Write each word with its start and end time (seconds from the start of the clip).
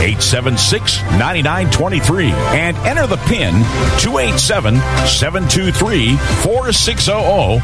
876 0.00 1.02
9923 1.18 2.30
and 2.30 2.76
enter 2.78 3.06
the 3.06 3.16
PIN 3.28 3.54
287 4.00 4.76
723 5.06 6.16
4600, 6.16 7.60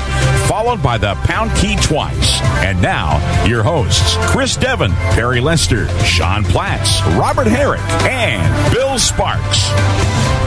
followed 0.46 0.82
by 0.82 0.98
the 0.98 1.14
pound 1.24 1.50
key 1.56 1.77
twice. 1.77 2.41
And 2.64 2.80
now, 2.82 3.19
your 3.46 3.62
hosts 3.62 4.16
Chris 4.30 4.56
Devon, 4.56 4.92
Perry 5.14 5.41
Lester, 5.41 5.88
Sean 6.05 6.45
Platts, 6.45 7.02
Robert 7.16 7.46
Herrick, 7.46 7.80
and 8.02 8.74
Bill 8.74 8.98
Sparks. 8.98 10.44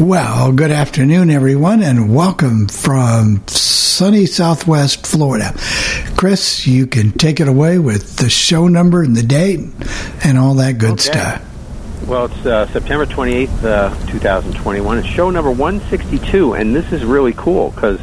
Well, 0.00 0.50
good 0.52 0.72
afternoon, 0.72 1.30
everyone, 1.30 1.80
and 1.82 2.12
welcome 2.14 2.66
from 2.66 3.46
sunny 3.46 4.26
Southwest 4.26 5.06
Florida. 5.06 5.54
Chris, 6.16 6.66
you 6.66 6.88
can 6.88 7.12
take 7.12 7.38
it 7.38 7.46
away 7.46 7.78
with 7.78 8.16
the 8.16 8.28
show 8.28 8.66
number 8.66 9.02
and 9.02 9.14
the 9.14 9.22
date 9.22 9.60
and 10.24 10.36
all 10.36 10.54
that 10.54 10.78
good 10.78 10.92
Okay. 10.94 11.00
stuff. 11.02 11.42
Well, 12.08 12.24
it's 12.24 12.44
uh, 12.44 12.66
September 12.72 13.06
28th, 13.06 13.64
uh, 13.64 14.06
2021. 14.08 14.98
It's 14.98 15.06
show 15.06 15.30
number 15.30 15.50
162, 15.52 16.54
and 16.54 16.74
this 16.74 16.90
is 16.92 17.04
really 17.04 17.32
cool 17.32 17.70
because 17.70 18.00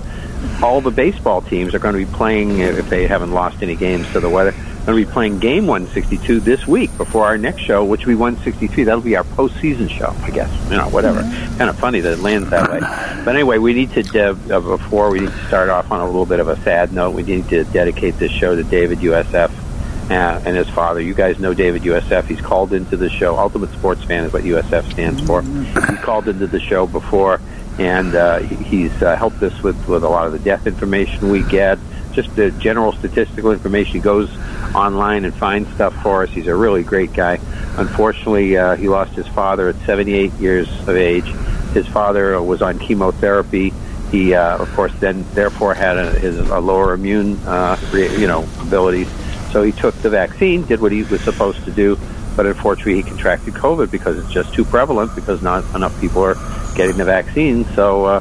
all 0.64 0.80
the 0.80 0.92
baseball 0.92 1.42
teams 1.42 1.76
are 1.76 1.80
going 1.80 1.94
to 1.94 2.00
be 2.06 2.12
playing, 2.14 2.60
if 2.60 2.90
they 2.90 3.06
haven't 3.06 3.32
lost 3.32 3.62
any 3.62 3.76
games 3.76 4.10
to 4.14 4.22
the 4.22 4.30
weather, 4.30 4.54
going 4.86 5.00
to 5.00 5.06
be 5.06 5.12
playing 5.12 5.40
game 5.40 5.68
162 5.68 6.40
this 6.40 6.66
week 6.68 6.96
before 6.98 7.26
our 7.26 7.38
next 7.38 7.62
show, 7.62 7.84
which 7.84 8.06
will 8.06 8.14
be 8.14 8.16
163. 8.16 8.84
That'll 8.84 9.02
be 9.02 9.16
our 9.16 9.24
postseason 9.24 9.90
show, 9.90 10.14
I 10.24 10.32
guess. 10.32 10.52
You 10.70 10.78
know, 10.78 10.90
whatever. 10.90 11.22
Kind 11.58 11.70
of 11.70 11.78
funny 11.78 12.00
that 12.00 12.14
it 12.14 12.20
lands 12.20 12.50
that 12.50 12.72
way. 12.72 12.80
But 13.24 13.36
anyway, 13.36 13.60
we 13.60 13.74
need 13.74 13.92
to, 13.92 14.02
uh, 14.20 14.56
uh, 14.56 14.60
before 14.60 15.12
we 15.12 15.20
need 15.20 15.32
to 15.32 15.48
start 15.48 15.70
off 15.70 15.92
on 15.92 16.00
a 16.00 16.06
little 16.06 16.26
bit 16.26 16.40
of 16.40 16.48
a 16.48 16.60
sad 16.64 16.94
note, 16.94 17.12
we 17.12 17.24
need 17.24 17.48
to 17.50 17.64
dedicate 17.66 18.18
this 18.18 18.32
show 18.32 18.56
to 18.56 18.64
David 18.64 19.00
USF 19.00 19.52
uh, 20.10 20.42
and 20.46 20.58
his 20.58 20.70
father. 20.70 21.00
You 21.00 21.14
guys 21.14 21.40
know 21.40 21.54
David 21.54 21.84
USF. 21.84 22.26
He's 22.26 22.42
called 22.42 22.74
into 22.74 22.98
the 22.98 23.10
show. 23.10 23.38
Ultimate 23.38 23.72
Sports 23.72 24.04
Fan 24.04 24.26
is 24.26 24.34
what 24.34 24.44
USF 24.44 24.92
stands 24.92 25.22
for. 25.22 25.42
He's 25.42 26.00
called 26.00 26.28
into 26.28 26.48
the 26.48 26.60
show 26.60 26.88
before, 26.88 27.40
and 27.80 28.16
uh, 28.16 28.40
he's 28.40 28.92
uh, 29.02 29.16
helped 29.16 29.42
us 29.44 29.62
with, 29.64 29.88
with 29.88 30.04
a 30.04 30.10
lot 30.10 30.28
of 30.28 30.34
the 30.34 30.40
death 30.40 30.68
information 30.68 31.30
we 31.30 31.44
get, 31.44 31.80
just 32.14 32.36
the 32.36 32.52
general 32.52 32.94
statistical 32.94 33.52
information. 33.52 33.94
He 33.94 34.00
goes 34.00 34.30
online 34.76 35.26
and 35.26 35.34
finds 35.34 35.74
stuff 35.74 35.94
for 36.02 36.24
us. 36.24 36.30
He's 36.30 36.48
a 36.48 36.56
really 36.56 36.84
great 36.84 37.14
guy. 37.14 37.40
Unfortunately, 37.78 38.58
uh, 38.58 38.76
he 38.76 38.90
lost 38.90 39.14
his 39.14 39.28
father 39.28 39.70
at 39.70 39.76
78 39.86 40.34
years 40.34 40.70
of 40.82 40.90
age. 40.90 41.26
His 41.74 41.88
father 41.88 42.42
was 42.42 42.62
on 42.62 42.80
chemotherapy. 42.80 43.74
He, 44.12 44.34
uh, 44.34 44.58
of 44.58 44.72
course, 44.74 44.94
then 45.00 45.26
therefore 45.34 45.74
had 45.74 45.98
a, 45.98 46.12
his, 46.20 46.38
a 46.38 46.60
lower 46.60 46.94
immune, 46.94 47.38
uh, 47.46 47.78
you 47.94 48.28
know, 48.28 48.48
abilities. 48.62 49.10
So 49.52 49.64
he 49.64 49.72
took 49.72 49.96
the 49.96 50.10
vaccine, 50.10 50.66
did 50.66 50.82
what 50.82 50.92
he 50.92 51.04
was 51.04 51.22
supposed 51.22 51.64
to 51.66 51.72
do, 51.72 51.98
but 52.36 52.46
unfortunately 52.46 52.96
he 52.96 53.04
contracted 53.04 53.54
COVID 53.54 53.92
because 53.92 54.18
it's 54.18 54.32
just 54.32 54.54
too 54.54 54.66
prevalent 54.66 55.14
because 55.16 55.42
not 55.42 55.64
enough 55.76 56.00
people 56.00 56.24
are 56.24 56.36
getting 56.76 56.98
the 56.98 57.06
vaccine. 57.06 57.66
So 57.76 58.06
uh, 58.06 58.20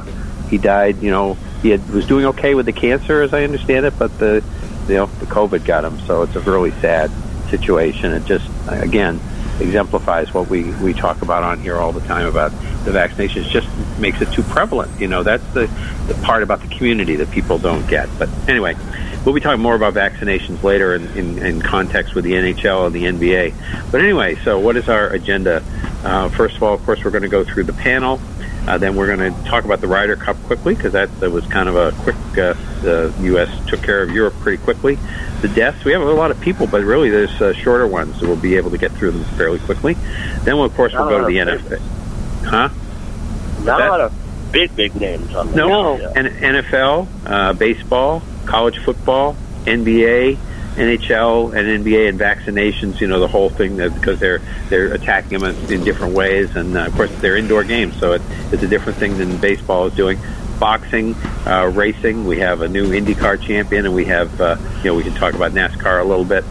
he 0.49 0.57
died. 0.57 1.01
You 1.01 1.11
know, 1.11 1.37
he 1.61 1.69
had, 1.69 1.87
was 1.89 2.05
doing 2.07 2.25
okay 2.25 2.55
with 2.55 2.65
the 2.65 2.73
cancer, 2.73 3.21
as 3.21 3.33
I 3.33 3.43
understand 3.43 3.85
it, 3.85 3.97
but 3.97 4.17
the 4.17 4.43
you 4.87 4.95
know 4.95 5.05
the 5.05 5.25
COVID 5.25 5.65
got 5.65 5.85
him. 5.85 5.99
So 6.01 6.23
it's 6.23 6.35
a 6.35 6.41
really 6.41 6.71
sad 6.71 7.11
situation. 7.49 8.13
It 8.13 8.25
just 8.25 8.49
again 8.67 9.19
exemplifies 9.59 10.33
what 10.33 10.47
we 10.47 10.71
we 10.75 10.93
talk 10.93 11.21
about 11.21 11.43
on 11.43 11.59
here 11.59 11.77
all 11.77 11.91
the 11.91 12.01
time 12.01 12.25
about 12.25 12.51
the 12.85 12.91
vaccinations. 12.91 13.49
Just 13.49 13.67
makes 13.99 14.21
it 14.21 14.31
too 14.33 14.43
prevalent. 14.43 14.99
You 14.99 15.07
know, 15.07 15.23
that's 15.23 15.45
the 15.53 15.67
the 16.07 16.15
part 16.23 16.43
about 16.43 16.61
the 16.61 16.67
community 16.67 17.15
that 17.17 17.29
people 17.31 17.59
don't 17.59 17.87
get. 17.87 18.09
But 18.17 18.29
anyway. 18.47 18.75
We'll 19.23 19.35
be 19.35 19.41
talking 19.41 19.61
more 19.61 19.75
about 19.75 19.93
vaccinations 19.93 20.63
later 20.63 20.95
in, 20.95 21.05
in, 21.15 21.37
in 21.45 21.61
context 21.61 22.15
with 22.15 22.23
the 22.23 22.33
NHL 22.33 22.87
and 22.87 22.95
the 22.95 23.03
NBA. 23.03 23.91
But 23.91 24.01
anyway, 24.01 24.33
so 24.43 24.57
what 24.57 24.75
is 24.77 24.89
our 24.89 25.09
agenda? 25.09 25.63
Uh, 26.03 26.29
first 26.29 26.55
of 26.55 26.63
all, 26.63 26.73
of 26.73 26.83
course, 26.85 27.03
we're 27.03 27.11
going 27.11 27.21
to 27.21 27.29
go 27.29 27.43
through 27.43 27.65
the 27.65 27.73
panel. 27.73 28.19
Uh, 28.67 28.77
then 28.77 28.95
we're 28.95 29.15
going 29.15 29.33
to 29.33 29.43
talk 29.49 29.65
about 29.65 29.81
the 29.81 29.87
Ryder 29.87 30.15
Cup 30.15 30.37
quickly 30.43 30.75
because 30.75 30.93
that, 30.93 31.19
that 31.19 31.31
was 31.31 31.45
kind 31.47 31.67
of 31.67 31.75
a 31.75 31.91
quick. 32.03 32.15
Uh, 32.37 32.53
the 32.81 33.13
U.S. 33.21 33.49
took 33.67 33.81
care 33.81 34.03
of 34.03 34.11
Europe 34.11 34.35
pretty 34.35 34.61
quickly. 34.63 34.97
The 35.41 35.47
deaths, 35.47 35.83
we 35.83 35.91
have 35.93 36.01
a 36.01 36.05
lot 36.11 36.29
of 36.31 36.39
people, 36.39 36.67
but 36.67 36.83
really 36.83 37.09
there's 37.09 37.41
uh, 37.41 37.53
shorter 37.53 37.87
ones, 37.87 38.19
so 38.19 38.27
we'll 38.27 38.35
be 38.35 38.57
able 38.57 38.69
to 38.71 38.77
get 38.77 38.91
through 38.91 39.11
them 39.11 39.23
fairly 39.35 39.59
quickly. 39.59 39.93
Then, 40.43 40.57
we'll, 40.57 40.65
of 40.65 40.75
course, 40.75 40.93
we'll 40.93 41.09
go 41.09 41.19
to 41.19 41.25
the 41.25 41.37
NFL. 41.37 41.79
Huh? 42.45 42.69
Not 43.63 43.77
that? 43.79 43.87
a 43.87 43.89
lot 43.91 44.01
of 44.01 44.51
big, 44.51 44.75
big 44.75 44.95
names 44.95 45.33
on 45.33 45.47
there. 45.51 45.67
No, 45.67 45.97
Yeah. 45.97 46.11
N- 46.15 46.63
NFL, 46.63 47.07
uh, 47.25 47.53
baseball, 47.53 48.21
college 48.45 48.77
football, 48.79 49.35
NBA, 49.65 50.37
NHL, 50.75 51.53
and 51.55 51.83
NBA 51.85 52.09
and 52.09 52.19
vaccinations. 52.19 52.99
You 53.01 53.07
know 53.07 53.19
the 53.19 53.27
whole 53.27 53.49
thing 53.49 53.77
that 53.77 53.93
because 53.93 54.19
they're 54.19 54.39
they're 54.69 54.93
attacking 54.93 55.39
them 55.39 55.55
in, 55.55 55.71
in 55.71 55.83
different 55.83 56.13
ways, 56.15 56.55
and 56.55 56.77
uh, 56.77 56.85
of 56.85 56.93
course 56.95 57.11
they're 57.19 57.37
indoor 57.37 57.63
games, 57.63 57.97
so 57.99 58.13
it, 58.13 58.21
it's 58.51 58.63
a 58.63 58.67
different 58.67 58.97
thing 58.99 59.17
than 59.17 59.37
baseball 59.37 59.87
is 59.87 59.93
doing. 59.93 60.19
Boxing, 60.59 61.15
uh, 61.47 61.71
racing. 61.73 62.25
We 62.25 62.37
have 62.39 62.61
a 62.61 62.67
new 62.69 62.91
IndyCar 62.91 63.41
champion, 63.41 63.85
and 63.87 63.95
we 63.95 64.05
have 64.05 64.39
uh, 64.39 64.57
you 64.77 64.85
know 64.85 64.95
we 64.95 65.03
can 65.03 65.15
talk 65.15 65.33
about 65.33 65.51
NASCAR 65.53 66.01
a 66.01 66.05
little 66.05 66.25
bit, 66.25 66.45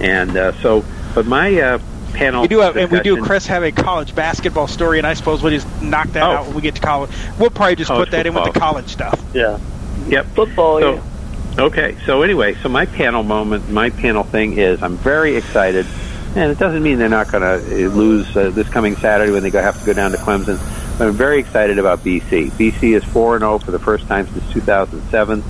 and 0.00 0.36
uh, 0.36 0.52
so. 0.60 0.84
But 1.14 1.26
my 1.26 1.60
uh, 1.60 1.78
panel 2.14 2.42
We 2.42 2.48
do 2.48 2.58
have, 2.58 2.76
and 2.76 2.90
we 2.90 2.98
do. 3.00 3.22
Chris 3.22 3.46
have 3.46 3.62
a 3.62 3.70
college 3.70 4.14
basketball 4.16 4.66
story, 4.66 4.98
and 4.98 5.06
I 5.06 5.14
suppose 5.14 5.42
we'll 5.42 5.52
just 5.52 5.68
knock 5.80 6.08
that 6.08 6.24
Oh. 6.24 6.32
out 6.32 6.46
when 6.46 6.56
we 6.56 6.62
get 6.62 6.74
to 6.74 6.80
college. 6.80 7.10
We'll 7.38 7.50
probably 7.50 7.76
just 7.76 7.88
College 7.88 8.06
put 8.08 8.16
that 8.16 8.26
in 8.26 8.34
with 8.34 8.52
the 8.52 8.58
college 8.58 8.88
stuff. 8.88 9.22
Yeah. 9.32 9.58
Yep. 10.08 10.26
Football, 10.34 10.80
So, 10.80 10.94
yeah. 10.94 11.02
Okay. 11.58 11.96
So 12.06 12.22
anyway, 12.22 12.54
so 12.54 12.68
my 12.68 12.86
panel 12.86 13.22
moment, 13.22 13.68
my 13.70 13.90
panel 13.90 14.24
thing 14.24 14.58
is 14.58 14.82
I'm 14.82 14.96
very 14.96 15.36
excited, 15.36 15.86
and 16.36 16.50
it 16.50 16.58
doesn't 16.58 16.82
mean 16.82 16.98
they're 16.98 17.08
not 17.08 17.30
going 17.30 17.42
to 17.42 17.88
lose 17.90 18.36
uh, 18.36 18.50
this 18.50 18.68
coming 18.68 18.96
Saturday 18.96 19.32
when 19.32 19.42
they 19.42 19.50
have 19.50 19.78
to 19.78 19.86
go 19.86 19.92
down 19.92 20.12
to 20.12 20.18
Clemson. 20.18 20.58
But 20.98 21.08
I'm 21.08 21.14
very 21.14 21.40
excited 21.40 21.78
about 21.78 22.00
BC. 22.00 22.50
BC 22.52 22.96
is 22.96 23.04
four 23.04 23.34
and 23.34 23.42
zero 23.42 23.58
for 23.58 23.70
the 23.70 23.78
first 23.78 24.06
time 24.06 24.26
since 24.28 24.52
2007. 24.52 25.42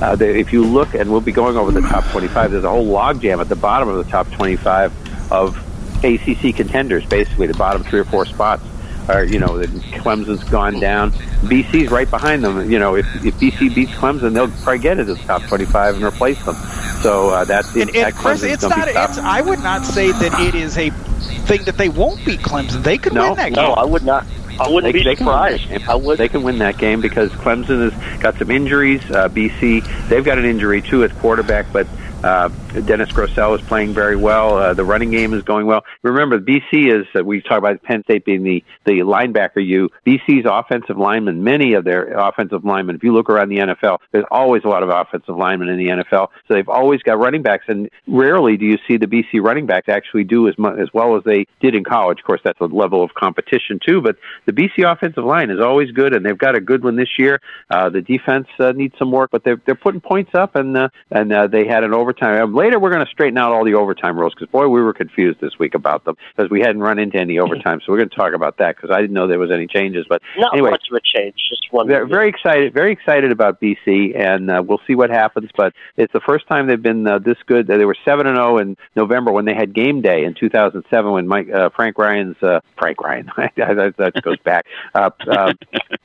Uh, 0.00 0.16
they, 0.16 0.40
if 0.40 0.52
you 0.52 0.64
look, 0.64 0.94
and 0.94 1.10
we'll 1.10 1.20
be 1.20 1.32
going 1.32 1.56
over 1.56 1.70
the 1.70 1.80
top 1.80 2.04
25. 2.10 2.50
There's 2.50 2.64
a 2.64 2.70
whole 2.70 2.86
logjam 2.86 3.40
at 3.40 3.48
the 3.48 3.56
bottom 3.56 3.88
of 3.88 4.04
the 4.04 4.10
top 4.10 4.30
25 4.32 5.32
of 5.32 5.56
ACC 6.04 6.54
contenders. 6.54 7.06
Basically, 7.06 7.46
the 7.46 7.54
bottom 7.54 7.82
three 7.82 8.00
or 8.00 8.04
four 8.04 8.26
spots 8.26 8.62
are, 9.08 9.24
you 9.24 9.38
know, 9.38 9.58
the 9.58 9.66
Clemson's 9.98 10.44
gone 10.44 10.80
down. 10.80 11.12
BC's 11.42 11.90
right 11.90 12.08
behind 12.08 12.42
them. 12.44 12.70
You 12.70 12.78
know, 12.78 12.96
if, 12.96 13.06
if 13.24 13.34
BC 13.36 13.74
beats 13.74 13.92
Clemson, 13.92 14.32
they'll 14.32 14.48
probably 14.48 14.78
get 14.78 14.98
into 14.98 15.14
the 15.14 15.20
top 15.22 15.42
25 15.44 15.96
and 15.96 16.04
replace 16.04 16.42
them. 16.44 16.54
So 17.02 17.30
uh, 17.30 17.44
that's 17.44 17.72
And, 17.74 17.82
and 17.82 17.94
that 17.94 18.14
Chris, 18.14 18.40
Clemson's 18.42 18.52
it's 18.52 18.62
not. 18.62 18.84
be. 18.86 18.92
It's, 18.92 19.18
I 19.18 19.40
would 19.40 19.60
not 19.60 19.84
say 19.84 20.10
that 20.12 20.40
it 20.40 20.54
is 20.54 20.78
a 20.78 20.90
thing 20.90 21.64
that 21.64 21.76
they 21.76 21.88
won't 21.88 22.24
beat 22.24 22.40
Clemson. 22.40 22.82
They 22.82 22.96
could 22.98 23.12
No, 23.12 23.28
win 23.28 23.36
that 23.36 23.52
No, 23.52 23.66
game. 23.68 23.74
I 23.78 23.84
would 23.84 24.04
not. 24.04 24.26
I 24.58 24.68
wouldn't 24.68 24.92
They, 24.92 24.98
be 25.00 25.04
they 25.04 25.16
can 25.16 25.26
win 25.26 25.34
surprised. 25.34 25.68
that 25.68 25.78
game. 25.80 25.90
I 25.90 25.94
would. 25.96 26.18
They 26.18 26.28
can 26.28 26.42
win 26.44 26.58
that 26.58 26.78
game 26.78 27.00
because 27.00 27.30
Clemson 27.32 27.90
has 27.90 28.22
got 28.22 28.36
some 28.38 28.50
injuries. 28.52 29.02
Uh, 29.10 29.28
BC, 29.28 30.08
they've 30.08 30.24
got 30.24 30.38
an 30.38 30.44
injury 30.44 30.80
too 30.80 31.02
at 31.04 31.14
quarterback, 31.18 31.66
but 31.72 31.86
uh, 32.24 32.48
Dennis 32.86 33.10
Grosel 33.10 33.58
is 33.58 33.66
playing 33.66 33.92
very 33.92 34.16
well. 34.16 34.56
Uh, 34.56 34.72
the 34.72 34.84
running 34.84 35.10
game 35.10 35.34
is 35.34 35.42
going 35.42 35.66
well. 35.66 35.84
Remember, 36.02 36.40
BC 36.40 36.90
is 36.90 37.06
uh, 37.14 37.22
we 37.22 37.42
talk 37.42 37.58
about 37.58 37.82
Penn 37.82 38.02
State 38.04 38.24
being 38.24 38.42
the 38.42 38.64
the 38.86 39.00
linebacker. 39.00 39.64
You 39.64 39.90
BC's 40.06 40.46
offensive 40.48 40.96
linemen, 40.96 41.44
many 41.44 41.74
of 41.74 41.84
their 41.84 42.18
offensive 42.18 42.64
linemen. 42.64 42.96
If 42.96 43.04
you 43.04 43.12
look 43.12 43.28
around 43.28 43.50
the 43.50 43.58
NFL, 43.58 43.98
there's 44.10 44.24
always 44.30 44.64
a 44.64 44.68
lot 44.68 44.82
of 44.82 44.88
offensive 44.88 45.36
linemen 45.36 45.68
in 45.68 45.76
the 45.76 45.88
NFL. 45.88 46.28
So 46.48 46.54
they've 46.54 46.68
always 46.68 47.02
got 47.02 47.18
running 47.18 47.42
backs, 47.42 47.66
and 47.68 47.90
rarely 48.06 48.56
do 48.56 48.64
you 48.64 48.78
see 48.88 48.96
the 48.96 49.06
BC 49.06 49.42
running 49.42 49.66
backs 49.66 49.90
actually 49.90 50.24
do 50.24 50.48
as 50.48 50.56
much 50.56 50.78
as 50.78 50.88
well 50.94 51.16
as 51.16 51.24
they 51.24 51.46
did 51.60 51.74
in 51.74 51.84
college. 51.84 52.20
Of 52.20 52.24
course, 52.24 52.40
that's 52.42 52.60
a 52.60 52.64
level 52.64 53.04
of 53.04 53.12
competition 53.12 53.78
too. 53.84 54.00
But 54.00 54.16
the 54.46 54.52
BC 54.52 54.90
offensive 54.90 55.24
line 55.24 55.50
is 55.50 55.60
always 55.60 55.90
good, 55.90 56.14
and 56.14 56.24
they've 56.24 56.38
got 56.38 56.54
a 56.54 56.60
good 56.60 56.84
one 56.84 56.96
this 56.96 57.18
year. 57.18 57.42
Uh, 57.68 57.90
the 57.90 58.00
defense 58.00 58.46
uh, 58.58 58.72
needs 58.72 58.96
some 58.98 59.12
work, 59.12 59.30
but 59.30 59.44
they're 59.44 59.60
they're 59.66 59.74
putting 59.74 60.00
points 60.00 60.30
up, 60.34 60.56
and 60.56 60.74
uh, 60.74 60.88
and 61.10 61.30
uh, 61.30 61.46
they 61.46 61.66
had 61.66 61.84
an 61.84 61.92
overtime. 62.14 62.54
Later 62.54 62.78
we're 62.78 62.90
going 62.90 63.04
to 63.04 63.10
straighten 63.10 63.38
out 63.38 63.52
all 63.52 63.64
the 63.64 63.74
overtime 63.74 64.18
rules 64.18 64.34
because 64.34 64.48
boy, 64.48 64.68
we 64.68 64.82
were 64.82 64.92
confused 64.92 65.40
this 65.40 65.58
week 65.58 65.74
about 65.74 66.04
them 66.04 66.16
because 66.36 66.50
we 66.50 66.60
hadn't 66.60 66.80
run 66.80 66.98
into 66.98 67.18
any 67.18 67.38
overtime. 67.38 67.80
So 67.84 67.92
we're 67.92 67.98
going 67.98 68.10
to 68.10 68.16
talk 68.16 68.34
about 68.34 68.58
that 68.58 68.76
because 68.76 68.90
I 68.90 69.00
didn't 69.00 69.14
know 69.14 69.26
there 69.26 69.38
was 69.38 69.50
any 69.50 69.66
changes. 69.66 70.06
But 70.08 70.22
Not 70.36 70.54
anyway, 70.54 70.70
much 70.70 70.86
of 70.90 70.96
a 70.96 71.00
change, 71.00 71.34
just 71.48 71.66
one. 71.70 71.88
They're 71.88 72.06
very 72.06 72.28
excited, 72.28 72.72
very 72.72 72.92
excited 72.92 73.32
about 73.32 73.60
BC, 73.60 74.18
and 74.18 74.50
uh, 74.50 74.62
we'll 74.66 74.80
see 74.86 74.94
what 74.94 75.10
happens. 75.10 75.50
But 75.56 75.72
it's 75.96 76.12
the 76.12 76.20
first 76.20 76.46
time 76.46 76.66
they've 76.66 76.80
been 76.80 77.06
uh, 77.06 77.18
this 77.18 77.36
good. 77.46 77.66
They 77.66 77.84
were 77.84 77.96
seven 78.04 78.26
and 78.26 78.36
zero 78.36 78.58
in 78.58 78.76
November 78.96 79.32
when 79.32 79.44
they 79.44 79.54
had 79.54 79.74
game 79.74 80.00
day 80.00 80.24
in 80.24 80.34
2007 80.34 81.12
when 81.12 81.26
Mike 81.26 81.50
uh, 81.50 81.70
Frank 81.70 81.98
Ryan's 81.98 82.36
uh, 82.42 82.60
Frank 82.78 83.00
Ryan 83.00 83.30
that, 83.56 83.94
that 83.98 84.22
goes 84.22 84.38
back 84.44 84.66
uh, 84.94 85.10
uh, 85.28 85.52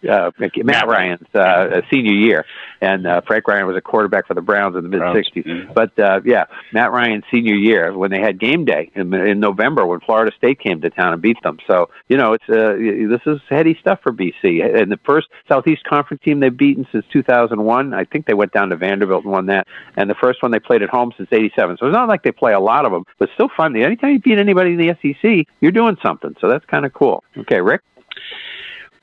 uh, 0.09 0.31
Matt 0.57 0.87
Ryan's 0.87 1.35
uh, 1.35 1.81
senior 1.91 2.13
year, 2.13 2.45
and 2.81 3.05
uh, 3.05 3.21
Frank 3.27 3.47
Ryan 3.47 3.67
was 3.67 3.75
a 3.75 3.81
quarterback 3.81 4.27
for 4.27 4.33
the 4.33 4.41
Browns 4.41 4.75
in 4.75 4.83
the 4.83 4.89
mid 4.89 5.01
'60s. 5.01 5.73
But 5.73 5.88
uh, 5.97 6.21
yeah, 6.25 6.45
Matt 6.73 6.91
Ryan's 6.91 7.23
senior 7.31 7.55
year 7.55 7.97
when 7.97 8.11
they 8.11 8.19
had 8.19 8.39
game 8.39 8.65
day 8.65 8.91
in, 8.95 9.13
in 9.13 9.39
November 9.39 9.85
when 9.85 9.99
Florida 10.01 10.31
State 10.37 10.59
came 10.59 10.81
to 10.81 10.89
town 10.89 11.13
and 11.13 11.21
beat 11.21 11.41
them. 11.43 11.57
So 11.67 11.89
you 12.07 12.17
know 12.17 12.33
it's 12.33 12.49
uh, 12.49 12.75
this 12.77 13.21
is 13.25 13.39
heady 13.49 13.77
stuff 13.79 13.99
for 14.03 14.11
BC. 14.11 14.79
And 14.79 14.91
the 14.91 14.99
first 15.05 15.27
Southeast 15.47 15.83
Conference 15.85 16.21
team 16.23 16.39
they've 16.39 16.55
beaten 16.55 16.87
since 16.91 17.05
2001. 17.11 17.93
I 17.93 18.03
think 18.05 18.25
they 18.25 18.33
went 18.33 18.51
down 18.51 18.69
to 18.69 18.75
Vanderbilt 18.75 19.23
and 19.23 19.31
won 19.31 19.45
that. 19.47 19.67
And 19.95 20.09
the 20.09 20.15
first 20.21 20.43
one 20.43 20.51
they 20.51 20.59
played 20.59 20.83
at 20.83 20.89
home 20.89 21.13
since 21.17 21.29
'87. 21.31 21.77
So 21.79 21.87
it's 21.87 21.93
not 21.93 22.07
like 22.07 22.23
they 22.23 22.31
play 22.31 22.53
a 22.53 22.59
lot 22.59 22.85
of 22.85 22.91
them, 22.91 23.05
but 23.17 23.29
still 23.33 23.49
fun. 23.55 23.75
Anytime 23.75 24.11
you 24.11 24.19
beat 24.19 24.37
anybody 24.37 24.71
in 24.71 24.77
the 24.77 24.95
SEC, 25.01 25.47
you're 25.61 25.71
doing 25.71 25.97
something. 26.03 26.35
So 26.41 26.49
that's 26.49 26.65
kind 26.65 26.85
of 26.85 26.93
cool. 26.93 27.23
Okay, 27.37 27.61
Rick. 27.61 27.81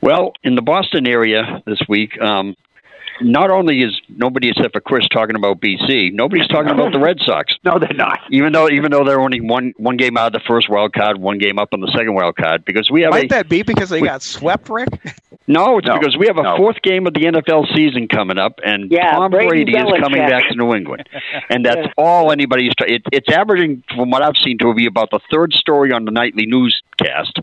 Well, 0.03 0.33
in 0.43 0.55
the 0.55 0.63
Boston 0.63 1.07
area 1.07 1.63
this 1.67 1.81
week, 1.89 2.21
um, 2.21 2.55
not 3.21 3.51
only 3.51 3.83
is 3.83 3.99
nobody 4.09 4.51
except 4.51 4.73
for 4.75 4.81
Chris 4.81 5.07
talking 5.09 5.37
about 5.37 5.61
BC, 5.61 6.13
nobody's 6.13 6.47
talking 6.49 6.71
about 6.71 6.93
the 6.93 6.99
Red 6.99 7.19
Sox. 7.25 7.55
No, 7.65 7.79
they're 7.81 7.93
not. 7.95 8.21
Even 8.31 8.53
though 8.53 8.69
even 8.69 8.93
though 8.93 9.03
they're 9.05 9.21
only 9.21 9.41
one 9.41 9.73
one 9.77 9.97
game 9.97 10.17
out 10.17 10.29
of 10.29 10.33
the 10.41 10.47
first 10.47 10.69
wild 10.69 10.93
card, 10.93 11.19
one 11.19 11.39
game 11.39 11.59
up 11.59 11.71
on 11.73 11.81
the 11.81 11.91
second 11.97 12.15
wild 12.15 12.37
card, 12.37 12.65
because 12.65 12.91
we 12.91 13.03
have 13.03 13.11
Might 13.11 13.25
a 13.25 13.29
that 13.29 13.49
be 13.49 13.63
because 13.63 13.89
they 13.91 14.01
we- 14.01 14.07
got 14.07 14.23
swept, 14.23 14.69
Rick? 14.69 14.89
no, 15.49 15.79
it's 15.79 15.87
No, 15.89 15.99
because 15.99 16.17
we 16.17 16.27
have 16.29 16.39
a 16.39 16.43
no. 16.45 16.57
fourth 16.57 16.81
game 16.83 17.07
of 17.09 17.15
the 17.15 17.21
NFL 17.23 17.75
season 17.75 18.07
coming 18.07 18.39
up, 18.39 18.61
and 18.65 18.91
Yeah, 18.91 19.13
Tom 19.13 19.31
Brady 19.33 19.65
Brady 19.65 19.73
is 19.77 20.01
coming 20.01 20.19
back 20.29 20.49
to 20.49 20.55
New 20.55 20.75
England, 20.75 21.09
and 21.51 21.65
that's 21.67 21.89
all 21.97 22.31
anybody's. 22.31 22.73
T- 22.79 22.95
it, 22.95 23.03
it's 23.13 23.29
averaging, 23.33 23.83
from 23.95 24.11
what 24.11 24.23
I've 24.23 24.37
seen, 24.37 24.59
to 24.59 24.73
be 24.75 24.87
about 24.87 25.11
the 25.11 25.21
third 25.31 25.53
story 25.53 25.91
on 25.93 26.05
the 26.05 26.13
nightly 26.13 26.47
newscast. 26.47 27.41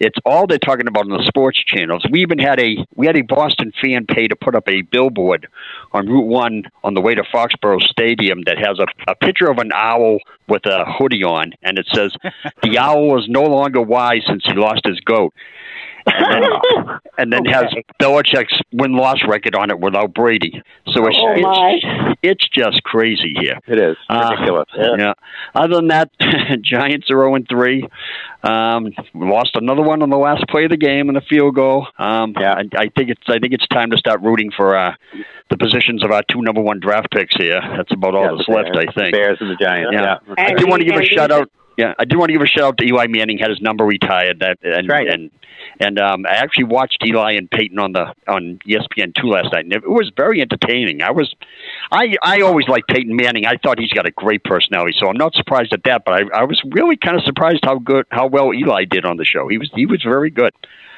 It's 0.00 0.18
all 0.24 0.46
they're 0.48 0.58
talking 0.58 0.88
about 0.88 1.04
on 1.04 1.16
the 1.16 1.24
sports 1.24 1.62
channels. 1.64 2.04
We 2.10 2.22
even 2.22 2.38
had 2.38 2.58
a 2.60 2.84
we 2.96 3.06
had 3.06 3.16
a 3.16 3.22
Boston 3.22 3.72
fan 3.80 4.06
pay 4.06 4.26
to 4.26 4.34
put 4.36 4.54
up 4.56 4.68
a 4.68 4.82
billboard 5.10 5.48
on 5.92 6.06
Route 6.06 6.26
One 6.26 6.64
on 6.84 6.94
the 6.94 7.00
way 7.00 7.14
to 7.14 7.22
Foxborough 7.22 7.82
Stadium 7.82 8.42
that 8.46 8.58
has 8.58 8.78
a, 8.78 8.86
a 9.10 9.14
picture 9.14 9.50
of 9.50 9.58
an 9.58 9.70
owl 9.74 10.18
with 10.48 10.66
a 10.66 10.84
hoodie 10.86 11.24
on, 11.24 11.52
and 11.62 11.78
it 11.78 11.86
says, 11.92 12.14
"The 12.62 12.78
owl 12.78 13.18
is 13.18 13.28
no 13.28 13.42
longer 13.42 13.80
wise 13.80 14.22
since 14.26 14.44
he 14.44 14.54
lost 14.54 14.82
his 14.84 15.00
goat." 15.00 15.34
And 16.20 16.42
then, 16.44 16.98
and 17.18 17.32
then 17.32 17.44
has 17.46 17.64
Belichick's 18.00 18.58
win 18.72 18.92
loss 18.92 19.18
record 19.28 19.54
on 19.54 19.70
it 19.70 19.78
without 19.78 20.14
Brady. 20.14 20.62
So 20.92 21.06
it's 21.06 21.16
Oh, 21.20 21.34
it's, 21.36 22.18
it's 22.22 22.48
just 22.48 22.82
crazy 22.84 23.34
here. 23.38 23.58
It 23.66 23.78
is 23.78 23.96
Uh, 24.08 24.30
ridiculous. 24.32 24.68
Yeah. 24.74 25.12
Other 25.54 25.76
than 25.76 25.88
that, 25.88 26.10
Giants 26.62 27.10
are 27.10 27.16
0 27.16 27.34
and 27.34 27.48
3. 27.48 27.86
Um, 28.42 28.92
lost 29.14 29.50
another 29.56 29.82
one 29.82 30.02
on 30.02 30.08
the 30.08 30.16
last 30.16 30.46
play 30.48 30.64
of 30.64 30.70
the 30.70 30.76
game 30.78 31.10
in 31.10 31.16
a 31.16 31.20
field 31.20 31.54
goal. 31.54 31.86
Um, 31.98 32.34
Yeah. 32.38 32.54
I, 32.54 32.64
I 32.84 32.88
think 32.96 33.10
it's 33.10 33.22
I 33.28 33.38
think 33.38 33.52
it's 33.52 33.66
time 33.68 33.90
to 33.90 33.98
start 33.98 34.22
rooting 34.22 34.50
for 34.56 34.74
uh, 34.76 34.94
the 35.50 35.58
positions 35.58 36.02
of 36.02 36.10
our 36.10 36.22
two 36.30 36.40
number 36.40 36.60
one 36.62 36.80
draft 36.80 37.10
picks 37.10 37.34
here. 37.36 37.60
That's 37.76 37.92
about 37.92 38.14
all 38.14 38.22
Yeah, 38.24 38.30
that's 38.36 38.46
the 38.46 38.52
left, 38.54 38.72
Bears, 38.72 38.86
I 38.88 38.92
think. 39.00 39.12
Bears 39.12 39.38
and 39.40 39.50
the 39.50 39.56
Giants. 39.56 39.90
Yeah. 39.92 40.16
Yeah. 40.26 40.34
I 40.38 40.54
do 40.54 40.66
want 40.66 40.80
to 40.80 40.86
give 40.88 40.96
a 40.98 41.04
shout 41.04 41.30
out. 41.30 41.50
Yeah, 41.80 41.94
I 41.98 42.04
did 42.04 42.18
want 42.18 42.28
to 42.28 42.34
give 42.34 42.42
a 42.42 42.46
shout 42.46 42.64
out 42.64 42.76
to 42.76 42.84
Eli 42.84 43.06
Manning. 43.06 43.38
Had 43.38 43.48
his 43.48 43.62
number 43.62 43.86
retired. 43.86 44.40
That 44.40 44.58
and 44.62 44.86
right. 44.86 45.08
and 45.08 45.30
and 45.80 45.98
um, 45.98 46.26
I 46.26 46.34
actually 46.34 46.64
watched 46.64 47.02
Eli 47.02 47.32
and 47.32 47.50
Peyton 47.50 47.78
on 47.78 47.92
the 47.92 48.12
on 48.28 48.58
ESPN 48.68 49.14
two 49.14 49.28
last 49.28 49.50
night, 49.50 49.64
and 49.64 49.72
it 49.72 49.88
was 49.88 50.12
very 50.14 50.42
entertaining. 50.42 51.00
I 51.00 51.10
was, 51.10 51.34
I 51.90 52.16
I 52.22 52.42
always 52.42 52.68
liked 52.68 52.88
Peyton 52.88 53.16
Manning. 53.16 53.46
I 53.46 53.56
thought 53.56 53.78
he's 53.78 53.92
got 53.92 54.06
a 54.06 54.10
great 54.10 54.44
personality, 54.44 54.94
so 55.00 55.08
I'm 55.08 55.16
not 55.16 55.32
surprised 55.34 55.72
at 55.72 55.84
that. 55.84 56.04
But 56.04 56.12
I 56.12 56.40
I 56.40 56.44
was 56.44 56.60
really 56.66 56.98
kind 56.98 57.16
of 57.16 57.24
surprised 57.24 57.60
how 57.64 57.78
good 57.78 58.04
how 58.10 58.26
well 58.26 58.52
Eli 58.52 58.84
did 58.84 59.06
on 59.06 59.16
the 59.16 59.24
show. 59.24 59.48
He 59.48 59.56
was 59.56 59.70
he 59.74 59.86
was 59.86 60.02
very 60.02 60.28
good. 60.28 60.52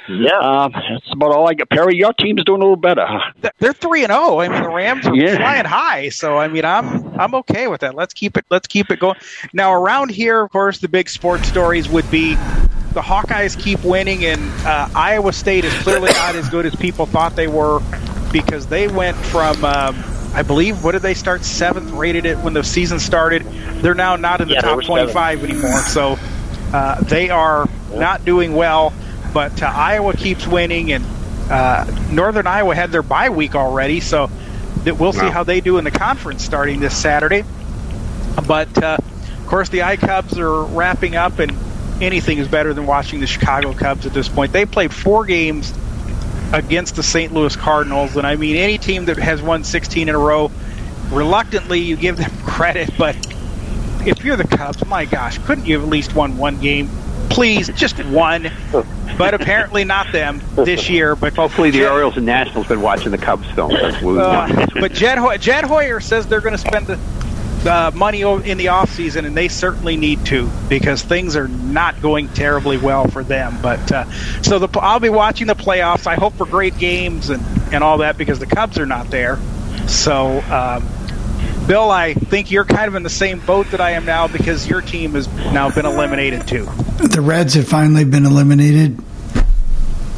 Yeah. 0.09 0.39
Um, 0.39 0.73
that's 0.73 1.13
about 1.13 1.33
all 1.33 1.49
I 1.49 1.55
got. 1.55 1.69
Perry, 1.71 1.97
your 1.97 2.13
team's 2.15 2.45
doing 2.45 2.61
a 2.61 2.65
little 2.65 2.77
better. 2.77 3.07
huh? 3.07 3.51
They're 3.59 3.73
three 3.73 4.05
and 4.05 4.13
zero. 4.13 4.41
I 4.41 4.49
mean, 4.49 4.63
the 4.63 4.69
Rams 4.71 5.07
are 5.07 5.15
Yeah. 5.15 5.37
flying 5.37 5.65
high, 5.65 6.09
so 6.11 6.39
I 6.39 6.49
mean, 6.49 6.65
I'm 6.65 7.03
I'm 7.19 7.35
okay 7.37 7.69
with 7.69 7.81
that. 7.83 7.95
Let's 7.95 8.15
keep 8.15 8.37
it. 8.37 8.45
Let's 8.51 8.67
keep 8.67 8.91
it 8.91 8.99
going. 8.99 9.17
Now, 9.53 9.73
around 9.73 10.11
here, 10.11 10.41
of 10.43 10.51
course, 10.51 10.79
the 10.81 10.89
big 10.89 11.09
sports 11.09 11.49
stories 11.49 11.89
would 11.89 12.11
be 12.11 12.41
the 12.95 13.01
Hawkeyes 13.03 13.57
keep 13.57 13.85
winning, 13.85 14.25
and 14.25 14.55
uh, 14.65 14.89
Iowa 14.95 15.33
State 15.33 15.65
is 15.65 15.75
clearly 15.77 16.11
not 16.15 16.37
as 16.37 16.49
good 16.49 16.67
as 16.67 16.75
people 16.77 17.07
thought 17.07 17.35
they 17.37 17.49
were 17.49 17.81
because 18.31 18.67
they 18.69 18.89
went 18.89 19.25
from. 19.25 19.65
Um, 19.65 20.05
I 20.35 20.43
believe 20.43 20.83
what 20.83 20.93
did 20.93 21.03
they 21.03 21.15
start 21.15 21.45
seventh 21.45 21.91
rated 21.93 22.25
it 22.27 22.39
when 22.41 22.55
the 22.55 22.65
season 22.65 22.99
started. 22.99 23.47
They're 23.83 23.95
now 23.95 24.17
not 24.17 24.41
in 24.41 24.49
the 24.49 24.55
Yeah, 24.55 24.61
top 24.61 24.77
were 24.77 24.83
seventh. 24.83 25.13
25 25.13 25.45
anymore. 25.45 25.85
So 25.85 26.19
uh, 26.73 27.01
they 27.03 27.29
are 27.31 27.69
not 27.91 28.25
doing 28.25 28.55
well. 28.55 28.95
But 29.33 29.63
uh, 29.63 29.67
Iowa 29.67 30.15
keeps 30.15 30.47
winning, 30.47 30.93
and 30.93 31.05
uh, 31.51 31.85
Northern 32.11 32.47
Iowa 32.47 32.75
had 32.75 32.93
their 32.93 33.03
bye 33.03 33.31
week 33.31 33.55
already, 33.55 34.01
so 34.01 34.31
that 34.85 34.99
we'll 34.99 35.13
see 35.13 35.29
how 35.29 35.45
they 35.45 35.61
do 35.61 35.79
in 35.79 35.85
the 35.85 35.91
conference 35.91 36.45
starting 36.45 36.81
this 36.81 36.97
Saturday. 36.97 37.45
But 38.47 38.83
uh, 38.83 38.99
of 38.99 39.47
course, 39.47 39.69
the 39.69 39.83
I 39.83 39.97
Cubs 39.97 40.39
are 40.39 40.63
wrapping 40.65 41.17
up, 41.17 41.39
and 41.39 41.53
anything 42.03 42.39
is 42.39 42.49
better 42.49 42.75
than 42.75 42.87
watching 42.87 43.21
the 43.21 43.27
Chicago 43.27 43.73
Cubs 43.73 44.07
at 44.07 44.13
this 44.13 44.29
point. 44.29 44.53
They 44.53 44.67
played 44.67 44.93
four 44.93 45.25
games 45.25 45.73
against 46.53 46.97
the 46.97 47.03
St. 47.03 47.33
Louis 47.33 47.55
Cardinals, 47.57 48.17
and 48.17 48.27
I 48.27 48.37
mean, 48.37 48.57
any 48.57 48.79
team 48.79 49.07
that 49.07 49.17
has 49.19 49.41
won 49.41 49.65
16 49.65 50.09
in 50.09 50.15
a 50.15 50.19
row, 50.19 50.51
reluctantly 51.11 51.81
you 51.81 51.97
give 51.97 52.17
them 52.17 52.31
credit, 52.45 52.91
but 52.99 53.17
if 54.07 54.25
you're 54.25 54.37
the 54.37 54.47
Cubs, 54.47 54.85
my 54.87 55.05
gosh, 55.05 55.39
couldn't 55.39 55.67
you 55.67 55.75
have 55.75 55.85
at 55.85 55.89
least 55.89 56.15
won 56.15 56.37
one 56.37 56.61
game? 56.61 56.91
Please, 57.31 57.69
just 57.75 58.03
one. 58.05 58.51
But 59.19 59.35
apparently 59.35 59.85
not 59.85 60.11
them 60.13 60.41
this 60.55 60.89
year. 60.89 61.15
But 61.17 61.35
Hopefully, 61.35 61.71
the 61.71 61.81
Jed- 61.81 61.93
Orioles 61.93 62.17
and 62.17 62.27
Nationals 62.27 62.67
been 62.67 62.81
watching 62.81 63.11
the 63.11 63.19
Cubs 63.19 63.49
film. 63.51 63.73
That's 63.73 64.01
what 64.03 64.13
we 64.13 64.19
want. 64.19 64.59
uh, 64.59 64.67
but 64.81 64.93
Jed, 64.93 65.19
Hoy- 65.19 65.37
Jed 65.39 65.65
Hoyer 65.65 66.01
says 66.01 66.27
they're 66.27 66.41
going 66.41 66.55
to 66.55 66.59
spend 66.59 66.87
the 66.87 66.99
uh, 67.71 67.91
money 67.95 68.23
in 68.23 68.59
the 68.59 68.67
offseason, 68.67 69.25
and 69.25 69.37
they 69.37 69.49
certainly 69.49 69.97
need 69.97 70.25
to 70.27 70.51
because 70.69 71.03
things 71.03 71.37
are 71.37 71.47
not 71.49 72.01
going 72.03 72.29
terribly 72.29 72.77
well 72.79 73.07
for 73.07 73.23
them. 73.23 73.57
But 73.63 73.93
uh, 73.93 74.11
so 74.43 74.59
the, 74.59 74.81
I'll 74.81 74.99
be 75.01 75.11
watching 75.11 75.47
the 75.47 75.55
playoffs. 75.55 76.07
I 76.07 76.15
hope 76.17 76.35
for 76.35 76.47
great 76.47 76.77
games 76.79 77.31
and, 77.31 77.43
and 77.73 77.85
all 77.85 77.99
that 77.99 78.19
because 78.19 78.39
the 78.39 78.47
Cubs 78.47 78.79
are 78.79 78.87
not 78.87 79.11
there. 79.11 79.39
So, 79.87 80.41
um, 80.51 80.87
Bill, 81.67 81.91
I 81.91 82.15
think 82.15 82.51
you're 82.51 82.65
kind 82.65 82.89
of 82.89 82.95
in 82.95 83.03
the 83.03 83.11
same 83.11 83.39
boat 83.41 83.71
that 83.71 83.81
I 83.81 83.93
am 83.93 84.05
now 84.05 84.29
because 84.29 84.69
your 84.69 84.81
team 84.81 85.13
has 85.13 85.29
now 85.53 85.71
been 85.71 85.87
eliminated 85.87 86.47
too. 86.47 86.65
The 86.99 87.21
Reds 87.23 87.55
have 87.55 87.69
finally 87.69 88.05
been 88.05 88.27
eliminated. 88.27 88.99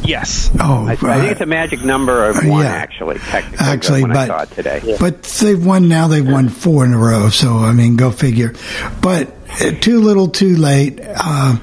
Yes. 0.02 0.50
Oh, 0.60 0.86
I, 0.86 0.92
I 0.92 0.96
think 0.96 1.32
it's 1.32 1.40
a 1.40 1.46
magic 1.46 1.82
number 1.82 2.24
of 2.28 2.36
one, 2.36 2.62
yeah. 2.64 2.70
actually. 2.70 3.18
Technically, 3.18 3.66
Actually, 3.66 4.02
when 4.02 4.10
I 4.10 4.14
but- 4.14 4.26
saw 4.26 4.42
it 4.42 4.50
today. 4.50 4.96
But 5.00 5.22
they've 5.22 5.64
won 5.64 5.88
now. 5.88 6.08
They've 6.08 6.26
won 6.26 6.48
four 6.50 6.84
in 6.84 6.92
a 6.92 6.98
row. 6.98 7.30
So 7.30 7.56
I 7.56 7.72
mean, 7.72 7.96
go 7.96 8.10
figure. 8.10 8.52
But 9.00 9.32
uh, 9.60 9.70
too 9.80 10.00
little, 10.00 10.28
too 10.28 10.56
late. 10.56 11.00
Uh, 11.02 11.56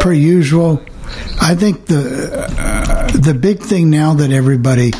per 0.00 0.12
usual. 0.12 0.82
I 1.40 1.54
think 1.54 1.86
the 1.86 2.46
uh, 2.58 3.12
the 3.12 3.34
big 3.34 3.60
thing 3.60 3.90
now 3.90 4.14
that 4.14 4.32
everybody 4.32 4.92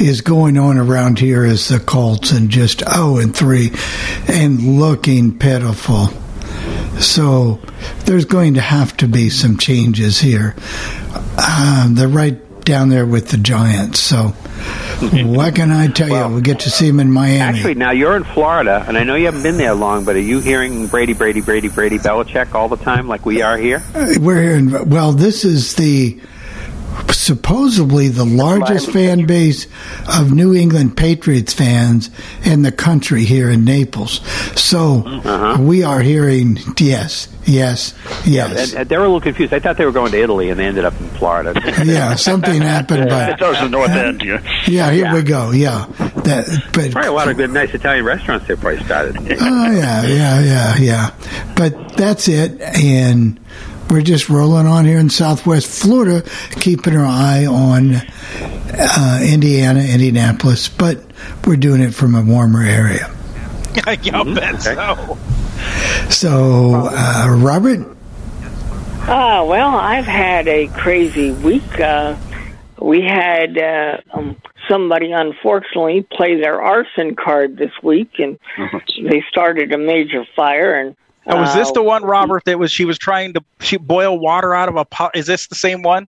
is 0.00 0.22
going 0.22 0.56
on 0.58 0.78
around 0.78 1.18
here 1.18 1.44
is 1.44 1.68
the 1.68 1.78
Colts 1.78 2.32
and 2.32 2.48
just 2.48 2.80
zero 2.80 3.18
and 3.18 3.36
three, 3.36 3.70
and 4.28 4.78
looking 4.80 5.38
pitiful. 5.38 6.08
So 7.00 7.60
there's 8.04 8.24
going 8.24 8.54
to 8.54 8.60
have 8.60 8.96
to 8.98 9.08
be 9.08 9.30
some 9.30 9.58
changes 9.58 10.18
here. 10.18 10.54
Um, 11.38 11.94
they're 11.94 12.08
right 12.08 12.64
down 12.64 12.88
there 12.88 13.06
with 13.06 13.28
the 13.28 13.36
Giants. 13.36 14.00
So 14.00 14.28
what 15.24 15.54
can 15.54 15.70
I 15.70 15.88
tell 15.88 16.08
you? 16.08 16.34
We 16.34 16.42
get 16.42 16.60
to 16.60 16.70
see 16.70 16.86
them 16.86 17.00
in 17.00 17.10
Miami. 17.10 17.40
Actually, 17.40 17.74
now 17.74 17.90
you're 17.90 18.16
in 18.16 18.24
Florida, 18.24 18.84
and 18.86 18.98
I 18.98 19.04
know 19.04 19.14
you 19.14 19.26
haven't 19.26 19.42
been 19.42 19.56
there 19.56 19.74
long, 19.74 20.04
but 20.04 20.16
are 20.16 20.20
you 20.20 20.40
hearing 20.40 20.86
Brady, 20.88 21.14
Brady, 21.14 21.40
Brady, 21.40 21.68
Brady, 21.68 21.98
Belichick 21.98 22.54
all 22.54 22.68
the 22.68 22.76
time 22.76 23.08
like 23.08 23.24
we 23.24 23.40
are 23.42 23.56
here? 23.56 23.82
We're 24.18 24.58
here. 24.58 24.84
Well, 24.84 25.12
this 25.12 25.44
is 25.44 25.74
the 25.76 26.20
supposedly 27.20 28.08
the 28.08 28.24
largest 28.24 28.90
fan 28.90 29.26
base 29.26 29.66
of 30.08 30.32
New 30.32 30.54
England 30.54 30.96
Patriots 30.96 31.52
fans 31.52 32.08
in 32.44 32.62
the 32.62 32.72
country 32.72 33.24
here 33.24 33.50
in 33.50 33.64
Naples. 33.64 34.20
So 34.58 35.04
uh-huh. 35.06 35.58
we 35.60 35.82
are 35.82 36.00
hearing 36.00 36.58
yes, 36.78 37.28
yes, 37.44 37.94
yes. 38.24 38.72
They 38.72 38.96
were 38.96 39.04
a 39.04 39.08
little 39.08 39.20
confused. 39.20 39.52
I 39.52 39.58
thought 39.60 39.76
they 39.76 39.84
were 39.84 39.92
going 39.92 40.12
to 40.12 40.18
Italy, 40.18 40.48
and 40.48 40.58
they 40.58 40.64
ended 40.64 40.86
up 40.86 40.98
in 40.98 41.10
Florida. 41.10 41.52
yeah, 41.84 42.14
something 42.14 42.62
happened. 42.62 43.10
But 43.10 43.38
it 43.38 43.44
was 43.44 43.60
the 43.60 43.68
north 43.68 43.90
end. 43.90 44.22
Yeah, 44.22 44.40
yeah 44.66 44.90
here 44.90 45.04
yeah. 45.04 45.14
we 45.14 45.22
go. 45.22 45.50
Yeah, 45.50 45.86
that. 46.24 46.46
But 46.72 46.92
probably 46.92 47.08
a 47.08 47.12
lot 47.12 47.28
of 47.28 47.36
good, 47.36 47.50
nice 47.50 47.74
Italian 47.74 48.04
restaurants 48.06 48.48
they 48.48 48.56
probably 48.56 48.82
started. 48.84 49.18
Oh 49.18 49.70
yeah, 49.70 50.06
yeah, 50.06 50.40
yeah, 50.40 50.76
yeah. 50.76 51.54
But 51.54 51.98
that's 51.98 52.28
it, 52.28 52.60
and 52.62 53.38
we're 53.90 54.02
just 54.02 54.28
rolling 54.28 54.66
on 54.66 54.84
here 54.84 54.98
in 54.98 55.10
Southwest 55.10 55.82
Florida, 55.82 56.22
keeping 56.52 56.96
our 56.96 57.04
eye 57.04 57.46
on 57.46 57.96
uh, 57.96 59.20
Indiana, 59.22 59.80
Indianapolis, 59.80 60.68
but 60.68 61.04
we're 61.46 61.56
doing 61.56 61.80
it 61.80 61.92
from 61.92 62.14
a 62.14 62.22
warmer 62.22 62.62
area. 62.62 63.06
I 63.86 63.96
mm-hmm. 63.96 64.34
bet 64.34 64.62
so. 64.62 65.18
So, 66.10 66.88
uh, 66.92 67.36
Robert? 67.38 67.80
Uh, 69.02 69.44
well, 69.46 69.74
I've 69.76 70.06
had 70.06 70.46
a 70.46 70.68
crazy 70.68 71.32
week. 71.32 71.80
Uh, 71.80 72.16
we 72.80 73.02
had 73.02 73.58
uh, 73.58 73.98
um, 74.12 74.36
somebody, 74.68 75.12
unfortunately, 75.12 76.06
play 76.12 76.40
their 76.40 76.62
arson 76.62 77.16
card 77.16 77.56
this 77.56 77.72
week, 77.82 78.18
and 78.18 78.38
they 79.10 79.24
started 79.28 79.72
a 79.72 79.78
major 79.78 80.24
fire, 80.36 80.74
and 80.80 80.96
now, 81.30 81.40
was 81.40 81.54
this 81.54 81.70
the 81.72 81.82
one, 81.82 82.04
Robert, 82.04 82.44
that 82.44 82.58
was 82.58 82.70
she 82.70 82.84
was 82.84 82.98
trying 82.98 83.34
to 83.34 83.44
she 83.60 83.76
boil 83.76 84.18
water 84.18 84.54
out 84.54 84.68
of 84.68 84.76
a 84.76 84.84
pot? 84.84 85.16
Is 85.16 85.26
this 85.26 85.46
the 85.46 85.54
same 85.54 85.82
one? 85.82 86.06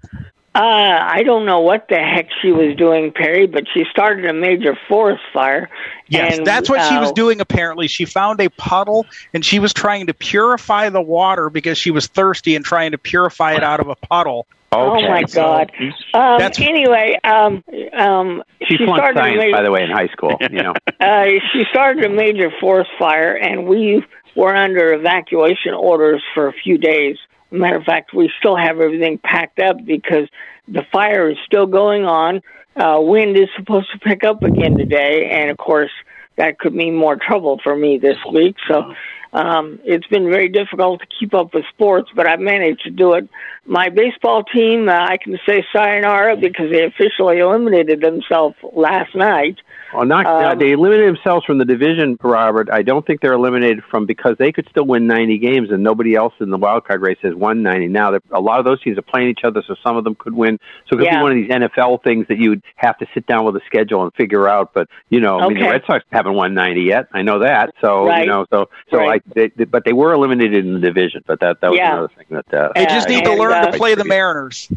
Uh, 0.54 0.58
I 0.58 1.22
don't 1.22 1.46
know 1.46 1.60
what 1.60 1.88
the 1.88 1.96
heck 1.96 2.28
she 2.42 2.52
was 2.52 2.76
doing, 2.76 3.10
Perry, 3.10 3.46
but 3.46 3.64
she 3.72 3.84
started 3.90 4.26
a 4.26 4.34
major 4.34 4.76
forest 4.86 5.22
fire. 5.32 5.70
Yes, 6.08 6.36
and, 6.36 6.46
that's 6.46 6.68
what 6.68 6.80
uh, 6.80 6.88
she 6.90 6.98
was 6.98 7.08
uh, 7.08 7.12
doing. 7.12 7.40
Apparently, 7.40 7.88
she 7.88 8.04
found 8.04 8.38
a 8.38 8.50
puddle 8.50 9.06
and 9.32 9.42
she 9.46 9.58
was 9.58 9.72
trying 9.72 10.08
to 10.08 10.14
purify 10.14 10.90
the 10.90 11.00
water 11.00 11.48
because 11.48 11.78
she 11.78 11.90
was 11.90 12.06
thirsty 12.06 12.54
and 12.54 12.66
trying 12.66 12.90
to 12.90 12.98
purify 12.98 13.54
it 13.54 13.64
out 13.64 13.80
of 13.80 13.88
a 13.88 13.94
puddle. 13.94 14.46
Okay. 14.74 15.06
Oh 15.06 15.08
my 15.08 15.22
God! 15.24 15.70
Um, 16.14 16.38
That's, 16.38 16.58
anyway, 16.58 17.18
um, 17.24 17.62
um, 17.92 18.42
she, 18.66 18.76
she 18.76 18.84
started 18.84 19.18
science, 19.18 19.38
major, 19.38 19.52
by 19.52 19.62
the 19.62 19.70
way, 19.70 19.82
in 19.82 19.90
high 19.90 20.08
school. 20.08 20.36
You 20.40 20.62
know, 20.62 20.74
uh, 21.00 21.24
she 21.52 21.64
started 21.70 22.04
a 22.04 22.08
major 22.08 22.50
forest 22.58 22.90
fire, 22.98 23.34
and 23.34 23.66
we 23.66 24.02
we're 24.34 24.54
under 24.54 24.92
evacuation 24.94 25.74
orders 25.74 26.22
for 26.34 26.48
a 26.48 26.52
few 26.52 26.78
days. 26.78 27.16
Matter 27.50 27.76
of 27.76 27.84
fact, 27.84 28.14
we 28.14 28.30
still 28.38 28.56
have 28.56 28.80
everything 28.80 29.18
packed 29.18 29.58
up 29.58 29.84
because 29.84 30.28
the 30.68 30.84
fire 30.90 31.30
is 31.30 31.36
still 31.44 31.66
going 31.66 32.04
on. 32.04 32.40
Uh, 32.74 32.98
wind 33.00 33.36
is 33.36 33.48
supposed 33.56 33.90
to 33.92 33.98
pick 33.98 34.24
up 34.24 34.42
again 34.42 34.78
today, 34.78 35.28
and 35.30 35.50
of 35.50 35.58
course, 35.58 35.90
that 36.36 36.58
could 36.58 36.74
mean 36.74 36.94
more 36.94 37.16
trouble 37.16 37.60
for 37.62 37.76
me 37.76 37.98
this 37.98 38.16
week. 38.32 38.56
So 38.66 38.94
um, 39.34 39.78
it's 39.84 40.06
been 40.06 40.30
very 40.30 40.48
difficult 40.48 41.00
to 41.00 41.06
keep 41.18 41.34
up 41.34 41.52
with 41.54 41.64
sports, 41.72 42.10
but 42.14 42.26
I've 42.26 42.40
managed 42.40 42.84
to 42.84 42.90
do 42.90 43.14
it. 43.14 43.28
My 43.66 43.88
baseball 43.88 44.44
team, 44.44 44.88
uh, 44.88 44.92
I 44.92 45.16
can 45.16 45.38
say 45.46 45.64
sayonara 45.74 46.36
because 46.36 46.70
they 46.70 46.84
officially 46.84 47.38
eliminated 47.38 48.00
themselves 48.00 48.56
last 48.72 49.14
night. 49.14 49.58
Well, 49.92 50.06
not 50.06 50.26
um, 50.26 50.58
they 50.58 50.72
eliminated 50.72 51.14
themselves 51.14 51.44
from 51.44 51.58
the 51.58 51.64
division, 51.64 52.16
Robert. 52.22 52.68
I 52.70 52.82
don't 52.82 53.06
think 53.06 53.20
they're 53.20 53.32
eliminated 53.32 53.82
from 53.90 54.06
because 54.06 54.36
they 54.38 54.52
could 54.52 54.66
still 54.70 54.86
win 54.86 55.06
90 55.06 55.38
games, 55.38 55.70
and 55.70 55.82
nobody 55.82 56.14
else 56.14 56.32
in 56.40 56.50
the 56.50 56.56
wild 56.56 56.86
card 56.86 57.02
race 57.02 57.18
has 57.22 57.34
won 57.34 57.62
90. 57.62 57.88
Now, 57.88 58.18
a 58.30 58.40
lot 58.40 58.58
of 58.58 58.64
those 58.64 58.82
teams 58.82 58.98
are 58.98 59.02
playing 59.02 59.28
each 59.28 59.44
other, 59.44 59.62
so 59.66 59.74
some 59.82 59.96
of 59.96 60.04
them 60.04 60.14
could 60.14 60.34
win. 60.34 60.58
So 60.88 60.96
it 60.96 60.98
could 60.98 61.04
yeah. 61.06 61.18
be 61.18 61.22
one 61.22 61.32
of 61.32 61.36
these 61.36 61.50
NFL 61.50 62.02
things 62.02 62.26
that 62.28 62.38
you 62.38 62.50
would 62.50 62.62
have 62.76 62.98
to 62.98 63.06
sit 63.12 63.26
down 63.26 63.44
with 63.44 63.56
a 63.56 63.60
schedule 63.66 64.02
and 64.02 64.12
figure 64.14 64.48
out. 64.48 64.72
But 64.72 64.88
you 65.10 65.20
know, 65.20 65.36
okay. 65.36 65.44
I 65.44 65.48
mean, 65.48 65.62
the 65.62 65.70
Red 65.70 65.82
Sox 65.86 66.04
haven't 66.10 66.34
won 66.34 66.54
90 66.54 66.82
yet. 66.82 67.08
I 67.12 67.22
know 67.22 67.40
that. 67.40 67.74
So 67.80 68.06
right. 68.06 68.20
you 68.20 68.26
know, 68.26 68.46
so 68.50 68.68
so 68.90 68.98
right. 68.98 69.22
I, 69.36 69.48
they, 69.56 69.64
but 69.64 69.84
they 69.84 69.92
were 69.92 70.12
eliminated 70.12 70.64
in 70.64 70.74
the 70.74 70.80
division. 70.80 71.22
But 71.26 71.40
that 71.40 71.60
that 71.60 71.70
was 71.70 71.78
yeah. 71.78 71.92
another 71.92 72.12
thing 72.16 72.26
that 72.30 72.54
uh, 72.54 72.72
they 72.74 72.86
just 72.86 73.08
need 73.08 73.24
to 73.24 73.34
learn 73.34 73.52
uh, 73.52 73.70
to 73.70 73.76
play 73.76 73.94
the 73.94 74.04
Mariners. 74.04 74.68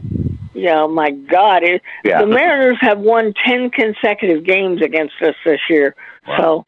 Yeah, 0.56 0.88
my 0.88 1.12
God! 1.12 1.64
It, 1.64 1.82
yeah. 2.06 2.22
The 2.22 2.28
Mariners 2.28 2.78
have 2.80 3.00
won 3.00 3.34
ten 3.46 3.70
consecutive 3.70 4.46
games 4.46 4.82
against 4.82 5.16
us 5.22 5.36
this 5.44 5.60
year. 5.70 5.96
Wow. 6.26 6.38
So, 6.38 6.66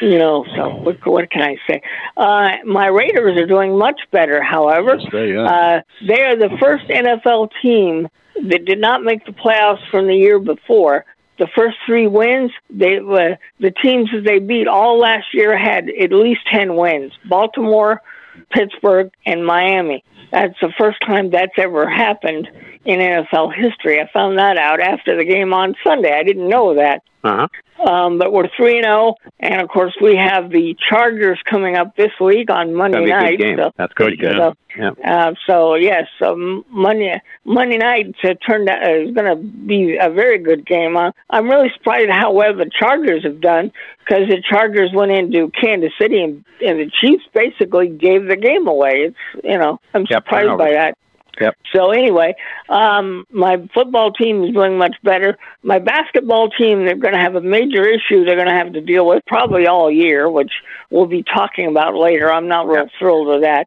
you 0.00 0.18
know, 0.18 0.44
so 0.56 0.70
what, 0.70 1.06
what 1.06 1.30
can 1.30 1.42
I 1.42 1.56
say? 1.68 1.80
Uh, 2.16 2.56
my 2.66 2.88
Raiders 2.88 3.38
are 3.38 3.46
doing 3.46 3.78
much 3.78 4.00
better. 4.10 4.42
However, 4.42 4.96
yes, 4.98 5.12
they, 5.12 5.32
yeah. 5.32 5.44
uh, 5.44 5.80
they 6.06 6.22
are 6.22 6.36
the 6.36 6.56
first 6.60 6.86
NFL 6.88 7.50
team 7.62 8.08
that 8.48 8.64
did 8.64 8.80
not 8.80 9.04
make 9.04 9.24
the 9.24 9.32
playoffs 9.32 9.88
from 9.90 10.08
the 10.08 10.16
year 10.16 10.40
before. 10.40 11.04
The 11.38 11.48
first 11.56 11.76
three 11.86 12.08
wins, 12.08 12.50
they 12.68 12.98
uh, 12.98 13.36
the 13.60 13.72
teams 13.82 14.10
that 14.12 14.24
they 14.24 14.40
beat 14.40 14.66
all 14.66 14.98
last 14.98 15.32
year 15.32 15.56
had 15.56 15.88
at 15.88 16.12
least 16.12 16.40
ten 16.50 16.74
wins. 16.74 17.12
Baltimore, 17.28 18.02
Pittsburgh, 18.50 19.10
and 19.26 19.44
Miami. 19.44 20.04
That's 20.32 20.58
the 20.60 20.72
first 20.78 20.98
time 21.04 21.30
that's 21.30 21.58
ever 21.58 21.88
happened 21.88 22.48
in 22.84 23.00
NFL 23.00 23.54
history. 23.54 24.00
I 24.00 24.08
found 24.12 24.38
that 24.38 24.56
out 24.56 24.80
after 24.80 25.16
the 25.16 25.24
game 25.24 25.52
on 25.52 25.74
Sunday. 25.84 26.12
I 26.12 26.22
didn't 26.22 26.48
know 26.48 26.74
that. 26.74 27.02
Uh-huh. 27.22 27.48
Um, 27.86 28.18
but 28.18 28.32
we're 28.32 28.48
three 28.56 28.76
and 28.76 28.84
zero, 28.84 29.14
oh, 29.18 29.30
and 29.38 29.60
of 29.60 29.68
course 29.68 29.94
we 30.02 30.16
have 30.16 30.50
the 30.50 30.76
Chargers 30.88 31.38
coming 31.44 31.76
up 31.76 31.96
this 31.96 32.12
week 32.20 32.50
on 32.50 32.74
Monday 32.74 33.06
night. 33.06 33.40
So, 33.40 33.72
That's 33.76 33.92
good. 33.94 34.18
Good. 34.18 34.36
So, 34.36 34.54
yeah. 34.76 34.90
Uh, 35.04 35.34
so 35.46 35.74
yes, 35.74 36.06
um, 36.24 36.64
Monday 36.68 37.20
Monday 37.44 37.78
night 37.78 38.14
uh, 38.22 38.34
turned 38.46 38.68
out 38.68 38.86
uh, 38.86 38.94
is 38.94 39.14
going 39.14 39.26
to 39.26 39.36
be 39.36 39.96
a 40.00 40.10
very 40.10 40.38
good 40.38 40.66
game. 40.66 40.96
Uh, 40.96 41.12
I'm 41.30 41.48
really 41.48 41.70
surprised 41.74 42.10
how 42.10 42.32
well 42.32 42.54
the 42.54 42.70
Chargers 42.70 43.24
have 43.24 43.40
done 43.40 43.72
because 43.98 44.28
the 44.28 44.42
Chargers 44.48 44.90
went 44.94 45.12
into 45.12 45.50
Kansas 45.50 45.92
City 45.98 46.22
and, 46.22 46.44
and 46.64 46.78
the 46.80 46.90
Chiefs 47.00 47.24
basically 47.34 47.88
gave 47.88 48.26
the 48.26 48.36
game 48.36 48.66
away. 48.66 49.08
It's 49.08 49.44
you 49.44 49.58
know 49.58 49.78
I'm 49.94 50.06
yep, 50.08 50.24
surprised 50.24 50.58
by 50.58 50.72
that. 50.72 50.98
Yep. 51.40 51.56
So 51.74 51.90
anyway, 51.90 52.34
um, 52.68 53.26
my 53.30 53.56
football 53.72 54.12
team 54.12 54.44
is 54.44 54.52
doing 54.52 54.76
much 54.76 54.96
better. 55.02 55.38
My 55.62 55.78
basketball 55.78 56.50
team, 56.50 56.84
they're 56.84 56.96
going 56.96 57.14
to 57.14 57.20
have 57.20 57.34
a 57.34 57.40
major 57.40 57.82
issue 57.82 58.24
they're 58.24 58.36
going 58.36 58.48
to 58.48 58.54
have 58.54 58.74
to 58.74 58.80
deal 58.80 59.06
with 59.06 59.24
probably 59.26 59.66
all 59.66 59.90
year, 59.90 60.28
which 60.28 60.52
we'll 60.90 61.06
be 61.06 61.22
talking 61.22 61.66
about 61.66 61.94
later. 61.94 62.30
I'm 62.30 62.48
not 62.48 62.66
real 62.66 62.82
yep. 62.82 62.90
thrilled 62.98 63.28
with 63.28 63.42
that. 63.42 63.66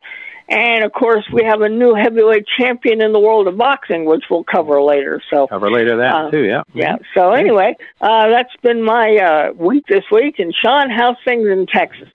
And 0.49 0.83
of 0.83 0.91
course, 0.91 1.25
we 1.31 1.43
have 1.45 1.61
a 1.61 1.69
new 1.69 1.95
heavyweight 1.95 2.45
champion 2.59 3.01
in 3.01 3.13
the 3.13 3.19
world 3.19 3.47
of 3.47 3.57
boxing, 3.57 4.05
which 4.05 4.25
we'll 4.29 4.43
cover 4.43 4.81
later. 4.81 5.21
So 5.29 5.47
cover 5.47 5.71
later 5.71 5.97
that 5.97 6.13
uh, 6.13 6.31
too, 6.31 6.43
yeah. 6.43 6.63
Yeah. 6.73 6.97
So 7.15 7.31
anyway, 7.31 7.75
uh, 8.01 8.27
that's 8.29 8.55
been 8.61 8.83
my 8.83 9.15
uh, 9.15 9.53
week 9.53 9.85
this 9.87 10.03
week. 10.11 10.39
And 10.39 10.53
Sean, 10.53 10.89
how's 10.89 11.15
things 11.23 11.47
in 11.47 11.65
Texas? 11.65 12.09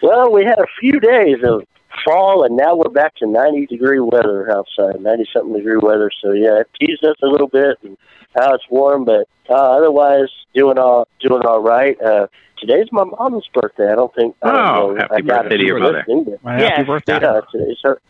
Well, 0.00 0.32
we 0.32 0.44
had 0.44 0.58
a 0.58 0.66
few 0.80 1.00
days 1.00 1.38
of 1.44 1.64
fall, 2.04 2.44
and 2.44 2.56
now 2.56 2.76
we're 2.76 2.90
back 2.90 3.14
to 3.16 3.26
90 3.26 3.66
degree 3.66 4.00
weather 4.00 4.50
outside, 4.50 5.00
90 5.00 5.28
something 5.32 5.54
degree 5.54 5.76
weather. 5.76 6.10
So 6.22 6.32
yeah, 6.32 6.60
it 6.60 6.70
teased 6.80 7.04
us 7.04 7.16
a 7.22 7.26
little 7.26 7.48
bit, 7.48 7.78
and 7.82 7.96
now 8.36 8.54
it's 8.54 8.64
warm, 8.70 9.04
but 9.04 9.28
uh, 9.48 9.54
otherwise 9.54 10.28
doing 10.54 10.78
all 10.78 11.08
doing 11.20 11.42
all 11.44 11.60
right. 11.60 12.00
Uh, 12.00 12.26
today's 12.58 12.88
my 12.92 13.04
mom's 13.04 13.48
birthday. 13.52 13.90
I 13.90 13.94
don't 13.94 14.14
think. 14.14 14.36
Oh, 14.42 14.50
I 14.50 14.52
don't 14.52 14.94
know, 14.94 15.00
happy 15.00 15.14
I 15.14 15.20
got 15.20 15.42
birthday 15.42 15.56
to 15.58 15.64
your 15.64 15.78
mother! 15.78 16.04
Well, 16.08 16.36
yeah, 16.44 16.76
happy 16.76 16.84
birthday! 16.84 17.18
Yeah, 17.20 17.40
today's 17.50 17.78
her 17.82 18.00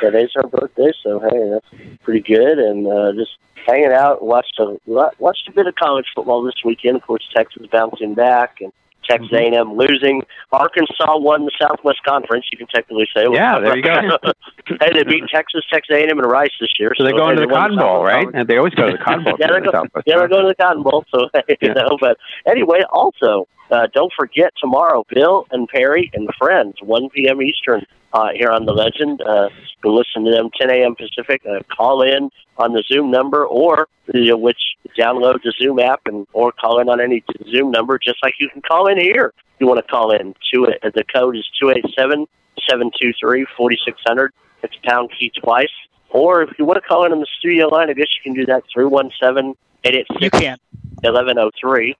today's 0.00 0.30
her 0.34 0.46
birthday, 0.46 0.92
so 1.02 1.20
hey, 1.20 1.50
that's 1.50 1.98
pretty 2.02 2.20
good. 2.20 2.58
And 2.58 2.86
uh, 2.86 3.12
just 3.12 3.36
hanging 3.66 3.92
out, 3.92 4.22
watched 4.22 4.58
a 4.58 4.78
watched 4.86 5.48
a 5.48 5.52
bit 5.52 5.66
of 5.66 5.74
college 5.74 6.06
football 6.14 6.42
this 6.42 6.54
weekend. 6.64 6.96
Of 6.96 7.02
course, 7.02 7.28
Texas 7.34 7.66
bouncing 7.70 8.14
back 8.14 8.60
and 8.60 8.72
Texas 9.08 9.30
mm-hmm. 9.30 9.54
A&M 9.54 9.76
losing. 9.76 10.22
Arkansas 10.52 11.18
won 11.18 11.44
the 11.44 11.52
Southwest 11.60 12.00
Conference. 12.06 12.46
You 12.52 12.58
can 12.58 12.66
technically 12.66 13.08
say. 13.14 13.26
Yeah, 13.32 13.58
there 13.58 13.76
you 13.76 13.82
go. 13.82 14.18
hey, 14.80 14.92
they 14.92 15.04
beat 15.04 15.24
Texas, 15.32 15.64
Texas 15.72 15.94
A&M, 15.94 16.18
and 16.18 16.30
Rice 16.30 16.52
this 16.60 16.70
year. 16.78 16.92
So, 16.96 17.02
so 17.02 17.04
they're 17.04 17.18
going 17.18 17.36
to 17.36 17.42
the 17.42 17.52
Cotton 17.52 17.78
Bowl, 17.78 18.04
right? 18.04 18.26
And 18.32 18.48
they 18.48 18.56
always 18.56 18.74
go 18.74 18.86
to 18.86 18.92
the 18.92 19.04
Cotton 19.04 19.24
Bowl. 19.24 19.36
yeah, 19.40 19.48
they're, 19.48 19.60
go, 19.60 19.84
yeah, 20.06 20.18
they're 20.18 20.28
going 20.28 20.44
to 20.44 20.54
the 20.56 20.62
Cotton 20.62 20.82
Bowl. 20.82 21.04
So 21.10 21.28
you 21.48 21.56
yeah. 21.60 21.72
know, 21.72 21.96
but 22.00 22.18
anyway, 22.46 22.82
also 22.90 23.48
uh, 23.70 23.86
don't 23.92 24.12
forget 24.16 24.52
tomorrow, 24.60 25.04
Bill 25.12 25.46
and 25.50 25.68
Perry 25.68 26.10
and 26.14 26.28
friends, 26.38 26.76
1 26.82 27.10
p.m. 27.10 27.42
Eastern 27.42 27.84
uh, 28.12 28.30
here 28.34 28.50
on 28.50 28.66
the 28.66 28.72
Legend. 28.72 29.20
Uh, 29.20 29.48
you 29.52 29.76
can 29.82 29.94
listen 29.94 30.24
to 30.24 30.30
them 30.30 30.50
10 30.58 30.70
a.m. 30.70 30.94
Pacific. 30.94 31.42
Uh, 31.48 31.60
call 31.74 32.02
in 32.02 32.30
on 32.56 32.72
the 32.72 32.82
Zoom 32.86 33.10
number, 33.10 33.46
or 33.46 33.88
you 34.12 34.30
know, 34.30 34.36
which 34.36 34.60
download 34.98 35.42
the 35.42 35.52
Zoom 35.60 35.78
app 35.78 36.00
and 36.06 36.26
or 36.32 36.52
call 36.52 36.80
in 36.80 36.88
on 36.88 37.00
any 37.00 37.22
Zoom 37.50 37.70
number, 37.70 37.98
just 37.98 38.18
like 38.22 38.34
you 38.38 38.48
can 38.48 38.62
call 38.62 38.86
in 38.86 38.98
here. 38.98 39.32
If 39.36 39.60
you 39.60 39.66
want 39.66 39.84
to 39.84 39.90
call 39.90 40.12
in, 40.12 40.34
to 40.54 40.64
it. 40.64 40.80
The 40.82 41.04
code 41.04 41.36
is 41.36 41.48
two 41.60 41.70
eight 41.70 41.84
seven 41.96 42.26
seven 42.68 42.90
two 43.00 43.12
three 43.20 43.46
forty 43.56 43.78
six 43.84 44.00
hundred. 44.06 44.32
It's 44.62 44.74
pound 44.84 45.10
key 45.18 45.30
twice. 45.42 45.68
Or 46.10 46.42
if 46.42 46.58
you 46.58 46.64
want 46.64 46.82
to 46.82 46.88
call 46.88 47.04
in 47.04 47.12
on 47.12 47.20
the 47.20 47.26
studio 47.38 47.68
line, 47.68 47.90
I 47.90 47.92
guess 47.92 48.08
you 48.16 48.22
can 48.22 48.34
do 48.34 48.46
that 48.46 48.64
three 48.72 48.86
one 48.86 49.10
seven 49.20 49.54
eight 49.84 49.94
eight 49.94 50.06
six 50.20 50.38
eleven 51.04 51.34
zero 51.36 51.50
three. 51.60 51.92
Uh, 51.92 51.96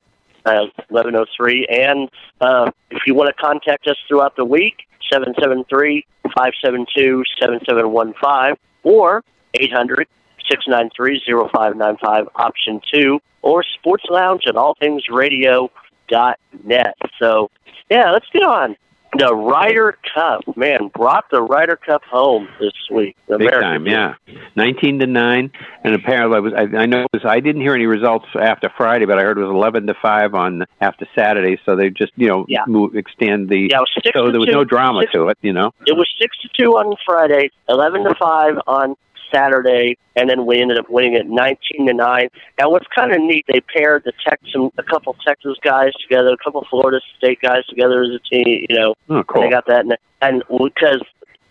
1103. 0.57 1.67
And 1.67 2.11
uh, 2.41 2.71
if 2.91 3.03
you 3.07 3.15
want 3.15 3.35
to 3.35 3.43
contact 3.43 3.87
us 3.87 3.97
throughout 4.07 4.37
the 4.37 4.45
week, 4.45 4.87
773 5.11 6.05
572 6.35 7.25
7715 7.41 8.57
or 8.83 9.25
800 9.55 10.07
693-0595, 10.51 12.29
option 12.37 12.81
2, 12.93 13.21
or 13.43 13.63
Sports 13.63 14.05
Lounge 14.09 14.45
at 14.47 14.55
allthingsradio.net. 14.55 16.97
So, 17.19 17.51
yeah, 17.91 18.11
let's 18.11 18.27
get 18.33 18.43
on. 18.43 18.75
The 19.17 19.35
Ryder 19.35 19.97
Cup, 20.15 20.43
man, 20.57 20.89
brought 20.95 21.25
the 21.31 21.41
Ryder 21.41 21.77
Cup 21.77 22.03
home 22.05 22.47
this 22.61 22.73
week. 22.91 23.17
The 23.27 23.39
Big 23.39 23.49
American 23.49 23.85
time, 23.85 23.87
yeah. 23.87 24.15
Nineteen 24.55 24.99
to 24.99 25.07
nine, 25.07 25.51
and 25.83 25.95
apparently 25.95 26.37
I 26.37 26.41
was. 26.41 26.53
I, 26.53 26.77
I 26.77 26.85
know 26.87 27.01
it 27.01 27.09
was, 27.15 27.23
I 27.25 27.41
didn't 27.41 27.63
hear 27.63 27.75
any 27.75 27.87
results 27.87 28.27
after 28.39 28.71
Friday, 28.77 29.07
but 29.07 29.19
I 29.19 29.23
heard 29.23 29.39
it 29.39 29.41
was 29.41 29.51
eleven 29.51 29.87
to 29.87 29.95
five 30.03 30.35
on 30.35 30.65
after 30.83 31.07
Saturday. 31.17 31.59
So 31.65 31.75
they 31.75 31.89
just 31.89 32.13
you 32.17 32.29
know 32.29 32.45
Yeah. 32.49 32.65
move, 32.67 32.97
extend 32.97 33.49
the. 33.49 33.69
Yeah, 33.71 33.79
six 33.95 34.11
so 34.15 34.31
there 34.31 34.41
was 34.41 34.49
two. 34.49 34.53
no 34.53 34.65
drama 34.65 35.01
Six- 35.01 35.13
to 35.13 35.29
it, 35.29 35.39
you 35.41 35.55
know. 35.55 35.73
It 35.87 35.97
was 35.97 36.07
six 36.21 36.37
to 36.43 36.49
two 36.59 36.73
on 36.73 36.95
Friday, 37.07 37.51
eleven 37.69 38.05
to 38.05 38.15
five 38.21 38.59
on 38.67 38.95
Saturday, 39.33 39.97
and 40.17 40.29
then 40.29 40.47
we 40.47 40.61
ended 40.61 40.79
up 40.79 40.89
winning 40.89 41.15
it 41.15 41.27
nineteen 41.27 41.87
to 41.87 41.93
nine. 41.95 42.29
And 42.59 42.71
what's 42.71 42.87
kind 42.95 43.13
of 43.13 43.21
neat, 43.21 43.45
they 43.49 43.61
paired 43.61 44.05
the 44.05 44.13
Texas, 44.27 44.55
a 44.79 44.83
couple 44.83 45.15
Texas 45.27 45.57
guys 45.63 45.93
together, 46.03 46.31
a 46.33 46.37
couple 46.43 46.65
Florida 46.71 47.01
State 47.17 47.41
guys 47.43 47.65
together 47.67 48.03
as 48.03 48.11
a 48.11 48.19
team. 48.35 48.67
You 48.69 48.77
know, 48.77 48.95
Oh, 49.11 49.23
cool. 49.25 49.43
they 49.43 49.51
got 49.51 49.67
that, 49.67 49.81
and, 49.81 49.97
and 50.23 50.43
because 50.49 51.03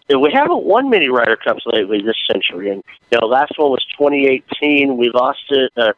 we 0.10 0.32
haven't 0.32 0.64
won 0.64 0.90
many 0.90 1.10
Ryder 1.10 1.36
Cups 1.36 1.64
lately 1.66 2.02
this 2.02 2.16
century, 2.32 2.70
and 2.72 2.82
you 3.12 3.20
know, 3.20 3.28
last 3.28 3.52
one 3.58 3.72
was 3.72 3.86
2018. 3.98 4.96
We 4.98 5.10
lost 5.10 5.40
it, 5.50 5.72
uh, 5.76 5.94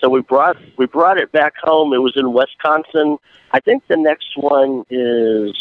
so 0.00 0.08
we 0.10 0.20
brought 0.20 0.56
we 0.76 0.86
brought 0.86 1.18
it 1.18 1.32
back 1.32 1.54
home. 1.62 1.92
It 1.94 1.98
was 2.02 2.14
in 2.16 2.32
Wisconsin. 2.32 3.16
I 3.52 3.60
think 3.60 3.86
the 3.88 3.96
next 3.96 4.36
one 4.36 4.84
is 4.90 5.56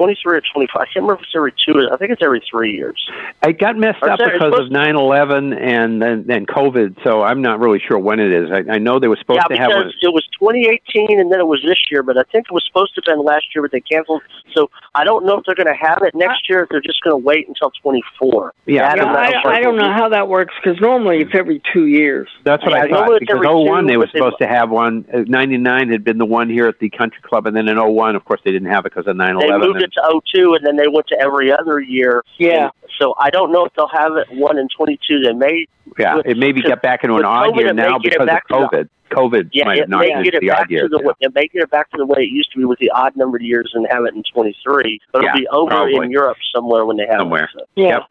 23 0.00 0.36
or 0.38 0.40
25. 0.40 0.76
I 0.80 0.84
can't 0.86 0.96
remember 0.96 1.14
if 1.16 1.20
it's 1.24 1.36
every 1.36 1.52
two. 1.52 1.86
I 1.92 1.96
think 1.98 2.10
it's 2.10 2.22
every 2.22 2.40
three 2.50 2.72
years. 2.72 2.96
It 3.42 3.58
got 3.58 3.76
messed 3.76 3.98
Or 4.00 4.08
up 4.08 4.18
because 4.18 4.52
it's 4.56 4.60
of 4.66 4.70
nine 4.72 4.96
eleven 4.96 5.52
and 5.52 6.00
then 6.00 6.24
and 6.30 6.48
COVID. 6.48 6.96
So 7.04 7.20
I'm 7.20 7.42
not 7.42 7.60
really 7.60 7.80
sure 7.86 7.98
when 7.98 8.18
it 8.18 8.32
is. 8.32 8.48
I, 8.50 8.76
I 8.76 8.78
know 8.78 8.98
they 8.98 9.08
were 9.08 9.18
supposed 9.20 9.40
yeah, 9.50 9.54
to 9.56 9.60
have 9.60 9.68
because 9.68 9.84
one. 9.84 10.08
it 10.08 10.14
was 10.14 10.24
2018 10.40 11.20
and 11.20 11.30
then 11.30 11.38
it 11.38 11.46
was 11.46 11.60
this 11.62 11.76
year, 11.90 12.02
but 12.02 12.16
I 12.16 12.22
think 12.32 12.46
it 12.48 12.54
was 12.54 12.64
supposed 12.66 12.94
to 12.94 13.02
have 13.04 13.14
been 13.14 13.22
last 13.22 13.44
year, 13.54 13.60
but 13.60 13.72
they 13.72 13.80
canceled. 13.82 14.22
So 14.54 14.70
I 14.94 15.04
don't 15.04 15.26
know 15.26 15.36
if 15.36 15.44
they're 15.44 15.54
going 15.54 15.66
to 15.68 15.78
have 15.78 16.02
it 16.02 16.14
next 16.14 16.48
year. 16.48 16.62
If 16.62 16.70
they're 16.70 16.80
just 16.80 17.02
going 17.02 17.20
to 17.20 17.22
wait 17.22 17.46
until 17.46 17.70
24. 17.82 18.54
Yeah. 18.64 18.80
Yeah, 18.80 18.94
that 18.96 19.06
was 19.06 19.44
I, 19.44 19.56
I 19.56 19.60
don't 19.60 19.76
know 19.76 19.92
how 19.92 20.08
that 20.08 20.28
works 20.28 20.54
because 20.64 20.80
normally 20.80 21.18
it's 21.20 21.34
every 21.34 21.60
two 21.74 21.86
years. 21.88 22.26
That's 22.44 22.62
what 22.64 22.72
Yeah, 22.72 22.84
I 22.84 22.84
I 22.84 22.88
thought. 22.88 23.12
it's 23.12 23.20
Because 23.20 23.34
every 23.36 23.48
oh 23.48 23.60
one 23.60 23.84
two, 23.84 23.88
they 23.90 23.96
were 23.98 24.06
but 24.06 24.12
they- 24.14 24.18
supposed 24.18 24.38
to 24.38 24.46
have 24.48 24.70
one. 24.70 25.04
Uh, 25.12 25.24
99 25.26 25.90
had 25.90 26.04
been 26.04 26.16
the 26.16 26.24
one 26.24 26.48
here 26.48 26.68
at 26.68 26.78
the 26.78 26.88
country 26.88 27.20
club, 27.22 27.46
and 27.46 27.54
then 27.54 27.68
in 27.68 27.76
oh 27.78 27.90
one, 27.90 28.16
of 28.16 28.24
course, 28.24 28.40
they 28.46 28.50
didn't 28.50 28.70
have 28.70 28.86
it 28.86 28.94
because 28.94 29.06
of 29.06 29.16
nine 29.16 29.36
They 29.38 29.50
moved 29.58 29.82
it 29.82 29.89
to 29.92 30.20
02, 30.34 30.54
and 30.54 30.66
then 30.66 30.76
they 30.76 30.88
went 30.88 31.06
to 31.08 31.18
every 31.20 31.52
other 31.52 31.80
year. 31.80 32.24
Yeah. 32.38 32.64
And 32.64 32.90
so 32.98 33.14
I 33.18 33.30
don't 33.30 33.52
know 33.52 33.64
if 33.64 33.72
they'll 33.74 33.88
have 33.88 34.16
it 34.16 34.26
one 34.30 34.58
in 34.58 34.68
22. 34.68 35.20
They 35.20 35.32
may. 35.32 35.66
Yeah, 35.98 36.16
with- 36.16 36.26
it 36.26 36.36
maybe 36.36 36.62
get 36.62 36.82
back 36.82 37.04
into 37.04 37.16
an 37.16 37.24
odd 37.24 37.52
COVID, 37.52 37.60
year 37.60 37.72
now 37.74 37.98
because 37.98 38.20
of 38.20 38.26
back 38.26 38.46
to 38.48 38.54
COVID. 38.54 38.88
COVID 39.10 39.50
Yeah, 39.52 39.64
might 39.66 39.76
it 39.78 39.80
have 39.80 39.88
knocked 39.90 40.08
may 40.08 40.20
it 40.20 40.24
get 40.24 40.34
it 40.34 40.40
the 40.40 40.50
odd 40.50 40.56
back 40.58 40.70
year. 40.70 40.82
to 40.82 40.88
the 40.88 40.98
way- 41.02 41.14
it 41.20 41.34
may 41.34 41.46
get 41.48 41.62
it 41.62 41.70
back 41.70 41.90
to 41.90 41.96
the 41.98 42.06
way 42.06 42.22
it 42.22 42.30
used 42.30 42.50
to 42.52 42.58
be 42.58 42.64
with 42.64 42.78
the 42.78 42.90
odd 42.90 43.16
numbered 43.16 43.42
years 43.42 43.70
and 43.74 43.86
have 43.90 44.04
it 44.04 44.14
in 44.14 44.22
23. 44.32 45.00
But 45.12 45.22
Yeah, 45.22 45.28
it'll 45.30 45.38
be 45.40 45.48
over 45.48 45.70
probably. 45.70 45.96
in 46.06 46.10
Europe 46.10 46.38
somewhere 46.54 46.84
when 46.86 46.96
they 46.96 47.06
have 47.06 47.18
Somewhere. 47.20 47.44
it. 47.44 47.50
So. 47.58 47.64
Yeah. 47.76 47.88
Yep. 47.88 48.02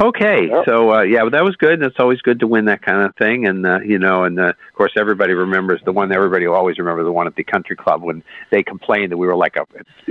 Okay, 0.00 0.48
Yep. 0.48 0.64
so 0.64 0.92
uh, 0.92 1.02
yeah, 1.02 1.20
well, 1.22 1.30
that 1.30 1.44
was 1.44 1.54
good. 1.56 1.74
and 1.74 1.82
It's 1.84 1.98
always 2.00 2.20
good 2.22 2.40
to 2.40 2.46
win 2.46 2.64
that 2.64 2.82
kind 2.82 3.02
of 3.02 3.14
thing, 3.16 3.46
and 3.46 3.64
uh, 3.66 3.80
you 3.84 3.98
know, 3.98 4.24
and 4.24 4.38
uh, 4.40 4.44
of 4.48 4.74
course, 4.74 4.92
everybody 4.96 5.34
remembers 5.34 5.80
the 5.84 5.92
one. 5.92 6.10
Everybody 6.12 6.46
will 6.46 6.54
always 6.56 6.78
remember 6.78 7.04
the 7.04 7.12
one 7.12 7.26
at 7.26 7.36
the 7.36 7.44
country 7.44 7.76
club 7.76 8.02
when 8.02 8.22
they 8.50 8.62
complained 8.62 9.12
that 9.12 9.18
we 9.18 9.26
were 9.26 9.36
like 9.36 9.56
a, 9.56 9.62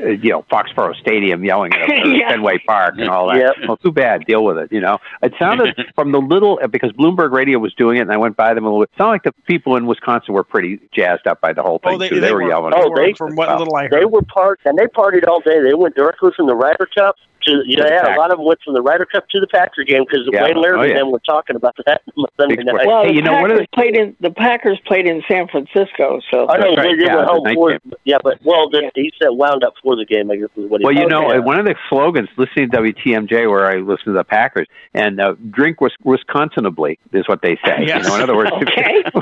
uh, 0.01 0.09
you 0.09 0.29
know, 0.29 0.45
Foxborough 0.51 0.95
Stadium 0.95 1.43
yelling 1.43 1.73
at 1.73 1.89
Yeah. 2.07 2.29
Fenway 2.29 2.59
Park 2.67 2.95
and 2.99 3.09
all 3.09 3.27
that. 3.27 3.37
Yep. 3.37 3.53
Well, 3.67 3.77
too 3.77 3.91
bad. 3.91 4.25
Deal 4.25 4.43
with 4.45 4.57
it. 4.59 4.71
You 4.71 4.81
know, 4.81 4.99
it 5.23 5.33
sounded 5.39 5.75
from 5.95 6.11
the 6.11 6.19
little 6.21 6.59
because 6.69 6.91
Bloomberg 6.93 7.31
Radio 7.31 7.57
was 7.59 7.73
doing 7.73 7.97
it, 7.97 8.01
and 8.01 8.11
I 8.11 8.17
went 8.17 8.37
by 8.37 8.53
them 8.53 8.65
a 8.65 8.67
little 8.69 8.81
bit. 8.83 8.91
It 8.93 8.97
sounded 8.97 9.11
like 9.11 9.23
the 9.23 9.33
people 9.47 9.75
in 9.77 9.87
Wisconsin 9.87 10.10
were 10.29 10.43
pretty 10.43 10.79
jazzed 10.93 11.27
up 11.27 11.41
by 11.41 11.53
the 11.53 11.61
whole 11.63 11.79
oh, 11.83 11.89
thing 11.89 11.95
Oh, 11.95 11.97
they- 11.97 12.09
too. 12.09 12.19
they 12.19 12.31
were, 12.33 12.43
were. 12.43 12.49
yelling. 12.49 12.73
Oh, 12.75 12.93
they- 12.95 13.13
from 13.13 13.35
what 13.35 13.47
Wow. 13.49 13.57
little 13.59 13.75
I 13.75 13.87
They 13.87 14.05
were 14.05 14.21
part, 14.21 14.59
and 14.65 14.77
they 14.77 14.85
partied 14.87 15.27
all 15.27 15.39
day. 15.41 15.61
They 15.61 15.73
went 15.73 15.95
directly 15.95 16.31
from 16.35 16.47
the 16.47 16.55
Ryder 16.55 16.87
Cup 16.95 17.15
to, 17.43 17.63
you 17.65 17.77
know, 17.77 17.83
To 17.83 17.89
the 17.89 17.95
yeah, 17.95 18.15
a 18.15 18.19
lot 18.19 18.31
of 18.31 18.37
them 18.37 18.45
went 18.45 18.59
from 18.63 18.73
the 18.73 18.81
Ryder 18.81 19.05
Cup 19.05 19.27
to 19.29 19.39
the 19.39 19.47
Packer 19.47 19.83
game 19.83 20.03
because 20.03 20.27
Yeah. 20.31 20.43
Wayne 20.43 20.61
Laird 20.61 20.75
Oh, 20.75 20.81
and 20.81 20.97
them 20.97 21.11
were 21.11 21.19
talking 21.19 21.55
about 21.55 21.75
that 21.85 22.01
Sunday 22.39 22.55
Big 22.57 22.65
night. 22.65 22.85
Well, 22.87 23.03
Hey, 23.05 23.13
you 23.13 23.21
know, 23.21 23.33
one 23.41 23.51
of 23.51 23.57
Packers 23.57 23.67
played 23.73 23.95
in 23.97 24.15
the 24.19 24.31
Packers 24.31 24.79
played 24.85 25.07
in 25.07 25.21
San 25.29 25.47
Francisco, 25.47 26.19
so 26.31 26.47
I 26.49 26.57
know 26.57 26.75
right, 26.75 26.95
they 26.97 27.03
yeah, 27.05 27.15
went 27.15 27.27
home 27.29 27.43
for 27.53 27.71
game. 27.71 27.93
yeah, 28.05 28.17
but 28.23 28.39
well, 28.43 28.69
the, 28.69 28.91
he 28.95 29.11
said 29.21 29.29
wound 29.29 29.63
up 29.63 29.73
for 29.83 29.95
the 29.95 30.05
game. 30.05 30.29
I 30.31 30.35
guess 30.37 30.49
is 30.55 30.69
what 30.69 30.81
he. 30.81 30.85
Well, 30.85 30.93
you 30.95 31.07
know, 31.07 31.27
Okay. 31.29 31.39
one 31.39 31.59
of 31.59 31.65
the 31.65 31.75
slogans, 31.89 32.29
listening 32.37 32.69
to 32.71 32.77
WTMJ, 32.77 33.49
where 33.49 33.65
I 33.65 33.77
listen 33.77 34.05
to 34.07 34.11
the 34.13 34.23
Packers, 34.23 34.67
and 34.93 35.19
uh, 35.19 35.35
drink 35.49 35.81
Wis- 35.81 35.93
Wisconsinbly 36.03 36.99
is 37.13 37.27
what 37.27 37.41
they 37.41 37.55
say. 37.65 37.85
Yes. 37.85 38.03
You 38.03 38.09
know, 38.09 38.15
in 38.15 38.21
other 38.21 38.35
words, 38.35 38.51
Okay. 38.53 39.03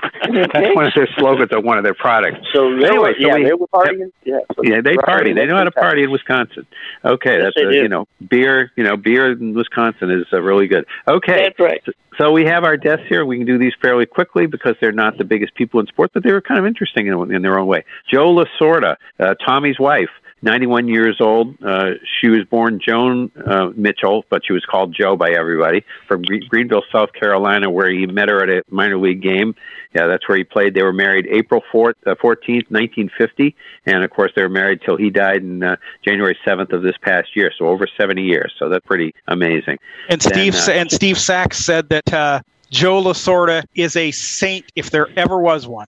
that's 0.53 0.75
one 0.75 0.85
of 0.85 0.93
their 0.95 1.07
slogans 1.17 1.51
of 1.51 1.63
one 1.63 1.77
of 1.77 1.83
their 1.83 1.93
products. 1.93 2.39
So 2.53 2.75
they 2.77 2.87
Anyway, 2.87 3.09
were, 3.09 3.15
so 3.19 3.27
yeah, 3.27 3.35
we- 3.35 3.43
they 3.43 3.53
were 3.53 3.67
partying. 3.67 4.11
Yeah, 4.23 4.39
so 4.55 4.63
Yeah, 4.63 4.81
they 4.81 4.91
Ryder 4.91 5.01
party. 5.05 5.33
They 5.33 5.45
know 5.45 5.55
how 5.57 5.63
to 5.63 5.71
party 5.71 6.03
in 6.03 6.11
Wisconsin. 6.11 6.65
Okay, 7.05 7.39
that's 7.41 7.55
they 7.55 7.63
you 7.77 7.87
know 7.87 8.07
beer. 8.27 8.71
You 8.75 8.83
know, 8.83 8.97
beer 8.97 9.31
in 9.31 9.53
Wisconsin 9.53 10.09
is 10.11 10.25
uh, 10.31 10.41
really 10.41 10.67
good. 10.67 10.85
Okay, 11.07 11.43
that's 11.43 11.59
right. 11.59 11.83
so 12.17 12.31
we 12.31 12.45
have 12.45 12.63
our 12.63 12.77
deaths 12.77 13.03
here. 13.07 13.25
We 13.25 13.37
can 13.37 13.45
do 13.45 13.57
these 13.57 13.73
fairly 13.81 14.05
quickly 14.05 14.45
because 14.45 14.75
they're 14.81 14.91
not 14.91 15.17
the 15.17 15.25
biggest 15.25 15.55
people 15.55 15.79
in 15.79 15.87
sports, 15.87 16.11
but 16.13 16.23
they 16.23 16.31
were 16.31 16.41
kind 16.41 16.59
of 16.59 16.65
interesting 16.65 17.07
in, 17.07 17.33
in 17.33 17.41
their 17.41 17.59
own 17.59 17.67
way. 17.67 17.85
Jo 18.11 18.33
Lasorda, 18.33 18.97
uh, 19.19 19.35
Tommy's 19.45 19.79
wife, 19.79 20.09
91 20.41 20.87
years 20.87 21.17
old. 21.19 21.61
Uh, 21.63 21.91
she 22.19 22.29
was 22.29 22.45
born 22.49 22.79
Joan 22.85 23.31
uh, 23.45 23.69
Mitchell, 23.75 24.25
but 24.29 24.45
she 24.45 24.53
was 24.53 24.63
called 24.65 24.95
Jo 24.97 25.15
by 25.15 25.31
everybody, 25.31 25.83
from 26.07 26.21
Gre- 26.21 26.45
Greenville, 26.47 26.83
South 26.91 27.13
Carolina, 27.13 27.69
where 27.69 27.89
he 27.89 28.05
met 28.05 28.29
her 28.29 28.41
at 28.43 28.49
a 28.49 28.63
minor 28.69 28.97
league 28.97 29.21
game. 29.21 29.55
Yeah, 29.93 30.07
that's 30.07 30.27
where 30.29 30.37
he 30.37 30.43
played. 30.43 30.75
They 30.75 30.83
were 30.83 30.93
married 30.93 31.27
April 31.27 31.61
4th, 31.73 31.95
uh, 32.05 32.15
14th, 32.15 32.69
1950, 32.69 33.55
and 33.85 34.03
of 34.03 34.11
course 34.11 34.31
they 34.35 34.43
were 34.43 34.49
married 34.49 34.81
till 34.85 34.97
he 34.97 35.09
died 35.09 35.41
in 35.41 35.63
uh, 35.63 35.75
January 36.05 36.37
7th 36.45 36.71
of 36.73 36.83
this 36.83 36.95
past 37.01 37.35
year, 37.35 37.51
so 37.57 37.67
over 37.67 37.87
70 37.99 38.21
years. 38.21 38.53
So 38.59 38.69
that's 38.69 38.85
pretty 38.85 39.15
amazing. 39.27 39.79
And 40.09 40.21
Then, 40.21 40.33
Steve 40.33 40.55
uh, 40.55 40.71
and 40.71 40.91
Steve 40.91 41.17
Sax 41.17 41.57
said 41.57 41.89
that 41.89 42.13
uh, 42.13 42.41
Jo 42.71 43.01
Lasorda 43.01 43.63
is 43.75 43.95
a 43.95 44.11
saint 44.11 44.65
if 44.75 44.91
there 44.91 45.07
ever 45.17 45.39
was 45.39 45.67
one. 45.67 45.87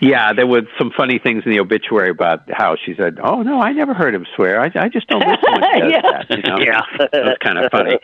Yeah, 0.00 0.32
there 0.32 0.46
were 0.46 0.62
some 0.78 0.90
funny 0.96 1.18
things 1.18 1.44
in 1.44 1.52
the 1.52 1.60
obituary 1.60 2.10
about 2.10 2.42
how 2.50 2.76
she 2.76 2.94
said, 2.94 3.18
"Oh 3.22 3.42
no, 3.42 3.60
I 3.60 3.72
never 3.72 3.94
heard 3.94 4.14
him 4.14 4.26
swear. 4.34 4.60
I, 4.60 4.70
I 4.74 4.88
just 4.88 5.06
don't 5.08 5.20
listen 5.20 5.52
when 5.52 5.62
he 5.74 5.80
does 5.80 5.92
Yeah. 5.92 6.02
that." 6.28 6.30
You 6.30 6.42
know? 6.42 6.58
Yeah. 6.58 6.80
that 6.98 7.24
was 7.24 7.36
kind 7.40 7.58
of 7.58 7.70
funny. 7.70 7.98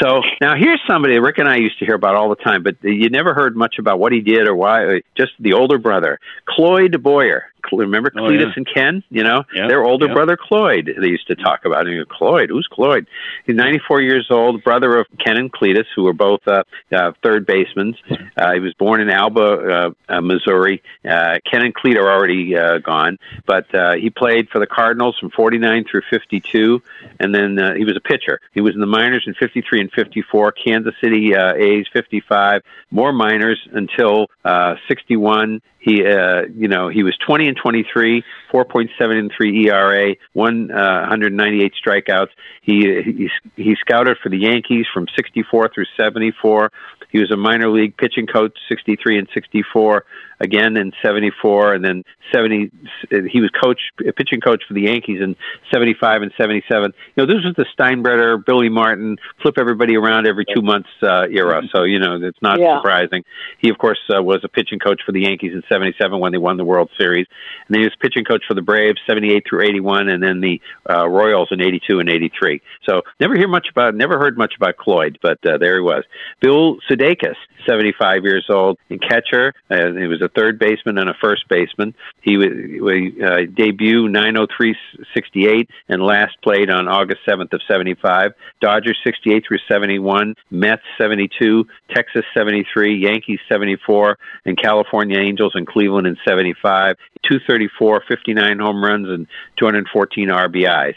So 0.00 0.22
now 0.40 0.54
here's 0.54 0.80
somebody 0.86 1.18
Rick 1.18 1.38
and 1.38 1.48
I 1.48 1.56
used 1.56 1.78
to 1.78 1.86
hear 1.86 1.94
about 1.94 2.14
all 2.14 2.28
the 2.28 2.36
time, 2.36 2.62
but 2.62 2.76
you 2.82 3.08
never 3.10 3.34
heard 3.34 3.56
much 3.56 3.76
about 3.78 3.98
what 3.98 4.12
he 4.12 4.20
did 4.20 4.46
or 4.48 4.54
why. 4.54 4.96
Uh, 4.96 4.98
just 5.16 5.32
the 5.40 5.52
older 5.54 5.78
brother, 5.78 6.18
Cloyd 6.46 7.02
Boyer. 7.02 7.46
Remember 7.72 8.10
Oh, 8.16 8.22
Cletus 8.22 8.40
yeah. 8.40 8.52
and 8.56 8.66
Ken? 8.74 9.02
You 9.10 9.22
know, 9.24 9.44
Yeah, 9.54 9.68
their 9.68 9.84
older 9.84 10.06
yeah. 10.06 10.14
brother 10.14 10.36
Cloyd. 10.36 10.94
They 11.00 11.08
used 11.08 11.26
to 11.28 11.36
talk 11.36 11.64
about. 11.64 11.84
Go, 11.86 12.04
Cloyd, 12.08 12.50
who's 12.50 12.66
Cloyd? 12.70 13.06
He's 13.46 13.56
94 13.56 14.00
years 14.02 14.26
old, 14.30 14.62
brother 14.64 14.96
of 14.98 15.06
Ken 15.24 15.36
and 15.36 15.52
Cletus, 15.52 15.86
who 15.94 16.04
were 16.04 16.12
both 16.12 16.40
uh, 16.46 16.62
uh, 16.92 17.12
third 17.22 17.46
basemen. 17.46 17.94
Uh, 18.36 18.52
he 18.54 18.60
was 18.60 18.74
born 18.74 19.00
in 19.00 19.10
Alba, 19.10 19.40
uh, 19.40 19.90
uh, 20.08 20.20
Missouri. 20.20 20.82
Uh, 21.08 21.38
Ken 21.50 21.62
and 21.62 21.74
Clete 21.74 21.96
are 21.98 22.10
already 22.10 22.56
uh, 22.56 22.78
gone, 22.78 23.18
but 23.46 23.72
uh, 23.74 23.94
he 23.94 24.10
played 24.10 24.48
for 24.50 24.58
the 24.58 24.66
Cardinals 24.66 25.18
from 25.18 25.30
49 25.30 25.84
through 25.90 26.02
52, 26.10 26.82
and 27.18 27.34
then 27.34 27.58
uh, 27.58 27.74
he 27.74 27.84
was 27.84 27.96
a 27.96 28.00
pitcher. 28.00 28.40
He 28.52 28.60
was 28.60 28.74
in 28.74 28.80
the 28.80 28.86
minors 28.86 29.24
in 29.26 29.34
53 29.34 29.80
and 29.80 29.92
54, 29.92 30.52
Kansas 30.52 30.94
City 31.00 31.34
uh, 31.34 31.54
A's 31.54 31.86
55, 31.92 32.62
more 32.90 33.12
minors 33.12 33.60
until 33.72 34.26
uh, 34.44 34.74
61. 34.88 35.60
He, 35.80 36.04
uh, 36.06 36.42
you 36.54 36.68
know, 36.68 36.88
he 36.88 37.02
was 37.02 37.16
20 37.26 37.48
and 37.48 37.56
23, 37.56 38.22
4.7 38.52 39.18
and 39.18 39.32
3 39.34 39.66
ERA, 39.66 40.14
one 40.34 40.70
uh, 40.70 41.00
198 41.00 41.72
strikeouts. 41.74 42.28
He, 42.60 43.02
he 43.02 43.30
he 43.56 43.76
scouted 43.80 44.18
for 44.22 44.28
the 44.28 44.38
Yankees 44.38 44.86
from 44.92 45.06
64 45.16 45.70
through 45.74 45.86
74. 45.96 46.70
He 47.10 47.18
was 47.18 47.30
a 47.30 47.36
minor 47.36 47.70
league 47.70 47.96
pitching 47.96 48.26
coach, 48.26 48.56
63 48.68 49.18
and 49.18 49.28
64, 49.32 50.04
again 50.40 50.76
in 50.76 50.92
74, 51.02 51.74
and 51.74 51.84
then 51.84 52.04
70. 52.32 52.70
He 53.10 53.40
was 53.40 53.50
coach, 53.50 53.80
pitching 54.16 54.40
coach 54.40 54.62
for 54.66 54.74
the 54.74 54.82
Yankees 54.82 55.20
in 55.20 55.36
75 55.72 56.22
and 56.22 56.32
77. 56.36 56.92
You 57.14 57.26
know, 57.26 57.32
this 57.32 57.44
was 57.44 57.54
the 57.56 57.66
Steinbrenner, 57.76 58.44
Billy 58.44 58.68
Martin, 58.68 59.18
flip 59.42 59.56
everybody 59.58 59.96
around 59.96 60.26
every 60.26 60.44
two 60.44 60.62
months 60.62 60.88
uh, 61.02 61.26
era. 61.30 61.62
So 61.72 61.84
you 61.84 61.98
know, 61.98 62.18
it's 62.22 62.40
not 62.42 62.58
Yeah. 62.58 62.78
surprising. 62.78 63.24
He, 63.58 63.68
of 63.68 63.78
course, 63.78 63.98
uh, 64.14 64.22
was 64.22 64.40
a 64.44 64.48
pitching 64.48 64.78
coach 64.78 65.02
for 65.04 65.12
the 65.12 65.22
Yankees 65.22 65.52
in 65.52 65.62
77 65.68 66.18
when 66.18 66.32
they 66.32 66.38
won 66.38 66.56
the 66.56 66.64
World 66.64 66.90
Series. 66.98 67.26
And 67.66 67.74
then 67.74 67.80
he 67.80 67.86
was 67.86 67.94
pitching 68.00 68.24
coach 68.24 68.42
for 68.46 68.54
the 68.54 68.62
Braves 68.62 68.98
78 69.06 69.44
through 69.48 69.62
81 69.62 70.08
and 70.08 70.22
then 70.22 70.40
the 70.40 70.60
uh, 70.88 71.08
Royals 71.08 71.48
in 71.50 71.60
82 71.60 72.00
and 72.00 72.08
83. 72.08 72.60
So 72.88 73.02
never 73.18 73.36
hear 73.36 73.48
much 73.48 73.68
about, 73.70 73.94
never 73.94 74.18
heard 74.18 74.38
much 74.38 74.54
about 74.56 74.76
Cloyd, 74.76 75.18
but 75.22 75.44
uh, 75.46 75.58
there 75.58 75.76
he 75.76 75.82
was. 75.82 76.04
Bill 76.40 76.78
Sudakis, 76.88 77.36
75 77.68 78.24
years 78.24 78.46
old, 78.48 78.78
and 78.88 79.00
catcher. 79.00 79.52
Uh, 79.70 79.92
he 79.92 80.06
was 80.06 80.22
a 80.22 80.29
third 80.30 80.58
baseman 80.58 80.98
and 80.98 81.08
a 81.08 81.14
first 81.20 81.48
baseman. 81.48 81.94
He 82.22 82.36
was 82.36 83.12
uh, 83.22 83.50
debut 83.54 84.08
903.68 84.08 85.68
and 85.88 86.02
last 86.02 86.40
played 86.42 86.70
on 86.70 86.88
August 86.88 87.20
7th 87.28 87.52
of 87.52 87.60
75. 87.68 88.32
Dodgers 88.60 88.98
68 89.04 89.44
through 89.46 89.58
71, 89.68 90.34
Mets 90.50 90.82
72, 90.98 91.66
Texas 91.94 92.24
73, 92.34 92.98
Yankees 92.98 93.40
74, 93.48 94.18
and 94.44 94.60
California 94.60 95.18
Angels 95.18 95.52
and 95.54 95.66
Cleveland 95.66 96.06
in 96.06 96.16
75. 96.26 96.96
234, 97.22 98.02
59 98.08 98.58
home 98.58 98.82
runs, 98.82 99.08
and 99.08 99.26
214 99.58 100.28
RBIs. 100.28 100.94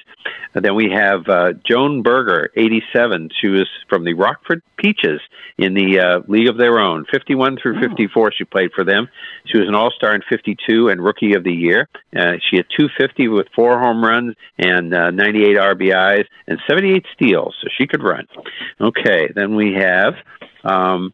And 0.56 0.64
then 0.64 0.76
we 0.76 0.90
have 0.92 1.28
uh, 1.28 1.54
Joan 1.68 2.02
Berger, 2.02 2.50
87. 2.56 3.30
She 3.42 3.48
was 3.48 3.68
from 3.90 4.04
the 4.04 4.14
Rockford 4.14 4.62
Peaches 4.78 5.20
in 5.58 5.74
the 5.74 6.00
uh, 6.00 6.20
League 6.28 6.48
of 6.48 6.58
Their 6.58 6.80
Own. 6.80 7.06
51 7.12 7.58
through 7.62 7.82
54, 7.82 8.32
she 8.38 8.44
played 8.46 8.72
for 8.74 8.84
them. 8.84 9.10
She 9.46 9.58
was 9.58 9.68
an 9.68 9.76
All 9.76 9.92
Star 9.92 10.16
in 10.16 10.22
52 10.30 10.90
and 10.90 11.04
Rookie 11.04 11.34
of 11.34 11.44
the 11.44 11.54
Year. 11.54 11.88
Uh, 12.16 12.34
she 12.50 12.58
had 12.58 12.66
250 12.78 13.28
with 13.28 13.48
four 13.56 13.80
home 13.80 14.04
runs 14.04 14.36
and 14.58 14.94
uh, 14.94 15.12
98 15.12 15.58
RBIs 15.58 16.26
and 16.48 16.60
78 16.68 17.06
steals, 17.14 17.56
so 17.62 17.68
she 17.78 17.88
could 17.88 18.04
run. 18.04 18.28
Okay, 18.80 19.30
then 19.36 19.56
we 19.56 19.74
have. 19.74 20.16
Um, 20.64 21.14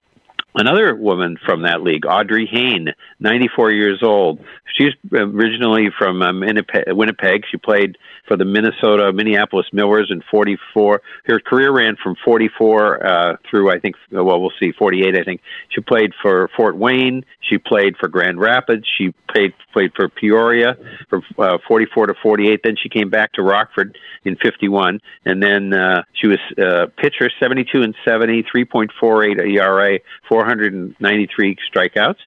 another 0.55 0.95
woman 0.95 1.37
from 1.45 1.63
that 1.63 1.81
league, 1.81 2.05
Audrey 2.05 2.47
Haine, 2.51 2.93
94 3.19 3.71
years 3.71 3.99
old. 4.03 4.39
She's 4.77 4.93
originally 5.11 5.89
from 5.97 6.21
um, 6.21 6.41
Winnipeg. 6.41 7.43
She 7.49 7.57
played 7.57 7.97
for 8.29 8.37
the 8.37 8.45
Minnesota 8.45 9.11
Minneapolis 9.11 9.65
Millers 9.73 10.09
in 10.11 10.21
44. 10.31 11.01
Her 11.25 11.39
career 11.39 11.71
ran 11.71 11.97
from 12.01 12.15
44 12.23 13.05
uh, 13.05 13.37
through, 13.49 13.71
I 13.71 13.79
think, 13.79 13.95
well, 14.11 14.39
we'll 14.39 14.51
see, 14.59 14.71
48, 14.71 15.17
I 15.17 15.23
think. 15.23 15.41
She 15.69 15.81
played 15.81 16.13
for 16.21 16.49
Fort 16.55 16.77
Wayne. 16.77 17.25
She 17.41 17.57
played 17.57 17.97
for 17.97 18.07
Grand 18.07 18.39
Rapids. 18.39 18.85
She 18.97 19.13
played, 19.33 19.53
played 19.73 19.91
for 19.95 20.07
Peoria 20.07 20.77
from 21.09 21.23
uh, 21.37 21.57
44 21.67 22.07
to 22.07 22.13
48. 22.21 22.61
Then 22.63 22.75
she 22.81 22.87
came 22.87 23.09
back 23.09 23.33
to 23.33 23.41
Rockford 23.41 23.97
in 24.23 24.35
51. 24.35 25.01
And 25.25 25.41
then 25.41 25.73
uh, 25.73 26.03
she 26.13 26.27
was 26.27 26.39
uh, 26.57 26.85
pitcher, 26.97 27.29
72 27.39 27.81
and 27.81 27.95
70, 28.05 28.43
3.48 28.43 29.57
ERA, 29.57 29.99
493 30.39 31.57
strikeouts. 31.69 32.19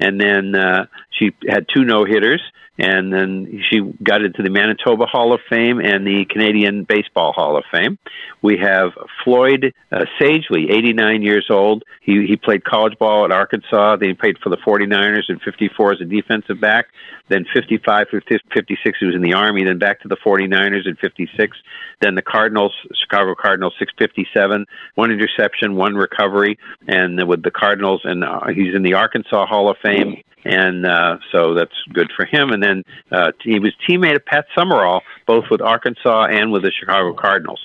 And 0.00 0.18
then 0.18 0.54
uh, 0.54 0.86
she 1.18 1.32
had 1.48 1.66
two 1.74 1.84
no 1.84 2.04
hitters 2.04 2.42
and 2.78 3.12
then 3.12 3.60
she 3.68 3.80
got 4.02 4.22
into 4.22 4.42
the 4.42 4.50
Manitoba 4.50 5.06
Hall 5.06 5.32
of 5.32 5.40
Fame 5.50 5.80
and 5.80 6.06
the 6.06 6.24
Canadian 6.30 6.84
Baseball 6.84 7.32
Hall 7.32 7.56
of 7.56 7.64
Fame. 7.72 7.98
We 8.40 8.56
have 8.58 8.90
Floyd 9.24 9.74
uh, 9.90 10.04
Sagely, 10.20 10.70
89 10.70 11.22
years 11.22 11.46
old. 11.50 11.82
He 12.00 12.26
he 12.26 12.36
played 12.36 12.64
college 12.64 12.96
ball 12.98 13.24
at 13.24 13.32
Arkansas. 13.32 13.96
Then 13.96 14.10
he 14.10 14.14
played 14.14 14.38
for 14.38 14.50
the 14.50 14.56
49ers 14.58 15.28
in 15.28 15.40
54 15.40 15.94
as 15.94 16.00
a 16.00 16.04
defensive 16.04 16.60
back. 16.60 16.86
Then 17.28 17.44
55 17.52 18.06
through 18.10 18.20
56, 18.54 18.98
he 18.98 19.06
was 19.06 19.14
in 19.14 19.22
the 19.22 19.34
Army. 19.34 19.64
Then 19.64 19.78
back 19.78 20.00
to 20.02 20.08
the 20.08 20.16
49ers 20.16 20.86
in 20.86 20.94
56. 20.96 21.56
Then 22.00 22.14
the 22.14 22.22
Cardinals, 22.22 22.72
Chicago 22.94 23.34
Cardinals, 23.34 23.74
657, 23.78 24.66
one 24.94 25.10
interception, 25.10 25.74
one 25.74 25.96
recovery, 25.96 26.58
and 26.86 27.26
with 27.26 27.42
the 27.42 27.50
Cardinals, 27.50 28.02
and 28.04 28.22
uh, 28.22 28.46
he's 28.54 28.74
in 28.74 28.82
the 28.82 28.94
Arkansas 28.94 29.46
Hall 29.46 29.68
of 29.68 29.76
Fame 29.82 30.22
and 30.44 30.86
uh, 30.86 31.18
so 31.32 31.54
that's 31.54 31.74
good 31.92 32.10
for 32.16 32.24
him. 32.24 32.50
And 32.50 32.62
then 32.62 32.84
uh, 33.10 33.32
he 33.42 33.58
was 33.58 33.72
teammate 33.88 34.16
of 34.16 34.24
Pat 34.24 34.46
Summerall, 34.56 35.02
both 35.26 35.44
with 35.50 35.60
Arkansas 35.60 36.26
and 36.26 36.52
with 36.52 36.62
the 36.62 36.72
Chicago 36.72 37.14
Cardinals. 37.14 37.60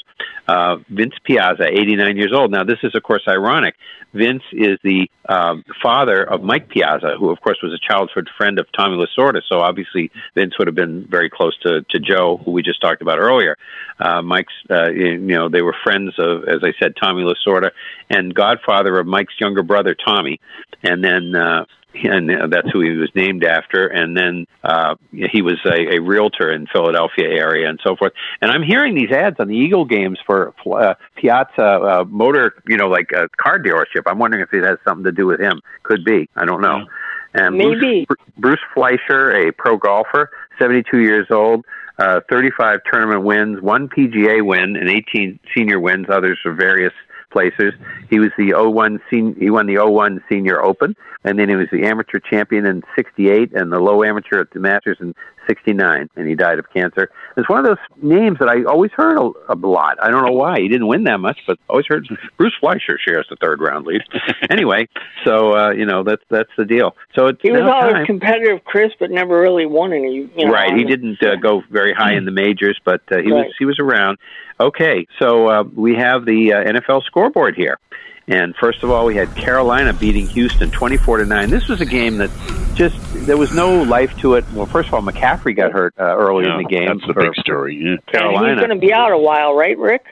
Uh, 0.47 0.77
Vince 0.89 1.13
Piazza, 1.23 1.67
89 1.67 2.17
years 2.17 2.33
old. 2.33 2.51
Now, 2.51 2.63
this 2.63 2.79
is, 2.83 2.93
of 2.95 3.03
course, 3.03 3.23
ironic. 3.27 3.75
Vince 4.13 4.43
is 4.51 4.77
the 4.83 5.09
um, 5.27 5.63
father 5.81 6.23
of 6.23 6.43
Mike 6.43 6.67
Piazza, 6.69 7.15
who, 7.17 7.29
of 7.31 7.39
course, 7.41 7.57
was 7.63 7.73
a 7.73 7.79
childhood 7.79 8.29
friend 8.37 8.59
of 8.59 8.67
Tommy 8.77 8.97
Lasorda. 8.97 9.41
So 9.49 9.59
obviously, 9.59 10.11
Vince 10.35 10.53
would 10.59 10.67
have 10.67 10.75
been 10.75 11.07
very 11.09 11.29
close 11.29 11.57
to, 11.59 11.81
to 11.89 11.99
Jo, 11.99 12.41
who 12.43 12.51
we 12.51 12.61
just 12.61 12.81
talked 12.81 13.01
about 13.01 13.19
earlier. 13.19 13.57
Uh, 13.99 14.21
Mike's, 14.21 14.53
uh, 14.69 14.89
you 14.89 15.17
know, 15.17 15.49
they 15.49 15.61
were 15.61 15.75
friends 15.83 16.13
of, 16.19 16.43
as 16.43 16.59
I 16.61 16.73
said, 16.79 16.93
Tommy 17.01 17.23
Lasorda, 17.23 17.71
and 18.09 18.35
godfather 18.35 18.99
of 18.99 19.07
Mike's 19.07 19.33
younger 19.39 19.63
brother, 19.63 19.95
Tommy. 19.95 20.39
And 20.83 21.03
then 21.03 21.35
uh, 21.35 21.65
and 21.93 22.51
that's 22.51 22.69
who 22.71 22.81
he 22.81 22.91
was 22.91 23.09
named 23.15 23.43
after. 23.43 23.87
And 23.87 24.17
then 24.17 24.47
uh, 24.63 24.95
he 25.11 25.41
was 25.41 25.59
a, 25.65 25.95
a 25.95 26.01
realtor 26.01 26.51
in 26.51 26.67
Philadelphia 26.67 27.27
area 27.27 27.69
and 27.69 27.79
so 27.83 27.95
forth. 27.95 28.13
And 28.41 28.51
I'm 28.51 28.63
hearing 28.63 28.95
these 28.95 29.11
ads 29.11 29.39
on 29.39 29.47
the 29.47 29.55
Eagle 29.55 29.85
games 29.85 30.19
for 30.25 30.53
uh, 30.65 30.95
Piazza 31.15 31.63
uh, 31.63 32.05
Motor, 32.07 32.55
you 32.67 32.77
know, 32.77 32.87
like 32.87 33.11
a 33.11 33.29
car 33.37 33.59
dealership. 33.59 34.03
I'm 34.07 34.19
wondering 34.19 34.43
if 34.43 34.53
it 34.53 34.63
has 34.63 34.77
something 34.85 35.03
to 35.05 35.11
do 35.11 35.25
with 35.25 35.39
him. 35.39 35.61
Could 35.83 36.03
be. 36.03 36.29
I 36.35 36.45
don't 36.45 36.61
know. 36.61 36.85
And 37.33 37.57
Maybe. 37.57 38.05
Bruce, 38.05 38.19
Bruce 38.37 38.59
Fleisher, 38.75 39.47
a 39.47 39.51
pro 39.51 39.77
golfer, 39.77 40.31
72 40.59 40.99
years 40.99 41.27
old. 41.31 41.65
Uh, 41.99 42.21
35 42.29 42.79
tournament 42.91 43.23
wins, 43.23 43.61
one 43.61 43.87
PGA 43.87 44.43
win, 44.43 44.75
and 44.75 44.89
18 44.89 45.39
senior 45.55 45.79
wins. 45.79 46.07
Others 46.09 46.39
for 46.41 46.51
various 46.51 46.93
places. 47.33 47.73
He 48.09 48.19
was 48.19 48.31
the 48.37 48.53
01 48.53 49.01
sen- 49.09 49.35
he 49.37 49.49
won 49.49 49.65
the 49.65 49.79
01 49.79 50.23
Senior 50.29 50.63
Open, 50.63 50.95
and 51.25 51.37
then 51.37 51.49
he 51.49 51.55
was 51.55 51.67
the 51.71 51.83
amateur 51.83 52.19
champion 52.19 52.65
in 52.65 52.83
'68 52.95 53.51
and 53.53 53.73
the 53.73 53.79
low 53.79 54.03
amateur 54.03 54.39
at 54.39 54.51
the 54.51 54.59
Masters 54.59 54.97
in 55.01 55.13
'69, 55.47 56.09
and 56.15 56.27
he 56.27 56.35
died 56.35 56.59
of 56.59 56.65
cancer. 56.73 57.09
It's 57.37 57.49
one 57.49 57.59
of 57.59 57.65
those 57.65 57.77
names 58.01 58.37
that 58.39 58.49
I 58.49 58.63
always 58.63 58.91
heard 58.91 59.17
a, 59.17 59.31
a 59.53 59.55
lot. 59.55 59.97
I 60.01 60.09
don't 60.09 60.25
know 60.25 60.33
why 60.33 60.59
he 60.59 60.67
didn't 60.67 60.87
win 60.87 61.03
that 61.05 61.19
much, 61.19 61.39
but 61.47 61.57
always 61.69 61.85
heard 61.87 62.07
Bruce 62.37 62.53
Fleisher 62.59 62.97
shares 62.99 63.25
the 63.29 63.35
third 63.37 63.59
round 63.61 63.85
lead. 63.85 64.01
anyway, 64.49 64.87
so 65.25 65.53
uh, 65.57 65.71
you 65.71 65.85
know 65.85 66.03
that's 66.03 66.21
that's 66.29 66.49
the 66.57 66.65
deal. 66.65 66.95
So 67.15 67.27
it's 67.27 67.41
He 67.41 67.51
was 67.51 67.61
now 67.61 67.73
always 67.81 67.93
time. 67.95 68.05
competitive, 68.05 68.63
Chris, 68.63 68.91
but 68.99 69.11
never 69.11 69.39
really 69.39 69.65
won 69.65 69.93
any. 69.93 70.29
You 70.35 70.45
know, 70.45 70.51
right. 70.51 70.75
He 70.75 70.83
didn't 70.83 71.21
uh, 71.23 71.35
go 71.37 71.63
very 71.71 71.93
high 71.93 72.13
in 72.15 72.25
the 72.25 72.31
majors, 72.31 72.79
but 72.85 73.01
uh, 73.11 73.17
he 73.17 73.31
Right. 73.31 73.45
was 73.45 73.53
he 73.59 73.65
was 73.65 73.79
around. 73.79 74.17
Okay, 74.59 75.07
so 75.19 75.47
uh, 75.47 75.63
we 75.75 75.95
have 75.95 76.25
the 76.25 76.53
uh, 76.53 76.63
NFL 76.71 77.03
scoreboard 77.03 77.55
here. 77.55 77.79
And 78.27 78.55
first 78.55 78.83
of 78.83 78.89
all, 78.89 79.05
we 79.05 79.15
had 79.17 79.35
Carolina 79.35 79.91
beating 79.93 80.27
Houston 80.29 80.71
24 80.71 81.17
to 81.17 81.25
9. 81.25 81.49
This 81.49 81.67
was 81.67 81.81
a 81.81 81.85
game 81.85 82.17
that 82.19 82.31
just 82.75 82.95
there 83.25 83.37
was 83.37 83.53
no 83.53 83.83
life 83.83 84.15
to 84.19 84.35
it. 84.35 84.45
Well, 84.53 84.65
first 84.65 84.87
of 84.89 84.93
all, 84.93 85.01
McCaffrey 85.01 85.55
got 85.55 85.71
hurt 85.71 85.93
uh, 85.99 86.03
early 86.17 86.45
in 86.45 86.57
the 86.57 86.63
game. 86.65 86.87
That's 86.87 87.05
the 87.07 87.13
big 87.13 87.35
story. 87.35 87.75
Yeah. 87.77 87.95
And 88.19 88.47
he's 88.47 88.57
going 88.57 88.69
to 88.69 88.75
be 88.75 88.93
out 88.93 89.11
a 89.11 89.17
while, 89.17 89.55
right, 89.55 89.77
Rick? 89.77 90.05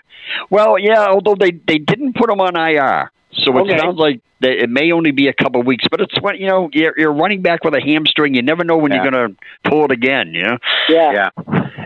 Well, 0.50 0.78
yeah, 0.80 1.08
although 1.08 1.36
they 1.36 1.52
they 1.52 1.78
didn't 1.78 2.16
put 2.16 2.30
him 2.30 2.40
on 2.40 2.56
IR, 2.56 3.12
so 3.34 3.58
it 3.58 3.62
Okay. 3.62 3.78
sounds 3.78 3.98
like 3.98 4.16
that 4.18 4.24
it 4.42 4.70
may 4.70 4.92
only 4.92 5.12
be 5.12 5.28
a 5.28 5.34
couple 5.34 5.62
of 5.62 5.68
weeks. 5.68 5.86
But 5.90 6.02
it's 6.02 6.20
what 6.22 6.40
you 6.40 6.48
know, 6.48 6.70
you're, 6.74 6.94
you're 6.98 7.14
running 7.14 7.42
back 7.42 7.64
with 7.64 7.74
a 7.74 7.82
hamstring. 7.82 8.34
You 8.34 8.42
never 8.42 8.64
know 8.64 8.78
when 8.78 8.92
Yeah. 8.92 9.04
you're 9.04 9.12
going 9.12 9.30
to 9.30 9.70
pull 9.70 9.86
it 9.86 9.92
again. 9.92 10.34
You 10.34 10.44
know? 10.44 10.58
Yeah. 10.90 11.12
Yeah. 11.12 11.30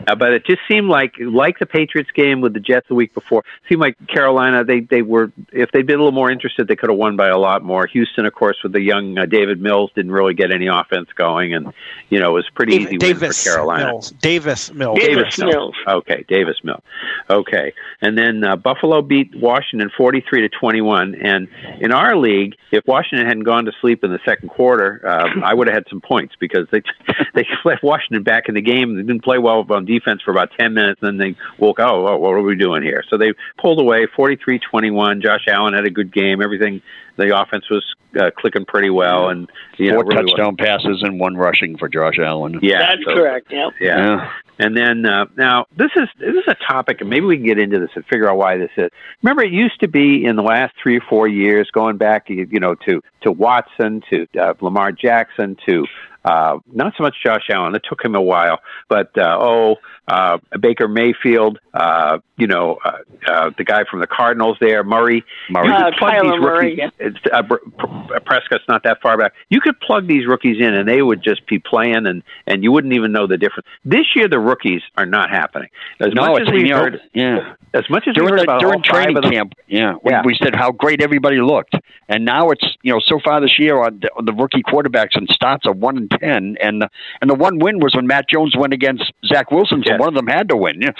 Uh, 0.08 0.13
but 0.13 0.34
it 0.34 0.46
just 0.46 0.62
seemed 0.68 0.88
like, 0.88 1.15
like 1.20 1.58
the 1.58 1.65
Patriots 1.65 2.12
game 2.12 2.39
with 2.39 2.54
the 2.54 2.60
Jets 2.60 2.88
the 2.88 2.94
week 2.94 3.13
before, 3.15 3.44
seemed 3.68 3.82
like 3.82 3.96
Carolina, 4.08 4.63
they, 4.63 4.82
they 4.82 5.02
were, 5.02 5.32
if 5.52 5.72
they'd 5.72 5.88
been 5.88 5.96
a 5.96 6.04
little 6.04 6.12
more 6.12 6.30
interested, 6.30 6.68
they 6.68 6.76
could 6.76 6.89
have 6.89 6.98
won 6.98 7.15
by 7.15 7.28
a 7.28 7.39
lot 7.39 7.63
more. 7.63 7.88
Houston, 7.88 8.28
of 8.28 8.34
course, 8.34 8.58
with 8.62 8.72
the 8.72 8.82
young 8.82 9.18
uh, 9.18 9.26
David 9.26 9.60
Mills, 9.60 9.91
didn't 9.96 10.12
really 10.12 10.36
get 10.36 10.52
any 10.52 10.68
offense 10.68 11.10
going. 11.15 11.56
And, 11.56 11.74
you 12.10 12.20
know, 12.20 12.32
it 12.32 12.34
was 12.34 12.48
a 12.48 12.54
pretty 12.54 12.76
easy 12.76 12.86
win 12.91 13.00
Davis 13.00 13.44
for 13.44 13.50
Carolina. 13.50 13.86
Mills. 13.88 14.12
Davis 14.12 14.72
Mills. 14.74 15.00
Davis 15.00 15.39
Mills. 15.39 15.76
Okay, 15.88 16.24
Davis 16.28 16.58
Mill. 16.63 16.84
Okay, 17.30 17.74
and 18.02 18.15
then 18.15 18.44
uh, 18.44 18.56
Buffalo 18.56 19.02
beat 19.02 19.34
Washington 19.36 19.89
forty-three 19.98 20.41
to 20.41 20.50
twenty-one. 20.50 21.15
And 21.15 21.48
in 21.80 21.91
our 21.91 22.15
league, 22.45 22.58
if 22.71 22.86
Washington 22.88 23.27
hadn't 23.27 23.43
gone 23.43 23.65
to 23.65 23.71
sleep 23.81 24.03
in 24.03 24.12
the 24.12 24.19
second 24.25 24.49
quarter, 24.49 25.01
uh, 25.05 25.41
I 25.43 25.53
would 25.53 25.67
have 25.67 25.75
had 25.75 25.84
some 25.89 26.01
points 26.01 26.36
because 26.39 26.67
they 26.71 26.81
they 27.34 27.45
left 27.63 27.84
Washington 27.84 28.23
back 28.23 28.47
in 28.47 28.55
the 28.55 28.62
game. 28.62 28.95
They 28.95 29.03
didn't 29.03 29.23
play 29.23 29.38
well 29.38 29.65
on 29.69 29.86
defense 29.86 30.21
for 30.21 30.31
about 30.31 30.51
ten 30.60 30.73
minutes, 30.73 31.01
and 31.01 31.19
then 31.19 31.34
they 31.34 31.39
woke. 31.58 31.79
Oh, 31.79 32.08
oh 32.08 32.17
what 32.17 32.31
are 32.31 32.41
we 32.41 32.55
doing 32.55 32.84
here? 32.84 33.03
So 33.10 33.17
they 33.17 33.34
pulled 33.60 33.79
away 33.79 34.08
forty-three 34.15 34.60
twenty-one. 34.60 35.21
Josh 35.21 35.45
Allen 35.47 35.73
had 35.73 35.86
a 35.86 35.91
good 35.91 36.13
game. 36.13 36.41
Everything. 36.41 36.81
The 37.17 37.39
offense 37.39 37.69
was 37.69 37.95
uh, 38.19 38.29
clicking 38.38 38.65
pretty 38.65 38.89
well, 38.89 39.29
and 39.29 39.49
you 39.77 39.91
know, 39.91 40.01
Four 40.01 40.05
really 40.08 40.31
touchdown 40.31 40.58
passes 40.58 41.01
and 41.01 41.17
one 41.17 41.38
rushing 41.38 41.77
for 41.77 41.88
Josh 41.88 42.19
Allen. 42.19 42.60
Yeah, 42.62 42.79
That's 42.79 43.05
so- 43.05 43.13
correct. 43.13 43.47
Yep. 43.51 43.73
yeah. 43.79 43.97
Yeah. 43.97 44.31
And 44.58 44.76
then 44.76 45.06
uh, 45.06 45.26
now 45.38 45.65
this 45.76 45.91
is 45.96 46.08
this 46.20 46.36
is 46.36 46.48
a 46.48 46.56
topic, 46.56 47.02
and 47.02 47.10
maybe 47.10 47.26
we 47.26 47.38
can 47.38 47.46
get 47.46 47.60
into 47.60 47.80
this 47.80 47.89
and 47.96 48.06
figure 48.06 48.30
out 48.30 48.38
why 48.38 48.58
this 48.58 48.72
is. 48.78 48.89
Remember, 49.22 49.44
it 49.44 49.52
used 49.52 49.80
to 49.82 49.88
be 49.88 50.26
in 50.26 50.36
the 50.36 50.44
last 50.44 50.74
three 50.82 50.98
or 50.98 51.04
four 51.10 51.28
years, 51.28 51.70
going 51.72 51.98
back, 51.98 52.30
you, 52.30 52.60
know, 52.60 52.76
to 52.86 53.02
to 53.22 53.32
Watson, 53.32 54.02
to 54.10 54.28
uh, 54.39 54.54
Lamar 54.62 54.91
Jackson, 54.91 55.58
to 55.65 55.86
Uh, 56.26 56.58
not 56.74 56.91
so 56.98 57.04
much 57.04 57.15
Josh 57.24 57.50
Allen. 57.52 57.76
It 57.76 57.84
took 57.88 58.04
him 58.04 58.15
a 58.15 58.22
while, 58.22 58.58
but 58.89 59.15
uh, 59.15 59.38
oh, 59.39 59.76
uh, 60.08 60.38
Baker 60.60 60.88
Mayfield, 60.88 61.60
uh, 61.74 62.20
you 62.38 62.48
know, 62.48 62.78
uh, 62.86 62.98
uh, 63.28 63.50
the 63.58 63.63
guy 63.63 63.84
from 63.89 64.02
the 64.02 64.08
Cardinals 64.08 64.58
there, 64.60 64.84
Murray. 64.84 65.24
Murray. 65.50 65.68
You 65.68 65.74
Uh, 65.74 65.86
could 65.86 65.98
plug 65.98 66.12
Kyler 66.13 66.32
these 66.32 66.41
Murray, 66.41 66.76
rookies. 66.76 66.91
It's, 67.00 67.18
uh, 67.34 67.41
Pr- 67.44 68.20
Prescott's 68.26 68.65
not 68.68 68.84
that 68.84 69.02
far 69.02 69.18
back. 69.18 69.34
You 69.50 69.60
could 69.62 69.80
plug 69.80 70.08
these 70.08 70.28
rookies 70.28 70.58
in, 70.60 70.74
and 70.74 70.88
they 70.88 71.02
would 71.02 71.24
just 71.24 71.46
be 71.48 71.60
playing, 71.60 72.06
and 72.06 72.24
and 72.46 72.63
you 72.63 72.72
wouldn't 72.72 72.94
even 72.94 73.12
know 73.12 73.26
the 73.28 73.38
difference. 73.38 73.68
This 73.84 74.06
year, 74.15 74.28
the 74.28 74.39
rookies 74.39 74.82
are 74.98 75.06
not 75.06 75.30
happening. 75.30 75.70
As 76.00 76.13
no, 76.13 76.28
much 76.28 76.41
it's 76.41 76.50
as 76.50 76.54
we 76.54 76.68
you 76.70 76.76
heard, 76.76 77.02
yeah. 77.13 77.54
as 77.74 77.89
much 77.89 78.08
as 78.08 78.13
during 78.15 78.26
we 78.26 78.32
heard 78.32 78.39
the, 78.41 78.44
about 78.44 78.60
during 78.62 78.76
all 78.76 78.84
five 78.84 78.94
training 79.04 79.18
of 79.18 79.24
them, 79.24 79.32
camp, 79.32 79.54
yeah, 79.68 79.96
we, 80.04 80.12
Yeah. 80.12 80.22
we 80.24 80.36
said 80.41 80.56
how 80.56 80.72
great 80.72 81.02
everybody 81.02 81.38
looked, 81.41 81.76
and 82.10 82.26
now 82.26 82.52
it's 82.52 82.78
you 82.84 82.94
know 82.94 83.00
so 83.00 83.20
far 83.24 83.41
this 83.41 83.58
year 83.58 83.82
on 83.82 84.00
the, 84.02 84.10
on 84.18 84.26
the 84.26 84.34
rookie 84.34 84.62
quarterbacks 84.62 85.15
and 85.15 85.28
starts 85.30 85.65
are 85.65 85.74
one 85.74 85.98
and 85.98 86.12
ten, 86.12 86.58
and 86.62 86.82
the, 86.84 86.89
and 87.22 87.30
the 87.30 87.36
one 87.36 87.58
win 87.60 87.80
was 87.80 87.96
when 87.96 88.06
Mac 88.08 88.28
Jones 88.30 88.56
went 88.56 88.74
against 88.74 89.12
Zach 89.26 89.52
Wilson, 89.52 89.84
so 89.86 89.94
Yes. 89.95 89.99
one 89.99 90.10
of 90.10 90.15
them 90.15 90.27
had 90.27 90.49
to 90.49 90.58
win. 90.58 90.81
Yeah, 90.81 90.91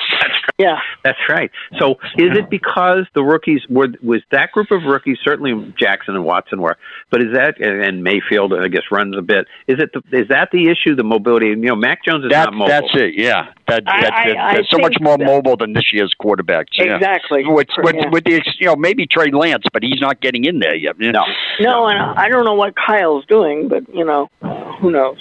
Yeah. 0.58 0.80
That's 1.04 1.18
right. 1.30 1.52
So 1.80 1.92
is 2.18 2.38
it 2.38 2.50
because 2.50 3.06
the 3.14 3.24
rookies 3.24 3.62
were 3.70 3.88
was 4.02 4.22
that 4.32 4.52
group 4.52 4.72
of 4.72 4.84
rookies 4.84 5.18
certainly 5.24 5.74
Jackson 5.78 6.16
and 6.16 6.24
Watson 6.24 6.62
were, 6.62 6.78
but 7.12 7.22
is 7.22 7.34
that 7.34 7.60
and 7.62 8.04
Mayfield 8.04 8.54
I 8.54 8.68
guess 8.70 8.84
runs 8.92 9.16
a 9.18 9.22
bit. 9.22 9.48
Is 9.68 9.78
it 9.80 9.92
the, 9.94 10.02
is 10.18 10.28
that 10.30 10.50
the 10.52 10.70
issue? 10.70 10.96
The 10.96 11.04
mobility. 11.04 11.48
You 11.48 11.56
know, 11.58 11.76
Mac 11.76 12.04
Jones 12.06 12.24
is 12.26 12.32
that, 12.32 12.46
not 12.46 12.54
mobile. 12.54 12.68
that's 12.68 12.96
it. 12.96 13.14
Yeah, 13.16 13.48
that, 13.68 13.84
I- 13.88 14.02
that, 14.02 14.14
I- 14.14 14.28
that- 14.30 14.38
I 14.38 14.54
they're 14.56 14.64
so 14.70 14.78
much 14.78 14.96
more 15.02 15.18
that- 15.18 15.26
mobile 15.26 15.58
than 15.58 15.74
this 15.74 15.92
year's 15.94 16.14
quarterbacks. 16.20 16.68
yeah. 16.74 16.96
Exactly. 16.96 17.44
With, 17.46 17.68
with, 17.80 17.96
Yeah. 17.96 18.10
with 18.10 18.24
the 18.24 18.42
you 18.60 18.68
know 18.68 18.76
maybe 18.76 19.06
Trey 19.08 19.32
Lance, 19.32 19.64
but 19.74 19.84
he's 19.84 20.00
not 20.02 20.22
getting 20.22 20.46
in 20.46 20.60
there 20.60 20.76
yet. 20.76 20.96
Yeah. 21.00 21.12
No. 21.12 21.24
No, 21.60 21.88
and 21.88 22.00
I 22.00 22.30
don't 22.30 22.46
know 22.46 22.54
what 22.54 22.74
Kyle's 22.76 23.26
doing, 23.26 23.68
but 23.68 23.84
you 23.94 24.06
know, 24.06 24.30
who 24.80 24.92
knows? 24.92 25.18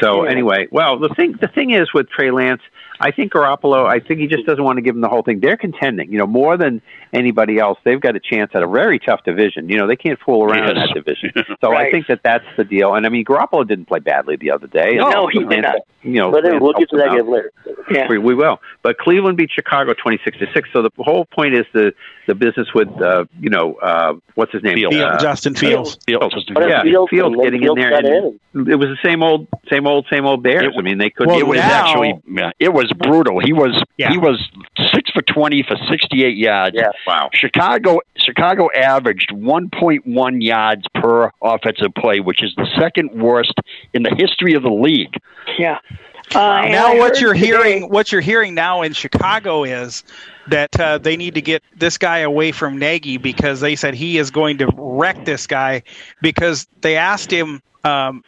So 0.00 0.24
anyway, 0.24 0.68
well, 0.70 0.98
the 0.98 1.08
thing 1.10 1.36
the 1.40 1.48
thing 1.48 1.70
is 1.70 1.92
with 1.94 2.08
Trey 2.10 2.30
Lance, 2.30 2.60
I 3.00 3.10
think 3.10 3.32
Garoppolo, 3.32 3.86
I 3.86 3.98
think 3.98 4.20
he 4.20 4.26
just 4.26 4.44
doesn't 4.46 4.62
want 4.62 4.76
to 4.76 4.82
give 4.82 4.94
him 4.94 5.00
the 5.00 5.08
whole 5.08 5.22
thing. 5.22 5.40
They're 5.40 5.56
contending, 5.56 6.12
you 6.12 6.18
know, 6.18 6.26
more 6.26 6.56
than 6.56 6.82
anybody 7.12 7.58
else. 7.58 7.78
They've 7.82 8.00
got 8.00 8.14
a 8.14 8.20
chance 8.20 8.50
at 8.54 8.62
a 8.62 8.68
very 8.68 8.98
tough 8.98 9.24
division. 9.24 9.68
You 9.68 9.78
know, 9.78 9.86
they 9.86 9.96
can't 9.96 10.18
fool 10.20 10.44
around 10.44 10.68
in 10.70 10.76
that 10.76 10.94
division. 10.94 11.32
So 11.60 11.74
I 11.74 11.90
think 11.90 12.06
that 12.06 12.20
that's 12.22 12.44
the 12.56 12.64
deal. 12.64 12.94
And 12.94 13.04
I 13.04 13.08
mean, 13.10 13.24
Garoppolo 13.24 13.66
didn't 13.66 13.86
play 13.86 13.98
badly 13.98 14.36
the 14.36 14.50
other 14.50 14.66
day. 14.66 14.94
No, 14.94 15.24
And 15.28 15.32
he 15.32 15.44
did 15.44 15.62
not. 15.62 15.76
You 16.02 16.12
know, 16.14 16.30
But 16.30 16.44
we'll 16.60 16.72
get 16.72 16.88
to 16.90 16.96
that 16.96 17.08
him 17.08 17.16
game 17.26 17.28
later. 17.30 17.52
Yeah. 17.90 18.08
We, 18.08 18.16
we 18.18 18.34
will. 18.34 18.60
But 18.82 18.96
Cleveland 18.98 19.36
beat 19.36 19.50
Chicago 19.50 19.92
twenty 19.92 20.18
six 20.24 20.38
to 20.38 20.46
six. 20.54 20.68
So 20.72 20.80
the 20.80 20.90
whole 20.98 21.26
point 21.26 21.54
is 21.54 21.66
the 21.74 21.92
the 22.26 22.34
business 22.34 22.68
with 22.74 22.88
uh, 23.02 23.24
you 23.38 23.50
know 23.50 23.74
uh, 23.74 24.14
what's 24.34 24.52
his 24.52 24.62
name? 24.62 24.76
Field, 24.76 24.94
Uh, 24.94 25.18
Justin 25.18 25.54
Fields. 25.54 25.98
Fields 26.06 26.34
just- 26.34 26.54
But 26.54 26.68
yeah, 26.68 26.82
Fields, 26.82 27.10
Fields 27.10 27.34
and 27.34 27.42
getting 27.42 27.62
in 27.62 27.74
there. 27.74 27.94
And 27.94 28.38
in. 28.54 28.70
it 28.72 28.76
was 28.76 28.88
the 28.88 28.98
same 29.02 29.22
old, 29.22 29.46
same 29.68 29.86
old, 29.86 30.06
same 30.10 30.24
old 30.24 30.42
Bears. 30.42 30.74
I 30.78 30.80
mean, 30.80 30.96
they 30.98 31.10
couldn't. 31.10 31.32
Well, 31.32 31.40
it 31.40 31.46
was 31.46 31.58
now- 31.58 31.88
actually 31.88 32.14
yeah, 32.28 32.52
it 32.58 32.72
was 32.72 32.89
brutal. 32.92 33.40
He 33.40 33.52
was 33.52 33.82
Yeah. 33.96 34.10
he 34.10 34.18
was 34.18 34.40
six 34.92 35.10
for 35.10 35.22
twenty 35.22 35.62
for 35.62 35.76
sixty 35.88 36.24
eight 36.24 36.36
yards. 36.36 36.76
Yeah. 36.76 36.90
wow. 37.06 37.30
Chicago 37.32 38.00
Chicago 38.16 38.68
averaged 38.76 39.32
one 39.32 39.70
point 39.70 40.06
one 40.06 40.40
yards 40.40 40.84
per 40.94 41.30
offensive 41.42 41.94
play, 41.96 42.20
which 42.20 42.42
is 42.42 42.52
the 42.56 42.66
second 42.78 43.10
worst 43.20 43.54
in 43.94 44.02
the 44.02 44.14
history 44.16 44.54
of 44.54 44.62
the 44.62 44.70
league. 44.70 45.14
Yeah. 45.58 45.78
Uh, 46.32 46.64
now 46.68 46.96
what 46.96 47.20
you're 47.20 47.34
today- 47.34 47.46
hearing 47.46 47.88
what 47.88 48.12
you're 48.12 48.20
hearing 48.20 48.54
now 48.54 48.82
in 48.82 48.92
Chicago 48.92 49.64
is 49.64 50.04
that 50.46 50.78
uh, 50.78 50.96
they 50.98 51.16
need 51.16 51.34
to 51.34 51.42
get 51.42 51.62
this 51.76 51.98
guy 51.98 52.18
away 52.18 52.52
from 52.52 52.78
Nagy 52.78 53.16
because 53.16 53.60
they 53.60 53.74
said 53.74 53.94
he 53.94 54.16
is 54.18 54.30
going 54.30 54.58
to 54.58 54.68
wreck 54.76 55.24
this 55.24 55.46
guy 55.48 55.82
because 56.22 56.68
they 56.82 56.96
asked 56.96 57.32
him 57.32 57.60
um, 57.84 58.22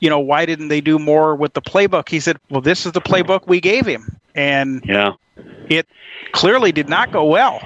you 0.00 0.10
know 0.10 0.18
why 0.20 0.46
didn't 0.46 0.68
they 0.68 0.80
do 0.80 0.98
more 0.98 1.34
with 1.36 1.52
the 1.54 1.62
playbook 1.62 2.08
he 2.08 2.20
said 2.20 2.36
well 2.50 2.60
this 2.60 2.86
is 2.86 2.92
the 2.92 3.00
playbook 3.00 3.46
we 3.46 3.60
gave 3.60 3.86
him 3.86 4.18
and 4.34 4.82
Yeah. 4.84 5.12
it 5.68 5.86
clearly 6.32 6.72
did 6.72 6.88
not 6.88 7.12
go 7.12 7.24
well 7.24 7.60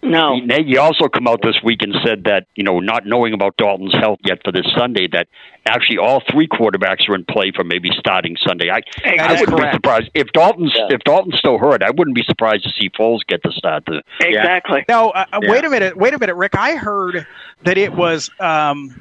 No. 0.00 0.38
Nagy 0.38 0.78
also 0.78 1.08
come 1.08 1.26
out 1.26 1.40
this 1.42 1.56
week 1.62 1.82
and 1.82 1.94
said 2.04 2.24
that 2.24 2.46
you 2.54 2.62
know 2.64 2.78
not 2.80 3.04
knowing 3.04 3.32
about 3.34 3.56
Dalton's 3.56 3.92
health 3.94 4.20
yet 4.24 4.38
for 4.44 4.52
this 4.52 4.66
Sunday 4.76 5.08
that 5.08 5.26
actually 5.66 5.98
all 5.98 6.22
three 6.30 6.46
quarterbacks 6.48 7.08
are 7.08 7.14
in 7.14 7.24
play 7.26 7.50
for 7.54 7.62
maybe 7.64 7.90
starting 7.98 8.36
Sunday. 8.46 8.70
I, 8.70 8.80
I 9.04 9.38
wouldn't 9.40 9.58
be 9.58 9.70
surprised 9.72 10.08
if 10.14 10.28
Dalton's 10.32 10.72
Yeah. 10.74 10.86
if 10.96 11.00
Dalton's 11.00 11.36
still 11.38 11.58
hurt. 11.58 11.82
I 11.82 11.90
wouldn't 11.90 12.14
be 12.14 12.22
surprised 12.22 12.62
to 12.64 12.70
see 12.78 12.88
Foles 12.90 13.20
get 13.26 13.42
the 13.42 13.52
start. 13.52 13.84
To, 13.86 14.00
Exactly. 14.20 14.84
Now, 14.88 15.10
uh, 15.10 15.24
uh, 15.32 15.40
Yeah. 15.42 15.50
wait 15.50 15.64
a 15.64 15.68
minute, 15.68 15.96
wait 15.96 16.14
a 16.14 16.18
minute, 16.18 16.36
Rick. 16.36 16.54
I 16.56 16.76
heard 16.76 17.26
that 17.64 17.76
it 17.76 17.92
was 17.92 18.30
um, 18.40 18.98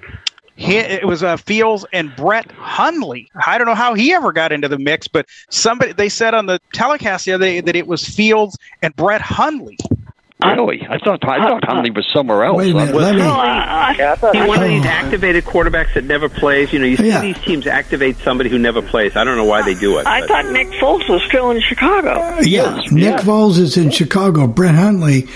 he, 0.57 0.75
it 0.77 1.05
was 1.05 1.23
uh, 1.23 1.37
Fields 1.37 1.85
and 1.93 2.13
Brett 2.15 2.51
Hundley. 2.51 3.29
I 3.45 3.57
don't 3.57 3.67
know 3.67 3.75
how 3.75 3.93
he 3.93 4.13
ever 4.13 4.33
got 4.33 4.51
into 4.51 4.67
the 4.67 4.79
mix, 4.79 5.07
but 5.07 5.27
somebody 5.49 5.93
they 5.93 6.09
said 6.09 6.33
on 6.33 6.47
the 6.47 6.59
telecast 6.73 7.25
the 7.25 7.33
other 7.33 7.45
day 7.45 7.61
that 7.61 7.75
it 7.75 7.87
was 7.87 8.03
Fields 8.03 8.57
and 8.81 8.95
Brett 8.95 9.21
Hundley. 9.21 9.77
really, 10.43 10.85
I 10.89 10.97
thought 10.97 11.23
I 11.27 11.37
thought 11.47 11.63
Hundley 11.63 11.91
was 11.91 12.07
somewhere 12.11 12.43
else. 12.43 12.57
Wait 12.57 12.71
a 12.71 12.73
minute. 12.75 12.95
Let 12.95 13.15
me. 13.15 13.21
No, 13.21 13.29
I, 13.33 13.91
I, 13.91 13.95
Yeah, 13.97 14.11
I 14.11 14.15
thought 14.15 14.33
See, 14.33 14.47
one 14.47 14.61
of 14.61 14.67
these 14.69 14.85
activated 14.85 15.43
quarterbacks 15.45 15.93
that 15.93 16.03
never 16.03 16.27
plays. 16.27 16.73
You 16.73 16.79
know, 16.79 16.85
you 16.85 16.97
see 16.97 17.07
Yeah. 17.07 17.21
these 17.21 17.37
teams 17.39 17.67
activate 17.67 18.17
somebody 18.17 18.49
who 18.49 18.57
never 18.59 18.81
plays. 18.81 19.15
I 19.15 19.23
don't 19.23 19.37
know 19.37 19.45
why 19.45 19.61
they 19.63 19.75
do 19.75 19.99
it. 19.99 20.07
I 20.07 20.21
but- 20.21 20.29
thought 20.29 20.45
Nick 20.51 20.67
Foles 20.79 21.07
was 21.09 21.21
still 21.27 21.51
in 21.51 21.61
Chicago. 21.61 22.39
Yeah, 22.41 22.81
Nick 22.91 23.17
Foles 23.17 23.57
is 23.59 23.77
in 23.77 23.89
Chicago. 23.91 24.47
Brett 24.47 24.75
Hundley 24.75 25.27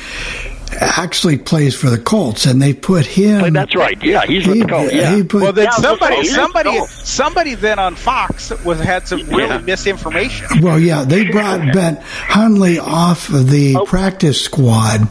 actually 0.79 1.37
plays 1.37 1.75
for 1.75 1.89
the 1.89 1.97
Colts, 1.97 2.45
and 2.45 2.61
they 2.61 2.73
put 2.73 3.05
him. 3.05 3.41
But 3.41 3.53
that's 3.53 3.75
right. 3.75 4.01
Yeah, 4.01 4.25
he's 4.25 4.47
with 4.47 4.59
the 4.61 4.67
Colts. 4.67 4.93
Yeah. 4.93 5.15
he 5.15 5.23
put. 5.23 5.41
Well, 5.41 5.53
then 5.53 5.65
Yeah, 5.65 5.71
somebody, 5.71 6.15
okay. 6.17 6.27
somebody, 6.27 6.79
somebody 6.87 7.55
then 7.55 7.79
on 7.79 7.95
Fox 7.95 8.51
was 8.63 8.79
had 8.79 9.07
some 9.07 9.19
really 9.27 9.47
Yeah. 9.49 9.57
misinformation. 9.59 10.61
Well, 10.61 10.79
yeah, 10.79 11.03
they 11.03 11.29
brought 11.29 11.73
Ben 11.73 11.97
Hundley 12.01 12.79
off 12.79 13.29
of 13.29 13.49
the 13.49 13.75
Oh. 13.75 13.85
practice 13.85 14.41
squad 14.41 15.07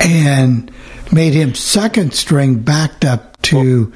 and 0.00 0.70
made 1.12 1.34
him 1.34 1.54
second 1.54 2.12
string, 2.14 2.56
backed 2.56 3.04
up 3.04 3.40
to, 3.42 3.92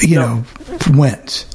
you 0.00 0.16
know, 0.16 0.44
Wentz. 0.92 1.46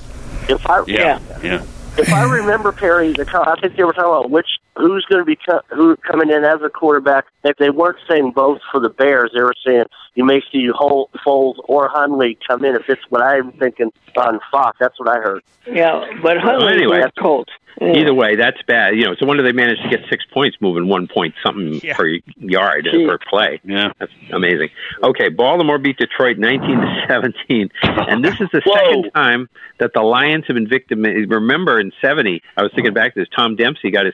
If 0.48 0.66
I 0.68 0.84
yeah, 0.88 1.20
yeah. 1.44 1.62
if 1.98 2.12
I 2.12 2.24
remember 2.24 2.72
Perry, 2.72 3.14
the 3.14 3.28
I 3.30 3.60
think 3.62 3.76
they 3.76 3.84
were 3.84 3.94
talking 3.94 4.10
about 4.10 4.26
oh, 4.26 4.30
which 4.30 4.48
who's 4.80 5.06
going 5.06 5.22
to 5.22 5.26
be 5.26 5.36
co- 5.38 5.62
who 5.70 5.96
coming 5.98 6.30
in 6.30 6.44
as 6.44 6.62
a 6.64 6.70
quarterback. 6.70 7.26
If 7.44 7.58
they 7.58 7.70
weren't 7.70 7.98
saying 8.10 8.32
both 8.36 8.60
for 8.72 8.80
the 8.80 8.90
Bears, 8.90 9.32
they 9.34 9.42
were 9.42 9.54
saying 9.66 9.86
you 10.16 10.26
may 10.26 10.42
see 10.52 10.68
Hol- 10.74 11.10
Foles 11.26 11.56
or 11.66 11.88
Hundley 11.90 12.38
come 12.48 12.66
in. 12.66 12.76
If 12.76 12.90
it's 12.90 13.02
what 13.10 13.22
I'm 13.22 13.52
thinking 13.54 13.92
on 14.18 14.40
Fox, 14.52 14.78
that's 14.80 15.00
what 15.00 15.10
I 15.10 15.20
heard. 15.22 15.44
Yeah, 15.68 16.06
but 16.22 16.38
Hundley 16.38 16.74
anyway. 16.74 17.00
was 17.00 17.12
Colts. 17.20 17.52
Yeah. 17.80 17.94
Either 17.94 18.14
way, 18.14 18.36
that's 18.36 18.62
bad. 18.64 18.98
You 18.98 19.06
know, 19.06 19.14
it's 19.14 19.22
a 19.22 19.26
wonder 19.26 19.42
they 19.42 19.54
managed 19.54 19.84
to 19.84 19.90
get 19.90 20.02
six 20.10 20.26
points 20.34 20.58
moving 20.60 20.90
one 20.90 21.08
point 21.08 21.34
something 21.46 21.76
Yeah. 21.82 21.96
per 21.96 22.18
yard 22.38 22.90
Gee. 22.92 23.08
per 23.08 23.18
play. 23.30 23.62
Yeah. 23.64 23.94
That's 24.00 24.12
amazing. 24.34 24.70
Okay, 25.02 25.30
Baltimore 25.30 25.78
beat 25.78 25.98
Detroit 25.98 26.38
19 26.38 26.60
to 26.68 27.06
17, 27.08 27.70
and 27.84 28.26
this 28.26 28.34
is 28.42 28.50
the 28.52 28.62
Whoa. 28.66 28.74
second 28.76 29.12
time 29.16 29.48
that 29.78 29.92
the 29.94 30.02
Lions 30.02 30.44
have 30.48 30.56
been 30.56 30.68
victim. 30.68 31.04
Remember, 31.04 31.80
in 31.80 31.94
70, 32.02 32.42
I 32.58 32.64
was 32.64 32.72
thinking 32.76 32.94
back 32.94 33.14
to 33.14 33.22
this. 33.22 33.30
Tom 33.34 33.56
Dempsey 33.56 33.92
got 33.92 34.06
a 34.06 34.12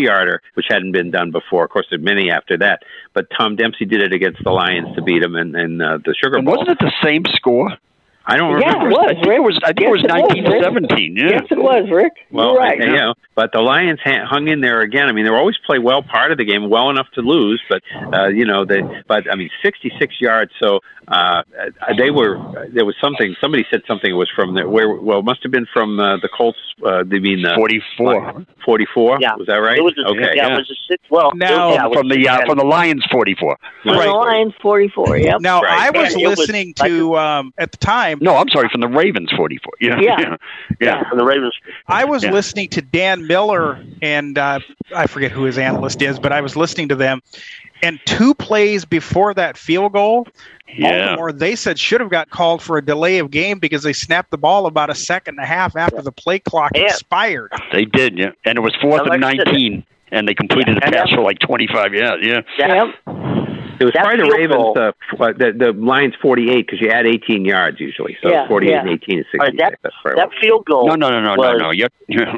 63 0.00 0.04
yarder, 0.06 0.42
which 0.54 0.66
hadn't 0.68 0.92
been 0.92 1.10
done 1.10 1.30
before. 1.30 1.64
Of 1.64 1.70
course, 1.70 1.86
there 1.90 1.98
are 1.98 2.02
many 2.02 2.30
after 2.30 2.56
that, 2.58 2.82
but 3.14 3.26
Tom 3.36 3.56
Dempsey 3.56 3.84
did 3.84 4.02
it 4.02 4.12
against 4.12 4.42
the 4.44 4.50
Lions 4.50 4.94
to 4.96 5.02
beat 5.02 5.22
them 5.22 5.36
in 5.36 5.80
uh, 5.80 5.98
the 6.04 6.14
Sugar 6.22 6.36
And 6.36 6.44
Bowl. 6.46 6.56
wasn't 6.56 6.70
it 6.70 6.78
the 6.80 6.92
same 7.02 7.24
score? 7.34 7.70
I 8.30 8.36
don't 8.36 8.60
Yeah, 8.60 8.68
remember. 8.72 8.90
it 8.90 8.92
was. 8.92 9.06
I 9.10 9.14
think 9.14 9.36
it 9.36 9.40
was. 9.42 9.58
I 9.64 9.66
think 9.72 9.80
Yes, 9.80 9.88
it 9.88 9.90
was 9.90 10.00
it 10.00 10.02
was, 10.04 10.12
nineteen 10.22 10.44
to 10.44 10.50
Rick. 10.52 10.62
seventeen. 10.64 11.16
Yeah. 11.16 11.28
Yes, 11.30 11.42
it 11.50 11.58
was, 11.58 11.90
Rick. 11.90 12.12
Well, 12.30 12.52
You're 12.52 12.58
right. 12.58 12.80
I- 12.80 12.84
you 12.84 12.92
know, 12.96 13.14
but 13.34 13.52
the 13.52 13.60
Lions 13.60 13.98
ha- 14.04 14.24
hung 14.26 14.48
in 14.48 14.60
there 14.60 14.80
again. 14.80 15.08
I 15.08 15.12
mean, 15.12 15.24
they 15.24 15.30
always 15.30 15.56
play 15.66 15.78
well 15.78 16.02
part 16.02 16.30
of 16.32 16.38
the 16.38 16.44
game, 16.44 16.68
well 16.70 16.90
enough 16.90 17.08
to 17.14 17.22
lose, 17.22 17.60
but 17.68 17.82
uh, 18.14 18.28
you 18.28 18.44
know, 18.44 18.64
they. 18.64 18.82
But 19.08 19.30
I 19.30 19.34
mean, 19.34 19.50
sixty-six 19.62 20.20
yards. 20.20 20.52
So 20.62 20.80
uh, 21.08 21.42
they 21.98 22.10
were. 22.10 22.38
There 22.72 22.84
was 22.84 22.94
something. 23.00 23.34
Somebody 23.40 23.64
said 23.70 23.82
something 23.86 24.14
was 24.16 24.30
from 24.34 24.54
the 24.54 24.68
where. 24.68 24.88
Well, 24.94 25.18
it 25.20 25.24
must 25.24 25.42
have 25.42 25.52
been 25.52 25.66
from 25.72 25.98
uh, 25.98 26.16
the 26.18 26.28
Colts. 26.28 26.58
Uh, 26.84 27.02
they 27.04 27.18
mean 27.18 27.44
uh, 27.44 27.56
Forty-four. 27.56 28.44
Forty-four. 28.64 29.18
Yeah. 29.20 29.34
was 29.36 29.46
that 29.48 29.56
right? 29.56 29.78
It 29.78 29.82
was 29.82 29.94
a, 29.98 30.08
okay. 30.10 30.32
yeah, 30.36 30.54
it 30.54 30.58
was 30.58 30.70
a 30.70 30.74
six. 30.88 31.02
Well, 31.10 31.32
Now- 31.34 31.70
it, 31.70 31.74
yeah, 31.74 31.86
was 31.86 31.96
from 31.98 32.08
the 32.08 32.28
uh, 32.28 32.46
from 32.46 32.58
the 32.58 32.64
Lions, 32.64 33.04
forty-four. 33.10 33.58
From 33.82 33.96
the 33.96 34.04
Lions, 34.12 34.52
44, 34.60 35.16
yep. 35.16 35.40
Now, 35.40 35.62
Right. 35.62 35.86
I 35.94 35.98
was 35.98 36.14
Yeah, 36.14 36.26
it 36.26 36.28
was 36.30 36.38
listening 36.38 36.74
to 36.74 37.16
um, 37.16 37.52
at 37.58 37.72
the 37.72 37.78
time. 37.78 38.18
No, 38.20 38.36
I'm 38.36 38.48
sorry, 38.50 38.68
from 38.68 38.82
the 38.82 38.88
Ravens, 38.88 39.30
forty-four. 39.34 39.72
Yeah, 39.80 39.98
Yeah. 40.00 40.16
yeah, 40.20 40.36
yeah. 40.80 41.08
from 41.08 41.18
the 41.18 41.24
Ravens. 41.24 41.54
I 41.88 42.04
was 42.04 42.22
Yeah. 42.22 42.32
listening 42.32 42.68
to 42.70 42.82
Dan 42.82 43.26
Miller, 43.26 43.82
and 44.02 44.36
uh, 44.38 44.60
I 44.94 45.06
forget 45.06 45.32
who 45.32 45.44
his 45.44 45.56
analyst 45.58 46.02
is, 46.02 46.18
but 46.18 46.30
I 46.32 46.40
was 46.42 46.54
listening 46.56 46.88
to 46.88 46.94
them. 46.94 47.22
And 47.82 47.98
two 48.04 48.34
plays 48.34 48.84
before 48.84 49.32
that 49.34 49.56
field 49.56 49.94
goal, 49.94 50.28
Yeah. 50.68 51.06
Baltimore, 51.06 51.32
they 51.32 51.56
said 51.56 51.78
should 51.78 52.00
have 52.02 52.10
got 52.10 52.28
called 52.28 52.60
for 52.62 52.76
a 52.76 52.84
delay 52.84 53.18
of 53.18 53.30
game 53.30 53.58
because 53.58 53.82
they 53.82 53.94
snapped 53.94 54.30
the 54.30 54.36
ball 54.38 54.66
about 54.66 54.90
a 54.90 54.94
second 54.94 55.36
and 55.38 55.44
a 55.44 55.46
half 55.46 55.74
after 55.76 56.02
the 56.02 56.12
play 56.12 56.38
clock 56.40 56.72
Yeah. 56.74 56.82
expired. 56.82 57.50
They 57.72 57.86
did, 57.86 58.18
yeah, 58.18 58.32
and 58.44 58.58
it 58.58 58.60
was 58.60 58.74
fourth 58.82 59.02
Like 59.06 59.12
and 59.12 59.20
nineteen, 59.22 59.82
and 60.12 60.28
they 60.28 60.34
completed 60.34 60.76
a 60.76 60.84
And 60.84 60.94
pass 60.94 61.10
for 61.10 61.22
like 61.22 61.38
twenty-five. 61.38 61.94
Yeah, 61.94 62.16
yeah. 62.20 62.40
Yeah. 62.58 62.92
Yep. 63.80 63.82
It 63.82 63.84
was 63.84 63.94
That 63.94 64.04
probably 64.04 64.28
the 64.28 64.36
Ravens. 64.36 64.56
goal- 64.56 64.78
Uh, 64.78 65.24
uh, 65.24 65.32
the 65.32 65.52
the 65.56 65.72
Lions 65.72 66.14
forty 66.20 66.50
eight 66.50 66.66
because 66.66 66.80
you 66.80 66.90
add 66.90 67.06
eighteen 67.06 67.44
yards 67.44 67.80
usually. 67.80 68.16
So 68.22 68.30
Yeah, 68.30 68.46
forty 68.46 68.68
eight 68.68 68.72
yeah. 68.72 68.80
and 68.80 68.90
eighteen 68.90 69.18
is 69.20 69.26
All 69.34 69.40
right, 69.40 69.46
sixty 69.48 69.62
that, 69.62 69.78
six. 69.82 69.94
That's 70.04 70.16
that 70.16 70.30
field 70.40 70.66
goal. 70.66 70.86
No, 70.86 70.94
no, 70.94 71.08
no, 71.10 71.20
no, 71.20 71.34
no, 71.34 71.52
was, 71.52 71.60
no. 71.60 71.70
You're 71.70 72.28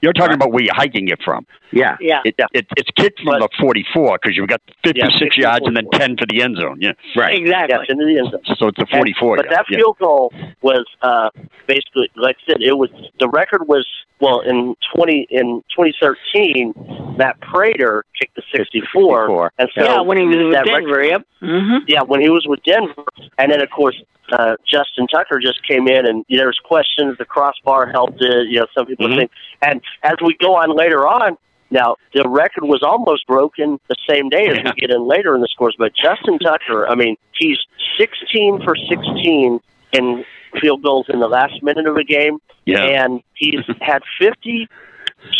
you're 0.00 0.12
talking 0.12 0.34
about 0.34 0.52
where 0.52 0.62
you're 0.62 0.74
hiking 0.74 1.08
it 1.08 1.20
from. 1.24 1.46
Yeah. 1.72 1.96
Yeah. 2.00 2.20
It, 2.24 2.34
it, 2.52 2.66
it's 2.76 2.90
kicked 2.96 3.20
from 3.20 3.40
the 3.40 3.48
44 3.58 4.18
because 4.20 4.36
you've 4.36 4.48
got 4.48 4.60
56 4.84 5.18
50, 5.18 5.40
yards 5.40 5.66
and 5.66 5.74
then 5.76 5.88
10 5.92 6.18
for 6.18 6.26
the 6.26 6.42
end 6.42 6.58
zone. 6.60 6.76
Yeah, 6.80 6.92
right. 7.16 7.38
Exactly. 7.38 7.74
Yes, 7.78 7.86
into 7.88 8.04
the 8.04 8.18
end 8.18 8.30
zone. 8.30 8.56
So 8.58 8.68
it's 8.68 8.78
a 8.78 8.86
44. 8.86 9.36
And, 9.36 9.44
but 9.46 9.50
that 9.50 9.64
yeah. 9.70 9.78
field 9.78 9.96
goal 9.98 10.32
was 10.60 10.84
uh, 11.00 11.30
basically, 11.66 12.10
like 12.14 12.36
I 12.46 12.52
said, 12.52 12.62
it 12.62 12.76
was 12.76 12.90
the 13.18 13.28
record 13.28 13.66
was 13.68 13.86
well 14.20 14.40
in 14.40 14.74
twenty 14.94 15.26
in 15.30 15.62
twenty 15.74 15.94
thirteen. 16.00 16.74
Matt 17.16 17.40
Prater 17.40 18.04
kicked 18.20 18.36
the 18.36 18.42
sixty 18.54 18.82
four, 18.92 19.50
and 19.58 19.68
so 19.74 19.82
yeah, 19.84 20.00
when 20.00 20.18
he 20.18 20.24
was 20.24 20.36
with 20.36 20.54
that 20.54 20.66
Denver, 21.00 21.04
yep. 21.04 21.26
Mm-hmm. 21.42 21.84
yeah, 21.88 22.02
when 22.02 22.20
he 22.20 22.28
was 22.28 22.44
with 22.46 22.62
Denver, 22.64 23.04
and 23.38 23.50
then 23.52 23.60
of 23.62 23.70
course 23.70 24.00
uh, 24.32 24.56
Justin 24.66 25.06
Tucker 25.08 25.40
just 25.40 25.66
came 25.66 25.88
in, 25.88 26.06
and 26.06 26.24
you 26.28 26.36
know, 26.38 26.44
there's 26.44 26.60
questions. 26.62 27.18
The 27.18 27.24
crossbar 27.24 27.86
helped 27.90 28.20
it. 28.22 28.48
You 28.48 28.60
know, 28.60 28.66
some 28.74 28.86
people 28.86 29.08
Mhm. 29.08 29.16
think, 29.16 29.30
and 29.60 29.80
as 30.02 30.14
we 30.24 30.34
go 30.34 30.54
on 30.56 30.70
later 30.76 31.06
on. 31.06 31.36
Now 31.70 31.96
the 32.12 32.28
record 32.28 32.64
was 32.64 32.82
almost 32.82 33.26
broken 33.26 33.80
the 33.88 33.96
same 34.06 34.28
day 34.28 34.46
as 34.46 34.58
we 34.62 34.72
get 34.78 34.90
in 34.90 35.06
later 35.08 35.34
in 35.34 35.40
the 35.40 35.48
scores, 35.48 35.74
but 35.78 35.94
Justin 35.94 36.38
Tucker, 36.38 36.86
I 36.86 36.94
mean, 36.94 37.16
he's 37.38 37.56
16 37.96 38.60
for 38.62 38.76
16 38.76 39.58
in 39.94 40.24
field 40.60 40.82
goals 40.82 41.06
in 41.08 41.20
the 41.20 41.28
last 41.28 41.62
minute 41.62 41.86
of 41.86 41.96
a 41.96 42.04
game, 42.04 42.40
Yeah. 42.66 42.82
and 42.84 43.22
he's 43.32 43.60
had 43.80 44.02
50 44.18 44.68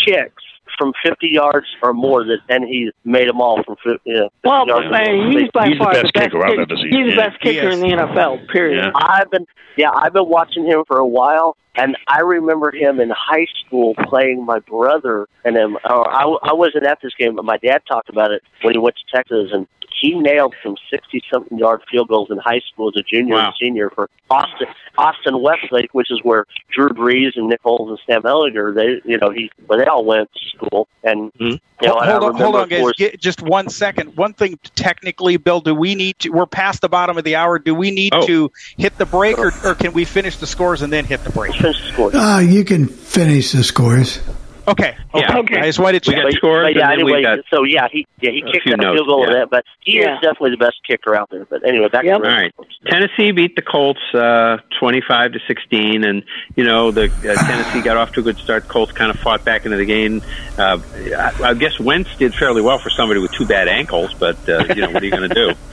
kicks 0.03 0.43
from 0.77 0.93
50 1.03 1.27
yards 1.27 1.67
or 1.81 1.93
more, 1.93 2.23
that 2.23 2.39
and 2.49 2.65
he's 2.67 2.91
made 3.03 3.29
them 3.29 3.41
all 3.41 3.63
from 3.63 3.75
50. 3.83 3.99
You 4.05 4.13
know, 4.13 4.29
50 4.43 4.49
Well, 4.49 4.67
yards 4.67 4.85
or 4.87 4.89
man, 4.89 5.31
he's 5.31 5.51
by 5.53 5.67
He's 5.67 5.77
the 5.77 5.83
far 5.83 5.93
best 5.93 6.13
kicker 6.13 6.45
I've 6.45 6.59
ever 6.59 6.75
seen. 6.77 6.91
He's 6.91 7.15
the 7.15 7.17
best 7.17 7.39
kicker 7.41 7.69
He 7.69 7.73
in 7.73 7.79
the 7.79 7.87
NFL. 7.87 8.49
Period. 8.49 8.83
Yeah. 8.83 8.91
I've 8.95 9.29
been 9.31 9.45
yeah, 9.77 9.89
I've 9.93 10.13
been 10.13 10.29
watching 10.29 10.65
him 10.65 10.83
for 10.87 10.97
a 10.97 11.07
while, 11.07 11.57
and 11.75 11.97
I 12.07 12.21
remember 12.21 12.71
him 12.71 12.99
in 12.99 13.09
high 13.09 13.47
school 13.65 13.95
playing 14.03 14.45
my 14.45 14.59
brother 14.59 15.27
and 15.43 15.57
him. 15.57 15.77
Or 15.89 16.09
I, 16.09 16.23
I 16.43 16.53
wasn't 16.53 16.85
at 16.85 16.99
this 17.01 17.13
game, 17.17 17.35
but 17.35 17.45
my 17.45 17.57
dad 17.57 17.81
talked 17.87 18.09
about 18.09 18.31
it 18.31 18.43
when 18.61 18.73
he 18.73 18.79
went 18.79 18.95
to 18.97 19.15
Texas, 19.15 19.51
and 19.51 19.67
he 19.99 20.13
nailed 20.15 20.55
some 20.63 20.75
sixty-something 20.89 21.57
yard 21.57 21.81
field 21.89 22.07
goals 22.09 22.29
in 22.31 22.37
high 22.37 22.61
school 22.71 22.89
as 22.89 22.95
a 22.99 23.03
junior 23.03 23.35
Wow. 23.35 23.45
and 23.47 23.53
senior 23.59 23.89
for 23.89 24.09
Austin, 24.29 24.67
Austin 24.97 25.41
Westlake, 25.41 25.93
which 25.93 26.09
is 26.11 26.19
where 26.23 26.45
Drew 26.73 26.89
Brees 26.89 27.31
and 27.35 27.47
Nick 27.49 27.61
Foles 27.63 27.89
and 27.89 27.99
Sam 28.07 28.23
Ehlinger, 28.23 28.73
they, 28.73 29.01
you 29.09 29.17
know, 29.17 29.29
he, 29.29 29.51
well, 29.67 29.77
they 29.77 29.85
all 29.85 30.03
went 30.05 30.29
to 30.33 30.45
school, 30.57 30.87
and 31.03 31.31
you 31.39 31.59
know, 31.83 31.99
and 31.99 32.09
hold 32.09 32.23
on, 32.23 32.35
hold 32.35 32.55
on, 32.55 32.63
of 32.63 32.69
guys. 32.69 32.91
Get, 32.97 33.19
just 33.19 33.41
one 33.41 33.69
second. 33.69 34.15
One 34.17 34.33
thing, 34.33 34.57
technically, 34.75 35.37
Bill, 35.37 35.61
do 35.61 35.75
we 35.75 35.93
need 35.95 36.17
to? 36.19 36.29
We're 36.29 36.45
past 36.47 36.81
the 36.81 36.89
bottom 36.89 37.17
of 37.17 37.23
the 37.23 37.35
hour. 37.35 37.59
Do 37.59 37.75
we 37.75 37.91
need 37.91 38.13
Oh. 38.15 38.25
to 38.25 38.51
hit 38.77 38.97
the 38.97 39.05
break, 39.05 39.37
or, 39.37 39.51
or 39.63 39.75
can 39.75 39.93
we 39.93 40.05
finish 40.05 40.37
the 40.37 40.47
scores 40.47 40.81
and 40.81 40.91
then 40.91 41.05
hit 41.05 41.23
the 41.23 41.29
break? 41.31 41.53
finish 41.53 41.79
the 41.81 41.91
scores. 41.93 42.15
Uh, 42.15 42.41
you 42.43 42.63
can 42.65 42.87
finish 42.87 43.51
the 43.51 43.63
scores. 43.63 44.19
Okay. 44.67 44.95
Okay. 45.13 45.19
Yeah. 45.19 45.37
Okay. 45.39 45.57
I 45.59 45.65
just 45.65 45.79
wanted 45.79 46.03
to 46.03 46.11
We 46.11 46.15
got 46.15 46.23
But- 46.23 46.33
scores, 46.33 46.63
but 46.63 46.67
and 46.67 46.75
yeah, 46.77 46.95
then 46.95 47.05
we 47.05 47.13
anyway, 47.13 47.21
got 47.23 47.39
so 47.53 47.63
yeah, 47.63 47.87
he 47.91 48.05
yeah 48.21 48.31
he 48.31 48.41
a 48.41 48.45
kicked 48.51 48.63
few 48.63 48.71
that 48.71 48.79
notes, 48.79 48.95
field 48.97 49.07
goal 49.07 49.21
yeah. 49.21 49.27
in 49.27 49.33
that, 49.33 49.49
but 49.49 49.65
he 49.81 49.99
Yeah. 49.99 50.15
is 50.15 50.21
definitely 50.21 50.51
the 50.51 50.57
best 50.57 50.77
kicker 50.87 51.15
out 51.15 51.29
there. 51.29 51.45
But 51.45 51.65
anyway, 51.67 51.89
back 51.89 52.05
Yep. 52.05 52.21
to 52.23 52.27
All 52.29 52.33
right. 52.35 52.53
Tennessee 52.87 53.31
beat 53.31 53.55
the 53.55 53.61
Colts 53.61 53.99
uh, 54.13 54.57
25 54.79 55.33
to 55.33 55.39
16, 55.47 56.03
and 56.05 56.23
you 56.55 56.63
know 56.63 56.91
the 56.91 57.05
uh, 57.05 57.45
Tennessee 57.45 57.81
got 57.81 57.97
off 57.97 58.13
to 58.13 58.21
a 58.21 58.23
good 58.23 58.37
start. 58.37 58.67
Colts 58.67 58.91
kind 58.93 59.11
of 59.11 59.19
fought 59.19 59.43
back 59.43 59.65
into 59.65 59.77
the 59.77 59.85
game. 59.85 60.21
Uh, 60.57 60.79
I, 61.17 61.33
I 61.43 61.53
guess 61.55 61.79
Wentz 61.79 62.15
did 62.17 62.33
fairly 62.33 62.61
well 62.61 62.79
for 62.79 62.89
somebody 62.89 63.19
with 63.19 63.31
two 63.33 63.45
bad 63.45 63.67
ankles, 63.67 64.13
but 64.13 64.37
uh, 64.47 64.65
you 64.69 64.81
know 64.81 64.89
what 64.91 65.03
are 65.03 65.05
you 65.05 65.11
going 65.11 65.27
to 65.29 65.35
do? 65.35 65.53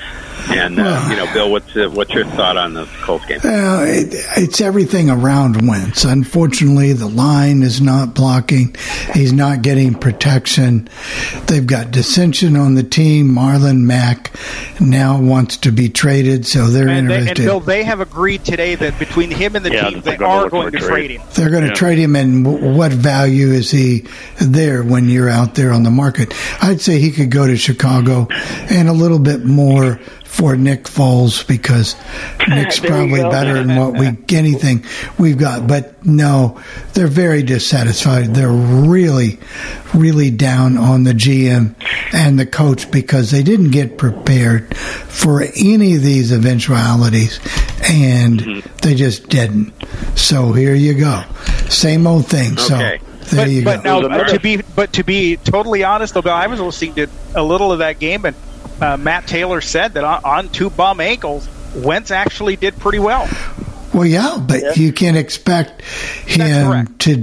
And 0.48 0.78
uh, 0.78 1.06
you 1.10 1.16
know, 1.16 1.32
Bill, 1.32 1.50
what's 1.50 1.76
uh, 1.76 1.88
what's 1.90 2.12
your 2.12 2.24
thought 2.24 2.56
on 2.56 2.74
the 2.74 2.86
Colts 3.02 3.26
game? 3.26 3.40
Well, 3.44 3.82
it, 3.84 4.08
it's 4.36 4.60
everything 4.60 5.10
around 5.10 5.66
Wentz. 5.68 6.04
Unfortunately, 6.04 6.92
the 6.92 7.08
line 7.08 7.62
is 7.62 7.80
not 7.80 8.14
blocking. 8.14 8.74
He's 9.14 9.32
not 9.32 9.62
getting 9.62 9.94
protection. 9.94 10.88
They've 11.46 11.66
got 11.66 11.90
dissension 11.90 12.56
on 12.56 12.74
the 12.74 12.82
team. 12.82 13.28
Marlon 13.28 13.80
Mack 13.82 14.32
now 14.80 15.20
wants 15.20 15.56
to 15.58 15.72
be 15.72 15.88
traded, 15.88 16.46
so 16.46 16.66
they're 16.68 16.88
And, 16.88 17.10
they, 17.10 17.28
and. 17.28 17.36
Bill, 17.36 17.60
they 17.60 17.84
have 17.84 18.00
agreed 18.00 18.44
today 18.44 18.74
that 18.76 18.98
between 18.98 19.30
him 19.30 19.56
and 19.56 19.64
the 19.64 19.72
Yeah, 19.72 19.90
team, 19.90 20.00
they 20.00 20.10
they're 20.10 20.18
gonna 20.18 20.46
are 20.46 20.50
going 20.50 20.72
to 20.72 20.78
trade. 20.78 20.88
trade 20.88 21.10
him. 21.12 21.22
They're 21.34 21.50
going 21.50 21.62
to 21.64 21.68
Yeah. 21.68 21.74
trade 21.74 21.98
him, 21.98 22.16
and 22.16 22.44
w- 22.44 22.74
what 22.76 22.92
value 22.92 23.48
is 23.48 23.70
he 23.70 24.04
there 24.40 24.82
when 24.82 25.08
you're 25.08 25.28
out 25.28 25.54
there 25.54 25.72
on 25.72 25.82
the 25.82 25.90
market? 25.90 26.34
I'd 26.62 26.80
say 26.80 26.98
he 26.98 27.10
could 27.10 27.30
go 27.30 27.46
to 27.46 27.56
Chicago 27.56 28.28
and 28.70 28.88
a 28.88 28.92
little 28.92 29.18
bit 29.18 29.44
more 29.44 30.00
for 30.30 30.56
Nick 30.56 30.84
Foles 30.84 31.46
because 31.46 31.96
Nick's 32.48 32.78
probably 32.78 33.20
better 33.20 33.54
than 33.64 33.76
what 33.76 33.98
we 33.98 34.16
anything 34.36 34.84
we've 35.18 35.36
got. 35.36 35.66
But 35.66 36.06
no, 36.06 36.62
they're 36.94 37.08
very 37.08 37.42
dissatisfied. 37.42 38.32
They're 38.32 38.48
really, 38.48 39.40
really 39.92 40.30
down 40.30 40.78
on 40.78 41.02
the 41.02 41.12
GM 41.12 41.74
and 42.14 42.38
the 42.38 42.46
coach 42.46 42.90
because 42.90 43.32
they 43.32 43.42
didn't 43.42 43.72
get 43.72 43.98
prepared 43.98 44.74
for 44.76 45.42
any 45.42 45.96
of 45.96 46.02
these 46.02 46.32
eventualities, 46.32 47.40
and 47.90 48.62
they 48.82 48.94
just 48.94 49.28
didn't. 49.28 49.72
So 50.16 50.52
here 50.52 50.74
you 50.74 50.94
go, 50.94 51.24
same 51.68 52.06
old 52.06 52.26
thing. 52.28 52.52
Okay. 52.52 53.00
So 53.26 53.36
there 53.36 53.44
But, 53.46 53.50
you 53.50 53.64
but 53.64 53.84
go. 53.84 54.00
now, 54.00 54.08
uh, 54.20 54.24
to 54.28 54.40
be 54.40 54.62
but 54.74 54.92
to 54.94 55.04
be 55.04 55.36
totally 55.38 55.82
honest, 55.84 56.14
though, 56.14 56.20
I 56.20 56.46
was 56.46 56.60
listening 56.60 56.94
to 56.94 57.08
a 57.34 57.42
little 57.42 57.72
of 57.72 57.80
that 57.80 57.98
game, 57.98 58.24
and 58.24 58.36
uh, 58.80 58.96
Matt 58.96 59.26
Taylor 59.26 59.60
said 59.60 59.94
that 59.94 60.04
on, 60.04 60.24
on 60.24 60.48
two 60.50 60.70
bum 60.70 61.00
ankles, 61.00 61.48
Wentz 61.74 62.10
actually 62.10 62.56
did 62.56 62.76
pretty 62.78 62.98
well. 62.98 63.28
Well, 63.92 64.06
yeah, 64.06 64.38
but 64.40 64.76
you 64.76 64.92
can't 64.92 65.16
expect 65.16 65.82
him 65.82 66.94
to 66.98 67.16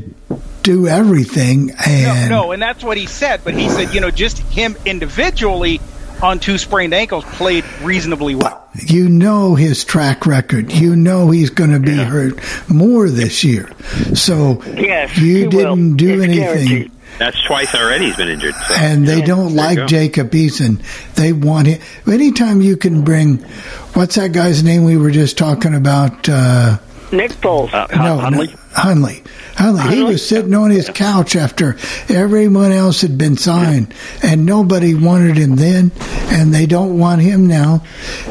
do 0.64 0.88
everything. 0.88 1.68
No, 1.68 1.74
And 1.86 2.30
no, 2.30 2.52
and 2.52 2.62
that's 2.62 2.84
what 2.84 2.98
he 2.98 3.06
said. 3.06 3.42
But 3.44 3.54
he 3.54 3.70
said, 3.70 3.94
you 3.94 4.02
know, 4.02 4.12
just 4.12 4.40
him 4.40 4.76
individually 4.86 5.80
on 6.22 6.40
two 6.40 6.58
sprained 6.58 6.94
ankles 6.94 7.24
played 7.26 7.64
reasonably 7.84 8.34
well. 8.36 8.68
you 8.76 9.08
know 9.08 9.54
his 9.56 9.86
track 9.86 10.26
record. 10.26 10.72
You 10.72 10.96
know 10.96 11.30
he's 11.30 11.52
going 11.52 11.70
to 11.72 11.80
be 11.80 11.96
hurt 11.96 12.40
more 12.70 13.08
this 13.10 13.44
year. 13.44 13.70
So 14.16 14.62
Yes, 14.66 15.12
he 15.12 15.44
you 15.44 15.50
didn't 15.50 15.96
do 15.96 16.16
It's 16.16 16.24
anything. 16.24 16.42
guaranteed. 16.68 16.92
That's 17.18 17.42
twice 17.44 17.74
already 17.74 18.06
he's 18.06 18.16
been 18.16 18.30
injured. 18.30 18.56
So. 18.68 18.76
And 18.76 19.08
they 19.08 19.22
don't 19.22 19.56
There 19.56 19.76
like. 19.76 19.88
Jacob 19.88 20.32
Eason. 20.32 20.82
They 21.16 21.34
want 21.34 21.68
him. 21.68 21.82
Anytime 22.12 22.62
you 22.62 22.78
can 22.78 23.04
bring, 23.04 23.38
what's 23.94 24.16
that 24.16 24.32
guy's 24.32 24.64
name 24.64 24.84
we 24.84 24.98
were 24.98 25.12
just 25.12 25.38
talking 25.38 25.74
about? 25.74 26.30
Uh, 26.30 26.78
Nick 27.12 27.32
Foles. 27.32 27.74
Uh, 27.74 27.88
no, 27.96 28.18
Hundley? 28.18 28.48
no, 28.48 28.54
Hundley. 28.74 29.24
Hundley. 29.56 29.96
He 29.96 30.04
was 30.04 30.28
sitting 30.28 30.54
on 30.54 30.70
his 30.70 30.90
couch 30.90 31.36
after 31.36 31.78
everyone 32.10 32.72
else 32.72 33.02
had 33.02 33.18
been 33.18 33.38
signed, 33.38 33.94
and 34.22 34.46
nobody 34.46 34.94
wanted 34.94 35.36
him 35.38 35.56
then, 35.56 35.92
and 36.30 36.54
they 36.54 36.66
don't 36.68 37.00
want 37.00 37.22
him 37.22 37.48
now, 37.48 37.84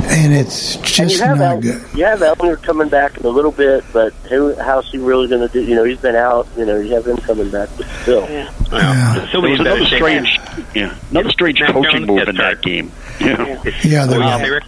and 0.03 0.33
it's 0.33 0.77
just 0.77 1.17
you 1.17 1.23
have 1.25 1.39
not 1.39 1.55
El- 1.57 1.61
good. 1.63 1.83
you 1.95 2.05
have 2.05 2.23
Elmer 2.23 2.57
coming 2.57 2.89
back 2.89 3.17
in 3.19 3.27
a 3.27 3.29
little 3.29 3.51
bit, 3.51 3.83
but 3.93 4.13
who, 4.29 4.55
how's 4.55 4.89
he 4.91 4.99
really 4.99 5.27
going 5.27 5.41
to 5.47 5.53
do? 5.53 5.65
You 5.65 5.75
know, 5.75 5.83
he's 5.85 5.99
been 6.01 6.15
out. 6.15 6.47
You 6.57 6.65
know, 6.67 6.79
you 6.79 6.95
have 6.95 7.07
him 7.07 7.17
coming 7.17 7.51
back, 7.51 7.71
but 7.77 7.87
still. 8.03 8.21
Yeah. 8.31 8.53
Well, 8.71 8.81
Yeah. 8.81 9.29
still 9.29 9.43
There 9.43 9.51
was 9.51 9.61
another 9.61 9.85
strange, 9.87 10.39
yeah, 10.75 10.95
another 11.11 11.31
strange 11.31 11.61
coaching 11.61 12.07
move 12.07 12.29
in 12.29 12.37
that 12.37 12.63
game. 12.63 12.93
Yeah. 13.21 13.63
Yeah, 13.83 14.07
there 14.07 14.07
What 14.07 14.09
do 14.09 14.15
you 14.17 14.21
was. 14.21 14.41
say, 14.43 14.51
Rick? 14.51 14.65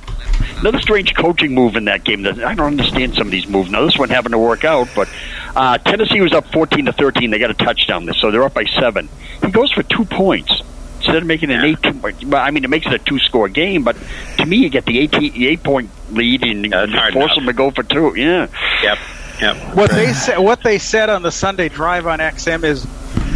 Another 0.61 0.81
strange 0.81 1.14
coaching 1.14 1.55
move 1.55 1.77
in 1.77 1.85
that 1.87 2.05
game. 2.05 2.22
That 2.22 2.42
I 2.42 2.55
don't 2.55 2.66
understand 2.66 3.14
some 3.14 3.29
of 3.29 3.31
these 3.31 3.46
moves. 3.48 3.70
Now 3.70 3.85
this 3.85 3.96
one 3.98 4.09
happened 4.09 4.33
to 4.33 4.38
work 4.38 4.64
out, 4.64 4.88
but 4.94 5.09
uh, 5.55 5.79
Tennessee 5.79 6.20
was 6.20 6.33
up 6.33 6.46
fourteen 6.53 6.87
to 6.87 6.92
thirteen. 6.92 7.31
They 7.31 7.38
got 7.38 7.51
a 7.51 7.55
touchdown 7.55 8.07
this, 8.07 8.18
so 8.20 8.31
they're 8.31 8.42
up 8.44 8.55
by 8.55 8.64
seven. 8.64 9.09
He 9.44 9.51
goes 9.51 9.72
for 9.72 9.83
two 9.83 10.05
points 10.05 10.62
instead 10.96 11.16
of 11.16 11.27
making 11.27 11.51
an 11.51 11.64
eight. 11.64 11.79
Well, 12.27 12.42
I 12.42 12.51
mean, 12.51 12.64
it 12.64 12.70
makes 12.70 12.87
it 12.87 12.92
a 12.92 12.98
two-score 12.98 13.48
game, 13.48 13.85
but 13.85 13.96
to 14.38 14.46
me, 14.46 14.57
you 14.57 14.68
get 14.68 14.85
the 14.85 14.98
eight, 14.98 15.14
eight 15.14 15.62
point 15.62 15.90
lead 16.11 16.42
and 16.42 16.66
Yeah, 16.66 16.85
you 16.85 16.92
force 17.12 17.14
enough. 17.14 17.35
them 17.37 17.46
to 17.46 17.53
go 17.53 17.70
for 17.70 17.83
two. 17.85 18.14
Yeah, 18.16 18.48
Yep. 18.83 18.98
Yep. 19.40 19.74
What 19.77 19.90
they 19.92 20.12
said, 20.12 20.38
what 20.40 20.62
they 20.64 20.79
said 20.79 21.09
on 21.11 21.22
the 21.22 21.31
Sunday 21.31 21.68
drive 21.68 22.09
on 22.09 22.18
XM 22.18 22.64
is, 22.64 22.85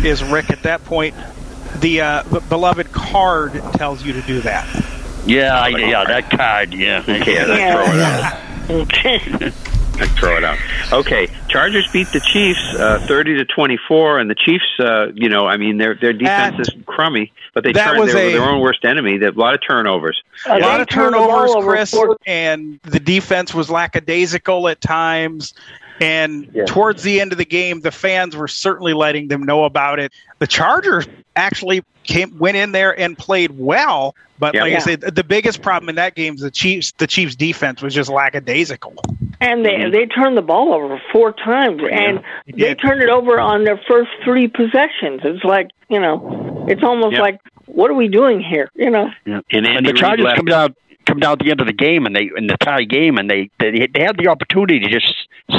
is 0.04 0.24
Rick. 0.24 0.50
At 0.50 0.64
that 0.64 0.84
point, 0.84 1.14
the 1.78 2.00
uh, 2.00 2.22
b- 2.24 2.40
beloved 2.48 2.90
card 2.90 3.52
tells 3.74 4.02
you 4.02 4.12
to 4.14 4.22
do 4.22 4.40
that. 4.40 4.66
Yeah, 5.26 5.58
I, 5.60 5.68
yeah. 5.68 6.04
That 6.04 6.30
card, 6.30 6.72
yeah. 6.74 7.02
Yeah, 7.06 7.14
let's 7.16 7.26
Yeah. 7.26 7.74
throw 7.74 7.94
it 7.94 8.00
out. 8.00 9.52
Let's 10.00 10.12
throw 10.18 10.36
it 10.36 10.44
out. 10.44 10.58
Okay, 10.92 11.28
Chargers 11.48 11.86
beat 11.92 12.08
the 12.08 12.20
Chiefs 12.20 12.74
uh, 12.74 13.04
thirty 13.06 13.36
to 13.36 13.44
twenty 13.44 13.78
four, 13.88 14.18
and 14.18 14.28
the 14.30 14.34
Chiefs, 14.34 14.64
uh, 14.80 15.08
you 15.14 15.28
know, 15.28 15.46
I 15.46 15.56
mean, 15.58 15.76
their 15.76 15.94
their 15.94 16.12
defense 16.14 16.56
That- 16.56 16.60
is 16.74 16.84
crummy, 16.86 17.30
but 17.54 17.62
they 17.62 17.72
that 17.72 17.88
turned 17.88 17.98
was 18.00 18.12
they 18.12 18.28
a- 18.34 18.38
their 18.38 18.48
own 18.48 18.60
worst 18.60 18.84
enemy. 18.84 19.18
They 19.18 19.26
have 19.26 19.36
a 19.36 19.40
lot 19.40 19.54
of 19.54 19.60
turnovers. 19.60 20.22
A 20.46 20.58
lot 20.58 20.80
of 20.80 20.88
turned 20.88 21.14
the 21.14 21.18
ball 21.18 21.46
turnovers, 21.54 21.90
Chris, 21.90 22.16
and 22.26 22.80
the 22.84 23.00
defense 23.00 23.52
was 23.54 23.70
lackadaisical 23.70 24.68
at 24.68 24.80
times. 24.80 25.52
And 26.00 26.48
Yeah. 26.52 26.64
towards 26.64 27.02
the 27.02 27.20
end 27.20 27.30
of 27.32 27.38
the 27.38 27.44
game, 27.44 27.82
the 27.82 27.92
fans 27.92 28.34
were 28.34 28.48
certainly 28.48 28.94
letting 28.94 29.28
them 29.28 29.42
know 29.44 29.64
about 29.64 30.00
it. 30.00 30.10
The 30.40 30.46
Chargers 30.48 31.06
actually 31.36 31.82
came 32.04 32.36
went 32.38 32.56
in 32.56 32.72
there 32.72 32.98
and 32.98 33.16
played 33.16 33.52
well, 33.56 34.14
but 34.38 34.54
Yeah. 34.54 34.62
like 34.62 34.70
Yeah. 34.72 34.76
I 34.78 34.80
said, 34.80 35.00
the 35.02 35.24
biggest 35.24 35.62
problem 35.62 35.88
in 35.88 35.94
that 35.96 36.14
game 36.14 36.34
is 36.34 36.40
the 36.40 36.50
Chiefs. 36.50 36.92
The 36.98 37.06
Chiefs' 37.06 37.36
defense 37.36 37.80
was 37.80 37.94
just 37.94 38.10
lackadaisical. 38.10 38.94
And 39.40 39.64
they 39.64 39.70
mm-hmm. 39.74 39.92
they 39.92 40.06
turned 40.06 40.36
the 40.36 40.42
ball 40.42 40.72
over 40.74 41.00
four 41.12 41.32
times, 41.32 41.82
and 41.90 42.22
They 42.46 42.52
they 42.62 42.74
turned 42.74 43.02
it 43.02 43.08
over 43.08 43.38
on 43.40 43.64
their 43.64 43.80
first 43.88 44.10
three 44.24 44.48
possessions. 44.48 45.20
It's 45.24 45.44
like 45.44 45.70
you 45.88 46.00
know, 46.00 46.64
it's 46.68 46.82
almost 46.82 47.14
Yeah. 47.14 47.22
like 47.22 47.40
what 47.66 47.90
are 47.90 47.94
we 47.94 48.08
doing 48.08 48.40
here? 48.40 48.68
You 48.74 48.90
know, 48.90 49.10
And, 49.24 49.42
and 49.50 49.66
Andy 49.66 49.88
the 49.88 49.92
Reid 49.94 49.96
Chargers 49.96 50.24
left- 50.24 50.36
come 50.36 50.46
down 50.46 50.74
come 51.06 51.18
down 51.18 51.32
at 51.32 51.38
the 51.40 51.50
end 51.50 51.60
of 51.60 51.66
the 51.66 51.72
game 51.72 52.06
and 52.06 52.14
they 52.14 52.30
in 52.36 52.46
the 52.46 52.56
tie 52.58 52.84
game 52.84 53.18
and 53.18 53.30
they 53.30 53.50
they, 53.58 53.86
they 53.92 54.00
had 54.02 54.16
the 54.16 54.28
opportunity 54.28 54.78
to 54.80 54.88
just 54.88 55.12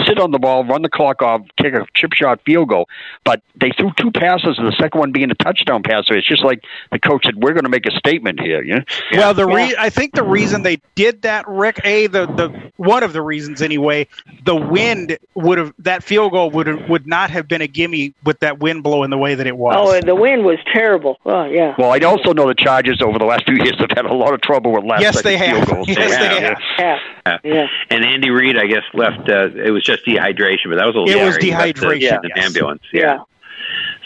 sit 0.05 0.19
on 0.19 0.31
the 0.31 0.39
ball, 0.39 0.63
run 0.63 0.81
the 0.81 0.89
clock 0.89 1.21
off, 1.21 1.41
kick 1.57 1.73
a 1.73 1.85
chip 1.93 2.13
shot 2.13 2.39
field 2.45 2.69
goal, 2.69 2.87
but 3.23 3.41
they 3.59 3.71
threw 3.77 3.91
two 3.97 4.11
passes 4.11 4.57
and 4.57 4.67
the 4.67 4.75
second 4.79 4.99
one 4.99 5.11
being 5.11 5.29
a 5.29 5.35
touchdown 5.35 5.83
pass. 5.83 6.07
So 6.07 6.15
it's 6.15 6.27
just 6.27 6.43
like 6.43 6.63
the 6.91 6.99
coach 6.99 7.25
said, 7.25 7.35
"We're 7.35 7.53
going 7.53 7.63
to 7.65 7.69
make 7.69 7.85
a 7.85 7.91
statement 7.91 8.39
here." 8.39 8.63
You 8.63 8.75
know? 8.75 8.83
Well, 9.11 9.33
the 9.33 9.45
re- 9.45 9.75
I 9.77 9.89
think 9.89 10.15
the 10.15 10.23
reason 10.23 10.63
they 10.63 10.79
did 10.95 11.21
that, 11.23 11.47
Rick, 11.47 11.79
a 11.83 12.07
the 12.07 12.25
the 12.25 12.71
one 12.77 13.03
of 13.03 13.13
the 13.13 13.21
reasons 13.21 13.61
anyway, 13.61 14.07
the 14.45 14.55
wind 14.55 15.17
would 15.35 15.57
have 15.57 15.73
that 15.79 16.03
field 16.03 16.31
goal 16.31 16.49
would 16.51 16.67
have, 16.67 16.89
would 16.89 17.05
not 17.07 17.29
have 17.29 17.47
been 17.47 17.61
a 17.61 17.67
gimme 17.67 18.13
with 18.23 18.39
that 18.39 18.59
wind 18.59 18.83
blowing 18.83 19.09
the 19.09 19.17
way 19.17 19.35
that 19.35 19.47
it 19.47 19.57
was. 19.57 19.75
oh, 19.77 19.93
and 19.93 20.07
the 20.07 20.15
wind 20.15 20.43
was 20.43 20.57
terrible. 20.71 21.17
Oh 21.25 21.45
yeah, 21.45 21.75
Well, 21.77 21.91
I 21.91 21.99
also 21.99 22.33
know 22.33 22.47
the 22.47 22.55
Chargers 22.55 23.01
over 23.01 23.19
the 23.19 23.25
last 23.25 23.45
few 23.45 23.55
years 23.55 23.75
have 23.79 23.91
had 23.95 24.05
a 24.05 24.13
lot 24.13 24.33
of 24.33 24.41
trouble 24.41 24.71
with 24.71 24.83
last 24.83 25.01
Yes, 25.01 25.15
second 25.15 25.32
they 25.37 25.45
have. 25.45 25.65
field 25.65 25.67
goals. 25.69 25.87
Yes, 25.87 25.97
they 25.97 26.23
Yeah. 26.23 26.49
have. 26.49 26.57
yeah, 26.77 26.99
Yeah. 27.25 27.37
yeah. 27.43 27.67
And 27.89 28.05
Andy 28.05 28.29
Reid, 28.29 28.57
I 28.57 28.65
guess, 28.67 28.83
left. 28.93 29.29
Uh, 29.29 29.49
it 29.55 29.71
was 29.71 29.83
just 29.83 30.05
dehydration, 30.05 30.69
but 30.69 30.75
that 30.77 30.85
was 30.85 30.95
a 30.95 30.99
little. 30.99 31.21
It 31.21 31.25
was 31.25 31.35
scary. 31.35 31.71
The- 31.71 31.79
dehydration, 31.79 32.21
the 32.21 32.31
yes. 32.35 32.45
ambulance. 32.45 32.81
yeah. 32.93 33.19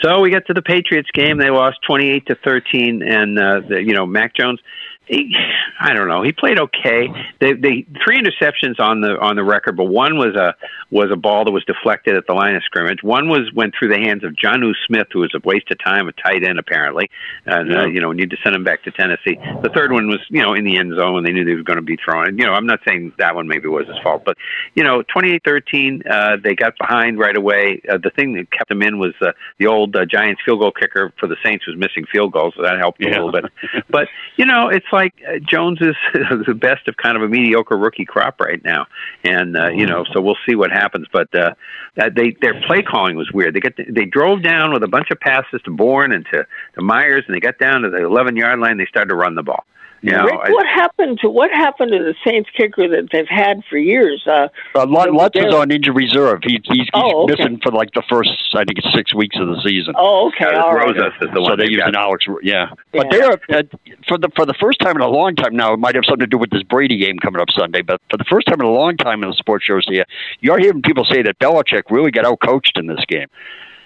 So 0.04 0.20
we 0.22 0.30
got 0.30 0.46
to 0.48 0.54
the 0.54 0.62
Patriots 0.62 1.10
game. 1.14 1.38
They 1.38 1.50
lost 1.50 1.78
twenty-eight 1.88 2.28
to 2.28 2.36
thirteen, 2.36 3.02
and 3.02 3.40
uh, 3.40 3.62
the, 3.68 3.82
you 3.82 3.94
know 3.94 4.06
Mac 4.06 4.36
Jones. 4.36 4.60
He, 5.08 5.36
I 5.80 5.94
don't 5.94 6.08
know. 6.08 6.24
He 6.24 6.32
played 6.32 6.60
okay. 6.60 7.08
They, 7.40 7.54
they 7.54 7.86
three 8.04 8.20
interceptions 8.20 8.80
on 8.80 9.02
the 9.02 9.18
on 9.20 9.36
the 9.36 9.44
record, 9.44 9.78
but 9.78 9.86
one 9.86 10.18
was 10.18 10.36
a 10.36 10.56
was 10.92 11.10
a 11.12 11.16
ball 11.16 11.46
that 11.46 11.52
was 11.52 11.64
deflected 11.66 12.16
at 12.16 12.28
the 12.28 12.34
line 12.34 12.56
of 12.56 12.64
scrimmage. 12.64 13.04
One 13.04 13.30
was 13.30 13.52
went 13.54 13.74
through 13.78 13.90
the 13.90 14.00
hands 14.00 14.24
of 14.24 14.34
Jonnu 14.34 14.74
Smith, 14.86 15.08
who 15.12 15.20
was 15.20 15.34
a 15.34 15.40
waste 15.44 15.72
of 15.72 15.78
time, 15.84 16.08
a 16.08 16.12
tight 16.14 16.44
end 16.44 16.60
apparently, 16.60 17.10
and 17.46 17.76
uh, 17.76 17.86
you 17.86 18.02
know 18.02 18.12
need 18.12 18.32
to 18.32 18.38
send 18.44 18.56
him 18.56 18.64
back 18.64 18.84
to 18.84 18.92
Tennessee. 18.92 19.38
The 19.62 19.70
third 19.74 19.92
one 19.92 20.08
was 20.08 20.20
you 20.30 20.42
know 20.42 20.54
in 20.54 20.64
the 20.64 20.78
end 20.78 20.94
zone. 20.98 21.14
When 21.14 21.24
they 21.24 21.32
knew 21.32 21.46
they 21.46 21.56
were 21.56 21.64
going 21.64 21.78
to 21.78 21.84
be 21.84 21.98
throwing. 22.04 22.38
You 22.38 22.46
know, 22.46 22.54
I'm 22.54 22.66
not 22.66 22.80
saying 22.88 23.14
that 23.18 23.36
one 23.36 23.48
maybe 23.48 23.68
was 23.68 23.88
his 23.88 23.98
fault, 24.04 24.24
but 24.26 24.38
you 24.76 24.84
know, 24.84 25.04
28-13, 25.16 26.10
uh, 26.10 26.38
they 26.44 26.56
got 26.56 26.78
behind 26.78 27.18
right 27.18 27.36
away. 27.36 27.82
Uh, 27.90 27.98
the 27.98 28.12
thing 28.12 28.34
that 28.34 28.52
kept 28.52 28.70
them 28.70 28.82
in 28.82 29.00
was 29.00 29.14
uh, 29.22 29.32
the 29.60 29.68
old 29.68 29.96
uh, 29.96 30.06
Giants 30.06 30.42
field 30.46 30.60
goal 30.60 30.72
kicker 30.72 31.14
for 31.20 31.28
the 31.28 31.38
Saints 31.44 31.66
was 31.66 31.78
missing 31.78 32.06
field 32.12 32.34
goals, 32.34 32.54
so 32.56 32.64
that 32.64 32.78
helped 32.78 33.04
a 33.04 33.10
little 33.10 33.32
bit. 33.32 33.46
But 33.90 34.08
you 34.36 34.46
know, 34.46 34.70
it's 34.70 34.86
like 34.92 34.97
uh, 35.06 35.40
Jones 35.50 35.80
is 35.82 35.96
the 36.48 36.54
best 36.54 36.88
of 36.88 36.98
kind 36.98 37.16
of 37.16 37.24
a 37.24 37.28
mediocre 37.28 37.78
rookie 37.78 38.06
crop 38.06 38.40
right 38.40 38.64
now, 38.64 38.88
and 39.24 39.56
uh, 39.56 39.70
you 39.70 39.86
know, 39.86 40.04
so 40.14 40.22
we'll 40.22 40.38
see 40.48 40.56
what 40.56 40.72
happens. 40.72 41.08
But 41.12 41.34
uh, 41.34 41.54
they 41.96 42.36
their 42.42 42.60
play 42.62 42.82
calling 42.82 43.16
was 43.16 43.32
weird. 43.32 43.56
They 43.56 43.60
get 43.60 43.76
they 43.78 44.06
drove 44.06 44.44
down 44.44 44.74
with 44.74 44.84
a 44.84 44.88
bunch 44.88 45.12
of 45.12 45.20
passes 45.20 45.62
to 45.64 45.72
Bourne 45.72 46.12
and 46.12 46.26
to 46.34 46.46
to 46.76 46.82
Meyers, 46.82 47.24
and 47.28 47.36
they 47.36 47.40
got 47.40 47.60
down 47.60 47.82
to 47.82 47.90
the 47.90 48.04
11 48.04 48.36
yard 48.36 48.60
line. 48.60 48.78
They 48.78 48.86
started 48.86 49.10
to 49.10 49.16
run 49.16 49.36
the 49.36 49.44
ball. 49.44 49.66
You 50.02 50.12
know, 50.12 50.26
Rick, 50.26 50.40
I- 50.44 50.52
what 50.52 50.66
happened 50.68 51.20
to 51.22 51.30
what 51.30 51.50
happened 51.52 51.92
to 51.92 52.00
the 52.00 52.14
Saints 52.24 52.50
kicker 52.56 52.88
that 52.88 53.10
they've 53.12 53.28
had 53.28 53.64
for 53.70 53.78
years? 53.78 54.24
Uh, 54.28 54.48
Uh, 54.76 54.86
Lutz, 54.86 55.12
Lutz 55.12 55.36
is 55.38 55.46
they're- 55.52 55.60
on 55.60 55.72
injury 55.72 56.06
reserve. 56.06 56.42
He, 56.44 56.62
he's 56.66 56.78
he's 56.78 56.88
Oh, 56.94 57.24
okay. 57.24 57.34
missing 57.44 57.60
for 57.64 57.72
like 57.72 57.92
the 57.94 58.04
first, 58.08 58.30
I 58.54 58.64
think 58.64 58.78
it's 58.78 58.94
six 58.94 59.14
weeks 59.14 59.36
of 59.40 59.48
the 59.48 59.60
season. 59.66 59.96
oh, 59.98 60.28
okay, 60.28 60.46
uh, 60.46 60.62
all 60.64 60.76
right. 60.76 60.88
Rosas 60.96 61.14
is 61.22 61.30
the 61.34 61.42
one 61.42 61.52
so 61.52 61.56
they're 61.56 61.68
they've 61.68 61.78
got. 61.78 61.88
using 61.88 61.96
Alex. 61.96 62.26
Yeah, 62.44 62.70
but 62.94 63.08
they're 63.10 63.32
uh, 63.32 63.64
for 64.08 64.18
the 64.20 64.30
for 64.36 64.46
the 64.46 64.54
first 64.60 64.80
time 64.80 64.96
in 64.96 65.02
a 65.02 65.08
long 65.08 65.36
time 65.36 65.56
now. 65.56 65.74
It 65.74 65.80
might 65.80 65.96
have 65.96 66.06
something 66.06 66.20
to 66.22 66.28
do 66.28 66.38
with 66.38 66.52
this 66.52 66.64
Brady 66.64 66.98
game 66.98 67.18
coming 67.18 67.42
up 67.42 67.50
Sunday. 67.52 67.82
But 67.82 68.00
for 68.12 68.18
the 68.18 68.26
first 68.26 68.46
time 68.48 68.62
in 68.62 68.68
a 68.68 68.72
long 68.72 68.98
time 68.98 69.24
in 69.24 69.30
the 69.30 69.36
sports 69.36 69.66
shows 69.66 69.86
here, 69.90 70.06
you're 70.42 70.60
hearing 70.60 70.82
people 70.84 71.06
say 71.06 71.22
that 71.24 71.40
Belichick 71.40 71.84
really 71.90 72.12
got 72.12 72.26
out 72.26 72.40
coached 72.40 72.78
in 72.78 72.86
this 72.88 73.04
game. 73.08 73.28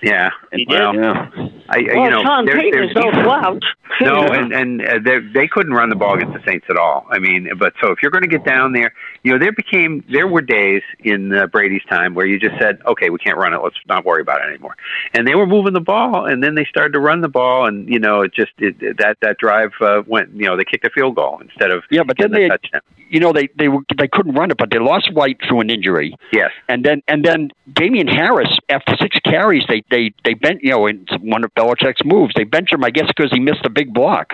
Yeah, 0.02 0.30
And, 0.52 0.66
well, 0.68 0.96
yeah. 0.96 1.30
I, 1.70 1.78
I- 1.78 1.82
Well, 1.96 2.04
you 2.06 2.10
know, 2.10 2.24
Tom 2.24 2.46
they're- 2.46 2.56
Payton 2.56 2.72
they're 2.72 2.84
is 2.90 2.96
no 2.96 3.12
slouch. 3.24 3.64
No, 4.00 4.22
and 4.26 4.52
and 4.54 4.82
uh, 4.82 5.00
they 5.04 5.20
they 5.20 5.48
couldn't 5.48 5.74
run 5.74 5.90
the 5.90 5.96
ball 5.98 6.16
against 6.16 6.34
the 6.34 6.42
Saints 6.50 6.66
at 6.70 6.78
all. 6.78 7.06
I 7.12 7.20
mean, 7.20 7.50
but 7.60 7.74
so 7.84 7.92
if 7.92 8.00
you're 8.02 8.10
going 8.10 8.24
to 8.24 8.28
get 8.28 8.44
down 8.46 8.72
there, 8.72 8.94
you 9.22 9.32
know, 9.32 9.38
there 9.38 9.52
became 9.52 10.04
there 10.10 10.28
were 10.28 10.42
days 10.42 10.82
in 11.04 11.32
uh, 11.38 11.46
Brady's 11.48 11.84
time 11.88 12.16
where 12.16 12.26
you 12.26 12.40
just 12.40 12.58
said, 12.60 12.80
okay, 12.88 13.10
we 13.12 13.20
can't 13.20 13.38
run 13.38 13.54
it. 13.54 13.58
Let's 13.62 13.76
not 13.88 14.04
worry 14.06 14.22
about 14.22 14.42
it 14.42 14.48
anymore. 14.50 14.76
And 15.14 15.28
they 15.28 15.36
were 15.36 15.46
moving 15.46 15.74
the 15.74 15.82
ball, 15.82 16.26
and 16.26 16.42
then 16.42 16.56
they 16.56 16.66
started 16.66 16.94
to 16.94 17.00
run 17.00 17.20
the 17.22 17.28
ball, 17.28 17.68
and 17.68 17.88
you 17.90 18.00
know, 18.00 18.22
it 18.22 18.34
just 18.34 18.54
it, 18.58 18.80
that 18.98 19.18
that 19.22 19.38
drive 19.38 19.72
uh, 19.82 20.02
went. 20.08 20.32
You 20.34 20.46
know, 20.48 20.58
they 20.58 20.64
kicked 20.64 20.86
a 20.88 20.90
field 20.90 21.16
goal 21.18 21.40
instead 21.42 21.70
of 21.70 21.84
Yeah, 21.92 22.04
but 22.04 22.18
then 22.18 22.32
they, 22.32 22.46
a 22.46 22.50
touchdown. 22.50 22.82
you 23.10 23.20
know, 23.20 23.34
they 23.34 23.50
they 23.60 23.68
were, 23.68 23.82
they 23.98 24.08
couldn't 24.08 24.34
run 24.34 24.50
it, 24.50 24.58
but 24.58 24.72
they 24.72 24.80
lost 24.80 25.14
White 25.14 25.38
through 25.48 25.60
an 25.60 25.70
injury, 25.70 26.16
Yes. 26.32 26.50
and 26.70 26.84
then 26.84 27.04
and 27.10 27.24
then 27.26 27.50
Damien 27.72 28.08
Harris 28.08 28.58
after 28.70 28.96
six 29.00 29.20
carries, 29.20 29.64
they 29.70 29.84
they 29.92 30.14
they 30.26 30.34
bent 30.34 30.64
you 30.64 30.72
know 30.72 30.88
in 30.88 31.06
one 31.22 31.44
of 31.44 31.54
Belichick's 31.54 32.04
moves, 32.04 32.34
they 32.36 32.44
bench 32.46 32.72
him, 32.72 32.84
I 32.84 32.90
guess, 32.90 33.08
because 33.16 33.32
he 33.32 33.40
missed 33.40 33.66
a 33.66 33.70
big 33.70 33.94
block. 33.94 34.34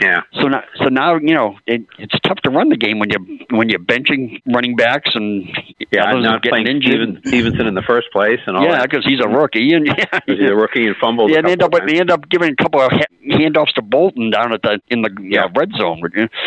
Yeah. 0.00 0.20
So 0.40 0.48
now, 0.48 0.62
so 0.76 0.84
now 0.88 1.16
you 1.16 1.34
know 1.34 1.56
it, 1.66 1.82
it's 1.98 2.14
tough 2.24 2.38
to 2.44 2.50
run 2.50 2.68
the 2.68 2.76
game 2.76 2.98
when 2.98 3.10
you're 3.10 3.38
when 3.58 3.68
you're 3.68 3.80
benching 3.80 4.40
running 4.52 4.76
backs 4.76 5.10
and 5.14 5.48
Yeah, 5.90 6.12
not 6.12 6.42
getting 6.42 6.64
playing 6.64 6.66
injured. 6.68 7.00
Steven, 7.00 7.22
Stevenson 7.26 7.66
in 7.66 7.74
the 7.74 7.82
first 7.82 8.08
place, 8.12 8.38
and 8.46 8.56
all 8.56 8.64
yeah, 8.64 8.82
because 8.82 9.04
he's 9.04 9.20
a 9.20 9.28
rookie, 9.28 9.72
and 9.72 9.86
yeah, 9.98 10.20
He's 10.26 10.48
a 10.48 10.54
rookie 10.54 10.86
and 10.86 10.96
fumbled. 11.00 11.30
Yeah, 11.30 11.40
they 11.42 11.52
end 11.52 11.62
up 11.62 11.72
times. 11.72 11.90
they 11.90 11.98
end 11.98 12.10
up 12.10 12.28
giving 12.28 12.52
a 12.52 12.56
couple 12.62 12.80
of 12.80 12.92
ha- 12.92 13.04
handoffs 13.30 13.72
to 13.74 13.82
Bolden 13.82 14.30
down 14.30 14.52
at 14.52 14.62
the 14.62 14.80
in 14.88 15.02
the 15.02 15.10
Yeah. 15.22 15.44
uh, 15.44 15.48
red 15.56 15.70
zone. 15.78 16.00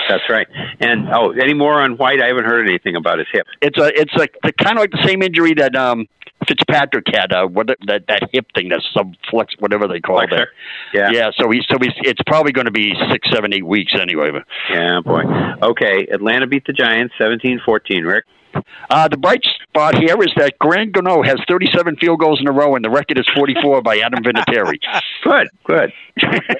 That's 0.09 0.23
right. 0.29 0.47
And 0.79 1.09
oh, 1.13 1.31
any 1.31 1.53
more 1.53 1.81
on 1.81 1.97
White? 1.97 2.21
I 2.21 2.27
haven't 2.27 2.45
heard 2.45 2.67
anything 2.67 2.95
about 2.95 3.17
his 3.19 3.27
hip. 3.31 3.47
It's 3.61 3.77
a 3.77 3.87
it's 3.99 4.13
like 4.15 4.35
the 4.43 4.51
kind 4.53 4.77
of 4.77 4.81
like 4.81 4.91
the 4.91 5.03
same 5.05 5.21
injury 5.21 5.53
that 5.55 5.75
um 5.75 6.07
Fitzpatrick 6.47 7.05
had. 7.13 7.31
Uh, 7.31 7.47
what 7.47 7.67
that 7.67 8.03
that 8.07 8.29
hip 8.31 8.47
thing, 8.53 8.69
that 8.69 8.81
subflex, 8.95 9.47
whatever 9.59 9.87
they 9.87 9.99
call 9.99 10.17
it. 10.19 10.29
Yeah. 10.93 11.09
Yeah, 11.11 11.31
so 11.37 11.49
he's 11.49 11.65
so 11.69 11.77
he's 11.81 11.93
it's 12.01 12.21
probably 12.27 12.51
going 12.51 12.65
to 12.65 12.71
be 12.71 12.93
six, 13.11 13.29
seven, 13.31 13.53
eight 13.53 13.65
weeks 13.65 13.93
anyway. 13.99 14.31
But 14.31 14.43
Yeah, 14.69 14.99
boy. 15.03 15.23
Okay, 15.61 16.07
Atlanta 16.11 16.47
beat 16.47 16.65
the 16.65 16.73
Giants 16.73 17.13
17-14, 17.19 18.05
Rick. 18.05 18.25
Uh, 18.89 19.07
the 19.07 19.17
bright 19.17 19.43
spot 19.69 19.95
here 19.95 20.15
is 20.21 20.31
that 20.37 20.57
Graham 20.59 20.91
Gano 20.91 21.23
has 21.23 21.37
37 21.47 21.95
field 21.97 22.19
goals 22.19 22.39
in 22.41 22.47
a 22.47 22.51
row, 22.51 22.75
and 22.75 22.83
the 22.85 22.89
record 22.89 23.17
is 23.17 23.25
44 23.35 23.81
by 23.81 23.97
Adam 23.99 24.23
Vinatieri. 24.23 24.79
Good, 25.23 25.47
good. 25.63 25.93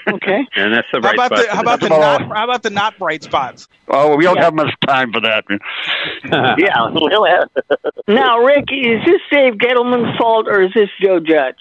Okay. 0.08 0.48
And 0.56 0.74
that's 0.74 0.88
the 0.94 1.02
How 1.02 1.14
about 1.14 1.26
spot. 1.26 1.30
the 1.32 1.56
how 1.56 1.62
about 1.62 1.80
the 1.82 1.90
That's 1.90 2.00
not 2.00 2.22
about- 2.22 2.38
how 2.38 2.44
about 2.46 2.64
the 2.64 2.70
not 2.70 2.98
bright 2.98 3.22
spots? 3.24 3.68
Oh, 3.90 4.16
we 4.16 4.24
don't 4.24 4.38
Yeah. 4.38 4.44
have 4.46 4.54
much 4.54 4.74
time 4.88 5.12
for 5.12 5.20
that. 5.20 5.44
yeah, 6.58 6.90
we'll 6.92 7.26
have. 7.26 7.50
Now, 8.08 8.40
Rick, 8.40 8.66
is 8.72 9.04
this 9.06 9.22
Dave 9.32 9.56
Gettleman's 9.56 10.18
fault 10.18 10.48
or 10.48 10.62
is 10.64 10.72
this 10.74 10.90
Joe 11.02 11.20
Judge? 11.20 11.58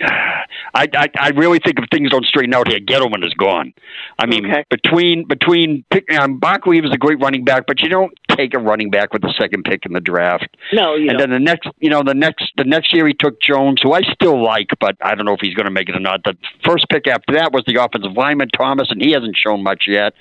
I, 0.00 0.86
I 0.94 1.08
I 1.18 1.28
really 1.30 1.58
think 1.58 1.78
if 1.78 1.86
things 1.90 2.10
don't 2.10 2.24
straighten 2.26 2.54
out 2.54 2.68
here, 2.68 2.78
Gettleman 2.80 3.24
is 3.24 3.32
gone. 3.34 3.72
I 4.18 4.26
mean, 4.26 4.44
Okay. 4.46 4.64
between 4.70 5.26
between 5.26 5.84
pick, 5.90 6.04
um, 6.20 6.38
Barkley 6.38 6.80
was 6.80 6.92
a 6.92 6.98
great 6.98 7.18
running 7.20 7.44
back, 7.44 7.64
but 7.66 7.80
you 7.80 7.88
don't 7.88 8.12
take 8.36 8.54
a 8.54 8.58
running 8.58 8.90
back 8.90 9.12
with 9.12 9.22
the 9.22 9.32
second 9.38 9.64
pick 9.64 9.86
in 9.86 9.92
the 9.92 10.00
draft. 10.00 10.56
No, 10.72 10.94
you 10.94 11.08
and 11.08 11.18
don't. 11.18 11.30
then 11.30 11.30
the 11.30 11.44
next, 11.44 11.68
you 11.78 11.90
know, 11.90 12.02
the 12.02 12.14
next 12.14 12.52
the 12.56 12.64
next 12.64 12.94
year 12.94 13.06
he 13.06 13.14
took 13.14 13.40
Jones, 13.40 13.80
who 13.82 13.92
I 13.92 14.02
still 14.02 14.42
like, 14.42 14.68
but 14.80 14.96
I 15.00 15.14
don't 15.14 15.24
know 15.26 15.34
if 15.34 15.40
he's 15.40 15.54
going 15.54 15.66
to 15.66 15.70
make 15.70 15.88
it 15.88 15.96
or 15.96 16.00
not. 16.00 16.24
The 16.24 16.36
first 16.64 16.86
pick 16.90 17.06
after 17.06 17.34
that 17.34 17.52
was 17.52 17.64
the 17.66 17.82
offensive 17.82 18.12
lineman 18.12 18.48
Thomas, 18.48 18.88
and 18.90 19.00
he 19.00 19.12
hasn't 19.12 19.36
shown 19.36 19.62
much 19.62 19.84
yet. 19.86 20.14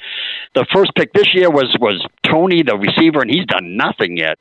The 0.54 0.66
first 0.74 0.92
pick 0.96 1.14
this 1.14 1.34
year 1.34 1.50
was 1.50 1.76
was 1.80 2.06
Toney, 2.24 2.64
the 2.64 2.78
receiver, 2.78 3.22
and 3.22 3.30
he's 3.30 3.46
done 3.46 3.78
nothing 3.78 4.18
yet. 4.18 4.40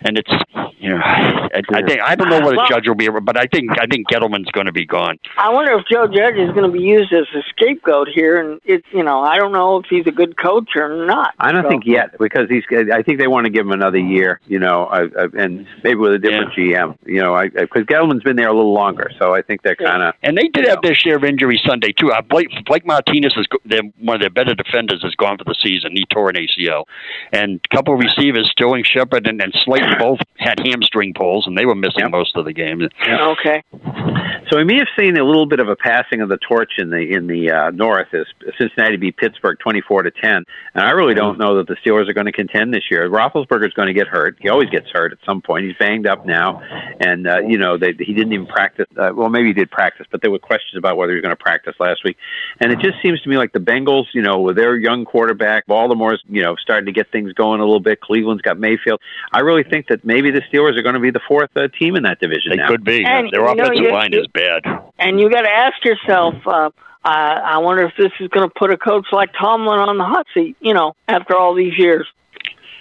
And 0.00 0.18
it's 0.18 0.30
you 0.78 0.90
know, 0.90 0.98
I, 1.02 1.60
I 1.70 1.82
think 1.82 2.00
I 2.00 2.14
don't 2.14 2.28
know 2.28 2.40
what 2.40 2.56
Well- 2.56 2.66
a 2.66 2.68
judge 2.68 2.86
will 2.86 2.94
be, 2.94 3.08
but 3.08 3.36
I 3.36 3.46
think 3.46 3.70
I 3.80 3.86
think 3.86 4.08
Gettleman's 4.08 4.50
going 4.52 4.66
to 4.66 4.72
be 4.72 4.84
gone. 4.84 5.18
I 5.38 5.48
wonder 5.50 5.72
if 5.72 5.86
Joe 5.90 6.06
Judge 6.06 6.36
is 6.36 6.50
going 6.50 6.70
to 6.70 6.72
be 6.72 6.84
used 6.84 7.12
as 7.12 7.24
a 7.34 7.42
scapegoat 7.48 8.08
here, 8.14 8.38
and 8.40 8.60
it's 8.64 8.86
you 8.92 9.02
know 9.02 9.20
I 9.20 9.38
don't 9.38 9.52
know 9.52 9.78
if 9.78 9.86
he's 9.88 10.06
a 10.06 10.12
good 10.12 10.36
coach 10.36 10.70
or 10.76 11.06
not. 11.06 11.34
I 11.40 11.50
don't 11.52 11.64
So- 11.64 11.70
think 11.70 11.84
yet 11.86 12.18
because 12.18 12.48
he's. 12.48 12.64
I 12.92 13.02
think 13.02 13.18
they 13.18 13.26
want 13.26 13.46
to 13.46 13.50
give 13.50 13.64
him 13.66 13.72
another 13.72 13.98
year, 13.98 14.40
you 14.46 14.58
know, 14.58 14.84
uh, 14.86 15.08
uh, 15.18 15.28
and 15.38 15.66
maybe 15.82 15.96
with 15.96 16.12
a 16.12 16.18
different 16.18 16.52
GM, 16.52 16.96
you 17.06 17.22
know, 17.22 17.40
because 17.42 17.84
Gettleman's 17.84 18.22
been 18.22 18.36
there 18.36 18.48
a 18.48 18.54
little 18.54 18.74
longer, 18.74 19.10
so 19.18 19.34
I 19.34 19.42
think 19.42 19.62
they're 19.62 19.76
kind 19.76 20.02
of. 20.02 20.14
And 20.22 20.36
they 20.36 20.48
did 20.48 20.66
have 20.66 20.82
their 20.82 20.94
share 20.94 21.16
of 21.16 21.24
injuries 21.24 21.60
Sunday 21.66 21.92
too. 21.92 22.12
Uh, 22.12 22.20
Blake, 22.22 22.48
Blake 22.66 22.86
Martinez 22.86 23.34
is 23.36 23.46
one 23.98 24.16
of 24.16 24.20
their 24.20 24.30
better 24.30 24.54
defenders 24.54 25.02
is 25.04 25.14
gone 25.14 25.38
for 25.38 25.44
the 25.44 25.56
season. 25.62 25.92
He 25.94 26.04
tore 26.12 26.28
an 26.28 26.36
ACL, 26.36 26.84
and 27.32 27.60
a 27.64 27.74
couple 27.76 27.94
of 27.94 28.00
receivers, 28.00 28.48
Sterling 28.50 28.84
Shepard 28.84 29.26
and, 29.26 29.40
and 29.40 29.54
Slayton, 29.64 29.85
both 29.98 30.18
had 30.38 30.60
hamstring 30.64 31.14
pulls, 31.14 31.46
and 31.46 31.56
they 31.56 31.66
were 31.66 31.74
missing 31.74 32.00
Yep. 32.04 32.10
most 32.10 32.36
of 32.36 32.44
the 32.44 32.52
game. 32.52 32.86
Okay. 33.08 33.62
So 34.50 34.58
we 34.58 34.64
may 34.64 34.76
have 34.76 34.86
seen 34.96 35.16
a 35.16 35.24
little 35.24 35.46
bit 35.46 35.58
of 35.58 35.68
a 35.68 35.74
passing 35.74 36.20
of 36.20 36.28
the 36.28 36.36
torch 36.36 36.74
in 36.78 36.90
the 36.90 36.98
in 36.98 37.26
the 37.26 37.50
uh, 37.50 37.70
North 37.70 38.14
as 38.14 38.26
Cincinnati 38.56 38.96
beat 38.96 39.16
Pittsburgh 39.16 39.58
twenty 39.58 39.80
four 39.80 40.02
to 40.04 40.10
ten. 40.12 40.44
And 40.74 40.84
I 40.84 40.90
really 40.92 41.14
don't 41.14 41.36
know 41.36 41.56
that 41.56 41.66
the 41.66 41.74
Steelers 41.84 42.08
are 42.08 42.12
going 42.12 42.26
to 42.26 42.32
contend 42.32 42.72
this 42.72 42.84
year. 42.88 43.08
Roethlisberger 43.10 43.66
is 43.66 43.72
going 43.72 43.88
to 43.88 43.92
get 43.92 44.06
hurt. 44.06 44.36
He 44.40 44.48
always 44.48 44.70
gets 44.70 44.88
hurt 44.92 45.10
at 45.10 45.18
some 45.26 45.42
point. 45.42 45.64
He's 45.66 45.74
banged 45.78 46.06
up 46.06 46.26
now, 46.26 46.62
and 47.00 47.26
uh, 47.26 47.40
you 47.40 47.58
know 47.58 47.76
they, 47.76 47.92
he 47.98 48.14
didn't 48.14 48.32
even 48.32 48.46
practice. 48.46 48.86
Uh, 48.96 49.10
well, 49.14 49.28
maybe 49.30 49.48
he 49.48 49.52
did 49.52 49.68
practice, 49.70 50.06
but 50.12 50.22
there 50.22 50.30
were 50.30 50.38
questions 50.38 50.78
about 50.78 50.96
whether 50.96 51.10
he 51.12 51.16
was 51.16 51.22
going 51.22 51.36
to 51.36 51.42
practice 51.42 51.74
last 51.80 52.04
week. 52.04 52.16
And 52.60 52.70
it 52.70 52.78
just 52.78 53.02
seems 53.02 53.20
to 53.22 53.28
me 53.28 53.36
like 53.38 53.52
the 53.52 53.58
Bengals, 53.58 54.04
you 54.14 54.22
know, 54.22 54.38
with 54.38 54.54
their 54.56 54.76
young 54.76 55.04
quarterback, 55.04 55.66
Baltimore's 55.66 56.22
you 56.28 56.42
know 56.42 56.54
starting 56.56 56.86
to 56.86 56.92
get 56.92 57.10
things 57.10 57.32
going 57.32 57.60
a 57.60 57.64
little 57.64 57.80
bit. 57.80 58.00
Cleveland's 58.00 58.42
got 58.42 58.58
Mayfield. 58.58 59.00
I 59.32 59.40
really 59.40 59.64
think 59.64 59.75
that 59.88 60.04
maybe 60.04 60.30
the 60.30 60.42
Steelers 60.42 60.76
are 60.78 60.82
going 60.82 60.94
to 60.94 61.00
be 61.00 61.10
the 61.10 61.20
fourth 61.28 61.50
uh, 61.56 61.68
team 61.68 61.96
in 61.96 62.02
that 62.04 62.20
division. 62.20 62.50
They 62.50 62.56
now. 62.56 62.68
could 62.68 62.84
be. 62.84 63.04
And, 63.04 63.30
Their 63.30 63.48
you 63.48 63.54
know, 63.54 63.64
offensive 63.64 63.92
line 63.92 64.14
is 64.14 64.26
bad. 64.28 64.62
And 64.98 65.20
you 65.20 65.30
got 65.30 65.42
to 65.42 65.50
ask 65.50 65.84
yourself, 65.84 66.34
uh, 66.46 66.70
I, 67.04 67.32
I 67.34 67.58
wonder 67.58 67.84
if 67.84 67.92
this 67.96 68.12
is 68.20 68.28
going 68.28 68.48
to 68.48 68.54
put 68.56 68.70
a 68.72 68.76
coach 68.76 69.06
like 69.12 69.30
Tomlin 69.38 69.78
on 69.78 69.98
the 69.98 70.04
hot 70.04 70.26
seat. 70.34 70.56
You 70.60 70.74
know, 70.74 70.94
after 71.08 71.36
all 71.36 71.54
these 71.54 71.78
years. 71.78 72.06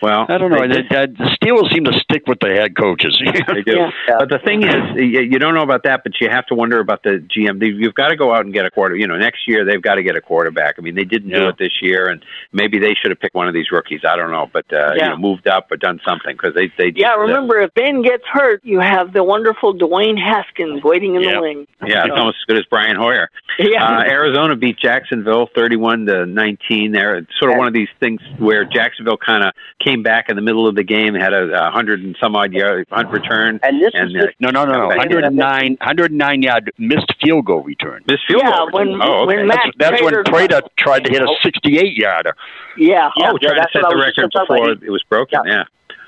Well, 0.01 0.25
I 0.29 0.37
don't 0.37 0.51
know. 0.51 0.67
they- 0.67 0.81
The, 0.83 1.07
the 1.17 1.37
Steelers 1.41 1.73
seem 1.73 1.85
to 1.85 1.93
stick 1.93 2.27
with 2.27 2.39
the 2.39 2.49
head 2.49 2.75
coaches. 2.75 3.19
They 3.25 3.61
do. 3.61 3.87
But 4.07 4.29
the 4.29 4.39
thing 4.39 4.63
is, 4.63 4.95
you 4.95 5.21
you 5.21 5.39
don't 5.39 5.53
know 5.55 5.63
about 5.63 5.83
that, 5.83 6.01
but 6.03 6.13
you 6.21 6.29
have 6.29 6.45
to 6.47 6.55
wonder 6.55 6.79
about 6.79 7.03
the 7.03 7.23
GM. 7.35 7.59
They- 7.59 7.67
You've 7.67 7.93
got 7.95 8.09
to 8.09 8.15
go 8.15 8.33
out 8.33 8.45
and 8.45 8.53
get 8.53 8.65
a 8.65 8.71
quarter. 8.71 8.95
You 8.95 9.07
know, 9.07 9.17
next 9.17 9.47
year 9.47 9.65
they've 9.65 9.81
got 9.81 9.95
to 9.95 10.03
get 10.03 10.15
a 10.15 10.21
quarterback. 10.21 10.75
I 10.77 10.81
mean, 10.81 10.95
they 10.95 11.03
didn't 11.03 11.29
do 11.31 11.47
it 11.49 11.57
this 11.57 11.81
year, 11.81 12.07
and 12.07 12.23
maybe 12.53 12.79
they 12.79 12.93
should 12.93 13.11
have 13.11 13.19
picked 13.19 13.35
one 13.35 13.47
of 13.47 13.53
these 13.53 13.71
rookies. 13.71 14.01
I 14.07 14.15
don't 14.15 14.31
know, 14.31 14.49
but 14.51 14.65
uh, 14.71 14.91
you 14.95 15.01
know, 15.01 15.17
moved 15.17 15.47
up 15.47 15.71
or 15.71 15.77
done 15.77 15.99
something 16.05 16.35
because 16.35 16.53
they 16.55 16.71
they 16.77 16.91
Yeah, 16.95 17.15
remember 17.15 17.59
if 17.59 17.73
Ben 17.73 18.01
gets 18.01 18.23
hurt, 18.31 18.61
you 18.63 18.79
have 18.79 19.13
the 19.13 19.23
wonderful 19.23 19.73
Dwayne 19.73 20.17
Haskins 20.21 20.83
waiting 20.83 21.15
in 21.15 21.21
Yeah. 21.23 21.35
the 21.35 21.41
wing. 21.41 21.67
Yeah, 21.85 22.03
it's 22.05 22.13
almost 22.15 22.37
as 22.41 22.45
good 22.47 22.57
as 22.57 22.65
Brian 22.69 22.95
Hoyer. 22.95 23.29
Yeah. 23.59 23.83
Uh, 23.83 24.03
Arizona 24.03 24.55
beat 24.55 24.77
Jacksonville 24.77 25.49
31 25.55 26.05
to 26.07 26.25
19 26.25 26.91
there. 26.91 27.17
It's 27.17 27.31
sort 27.39 27.51
of 27.51 27.57
one 27.57 27.67
of 27.67 27.73
these 27.73 27.87
things 27.99 28.19
where 28.37 28.65
Jacksonville 28.65 29.17
kind 29.17 29.43
of 29.45 29.53
came 29.85 30.01
back 30.03 30.29
in 30.29 30.35
the 30.35 30.41
middle 30.41 30.67
of 30.67 30.75
the 30.75 30.83
game, 30.83 31.13
had 31.13 31.31
a, 31.33 31.67
a 31.67 31.71
hundred 31.71 32.01
and 32.03 32.17
some 32.19 32.35
odd 32.35 32.51
yard 32.51 32.87
punt 32.89 33.09
return. 33.09 33.59
And 33.63 33.81
this 33.81 33.91
and, 33.93 34.09
is 34.15 34.23
uh, 34.23 34.27
No, 34.39 34.49
no, 34.49 34.65
no, 34.65 34.73
no. 34.73 34.85
Okay. 34.87 34.97
109, 34.97 35.77
109 35.79 36.41
yard 36.41 36.71
missed 36.77 37.13
field 37.23 37.45
goal 37.45 37.61
return. 37.61 38.03
Missed 38.07 38.23
field 38.27 38.41
Yeah, 38.43 38.51
goal. 38.51 38.69
when- 38.71 39.01
oh, 39.01 39.23
okay. 39.23 39.37
when 39.37 39.47
That's, 39.47 39.65
Matt 39.65 39.73
that's 39.77 40.01
when 40.01 40.13
Prater- 40.13 40.31
Prater 40.31 40.61
tried 40.77 41.05
to 41.05 41.11
hit 41.11 41.21
a 41.21 41.27
68 41.43 41.95
yarder. 41.95 42.35
Yeah. 42.77 43.09
Yeah, 43.17 43.29
oh, 43.31 43.37
yeah, 43.41 43.47
trying 43.49 43.55
to 43.55 43.61
that's 43.61 43.73
set 43.73 43.83
the 43.89 43.95
record 43.97 44.31
before 44.33 44.71
it 44.71 44.89
was 44.91 45.03
broken. 45.07 45.39
Yeah. 45.45 45.51
Yeah, 45.53 45.63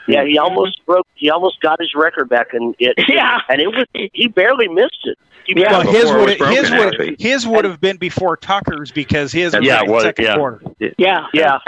he 0.08 0.38
almost 0.38 0.86
broke. 0.86 1.08
He 1.16 1.30
almost 1.30 1.62
got 1.62 1.80
his 1.80 1.93
record 1.95 2.30
back, 2.30 2.53
and 2.53 2.76
it. 2.80 2.95
Yeah. 3.10 3.39
and 3.49 3.62
it 3.62 3.68
was 3.68 3.86
he 4.14 4.28
barely 4.28 4.68
missed 4.68 4.99
it. 5.05 5.18
He 5.45 5.60
Yeah. 5.60 5.72
Well, 5.72 5.82
his 5.82 6.12
would 6.12 6.38
broken, 6.38 6.55
his 6.55 6.72
would 6.72 7.16
his 7.20 7.47
would 7.47 7.66
have 7.66 7.80
been 7.80 7.97
before 7.97 8.38
Tucker's 8.38 8.91
because 8.91 9.32
his 9.32 9.55
was 9.55 9.66
Yeah, 9.66 9.84
in 9.84 9.89
well, 9.89 9.99
the 9.99 10.08
second 10.08 10.26
yeah. 10.26 10.36
quarter. 10.36 10.62
Yeah. 10.97 11.28
yeah. 11.34 11.60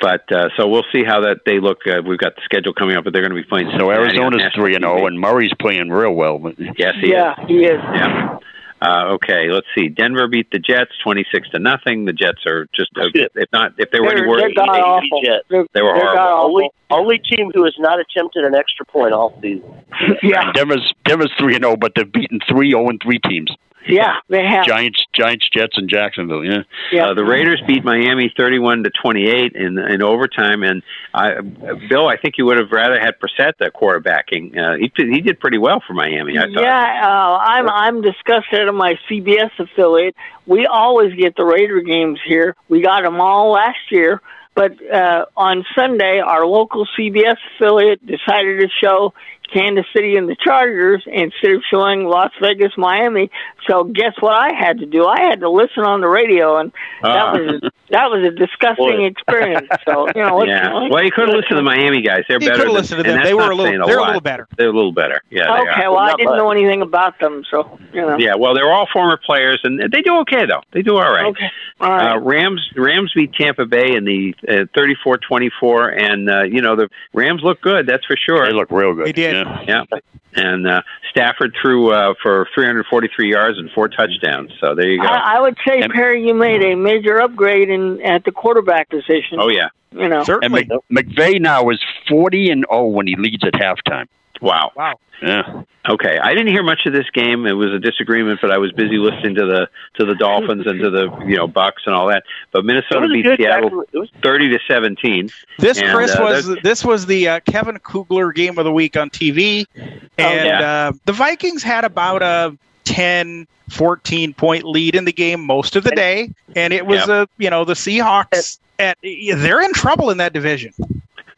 But 0.00 0.30
uh, 0.30 0.48
so 0.56 0.68
we'll 0.68 0.84
see 0.92 1.04
how 1.04 1.20
that 1.22 1.40
they 1.46 1.58
look. 1.58 1.78
Uh, 1.86 2.02
we've 2.06 2.18
got 2.18 2.34
the 2.36 2.42
schedule 2.44 2.74
coming 2.74 2.96
up, 2.96 3.04
but 3.04 3.12
they're 3.12 3.22
going 3.22 3.34
to 3.34 3.42
be 3.42 3.48
playing. 3.48 3.68
So 3.78 3.88
Cincinnati 3.88 4.00
Arizona's 4.18 4.52
3 4.54 4.74
and 4.74 4.84
0, 4.84 5.06
and 5.06 5.18
Murray's 5.18 5.52
playing 5.58 5.88
real 5.88 6.12
well. 6.12 6.38
But 6.38 6.54
yes, 6.78 6.94
he 7.00 7.12
Yeah, 7.12 7.32
is. 7.42 7.48
he 7.48 7.64
is. 7.64 7.80
Yeah. 7.94 8.38
Uh, 8.82 9.14
okay, 9.14 9.48
let's 9.50 9.66
see. 9.76 9.88
Denver 9.88 10.28
beat 10.28 10.50
the 10.50 10.58
Jets 10.58 10.90
twenty-six 11.02 11.48
to 11.50 11.58
nothing. 11.58 12.04
The 12.04 12.12
Jets 12.12 12.44
are 12.46 12.66
just, 12.74 12.90
uh, 12.96 13.08
if 13.14 13.48
not, 13.52 13.72
if 13.78 13.90
they 13.90 14.00
were 14.00 14.08
They're, 14.08 14.18
any 14.18 14.28
worse, 14.28 14.40
they're 14.42 14.52
god 14.54 14.74
They- 14.74 14.80
awful. 14.80 15.20
they- 15.22 15.40
They're, 15.48 15.64
They 15.72 15.82
were 15.82 15.94
they're 15.94 16.06
horrible. 16.16 16.44
Only 16.44 16.70
only 16.90 17.18
team 17.18 17.50
who 17.54 17.64
has 17.64 17.74
not 17.78 17.98
attempted 17.98 18.44
an 18.44 18.54
extra 18.54 18.84
point 18.86 19.12
all 19.14 19.38
season. 19.40 19.64
Yeah, 20.22 20.52
Denver's 20.52 20.92
Denver's 21.06 21.32
3 21.38 21.54
and 21.56 21.64
0, 21.64 21.76
but 21.76 21.92
they've 21.96 22.10
beaten 22.10 22.38
three 22.48 22.70
zero 22.72 22.88
and 22.88 23.00
3 23.02 23.18
teams. 23.20 23.50
Yeah, 23.88 24.16
they 24.28 24.44
have. 24.44 24.64
Giants, 24.66 25.04
Giants, 25.12 25.48
Jets, 25.50 25.76
and 25.78 25.88
Jacksonville. 25.88 26.44
Yeah. 26.44 26.62
Yeah. 26.92 27.08
Uh, 27.10 27.14
the 27.14 27.24
Raiders 27.24 27.62
beat 27.66 27.84
Miami 27.84 28.32
31 28.36 28.84
to 28.84 28.90
28 28.90 29.52
in 29.54 29.78
in 29.78 30.02
overtime, 30.02 30.62
and 30.62 30.82
I, 31.14 31.40
Bill, 31.88 32.08
I 32.08 32.16
think 32.16 32.34
you 32.38 32.44
would 32.46 32.58
have 32.58 32.70
rather 32.72 32.98
had 33.00 33.14
Brissett 33.20 33.52
the 33.58 33.70
quarterbacking. 33.70 34.56
Uh, 34.58 34.76
he 34.76 34.88
did- 34.94 35.12
he 35.12 35.20
did 35.20 35.40
pretty 35.40 35.58
well 35.58 35.82
for 35.86 35.94
Miami. 35.94 36.36
I 36.38 36.42
thought. 36.42 36.62
Yeah, 36.62 37.00
uh, 37.04 37.38
I'm 37.40 37.68
I'm 37.68 38.02
disgusted 38.02 38.68
at 38.68 38.74
my 38.74 38.98
CBS 39.08 39.50
affiliate. 39.58 40.14
We 40.46 40.66
always 40.66 41.14
get 41.14 41.36
the 41.36 41.44
Raider 41.44 41.80
games 41.80 42.18
here. 42.26 42.54
We 42.68 42.80
got 42.82 43.02
them 43.02 43.20
all 43.20 43.50
last 43.52 43.78
year, 43.90 44.20
but 44.54 44.72
uh, 44.92 45.26
on 45.36 45.64
Sunday, 45.74 46.20
our 46.20 46.46
local 46.46 46.86
CBS 46.98 47.36
affiliate 47.56 48.04
decided 48.06 48.60
to 48.60 48.68
show 48.82 49.12
Kansas 49.52 49.86
City 49.94 50.16
and 50.16 50.28
the 50.28 50.36
Chargers 50.36 51.02
instead 51.06 51.52
of 51.52 51.62
showing 51.70 52.04
Las 52.04 52.32
Vegas, 52.40 52.72
Miami. 52.76 53.30
So 53.68 53.84
guess 53.84 54.12
what 54.20 54.34
I 54.34 54.54
had 54.54 54.78
to 54.80 54.86
do? 54.86 55.06
I 55.06 55.20
had 55.28 55.40
to 55.40 55.50
listen 55.50 55.82
on 55.84 56.00
the 56.00 56.08
radio, 56.08 56.58
and 56.58 56.72
that 57.02 57.16
Ah. 57.16 57.32
was 57.32 57.62
a, 57.62 57.70
that 57.90 58.10
was 58.10 58.24
a 58.24 58.30
disgusting 58.30 58.98
Boy. 58.98 59.06
experience. 59.06 59.68
So 59.86 60.06
you 60.14 60.22
know, 60.22 60.34
what, 60.36 60.48
Yeah. 60.48 60.88
Well, 60.90 61.02
you 61.02 61.10
could 61.10 61.28
have 61.28 61.36
listened 61.36 61.50
to 61.50 61.54
the 61.56 61.62
Miami 61.62 62.02
guys. 62.02 62.22
They're 62.28 62.38
You 62.40 62.48
better. 62.48 62.64
could 62.64 62.66
have 62.66 62.66
than- 62.68 62.74
listened 62.74 63.04
to 63.04 63.10
them. 63.10 63.22
They 63.22 63.34
were 63.34 63.40
not 63.42 63.52
a 63.52 63.54
little. 63.54 63.66
saying 63.72 63.80
They're 63.86 63.98
a 63.98 64.04
little 64.06 64.20
better. 64.20 64.48
They're 64.56 64.68
a 64.68 64.72
little 64.72 64.92
better. 64.92 65.20
Yeah. 65.30 65.44
they 65.46 65.70
okay, 65.70 65.84
are. 65.84 65.90
well, 65.92 65.98
I 66.00 66.14
didn't 66.14 66.26
much. 66.30 66.38
know 66.38 66.50
anything 66.50 66.82
about 66.82 67.18
them, 67.20 67.42
so 67.50 67.78
you 67.92 68.02
know. 68.02 68.16
Yeah. 68.18 68.34
Well, 68.36 68.54
they're 68.54 68.72
all 68.72 68.86
former 68.92 69.16
players, 69.24 69.60
and 69.64 69.80
they 69.80 70.02
do 70.02 70.18
okay 70.20 70.46
though. 70.46 70.62
They 70.72 70.82
do 70.82 70.96
all 70.96 71.10
right. 71.10 71.26
Okay, 71.26 71.50
all 71.80 71.90
right. 71.90 72.16
Uh, 72.16 72.20
Rams 72.20 72.60
Rams 72.76 73.12
beat 73.14 73.32
Tampa 73.34 73.64
Bay 73.66 73.94
in 73.94 74.04
the 74.04 74.34
uh, 74.48 74.64
34-24, 74.78 76.02
and 76.02 76.30
uh, 76.30 76.42
you 76.44 76.60
know 76.62 76.76
the 76.76 76.88
Rams 77.12 77.42
look 77.42 77.60
good. 77.60 77.86
That's 77.86 78.04
for 78.06 78.16
sure. 78.16 78.46
They 78.46 78.52
look 78.52 78.70
real 78.70 78.94
good. 78.94 79.06
They 79.06 79.12
did. 79.12 79.35
Yeah. 79.36 79.84
Yeah. 79.92 79.98
And 80.34 80.66
uh, 80.66 80.82
Stafford 81.10 81.54
threw 81.60 81.92
uh, 81.92 82.14
for 82.22 82.46
343 82.54 83.30
yards 83.30 83.58
and 83.58 83.70
four 83.70 83.88
touchdowns. 83.88 84.50
So 84.60 84.74
there 84.74 84.88
you 84.90 85.00
go. 85.00 85.06
I, 85.06 85.36
I 85.36 85.40
would 85.40 85.56
say, 85.66 85.80
And- 85.80 85.92
Perry, 85.92 86.26
you 86.26 86.34
made 86.34 86.62
a 86.62 86.74
major 86.74 87.20
upgrade 87.22 87.70
in 87.70 88.00
at 88.02 88.24
the 88.24 88.32
quarterback 88.32 88.90
position. 88.90 89.38
oh 89.38 89.48
yeah. 89.48 89.68
You 89.92 90.08
know, 90.08 90.18
And 90.18 90.26
Certainly. 90.26 90.68
Mc, 90.90 91.06
McVay 91.06 91.40
now 91.40 91.70
is 91.70 91.82
40 92.08 92.50
and 92.50 92.66
0 92.70 92.86
when 92.88 93.06
he 93.06 93.16
leads 93.16 93.44
at 93.46 93.54
halftime. 93.54 94.08
Wow. 94.40 94.72
Wow. 94.76 94.98
Yeah. 95.22 95.62
Okay. 95.88 96.18
I 96.18 96.30
didn't 96.34 96.48
hear 96.48 96.62
much 96.62 96.80
of 96.84 96.92
this 96.92 97.08
game. 97.10 97.46
It 97.46 97.52
was 97.52 97.72
a 97.72 97.78
disagreement, 97.78 98.40
but 98.42 98.50
I 98.50 98.58
was 98.58 98.72
busy 98.72 98.98
listening 98.98 99.34
to 99.36 99.46
the 99.46 99.68
to 99.94 100.04
the 100.04 100.14
Dolphins 100.14 100.66
and 100.66 100.78
to 100.80 100.90
the 100.90 101.10
you 101.26 101.36
know 101.36 101.46
Bucks 101.46 101.84
and 101.86 101.94
all 101.94 102.08
that. 102.08 102.24
But 102.52 102.64
Minnesota 102.64 103.08
beat 103.08 103.24
Seattle 103.36 103.82
It 103.92 103.98
was 103.98 104.10
30 104.22 104.50
to 104.50 104.58
17. 104.68 105.30
This 105.58 105.78
And, 105.80 105.94
Chris 105.94 106.14
uh, 106.14 106.18
was 106.22 106.46
that's- 106.46 106.62
this 106.62 106.84
was 106.84 107.06
the 107.06 107.28
uh, 107.28 107.40
Kevin 107.40 107.78
Kugler 107.78 108.32
game 108.32 108.58
of 108.58 108.64
the 108.64 108.72
week 108.72 108.96
on 108.96 109.08
TV, 109.10 109.66
and 109.74 110.04
yeah. 110.18 110.88
uh, 110.88 110.92
the 111.06 111.12
Vikings 111.12 111.62
had 111.62 111.84
about 111.84 112.22
a 112.22 112.56
10, 112.84 113.46
14 113.70 114.34
point 114.34 114.64
lead 114.64 114.94
in 114.94 115.04
the 115.06 115.12
game 115.12 115.40
most 115.40 115.76
of 115.76 115.84
the 115.84 115.90
day, 115.92 116.30
and 116.54 116.72
it 116.74 116.84
was 116.86 116.98
Yep. 117.00 117.08
uh, 117.08 117.26
you 117.38 117.48
know 117.48 117.64
the 117.64 117.74
Seahawks. 117.74 118.58
At, 118.78 118.98
they're 119.02 119.62
in 119.62 119.72
trouble 119.72 120.10
in 120.10 120.18
that 120.18 120.34
division. 120.34 120.74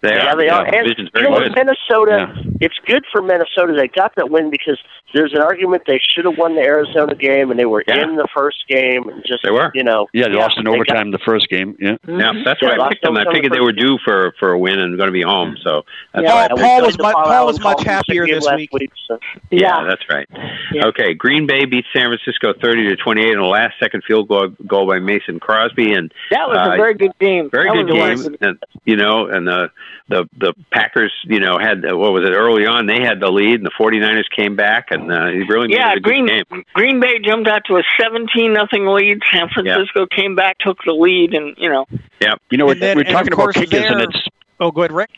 They 0.00 0.14
yeah, 0.14 0.32
are. 0.32 0.36
they 0.36 0.48
are. 0.48 0.64
And 0.64 0.86
you 0.96 1.22
know, 1.22 1.38
good. 1.40 1.54
Minnesota, 1.56 2.32
it's 2.60 2.78
good 2.86 3.04
for 3.10 3.20
Minnesota. 3.20 3.74
They 3.76 3.88
got 3.88 4.14
that 4.14 4.30
win 4.30 4.48
because 4.48 4.78
there's 5.12 5.32
an 5.32 5.40
argument 5.40 5.82
they 5.88 5.98
should 6.14 6.24
have 6.24 6.38
won 6.38 6.54
the 6.54 6.60
Arizona 6.60 7.16
game, 7.16 7.50
and 7.50 7.58
they 7.58 7.64
were 7.64 7.82
Yeah. 7.88 8.04
in 8.04 8.14
the 8.16 8.28
first 8.32 8.58
game, 8.68 9.08
and 9.08 9.24
just 9.26 9.42
They 9.42 9.50
were. 9.50 9.72
you 9.74 9.82
know, 9.82 10.06
Yeah, 10.12 10.28
they 10.28 10.34
lost 10.34 10.56
in 10.56 10.64
they 10.64 10.70
got- 10.70 10.74
overtime 10.76 11.10
the 11.10 11.18
first 11.18 11.48
game. 11.48 11.76
Yeah. 11.80 11.96
Yeah, 12.06 12.32
that's 12.44 12.62
Yeah, 12.62 12.76
why 12.78 12.86
I 12.86 12.88
picked 12.90 13.02
them. 13.02 13.16
I 13.16 13.24
figured 13.32 13.52
they 13.52 13.60
were 13.60 13.72
due 13.72 13.98
for 14.04 14.32
for 14.38 14.52
a 14.52 14.58
win 14.58 14.78
and 14.78 14.96
going 14.96 15.08
to 15.08 15.12
be 15.12 15.22
home. 15.22 15.56
So 15.64 15.84
that's 16.14 16.24
Yeah, 16.24 16.34
why. 16.34 16.48
Paul- 16.48 16.58
Paul 16.58 16.82
was 16.82 16.96
the 16.96 17.02
Paul 17.02 17.12
Paul 17.24 17.46
was 17.46 17.60
much 17.60 17.82
happier 17.82 18.24
this 18.26 18.44
last 18.44 18.68
week. 18.72 18.92
so. 19.08 19.18
Yeah, 19.50 19.80
yeah. 19.80 19.84
that's 19.88 20.02
right. 20.08 20.28
Yeah. 20.72 20.86
Okay, 20.86 21.14
Green 21.14 21.46
Bay 21.46 21.64
beat 21.64 21.86
San 21.92 22.06
Francisco 22.08 22.52
30 22.52 22.88
to 22.90 22.96
28 22.96 23.32
in 23.32 23.38
a 23.38 23.46
last 23.48 23.74
second 23.80 24.04
field 24.06 24.28
goal, 24.28 24.48
goal 24.66 24.86
by 24.86 25.00
Mason 25.00 25.40
Crosby 25.40 25.92
and 25.92 26.12
that 26.30 26.48
was 26.48 26.56
uh, 26.58 26.74
a 26.74 26.76
very 26.76 26.94
good 26.94 27.12
game. 27.18 27.50
very 27.50 27.68
that 27.68 27.86
good 27.86 27.92
game. 27.92 28.36
And, 28.40 28.58
you 28.84 28.96
know, 28.96 29.26
and 29.26 29.46
the 29.46 29.70
the 30.08 30.28
the 30.38 30.54
Packers, 30.72 31.12
you 31.24 31.40
know, 31.40 31.58
had 31.58 31.82
what 31.84 32.12
was 32.12 32.24
it 32.24 32.32
early 32.32 32.66
on? 32.66 32.86
They 32.86 33.00
had 33.02 33.20
the 33.20 33.30
lead, 33.30 33.56
and 33.56 33.66
the 33.66 33.70
49ers 33.78 34.24
came 34.34 34.56
back, 34.56 34.88
and 34.90 35.12
uh, 35.12 35.26
he 35.26 35.42
really 35.42 35.68
made 35.68 35.74
Yeah, 35.76 35.92
it 35.92 35.98
a 35.98 36.00
Green 36.00 36.26
good 36.26 36.48
game. 36.48 36.64
Green 36.74 37.00
Bay 37.00 37.18
jumped 37.18 37.48
out 37.48 37.62
to 37.66 37.76
a 37.76 37.82
seventeen 38.00 38.52
nothing 38.52 38.86
lead. 38.86 39.20
San 39.32 39.48
Francisco 39.48 40.06
came 40.06 40.34
back, 40.34 40.58
took 40.60 40.78
the 40.84 40.92
lead, 40.92 41.34
and 41.34 41.54
you 41.58 41.68
know, 41.68 41.86
Yeah, 42.20 42.34
You 42.50 42.58
know, 42.58 42.70
And 42.70 42.80
then- 42.80 42.96
we're 42.96 43.04
talking 43.04 43.32
about 43.32 43.44
course 43.52 43.56
kickers, 43.56 43.84
and 43.90 44.00
it's. 44.02 44.28
Oh, 44.60 44.70
go 44.72 44.80
ahead, 44.82 44.92
Rick. 44.92 45.10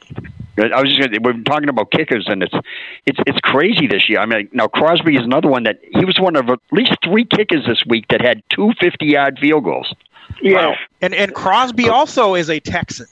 I 0.58 0.82
was 0.82 0.94
just 0.94 1.00
gonna, 1.00 1.18
we're 1.22 1.40
talking 1.44 1.70
about 1.70 1.90
kickers, 1.90 2.26
and 2.28 2.42
it's 2.42 2.52
it's 3.06 3.18
it's 3.26 3.38
crazy 3.40 3.86
this 3.86 4.08
year. 4.10 4.18
I 4.18 4.26
mean, 4.26 4.48
now 4.52 4.66
Crosby 4.66 5.16
is 5.16 5.22
another 5.22 5.48
one 5.48 5.62
that 5.62 5.78
he 5.94 6.04
was 6.04 6.18
one 6.20 6.36
of 6.36 6.50
at 6.50 6.58
least 6.72 6.92
three 7.02 7.24
kickers 7.24 7.64
this 7.66 7.82
week 7.86 8.06
that 8.10 8.20
had 8.20 8.42
two 8.50 8.68
fifty 8.80 8.90
50 8.90 9.06
yard 9.06 9.38
field 9.40 9.64
goals. 9.64 9.94
yes, 10.42 10.76
And 11.00 11.14
and 11.14 11.32
Crosby 11.34 11.88
also 11.88 12.34
is 12.34 12.50
a 12.50 12.60
Texan. 12.60 13.06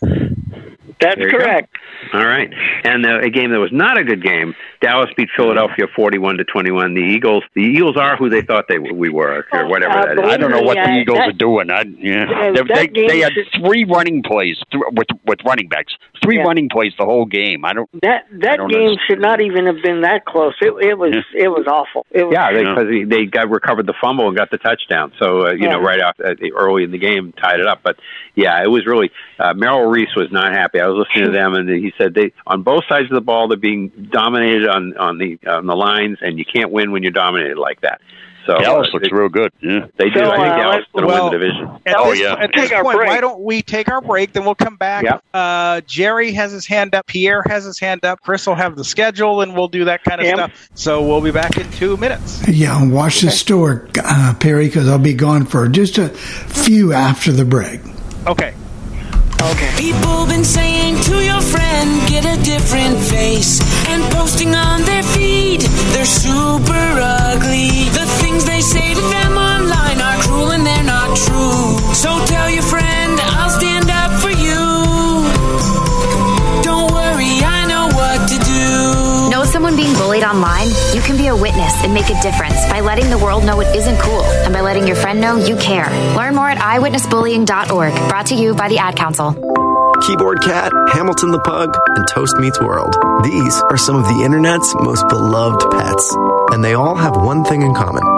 That's 1.01 1.17
There 1.17 1.27
you 1.27 1.33
go. 1.33 1.39
correct. 1.39 1.75
All 2.13 2.25
right, 2.25 2.49
and 2.85 3.05
uh, 3.05 3.21
a 3.21 3.31
game 3.31 3.51
that 3.51 3.59
was 3.59 3.73
not 3.73 3.99
a 3.99 4.05
good 4.05 4.23
game. 4.23 4.55
Dallas 4.81 5.11
beat 5.17 5.29
Philadelphia 5.37 5.87
forty-one 5.97 6.37
to 6.39 6.45
twenty-one. 6.45 6.95
The 6.95 7.01
Eagles, 7.03 7.43
the 7.55 7.63
Eagles 7.63 7.97
are 7.97 8.17
who 8.17 8.29
they 8.31 8.43
thought 8.43 8.67
they 8.69 8.79
we 8.79 9.09
were, 9.09 9.45
or 9.53 9.67
whatever 9.69 9.93
Uh, 9.99 10.05
that 10.07 10.15
believe 10.17 10.29
is. 10.29 10.35
I 10.35 10.37
don't 10.37 10.51
know 10.51 10.63
what 10.63 10.75
the 10.77 10.91
Eagles 10.93 11.19
that- 11.19 11.29
are 11.29 11.33
doing. 11.33 11.71
I, 11.71 11.83
yeah. 11.99 12.27
Yeah, 12.31 12.51
they, 12.53 12.87
they, 12.87 13.07
they 13.09 13.19
had 13.21 13.33
three 13.61 13.85
running 13.85 14.23
plays 14.23 14.57
th- 14.71 14.83
with 14.93 15.09
with 15.27 15.39
running 15.45 15.69
backs. 15.69 15.93
Three 16.23 16.37
Yeah. 16.39 16.45
running 16.45 16.69
plays 16.69 16.93
the 16.99 17.05
whole 17.05 17.25
game. 17.27 17.65
I 17.65 17.73
don't. 17.75 17.89
That 18.03 18.27
that 18.41 18.57
don't 18.57 18.69
game 18.71 18.91
understand. 18.91 19.01
should 19.09 19.21
not 19.21 19.41
even 19.41 19.67
have 19.67 19.83
been 19.83 20.03
that 20.03 20.25
close. 20.25 20.55
It 20.61 20.73
it 20.81 20.99
was 20.99 21.15
it 21.35 21.49
was 21.49 21.67
awful. 21.67 22.07
It 22.13 22.25
was, 22.25 22.33
Yeah, 22.33 22.51
Yeah. 22.51 22.75
because 22.75 22.89
they, 22.89 23.05
they 23.05 23.25
got 23.27 23.51
recovered 23.51 23.87
the 23.87 23.95
fumble 24.01 24.29
and 24.29 24.37
got 24.37 24.51
the 24.51 24.59
touchdown. 24.59 25.13
So 25.19 25.47
uh, 25.49 25.51
you 25.53 25.69
know, 25.69 25.81
right 25.81 26.01
off 26.01 26.17
uh, 26.25 26.35
early 26.57 26.85
in 26.85 26.91
the 26.93 26.99
game, 26.99 27.33
tied 27.33 27.61
it 27.61 27.67
up. 27.67 27.81
But 27.83 27.97
yeah, 28.35 28.63
it 28.63 28.69
was 28.69 28.87
really 28.87 29.11
uh, 29.39 29.55
Merrill 29.55 29.87
Reese 29.91 30.15
was 30.17 30.29
not 30.31 30.53
happy. 30.53 30.81
I 30.81 30.87
was 30.89 31.07
listening 31.09 31.27
to 31.27 31.33
them, 31.33 31.55
and 31.55 31.69
he 31.69 31.93
said 31.99 32.15
they 32.15 32.33
on 32.47 32.63
both 32.63 32.85
sides 32.89 33.05
of 33.07 33.15
the 33.15 33.21
ball 33.21 33.49
they're 33.49 33.57
being 33.57 33.89
dominated 34.11 34.69
on 34.69 34.97
on 34.97 35.19
the 35.19 35.39
on 35.47 35.67
the 35.67 35.77
lines, 35.77 36.19
and 36.21 36.39
you 36.39 36.45
can't 36.45 36.71
win 36.71 36.93
when 36.93 37.03
you're 37.03 37.13
dominated 37.13 37.59
like 37.59 37.81
that. 37.83 38.01
So 38.47 38.57
Dallas 38.59 38.89
looks 38.95 39.07
they, 39.11 39.15
real 39.15 39.29
good. 39.29 39.53
Yeah. 39.61 39.89
they 39.99 40.09
do. 40.09 40.21
So, 40.21 40.31
I 40.31 40.37
think 40.37 40.49
uh, 40.49 40.57
Dallas 40.57 40.79
is 40.79 40.87
going 40.95 41.03
to 41.03 41.07
well, 41.07 41.25
win 41.31 41.33
the 41.33 41.39
division. 41.47 41.69
At 41.85 41.97
Oh, 41.99 42.11
this, 42.13 42.21
yeah. 42.21 42.33
At 42.33 42.51
this 42.55 42.71
Take 42.71 42.79
our 42.79 42.83
point, 42.83 42.97
break. 42.97 43.09
why 43.11 43.21
don't 43.21 43.41
we 43.43 43.61
take 43.61 43.91
our 43.91 44.01
break? 44.01 44.33
Then 44.33 44.47
we'll 44.47 44.55
come 44.55 44.77
back. 44.77 45.05
Yep. 45.05 45.23
Uh, 45.35 45.83
Jerry 45.83 46.33
has 46.33 46.51
his 46.51 46.65
hand 46.65 46.95
up. 46.95 47.07
Pierre 47.07 47.43
has 47.47 47.67
his 47.67 47.79
hand 47.79 48.07
up. 48.07 48.23
Chris 48.23 48.47
will 48.47 48.55
have 48.55 48.75
the 48.75 48.85
schedule, 48.85 49.43
and 49.43 49.55
we'll 49.55 49.69
do 49.69 49.85
that 49.85 50.03
kind 50.03 50.23
of 50.23 50.27
Yep. 50.29 50.35
stuff. 50.37 50.69
So 50.75 51.03
we'll 51.07 51.21
be 51.21 51.31
back 51.31 51.59
in 51.59 51.71
two 51.73 51.99
minutes. 51.99 52.49
Yeah, 52.49 52.81
and 52.81 52.91
watch 52.91 53.21
the 53.21 53.31
store, 53.31 53.87
uh, 54.03 54.33
Perry, 54.41 54.65
because 54.69 54.89
I'll 54.89 54.99
be 54.99 55.13
gone 55.13 55.45
for 55.45 55.69
just 55.69 55.99
a 55.99 56.09
few 56.09 56.95
after 56.95 57.33
the 57.33 57.45
break. 57.45 57.81
Okay. 58.27 58.55
People 59.77 60.27
been 60.27 60.45
saying 60.45 61.01
to 61.03 61.25
your 61.25 61.41
friend, 61.41 62.09
get 62.09 62.25
a 62.25 62.43
different 62.43 62.99
face. 62.99 63.61
And 63.89 64.03
posting 64.13 64.55
on 64.55 64.83
their 64.83 65.03
feed, 65.03 65.61
they're 65.93 66.05
super 66.05 66.73
ugly. 66.73 67.89
The 67.91 68.07
things 68.21 68.45
they 68.45 68.61
say 68.61 68.95
to 68.95 69.01
them 69.01 69.37
online 69.37 70.01
are 70.01 70.19
cruel 70.23 70.51
and 70.51 70.67
they're 70.67 70.83
not 70.83 71.17
true. 71.17 71.79
So 71.95 72.11
tell 72.27 72.51
your 72.51 72.63
friend, 72.63 72.78
online? 80.23 80.69
You 80.95 81.01
can 81.01 81.17
be 81.17 81.29
a 81.29 81.37
witness 81.37 81.73
and 81.85 81.93
make 81.93 82.11
a 82.11 82.21
difference 82.23 82.57
by 82.71 82.81
letting 82.81 83.11
the 83.11 83.19
world 83.19 83.45
know 83.45 83.61
it 83.61 83.75
isn't 83.77 83.99
cool 83.99 84.23
and 84.23 84.53
by 84.53 84.61
letting 84.61 84.87
your 84.87 84.97
friend 84.97 85.21
know 85.21 85.37
you 85.37 85.57
care. 85.57 85.89
Learn 86.17 86.35
more 86.35 86.49
at 86.49 86.59
iwitnessbullying.org. 86.59 88.09
Brought 88.09 88.27
to 88.27 88.35
you 88.35 88.55
by 88.55 88.69
the 88.69 88.79
Ad 88.79 88.97
Council. 88.97 89.33
Keyboard 90.07 90.41
Cat, 90.43 90.73
Hamilton 90.93 91.33
the 91.33 91.41
Pug, 91.41 91.77
and 91.97 92.07
Toast 92.09 92.37
Meets 92.39 92.61
World. 92.61 92.95
These 93.25 93.61
are 93.63 93.77
some 93.77 93.97
of 93.97 94.05
the 94.05 94.23
internet's 94.25 94.75
most 94.77 95.07
beloved 95.09 95.71
pets, 95.71 96.17
and 96.53 96.65
they 96.65 96.75
all 96.75 96.95
have 96.95 97.17
one 97.17 97.45
thing 97.45 97.63
in 97.63 97.75
common. 97.75 98.18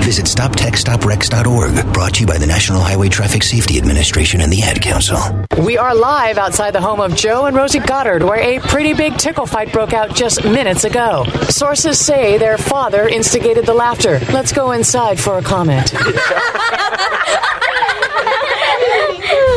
Visit 0.00 0.26
StopTextsStopWrecks.org. 0.26 1.92
Brought 1.92 2.14
to 2.14 2.20
you 2.22 2.26
by 2.26 2.38
the 2.38 2.46
National 2.46 2.80
Highway 2.80 3.08
Traffic 3.08 3.42
Safety 3.42 3.76
Administration 3.78 4.40
and 4.40 4.52
the 4.52 4.62
Ad 4.62 4.80
Council. 4.80 5.18
We 5.62 5.76
are 5.76 5.94
live 5.94 6.38
outside 6.38 6.70
the 6.72 6.80
home 6.80 7.00
of 7.00 7.14
Joe 7.14 7.46
and 7.46 7.56
Rosie 7.56 7.78
Goddard, 7.80 8.22
where 8.22 8.40
a 8.40 8.58
pretty 8.60 8.94
big 8.94 9.18
tickle 9.18 9.46
fight 9.46 9.72
broke 9.72 9.92
out 9.92 10.14
just 10.14 10.44
minutes 10.44 10.84
ago. 10.84 11.24
Sources 11.48 11.98
say 11.98 12.38
their 12.38 12.56
father 12.56 13.06
instigated 13.08 13.66
the 13.66 13.74
laughter. 13.74 14.18
Let's 14.32 14.52
go 14.52 14.72
inside 14.72 15.20
for 15.20 15.38
a 15.38 15.42
comment. 15.42 15.92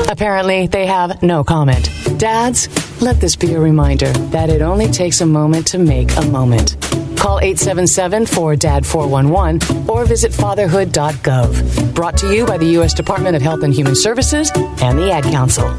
Apparently, 0.10 0.68
they 0.68 0.86
have 0.88 1.24
no 1.24 1.44
comment. 1.44 1.90
Dads, 2.18 2.68
let 3.02 3.22
this 3.22 3.36
be 3.36 3.54
a 3.54 3.60
reminder 3.60 4.12
that 4.32 4.50
it 4.50 4.62
only 4.62 4.88
takes 4.88 5.22
a 5.22 5.26
moment 5.26 5.68
to 5.68 5.78
make 5.78 6.16
a 6.18 6.22
moment. 6.26 6.76
Call 7.22 7.40
877 7.40 8.26
4DAD 8.26 8.84
411 8.84 9.88
or 9.88 10.06
visit 10.06 10.32
fatherhood.gov. 10.34 11.94
Brought 11.94 12.18
to 12.18 12.34
you 12.34 12.48
by 12.48 12.58
the 12.58 12.66
U.S. 12.66 12.96
Department 12.96 13.36
of 13.36 13.44
Health 13.44 13.62
and 13.62 13.72
Human 13.72 13.96
Services 13.96 14.52
and 14.82 14.98
the 14.98 15.12
Ad 15.12 15.26
Council. 15.26 15.72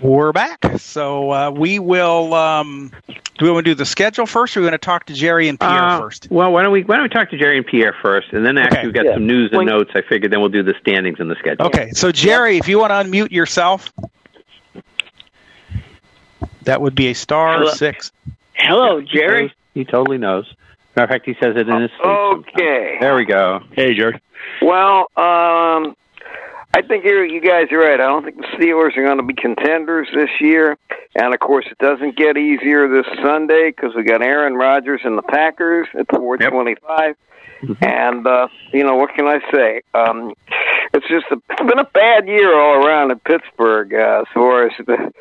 We're 0.00 0.30
back. 0.32 0.64
So 0.78 1.32
uh, 1.32 1.50
we 1.50 1.80
will. 1.80 2.34
Um, 2.34 2.92
do 3.38 3.46
we 3.46 3.50
want 3.50 3.64
to 3.64 3.70
do 3.72 3.74
the 3.74 3.84
schedule 3.84 4.26
first, 4.26 4.56
or 4.56 4.60
are 4.60 4.62
we 4.62 4.68
going 4.68 4.78
to 4.78 4.84
talk 4.84 5.06
to 5.06 5.12
Jerry 5.12 5.48
and 5.48 5.58
Pierre 5.58 5.72
Uh, 5.72 5.98
first? 6.00 6.28
Well, 6.30 6.52
why 6.52 6.62
don't 6.62 6.70
we 6.72 6.84
why 6.84 6.96
don't 6.96 7.04
we 7.04 7.08
talk 7.08 7.30
to 7.30 7.38
Jerry 7.38 7.56
and 7.56 7.66
Pierre 7.66 7.94
first, 8.00 8.32
and 8.32 8.46
then 8.46 8.58
after 8.58 8.82
we've 8.84 8.94
got 8.94 9.06
some 9.14 9.26
news 9.26 9.50
and 9.52 9.66
notes, 9.66 9.90
I 9.94 10.02
figured 10.08 10.32
then 10.32 10.38
we'll 10.40 10.50
do 10.50 10.62
the 10.62 10.74
standings 10.80 11.18
and 11.18 11.28
the 11.30 11.36
schedule. 11.40 11.66
Okay, 11.66 11.90
so 11.94 12.12
Jerry, 12.12 12.58
if 12.58 12.68
you 12.68 12.78
want 12.78 12.90
to 12.90 12.94
unmute 13.10 13.32
yourself, 13.32 13.92
that 16.62 16.80
would 16.80 16.94
be 16.94 17.08
a 17.08 17.14
star 17.14 17.58
Hello. 17.58 17.72
six. 17.72 18.12
Hello, 18.54 19.00
Jerry. 19.00 19.52
He 19.74 19.84
totally 19.84 20.18
knows. 20.18 20.52
Matter 20.94 21.04
of 21.04 21.10
fact, 21.10 21.26
he 21.26 21.34
says 21.42 21.56
it 21.56 21.68
in 21.68 21.80
his 21.80 21.90
sleep. 21.92 22.06
Okay. 22.06 22.98
There 23.00 23.16
we 23.16 23.24
go. 23.24 23.60
Hey, 23.72 23.94
Jerry. 23.94 24.20
Well, 24.60 25.06
um, 25.16 25.96
I 26.74 26.82
think 26.86 27.04
you 27.04 27.22
you 27.22 27.40
guys 27.40 27.72
are 27.72 27.78
right. 27.78 28.00
I 28.00 28.06
don't 28.06 28.24
think 28.24 28.36
the 28.36 28.46
Steelers 28.58 28.96
are 28.96 29.04
going 29.04 29.18
to 29.18 29.22
be 29.22 29.34
contenders 29.34 30.08
this 30.14 30.30
year, 30.40 30.76
and 31.14 31.32
of 31.32 31.40
course, 31.40 31.66
it 31.70 31.78
doesn't 31.78 32.16
get 32.16 32.36
easier 32.36 32.88
this 32.88 33.06
Sunday 33.22 33.70
because 33.70 33.94
we 33.94 34.04
got 34.04 34.22
Aaron 34.22 34.54
Rodgers 34.54 35.00
and 35.04 35.16
the 35.16 35.22
Packers 35.22 35.88
at 35.98 36.06
four 36.10 36.36
twenty-five. 36.36 37.16
And 37.80 38.26
uh, 38.26 38.48
you 38.72 38.82
know 38.84 38.96
what 38.96 39.14
can 39.14 39.26
I 39.26 39.38
say? 39.52 39.82
Um, 39.94 40.34
it's 40.94 41.08
just 41.08 41.26
a, 41.30 41.36
it's 41.50 41.60
been 41.68 41.78
a 41.78 41.84
bad 41.92 42.26
year 42.28 42.54
all 42.58 42.84
around 42.86 43.10
in 43.10 43.18
Pittsburgh 43.20 43.92
uh, 43.94 44.22
as 44.22 44.26
far 44.34 44.66
as 44.66 44.72
the 44.86 45.12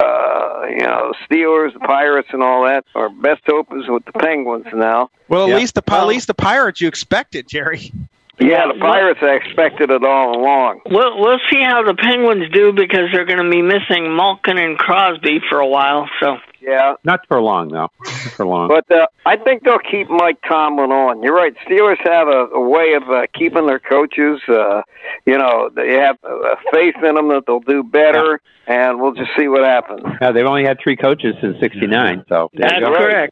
uh, 0.00 0.66
you 0.68 0.80
know 0.80 1.12
Steelers, 1.28 1.72
the 1.74 1.80
Pirates, 1.80 2.28
and 2.32 2.42
all 2.42 2.64
that. 2.64 2.84
Our 2.94 3.08
best 3.08 3.42
hope 3.46 3.68
is 3.72 3.84
with 3.88 4.04
the 4.04 4.12
Penguins 4.12 4.66
now. 4.72 5.10
Well, 5.28 5.44
at 5.44 5.48
Yeah. 5.50 5.56
least 5.56 5.74
the 5.74 5.82
at 5.92 6.06
least 6.06 6.26
the 6.26 6.34
Pirates 6.34 6.80
you 6.80 6.88
expected, 6.88 7.48
Jerry. 7.48 7.92
Yeah, 8.40 8.68
the 8.72 8.78
Pirates. 8.78 9.18
I 9.20 9.34
expected 9.34 9.90
it 9.90 10.04
all 10.04 10.36
along. 10.40 10.80
We'll 10.86 11.18
we'll 11.18 11.40
see 11.50 11.60
how 11.62 11.82
the 11.82 11.94
Penguins 11.94 12.50
do 12.52 12.72
because 12.72 13.10
they're 13.12 13.26
going 13.26 13.42
to 13.44 13.50
be 13.50 13.62
missing 13.62 14.14
Malkin 14.14 14.58
and 14.58 14.78
Crosby 14.78 15.40
for 15.48 15.58
a 15.58 15.66
while. 15.66 16.08
So 16.20 16.36
Yeah, 16.60 16.94
Not 17.04 17.20
for 17.28 17.40
long 17.40 17.68
though. 17.68 17.88
Not 18.04 18.12
for 18.36 18.44
long. 18.46 18.68
but 18.68 18.90
uh, 18.90 19.06
I 19.24 19.36
think 19.36 19.62
they'll 19.62 19.78
keep 19.78 20.08
Mike 20.10 20.38
Tomlin 20.46 20.90
on. 20.90 21.22
You're 21.22 21.34
right. 21.34 21.54
Steelers 21.68 21.98
have 22.04 22.26
a, 22.28 22.46
a 22.52 22.60
way 22.60 22.94
of 22.94 23.08
uh, 23.08 23.26
keeping 23.32 23.66
their 23.66 23.78
coaches. 23.78 24.40
Uh, 24.48 24.82
you 25.24 25.38
know, 25.38 25.70
they 25.74 25.94
have 25.94 26.16
uh, 26.24 26.56
faith 26.72 26.96
in 27.02 27.14
them 27.14 27.28
that 27.28 27.44
they'll 27.46 27.60
do 27.60 27.82
better, 27.84 28.40
and 28.66 29.00
we'll 29.00 29.12
just 29.14 29.30
see 29.38 29.46
what 29.46 29.62
happens. 29.64 30.02
Yeah, 30.20 30.32
they've 30.32 30.44
only 30.46 30.64
had 30.64 30.78
three 30.82 30.96
coaches 30.96 31.36
since 31.40 31.56
'69, 31.60 32.24
so 32.28 32.50
there 32.54 32.74
you 32.74 32.80
go. 32.80 33.28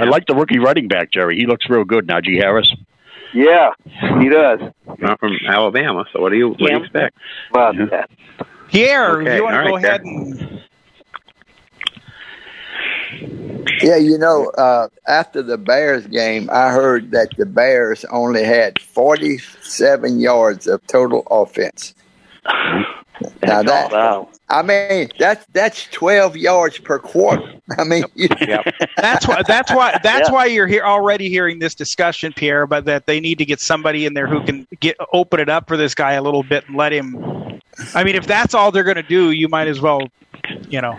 I 0.00 0.04
like 0.04 0.26
the 0.26 0.34
rookie 0.34 0.58
running 0.58 0.88
back, 0.88 1.12
Jerry. 1.12 1.36
He 1.36 1.46
looks 1.46 1.68
real 1.68 1.84
good, 1.84 2.06
Najee 2.06 2.38
Harris. 2.40 2.74
Yeah, 3.34 3.70
he 4.20 4.28
does. 4.28 4.60
Not 4.98 5.18
from 5.20 5.32
Alabama. 5.46 6.04
So 6.12 6.20
what 6.20 6.30
do 6.32 6.36
you 6.38 6.48
what 6.50 6.58
do 6.58 6.64
you 6.64 6.70
Yeah. 6.70 6.78
expect? 6.84 7.16
About 7.50 7.74
that. 7.90 8.10
Pierre, 8.68 9.20
Okay, 9.20 9.36
you 9.36 9.42
want 9.44 9.54
to 9.54 9.60
all 9.60 9.68
go 9.68 9.74
right, 9.76 9.84
ahead 9.84 10.02
Pierre. 10.02 10.14
and 10.24 10.62
Yeah, 13.82 13.96
you 13.96 14.16
know, 14.18 14.48
uh, 14.58 14.88
after 15.08 15.42
the 15.42 15.58
Bears 15.58 16.06
game, 16.06 16.48
I 16.52 16.70
heard 16.70 17.10
that 17.12 17.30
the 17.36 17.46
Bears 17.46 18.04
only 18.06 18.44
had 18.44 18.80
47 18.80 20.20
yards 20.20 20.66
of 20.66 20.86
total 20.86 21.26
offense. 21.30 21.94
now 23.42 23.62
that, 23.62 23.92
I 24.48 24.62
mean, 24.62 25.10
that's 25.18 25.44
that's 25.52 25.86
12 25.86 26.36
yards 26.36 26.78
per 26.78 26.98
quarter. 26.98 27.42
I 27.78 27.84
mean, 27.84 28.04
you, 28.14 28.28
that's 28.96 29.26
why 29.26 29.42
that's 29.46 29.72
why 29.72 29.98
that's 30.02 30.28
Yeah. 30.28 30.34
why 30.34 30.46
you're 30.46 30.66
here 30.66 30.84
already 30.84 31.28
hearing 31.28 31.58
this 31.58 31.74
discussion, 31.74 32.32
Pierre. 32.32 32.66
But 32.66 32.84
that 32.84 33.06
they 33.06 33.20
need 33.20 33.38
to 33.38 33.44
get 33.44 33.60
somebody 33.60 34.06
in 34.06 34.14
there 34.14 34.26
who 34.26 34.44
can 34.44 34.66
get 34.80 34.96
open 35.12 35.40
it 35.40 35.48
up 35.48 35.66
for 35.68 35.76
this 35.76 35.94
guy 35.94 36.12
a 36.12 36.22
little 36.22 36.42
bit 36.42 36.68
and 36.68 36.76
let 36.76 36.92
him. 36.92 37.60
I 37.94 38.04
mean, 38.04 38.14
if 38.16 38.26
that's 38.26 38.54
all 38.54 38.70
they're 38.70 38.84
going 38.84 38.96
to 38.96 39.02
do, 39.02 39.30
you 39.30 39.48
might 39.48 39.68
as 39.68 39.80
well 39.80 40.02
you 40.68 40.80
know. 40.80 40.98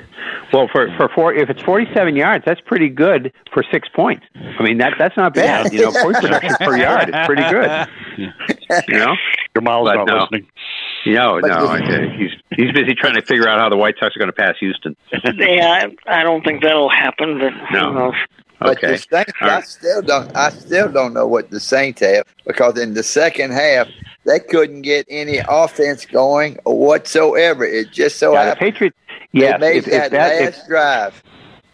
Well, 0.54 0.70
for 0.72 0.88
for 0.98 1.10
four, 1.10 1.34
if 1.34 1.50
it's 1.50 1.62
forty-seven 1.64 2.16
yards, 2.16 2.44
that's 2.46 2.62
pretty 2.62 2.88
good 2.90 3.34
for 3.52 3.64
six 3.72 3.90
points. 3.90 4.24
I 4.36 4.62
mean, 4.64 4.78
that 4.78 4.94
that's 5.00 5.18
not 5.18 5.34
bad. 5.34 5.74
Yeah. 5.74 5.80
You 5.80 5.86
know, 5.92 6.02
point 6.04 6.18
production 6.18 6.56
per 6.60 6.78
yard 6.78 7.10
is 7.10 7.16
pretty 7.26 7.42
good. 7.50 7.88
You 8.88 9.00
know, 9.00 9.16
Jamal's 9.56 9.90
But 9.90 9.96
not 9.96 10.08
no. 10.08 10.18
listening. 10.22 10.48
no, 11.08 11.40
But 11.42 11.48
no, 11.48 11.78
this- 11.78 12.12
he's 12.18 12.32
he's 12.56 12.72
busy 12.72 12.94
trying 12.94 13.16
to 13.16 13.24
figure 13.24 13.48
out 13.50 13.60
how 13.60 13.70
the 13.70 13.78
White 13.78 13.96
Sox 14.00 14.16
are 14.16 14.20
going 14.20 14.30
to 14.30 14.34
pass 14.34 14.54
Houston. 14.60 14.96
yeah, 15.38 15.88
I, 16.08 16.20
I 16.20 16.24
don't 16.24 16.44
think 16.46 16.62
that'll 16.62 16.90
happen. 16.90 17.40
But 17.40 17.54
No. 17.72 17.90
who 17.90 17.94
knows? 17.96 18.14
But 18.60 18.78
Okay. 18.78 18.92
the 18.92 18.98
Saints, 18.98 19.32
All 19.42 19.50
I 19.50 19.62
still 19.62 20.02
don't. 20.04 20.38
I 20.38 20.50
still 20.52 20.90
don't 20.92 21.14
know 21.14 21.26
what 21.28 21.50
the 21.50 21.60
Saints 21.60 22.02
have 22.02 22.26
because 22.46 22.80
in 22.80 22.94
the 22.94 23.04
second 23.04 23.52
half 23.52 23.88
they 24.26 24.40
couldn't 24.40 24.84
get 24.84 25.06
any 25.10 25.40
offense 25.50 26.06
going 26.06 26.58
whatsoever. 26.64 27.66
It 27.66 27.92
just 27.92 28.18
so 28.20 28.34
Yeah, 28.34 28.44
the 28.44 28.50
happened 28.52 28.94
Patriots. 29.34 29.42
they 29.42 29.42
Yes, 29.42 29.60
made 29.60 29.78
if, 29.78 29.88
if 29.88 29.92
that, 29.92 30.12
that 30.12 30.42
if, 30.42 30.56
last 30.56 30.68
drive. 30.68 31.24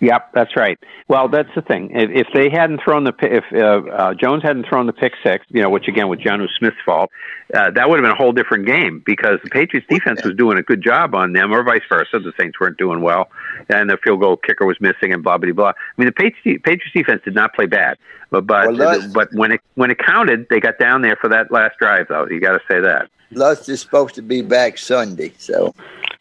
Yep, 0.01 0.29
that's 0.33 0.55
right. 0.55 0.79
Well, 1.09 1.27
that's 1.27 1.49
the 1.55 1.61
thing. 1.61 1.91
If, 1.93 2.09
if 2.11 2.27
they 2.33 2.49
hadn't 2.49 2.79
thrown 2.83 3.03
the 3.03 3.13
if 3.21 3.43
uh, 3.53 3.91
uh, 3.91 4.13
Jones 4.13 4.43
hadn't 4.43 4.65
thrown 4.69 4.85
the 4.87 4.93
pick 4.93 5.11
six, 5.23 5.45
you 5.49 5.61
know, 5.61 5.69
which 5.69 5.89
again 5.89 6.07
was 6.07 6.19
Jonnu 6.19 6.47
Smith's 6.57 6.77
fault, 6.85 7.09
uh, 7.53 7.71
that 7.71 7.89
would 7.89 7.97
have 7.97 8.03
been 8.03 8.11
a 8.11 8.15
whole 8.15 8.31
different 8.31 8.65
game 8.65 9.03
because 9.05 9.39
the 9.43 9.49
Patriots 9.49 9.87
defense 9.89 10.23
was 10.23 10.35
doing 10.37 10.57
a 10.57 10.63
good 10.63 10.81
job 10.81 11.15
on 11.15 11.33
them, 11.33 11.51
or 11.51 11.63
vice 11.63 11.81
versa. 11.89 12.19
The 12.19 12.31
Saints 12.39 12.57
weren't 12.61 12.77
doing 12.77 13.01
well, 13.01 13.29
and 13.67 13.89
the 13.89 13.97
field 13.97 14.21
goal 14.21 14.37
kicker 14.37 14.65
was 14.65 14.77
missing, 14.79 15.11
and 15.11 15.21
blah 15.21 15.37
blah 15.37 15.51
blah. 15.51 15.69
I 15.69 15.73
mean, 15.97 16.05
the 16.05 16.13
Patriots, 16.13 16.61
Patriots 16.63 16.93
defense 16.95 17.21
did 17.25 17.35
not 17.35 17.53
play 17.53 17.65
bad, 17.65 17.97
but 18.29 18.47
but 18.47 18.67
Well, 18.67 18.75
let's- 18.75 19.07
but 19.07 19.33
when 19.33 19.51
it 19.51 19.59
when 19.75 19.91
it 19.91 19.97
counted, 19.99 20.47
they 20.49 20.61
got 20.61 20.79
down 20.79 21.01
there 21.01 21.17
for 21.19 21.27
that 21.29 21.51
last 21.51 21.77
drive, 21.77 22.07
though. 22.07 22.25
You 22.25 22.39
got 22.39 22.53
to 22.53 22.61
say 22.71 22.79
that. 22.79 23.09
Lutz 23.31 23.67
is 23.69 23.81
supposed 23.81 24.15
to 24.15 24.21
be 24.23 24.41
back 24.41 24.77
Sunday, 24.77 25.33
so 25.37 25.75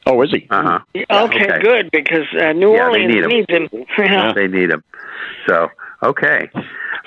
Oh, 0.08 0.22
is 0.22 0.30
he? 0.30 0.46
Uh 0.50 0.62
huh. 0.62 0.78
Okay, 0.94 1.44
Okay. 1.44 1.58
good 1.60 1.90
because 1.92 2.26
uh, 2.40 2.52
New 2.52 2.72
Yeah, 2.72 2.88
they 2.90 3.02
Orleans 3.02 3.14
need 3.14 3.46
needs 3.48 3.50
him. 3.50 3.68
Yeah. 3.98 4.32
They 4.34 4.48
need 4.48 4.70
him. 4.70 4.82
So, 5.46 5.68
okay. 6.02 6.50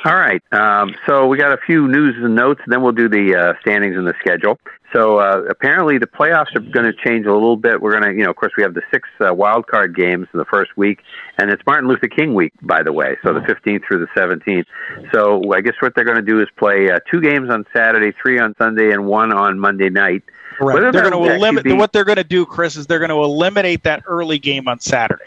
All 0.06 0.16
right. 0.16 0.42
Um, 0.52 0.96
so 1.08 1.28
we 1.28 1.38
got 1.38 1.52
a 1.52 1.58
few 1.66 1.88
news 1.88 2.16
and 2.18 2.36
notes, 2.36 2.62
and 2.64 2.72
then 2.72 2.82
we'll 2.82 2.92
do 2.92 3.10
the 3.10 3.36
uh, 3.36 3.54
standings 3.62 3.96
and 3.98 4.08
the 4.08 4.14
schedule. 4.20 4.60
So 4.94 5.18
uh, 5.20 5.44
apparently 5.50 5.98
the 6.00 6.08
playoffs 6.08 6.54
are 6.56 6.60
going 6.60 6.86
to 6.86 6.94
change 7.06 7.26
a 7.26 7.34
little 7.34 7.56
bit. 7.56 7.82
We're 7.82 7.92
going 8.00 8.04
to, 8.04 8.12
you 8.12 8.24
know, 8.24 8.32
of 8.32 8.36
course, 8.36 8.52
we 8.58 8.64
have 8.64 8.74
the 8.74 8.82
six 8.92 9.08
uh, 9.26 9.34
wild 9.34 9.68
card 9.68 9.96
games 9.96 10.28
in 10.34 10.38
the 10.40 10.46
first 10.46 10.76
week, 10.76 11.00
and 11.38 11.50
it's 11.50 11.62
Martin 11.66 11.88
Luther 11.88 12.08
King 12.08 12.34
week, 12.36 12.52
by 12.62 12.84
the 12.84 12.92
way. 12.92 13.16
So 13.24 13.34
the 13.34 13.40
15th 13.42 13.82
through 13.88 14.00
the 14.06 14.20
17th. 14.20 14.66
So 15.14 15.54
I 15.54 15.62
guess 15.62 15.76
what 15.80 15.94
they're 15.96 16.04
going 16.04 16.18
to 16.18 16.22
do 16.24 16.42
is 16.42 16.48
play 16.58 16.90
uh, 16.92 17.00
two 17.10 17.22
games 17.22 17.50
on 17.50 17.66
Saturday, 17.74 18.12
three 18.22 18.40
on 18.40 18.54
Sunday, 18.58 18.92
and 18.92 19.06
one 19.06 19.32
on 19.32 19.60
Monday 19.60 19.90
night. 19.90 20.24
Right. 20.62 20.76
Whether 20.76 20.92
They're 20.92 21.10
going 21.10 21.14
to 21.14 21.32
actually 21.32 21.38
eliminate 21.38 21.78
what 21.78 21.92
they're 21.92 22.06
going 22.06 22.18
to 22.18 22.24
do, 22.24 22.46
Chris, 22.46 22.76
is 22.76 22.86
they're 22.86 23.00
going 23.00 23.10
to 23.10 23.24
eliminate 23.24 23.84
that 23.84 24.04
early 24.06 24.38
game 24.38 24.68
on 24.68 24.80
Saturday. 24.80 25.24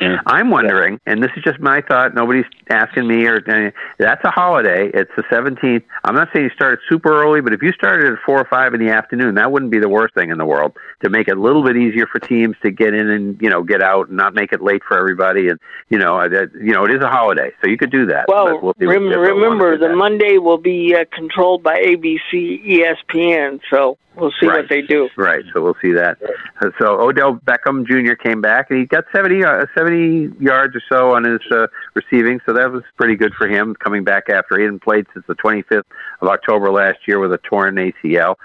I'm 0.00 0.50
wondering, 0.50 1.00
and 1.06 1.22
this 1.22 1.30
is 1.36 1.42
just 1.42 1.58
my 1.60 1.80
thought. 1.80 2.14
Nobody's 2.14 2.44
asking 2.70 3.08
me, 3.08 3.26
or 3.26 3.36
uh, 3.48 3.70
that's 3.98 4.22
a 4.24 4.30
holiday. 4.30 4.90
It's 4.94 5.10
the 5.16 5.22
17th. 5.24 5.82
I'm 6.04 6.14
not 6.14 6.28
saying 6.32 6.44
you 6.44 6.50
start 6.50 6.74
it 6.74 6.80
super 6.88 7.22
early, 7.22 7.40
but 7.40 7.52
if 7.52 7.62
you 7.62 7.72
started 7.72 8.12
at 8.12 8.18
four 8.24 8.38
or 8.38 8.44
five 8.44 8.74
in 8.74 8.80
the 8.84 8.90
afternoon, 8.90 9.34
that 9.36 9.50
wouldn't 9.50 9.72
be 9.72 9.78
the 9.78 9.88
worst 9.88 10.14
thing 10.14 10.30
in 10.30 10.38
the 10.38 10.44
world 10.46 10.76
to 11.02 11.10
make 11.10 11.28
it 11.28 11.36
a 11.36 11.40
little 11.40 11.62
bit 11.64 11.76
easier 11.76 12.06
for 12.06 12.18
teams 12.20 12.56
to 12.62 12.70
get 12.70 12.94
in 12.94 13.08
and 13.10 13.40
you 13.40 13.50
know 13.50 13.62
get 13.62 13.82
out 13.82 14.08
and 14.08 14.16
not 14.16 14.34
make 14.34 14.52
it 14.52 14.62
late 14.62 14.82
for 14.86 14.98
everybody. 14.98 15.48
And 15.48 15.58
you 15.88 15.98
know, 15.98 16.16
uh, 16.18 16.28
that, 16.28 16.50
you 16.54 16.72
know, 16.72 16.84
it 16.84 16.92
is 16.94 17.02
a 17.02 17.08
holiday, 17.08 17.50
so 17.62 17.68
you 17.68 17.76
could 17.76 17.90
do 17.90 18.06
that. 18.06 18.26
Well, 18.28 18.60
we'll 18.62 18.74
see 18.78 18.86
rem- 18.86 19.06
if 19.06 19.10
they 19.12 19.16
wanna 19.16 19.32
remember 19.34 19.76
do 19.76 19.88
the 19.88 19.94
Monday 19.96 20.38
will 20.38 20.58
be 20.58 20.94
uh, 20.94 21.04
controlled 21.14 21.62
by 21.62 21.80
ABC, 21.80 22.64
ESPN, 22.64 23.60
so 23.70 23.96
we'll 24.16 24.32
see 24.40 24.46
Right. 24.46 24.58
what 24.60 24.68
they 24.68 24.82
do. 24.82 25.08
Right, 25.16 25.44
so 25.52 25.62
we'll 25.62 25.76
see 25.80 25.92
that. 25.92 26.18
Uh, 26.60 26.70
So 26.78 27.00
Odell 27.00 27.36
Beckham 27.36 27.86
Jr. 27.86 28.14
came 28.14 28.40
back 28.40 28.66
and 28.70 28.78
he 28.80 28.86
got 28.86 29.04
70, 29.14 29.44
uh, 29.44 29.66
70 29.76 29.87
yards 30.40 30.74
or 30.76 30.82
so 30.88 31.14
on 31.14 31.24
his 31.24 31.40
uh, 31.50 31.66
receiving, 31.94 32.40
so 32.46 32.52
that 32.52 32.70
was 32.70 32.82
pretty 32.96 33.16
good 33.16 33.32
for 33.34 33.46
him 33.48 33.74
coming 33.74 34.04
back 34.04 34.28
after 34.28 34.56
he 34.58 34.64
hadn't 34.64 34.82
played 34.82 35.06
since 35.14 35.24
the 35.26 35.34
25th 35.34 35.82
of 36.20 36.28
October 36.28 36.70
last 36.70 36.98
year 37.06 37.18
with 37.18 37.32
a 37.32 37.38
torn 37.38 37.76
ACL. 37.76 38.36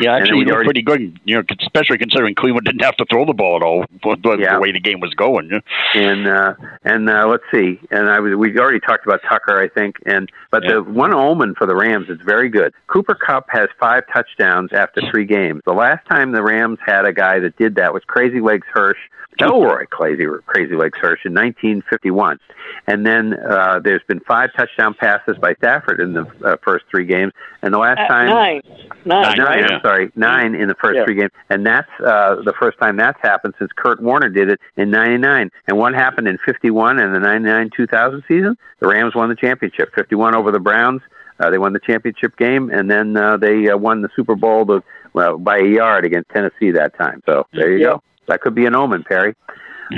Yeah, 0.00 0.14
actually, 0.16 0.38
he 0.38 0.44
looked 0.44 0.52
already- 0.54 0.66
pretty 0.66 0.82
good. 0.82 1.20
You 1.24 1.36
know, 1.36 1.42
especially 1.60 1.98
considering 1.98 2.34
Cleveland 2.34 2.64
didn't 2.66 2.82
have 2.82 2.96
to 2.96 3.04
throw 3.10 3.26
the 3.26 3.34
ball 3.34 3.56
at 3.56 3.62
all. 3.62 3.84
The, 4.22 4.36
Yeah. 4.38 4.54
the 4.54 4.60
way 4.60 4.72
the 4.72 4.80
game 4.80 5.00
was 5.00 5.14
going. 5.14 5.48
Yeah. 5.50 5.60
and 5.94 6.26
uh, 6.28 6.54
and 6.84 7.08
uh, 7.08 7.26
let's 7.28 7.44
see. 7.52 7.78
And 7.90 8.08
I 8.08 8.20
was 8.20 8.34
we 8.36 8.56
already 8.58 8.80
talked 8.80 9.04
about 9.06 9.20
Tucker, 9.28 9.60
I 9.60 9.68
think. 9.68 9.96
And 10.06 10.30
but 10.50 10.62
the 10.66 10.82
one 10.82 11.12
omen 11.14 11.54
for 11.56 11.66
the 11.66 11.74
Rams 11.74 12.08
is 12.08 12.18
very 12.24 12.48
good. 12.48 12.72
Cooper 12.88 13.14
Kupp 13.14 13.46
has 13.50 13.68
five 13.80 14.04
touchdowns 14.12 14.72
after 14.72 15.00
three 15.10 15.24
games. 15.24 15.62
The 15.64 15.72
last 15.72 16.06
time 16.08 16.32
the 16.32 16.42
Rams 16.42 16.78
had 16.84 17.04
a 17.04 17.12
guy 17.12 17.38
that 17.40 17.56
did 17.56 17.74
that 17.76 17.92
was 17.94 18.02
Crazy 18.06 18.40
Legs 18.40 18.66
Hirsch. 18.72 18.98
Elroy 19.40 19.86
Crazy 19.86 20.24
Crazy 20.46 20.76
Legs 20.76 20.91
Hirsch 20.96 21.24
in 21.24 21.32
1951, 21.34 22.38
and 22.86 23.06
then 23.06 23.34
uh, 23.34 23.80
there's 23.82 24.02
been 24.08 24.20
five 24.20 24.50
touchdown 24.56 24.94
passes 24.94 25.36
by 25.38 25.54
Stafford 25.54 26.00
in 26.00 26.12
the 26.12 26.26
uh, 26.44 26.56
first 26.62 26.84
three 26.90 27.06
games, 27.06 27.32
and 27.62 27.72
the 27.72 27.78
last 27.78 28.00
Uh, 28.00 28.08
time 28.08 28.26
nine, 28.26 28.62
nine, 29.04 29.22
nine. 29.36 29.38
right? 29.38 29.70
I'm 29.70 29.80
sorry, 29.82 30.12
nine 30.16 30.54
in 30.54 30.68
the 30.68 30.74
first 30.76 30.96
Yeah. 30.98 31.04
three 31.04 31.14
games, 31.14 31.30
and 31.50 31.64
that's 31.66 31.90
uh, 32.00 32.36
the 32.44 32.54
first 32.60 32.78
time 32.78 32.96
that's 32.96 33.18
happened 33.22 33.54
since 33.58 33.70
Kurt 33.76 34.00
Warner 34.02 34.28
did 34.28 34.50
it 34.50 34.60
in 34.76 34.90
'99. 34.90 35.50
And 35.68 35.78
what 35.78 35.94
happened 35.94 36.28
in 36.28 36.38
'51 36.38 36.98
and 36.98 37.14
the 37.14 37.20
'99-2000 37.20 38.22
season? 38.28 38.56
The 38.80 38.88
Rams 38.88 39.14
won 39.14 39.28
the 39.28 39.36
championship, 39.36 39.94
51 39.94 40.34
over 40.34 40.50
the 40.50 40.60
Browns. 40.60 41.02
Uh, 41.40 41.50
they 41.50 41.58
won 41.58 41.72
the 41.72 41.80
championship 41.80 42.36
game, 42.36 42.70
and 42.70 42.90
then 42.90 43.16
uh, 43.16 43.36
they 43.36 43.68
uh, 43.68 43.76
won 43.76 44.02
the 44.02 44.08
Super 44.14 44.36
Bowl 44.36 44.64
the, 44.64 44.82
well, 45.12 45.38
by 45.38 45.58
a 45.58 45.64
yard 45.64 46.04
against 46.04 46.28
Tennessee 46.30 46.70
that 46.70 46.96
time. 46.96 47.22
So 47.26 47.46
there 47.52 47.70
you 47.72 47.78
Yeah. 47.78 47.86
go. 47.92 48.02
That 48.28 48.40
could 48.40 48.54
be 48.54 48.66
an 48.66 48.74
omen, 48.76 49.02
Perry. 49.02 49.34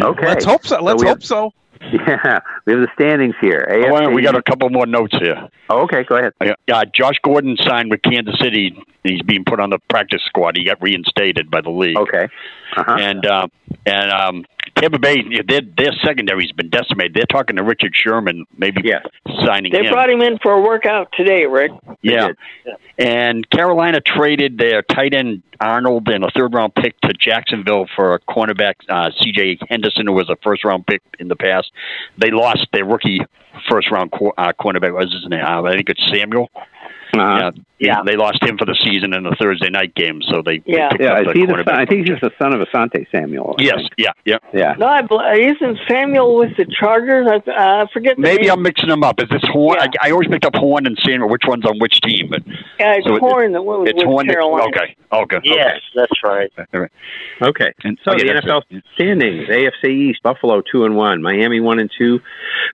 Okay, 0.01 0.27
Let's 0.27 0.45
hope 0.45 0.67
so. 0.67 0.83
Let's 0.83 1.03
we 1.03 1.09
hope 1.09 1.19
have- 1.19 1.25
so. 1.25 1.53
Yeah, 1.93 2.41
we 2.65 2.73
have 2.73 2.81
the 2.81 2.89
standings 2.95 3.35
here. 3.43 3.67
Oh, 3.71 4.09
we 4.09 4.23
got 4.23 4.35
a 4.35 4.43
couple 4.43 4.71
more 4.71 4.87
notes 4.87 5.15
here. 5.19 5.49
Oh, 5.69 5.83
okay, 5.83 6.03
go 6.03 6.17
ahead. 6.17 6.33
Yeah, 6.67 6.85
Josh 6.95 7.17
Gordon 7.23 7.59
signed 7.59 7.91
with 7.91 8.01
Kansas 8.01 8.39
City. 8.41 8.75
He's 9.03 9.21
being 9.21 9.45
put 9.45 9.61
on 9.61 9.69
the 9.69 9.79
practice 9.91 10.23
squad. 10.25 10.57
He 10.57 10.65
got 10.65 10.81
reinstated 10.81 11.51
by 11.51 11.61
the 11.61 11.69
league. 11.71 11.99
Okay. 11.99 12.29
Uh-huh. 12.77 12.97
And 12.99 13.27
uh, 13.27 13.49
and 13.85 14.11
um, 14.11 14.45
Tampa 14.77 14.99
Bay, 14.99 15.23
their 15.47 15.61
their 15.77 15.93
secondary's 16.05 16.53
been 16.53 16.69
decimated. 16.69 17.15
They're 17.15 17.27
talking 17.27 17.57
to 17.57 17.63
Richard 17.63 17.95
Sherman, 17.95 18.45
maybe 18.57 18.83
signing 19.45 19.73
They 19.73 19.85
him. 19.85 19.93
brought 19.93 20.11
him 20.11 20.21
in 20.21 20.39
for 20.39 20.53
a 20.53 20.61
workout 20.61 21.09
today, 21.17 21.47
Rick. 21.47 21.73
Yeah. 22.03 22.29
And 22.99 23.49
Carolina 23.51 24.01
traded 24.01 24.59
their 24.59 24.83
tight 24.83 25.15
end 25.15 25.43
Arnold 25.61 26.09
and 26.09 26.25
a 26.25 26.31
third 26.31 26.55
round 26.55 26.75
pick 26.75 27.01
to 27.03 27.13
Jacksonville 27.13 27.87
for 27.95 28.15
a 28.15 28.21
cornerback 28.21 28.75
uh, 28.89 29.11
C.J. 29.21 29.59
Henderson, 29.69 30.07
who 30.07 30.13
was 30.13 30.29
a 30.29 30.37
first 30.43 30.65
round 30.65 30.87
pick 30.87 31.03
in 31.19 31.29
the 31.29 31.37
past. 31.37 31.71
They 32.19 32.31
lost 32.31 32.67
their 32.73 32.85
rookie 32.85 33.21
first 33.69 33.91
round 33.91 34.13
uh, 34.15 34.53
cornerback. 34.61 34.93
What 34.93 35.05
was 35.05 35.13
his 35.13 35.29
name? 35.29 35.45
Uh, 35.45 35.63
I 35.63 35.77
think 35.77 35.89
it's 35.89 36.03
Samuel. 36.13 36.51
Uh-huh. 37.21 37.53
Yeah, 37.81 38.03
They 38.07 38.17
lost 38.17 38.43
him 38.43 38.57
for 38.57 38.65
the 38.65 38.77
season 38.83 39.13
in 39.13 39.25
the 39.25 39.37
Thursday 39.39 39.69
night 39.69 39.95
game, 39.95 40.23
so 40.23 40.41
they, 40.41 40.59
they 40.61 40.75
Yeah. 40.79 40.89
picked 40.91 41.03
Yeah, 41.03 41.21
is 41.21 41.27
the 41.27 41.33
he 41.35 41.45
the 41.45 41.65
son, 41.67 41.69
I 41.69 41.85
think 41.85 42.07
he's 42.07 42.09
just 42.09 42.23
the 42.23 42.31
son 42.39 42.55
of 42.55 42.67
Asante 42.67 43.05
Samuel. 43.11 43.57
I 43.59 43.63
Yes, 43.63 43.77
think. 43.77 43.91
yeah, 43.99 44.13
yeah. 44.25 44.39
Yeah. 44.55 44.75
No, 44.79 44.87
I 44.87 45.03
bel- 45.03 45.21
isn't 45.21 45.79
Samuel 45.87 46.37
with 46.37 46.57
the 46.57 46.65
Chargers? 46.67 47.27
I 47.29 47.51
uh, 47.51 47.87
forget. 47.93 48.17
The 48.17 48.23
Maybe 48.23 48.43
name. 48.45 48.53
I'm 48.53 48.63
mixing 48.63 48.89
them 48.89 49.03
up. 49.03 49.21
Is 49.21 49.29
this 49.29 49.43
Horn? 49.53 49.79
I, 49.81 49.89
I 50.01 50.11
always 50.13 50.29
mixed 50.31 50.47
up 50.47 50.55
Horn 50.55 50.87
and 50.87 50.97
Samuel. 51.05 51.29
Which 51.29 51.43
one's 51.47 51.67
on 51.67 51.79
which 51.79 52.01
team? 52.01 52.29
But 52.31 52.43
Yeah, 52.79 52.95
it's 52.95 53.07
so 53.07 53.17
it- 53.17 53.21
Horn 53.21 53.53
that 53.53 53.63
went 53.63 53.89
it's 53.89 53.97
with 53.97 54.05
Horn. 54.07 54.27
Carolina. 54.29 54.65
Okay, 54.69 54.97
okay. 55.13 55.39
Yes, 55.43 55.81
that's 55.95 56.23
right. 56.23 56.51
okay. 56.59 56.67
All 56.73 56.81
right. 56.81 56.91
Okay. 57.43 57.73
And 57.83 57.99
So 58.05 58.13
oh, 58.13 58.19
the 58.19 58.25
yeah, 58.25 58.35
that's 58.35 58.47
NFL 58.47 58.63
standings: 58.95 59.49
AFC 59.49 59.91
East, 59.91 60.23
Buffalo 60.23 60.63
two 60.63 60.85
and 60.85 60.97
one, 60.97 61.21
Miami 61.21 61.61
one 61.61 61.81
and 61.81 61.91
two, 61.99 62.21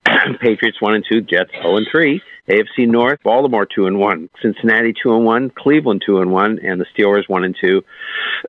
Patriots 0.39 0.79
one 0.79 0.93
and 0.95 1.03
two, 1.09 1.21
Jets 1.21 1.51
zero 1.51 1.77
and 1.77 1.87
three. 1.91 2.21
AFC 2.49 2.87
North, 2.87 3.19
Baltimore 3.23 3.65
two 3.65 3.87
and 3.87 3.99
one, 3.99 4.29
Cincinnati 4.41 4.93
two 4.93 5.15
and 5.15 5.25
one, 5.25 5.49
Cleveland 5.51 6.03
two 6.05 6.21
and 6.21 6.31
one, 6.31 6.59
and 6.63 6.81
the 6.81 6.85
Steelers 6.95 7.27
one 7.27 7.43
and 7.43 7.55
two. 7.59 7.83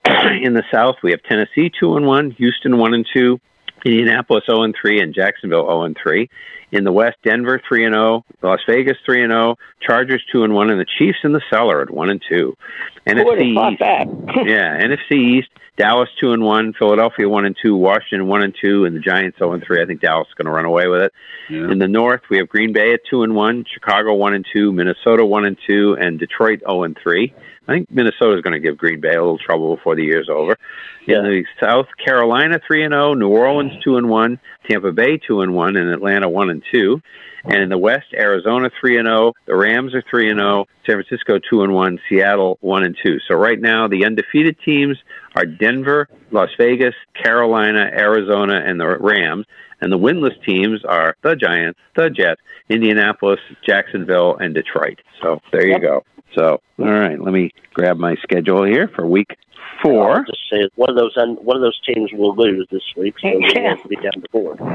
In 0.07 0.55
the 0.55 0.65
South, 0.73 0.97
we 1.03 1.11
have 1.11 1.23
Tennessee 1.23 1.71
two 1.79 1.97
and 1.97 2.07
one, 2.07 2.31
Houston 2.33 2.79
one 2.79 2.95
and 2.95 3.07
two, 3.13 3.41
Indianapolis 3.85 4.45
zero 4.47 4.63
and 4.63 4.75
three, 4.81 5.01
and 5.01 5.15
Jacksonville 5.15 5.67
zero 5.67 5.83
and 5.83 5.97
three. 6.01 6.31
In 6.71 6.85
the 6.85 6.93
West, 6.93 7.19
Denver 7.23 7.61
three 7.69 7.85
and 7.85 7.95
zero, 7.95 8.25
Las 8.43 8.61
Vegas 8.67 8.97
three 9.05 9.23
and 9.23 9.31
zero, 9.31 9.57
Chargers 9.81 10.25
two 10.33 10.45
and 10.45 10.55
one, 10.55 10.71
and 10.71 10.81
the 10.81 10.87
Chiefs 10.99 11.19
in 11.25 11.33
the 11.33 11.43
cellar 11.51 11.83
at 11.83 11.91
one 11.91 12.11
and 12.11 12.23
two. 12.29 12.57
Who 13.07 13.13
NFC 13.13 13.73
East, 13.73 13.79
that? 13.81 14.07
yeah, 14.47 14.81
NFC 14.81 15.39
East, 15.39 15.49
Dallas 15.77 16.09
two 16.19 16.33
and 16.33 16.43
one, 16.43 16.73
Philadelphia 16.79 17.29
one 17.29 17.45
and 17.45 17.57
two, 17.61 17.77
Washington 17.77 18.27
one 18.27 18.43
and 18.43 18.55
two, 18.59 18.85
and 18.85 18.97
the 18.97 19.01
Giants 19.01 19.39
zero 19.39 19.53
and 19.53 19.63
three. 19.65 19.83
I 19.83 19.87
think 19.87 20.01
Dallas 20.01 20.29
is 20.29 20.35
going 20.35 20.47
to 20.47 20.53
run 20.53 20.65
away 20.65 20.87
with 20.87 21.03
it. 21.03 21.13
In 21.71 21.79
the 21.79 21.89
North, 21.89 22.23
we 22.31 22.39
have 22.39 22.49
Green 22.49 22.73
Bay 22.73 22.95
at 22.95 23.01
two 23.11 23.23
and 23.23 23.35
one, 23.35 23.65
Chicago 23.73 24.15
one 24.15 24.33
and 24.33 24.47
two, 24.53 24.73
Minnesota 24.73 25.27
one 25.27 25.45
and 25.45 25.59
two, 25.67 25.97
and 26.01 26.19
Detroit 26.19 26.61
zero 26.61 26.85
and 26.85 26.97
three. 27.03 27.35
I 27.69 27.73
think 27.73 27.91
Minnesota 27.91 28.37
is 28.37 28.43
going 28.43 28.55
to 28.55 28.61
give 28.61 28.77
Green 28.77 29.01
Bay 29.01 29.15
a 29.15 29.21
little 29.21 29.39
trouble 29.39 29.77
before 29.77 29.95
the 29.95 30.03
year's 30.03 30.29
over. 30.29 30.57
Yeah. 31.07 31.19
In 31.19 31.25
the 31.25 31.45
South, 31.61 31.87
Carolina 32.05 32.61
three 32.67 32.85
and 32.85 32.93
zero, 32.93 33.15
New 33.15 33.29
Orleans 33.29 33.73
two 33.85 33.97
and 33.97 34.09
one, 34.09 34.41
Tampa 34.69 34.93
Bay 34.93 35.19
two 35.19 35.43
and 35.43 35.55
one, 35.55 35.77
and 35.77 35.91
Atlanta 35.91 36.29
one 36.29 36.51
and 36.51 36.63
two. 36.73 37.01
And 37.45 37.57
in 37.57 37.69
the 37.69 37.79
West, 37.79 38.07
Arizona 38.15 38.71
three 38.81 38.99
and 38.99 39.07
zero. 39.07 39.33
The 39.47 39.57
Rams 39.57 39.95
are 39.95 40.03
three 40.09 40.31
and 40.31 40.39
zero. 40.39 40.67
San 40.87 40.97
Francisco 40.97 41.39
two 41.39 41.63
and 41.63 41.73
one. 41.73 42.01
Seattle 42.09 42.59
one 42.61 42.85
and 42.85 42.97
two. 43.01 43.19
So 43.29 43.37
right 43.37 43.61
now, 43.61 43.89
the 43.89 44.05
undefeated 44.05 44.57
teams 44.65 44.97
are 45.37 45.47
Denver, 45.47 46.09
Las 46.31 46.51
Vegas, 46.59 46.95
Carolina, 47.21 47.91
Arizona, 47.93 48.61
and 48.65 48.81
the 48.81 48.87
Rams. 48.87 49.47
And 49.83 49.93
the 49.93 49.99
winless 49.99 50.41
teams 50.47 50.85
are 50.85 51.17
the 51.23 51.35
Giants, 51.35 51.79
the 51.97 52.09
Jets, 52.09 52.41
Indianapolis, 52.71 53.41
Jacksonville, 53.67 54.37
and 54.39 54.55
Detroit. 54.55 55.01
So 55.21 55.41
there 55.53 55.67
you 55.67 55.73
Yep. 55.73 55.83
go. 55.83 56.05
So 56.35 56.61
all 56.79 56.87
right, 56.87 57.21
let 57.21 57.33
me 57.35 57.51
grab 57.75 57.99
my 57.99 58.15
schedule 58.23 58.65
here 58.65 58.89
for 58.95 59.07
week 59.07 59.37
four. 59.83 60.19
I'll 60.19 60.25
just 60.25 60.49
say 60.51 60.69
one 60.77 60.89
of 60.89 60.97
those 60.97 61.15
one 61.17 61.57
of 61.57 61.63
those 61.63 61.79
teams 61.85 62.11
will 62.13 62.35
lose 62.37 62.67
this 62.71 62.83
week, 62.97 63.17
so 63.21 63.29
they 63.29 63.61
won't 63.61 63.89
be 63.89 63.97
down 63.97 64.13
the 64.23 64.29
board. 64.33 64.59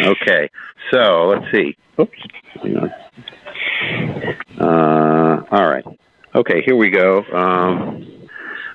Okay, 0.00 0.48
so 0.92 1.26
let's 1.26 1.44
see. 1.50 1.76
Oops. 1.98 2.12
Uh, 4.60 5.42
all 5.50 5.68
right. 5.68 5.84
Okay, 6.36 6.62
here 6.64 6.76
we 6.76 6.90
go. 6.90 7.24
Um, 7.32 8.06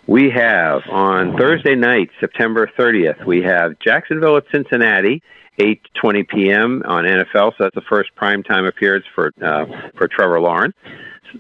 we 0.07 0.29
have 0.29 0.81
on 0.89 1.37
Thursday 1.37 1.75
night, 1.75 2.09
September 2.19 2.69
30th, 2.77 3.25
we 3.25 3.41
have 3.41 3.79
Jacksonville 3.79 4.37
at 4.37 4.43
Cincinnati, 4.51 5.21
8:20 5.59 6.27
p.m. 6.27 6.83
on 6.85 7.05
NFL. 7.05 7.51
So 7.57 7.63
that's 7.63 7.75
the 7.75 7.81
first 7.81 8.09
primetime 8.15 8.67
appearance 8.67 9.05
for 9.13 9.31
uh, 9.41 9.65
for 9.95 10.07
Trevor 10.07 10.39
Lawrence. 10.39 10.75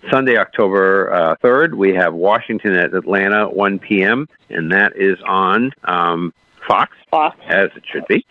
Sunday, 0.09 0.37
October 0.37 1.13
uh, 1.13 1.35
3rd, 1.43 1.75
we 1.75 1.93
have 1.93 2.15
Washington 2.15 2.73
at 2.73 2.95
Atlanta, 2.95 3.47
1 3.47 3.77
p.m., 3.77 4.27
and 4.49 4.71
that 4.71 4.93
is 4.95 5.19
on 5.27 5.71
um, 5.83 6.33
Fox, 6.67 6.95
Fox, 7.11 7.37
as 7.47 7.69
it 7.75 7.83
should 7.91 8.07
be. 8.07 8.25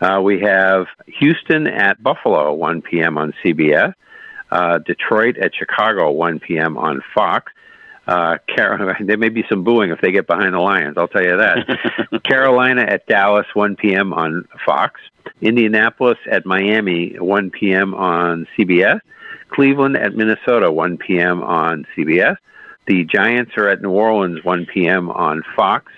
Uh, 0.00 0.20
we 0.20 0.40
have 0.40 0.86
Houston 1.06 1.68
at 1.68 2.02
Buffalo, 2.02 2.52
1 2.52 2.82
p.m. 2.82 3.16
on 3.16 3.32
CBS. 3.44 3.94
Uh, 4.50 4.78
Detroit 4.78 5.36
at 5.38 5.54
Chicago, 5.54 6.10
1 6.10 6.40
p.m. 6.40 6.76
on 6.76 7.00
Fox. 7.14 7.52
Uh, 8.06 8.36
Car- 8.54 8.96
there 9.00 9.16
may 9.18 9.28
be 9.28 9.44
some 9.48 9.64
booing 9.64 9.90
if 9.90 10.00
they 10.00 10.12
get 10.12 10.26
behind 10.26 10.54
the 10.54 10.58
Lions. 10.58 10.96
I'll 10.96 11.08
tell 11.08 11.24
you 11.24 11.36
that. 11.36 12.22
Carolina 12.24 12.82
at 12.82 13.06
Dallas, 13.06 13.46
1 13.54 13.76
p.m. 13.76 14.12
on 14.12 14.46
Fox. 14.64 15.00
Indianapolis 15.40 16.18
at 16.30 16.44
Miami, 16.46 17.16
1 17.18 17.50
p.m. 17.50 17.94
on 17.94 18.46
CBS. 18.56 19.00
Cleveland 19.48 19.96
at 19.96 20.14
Minnesota, 20.14 20.70
1 20.70 20.98
p.m. 20.98 21.42
on 21.42 21.86
CBS. 21.96 22.36
The 22.86 23.04
Giants 23.04 23.52
are 23.56 23.68
at 23.68 23.80
New 23.80 23.90
Orleans, 23.90 24.44
1 24.44 24.66
p.m. 24.66 25.10
on 25.10 25.42
Fox. 25.56 25.90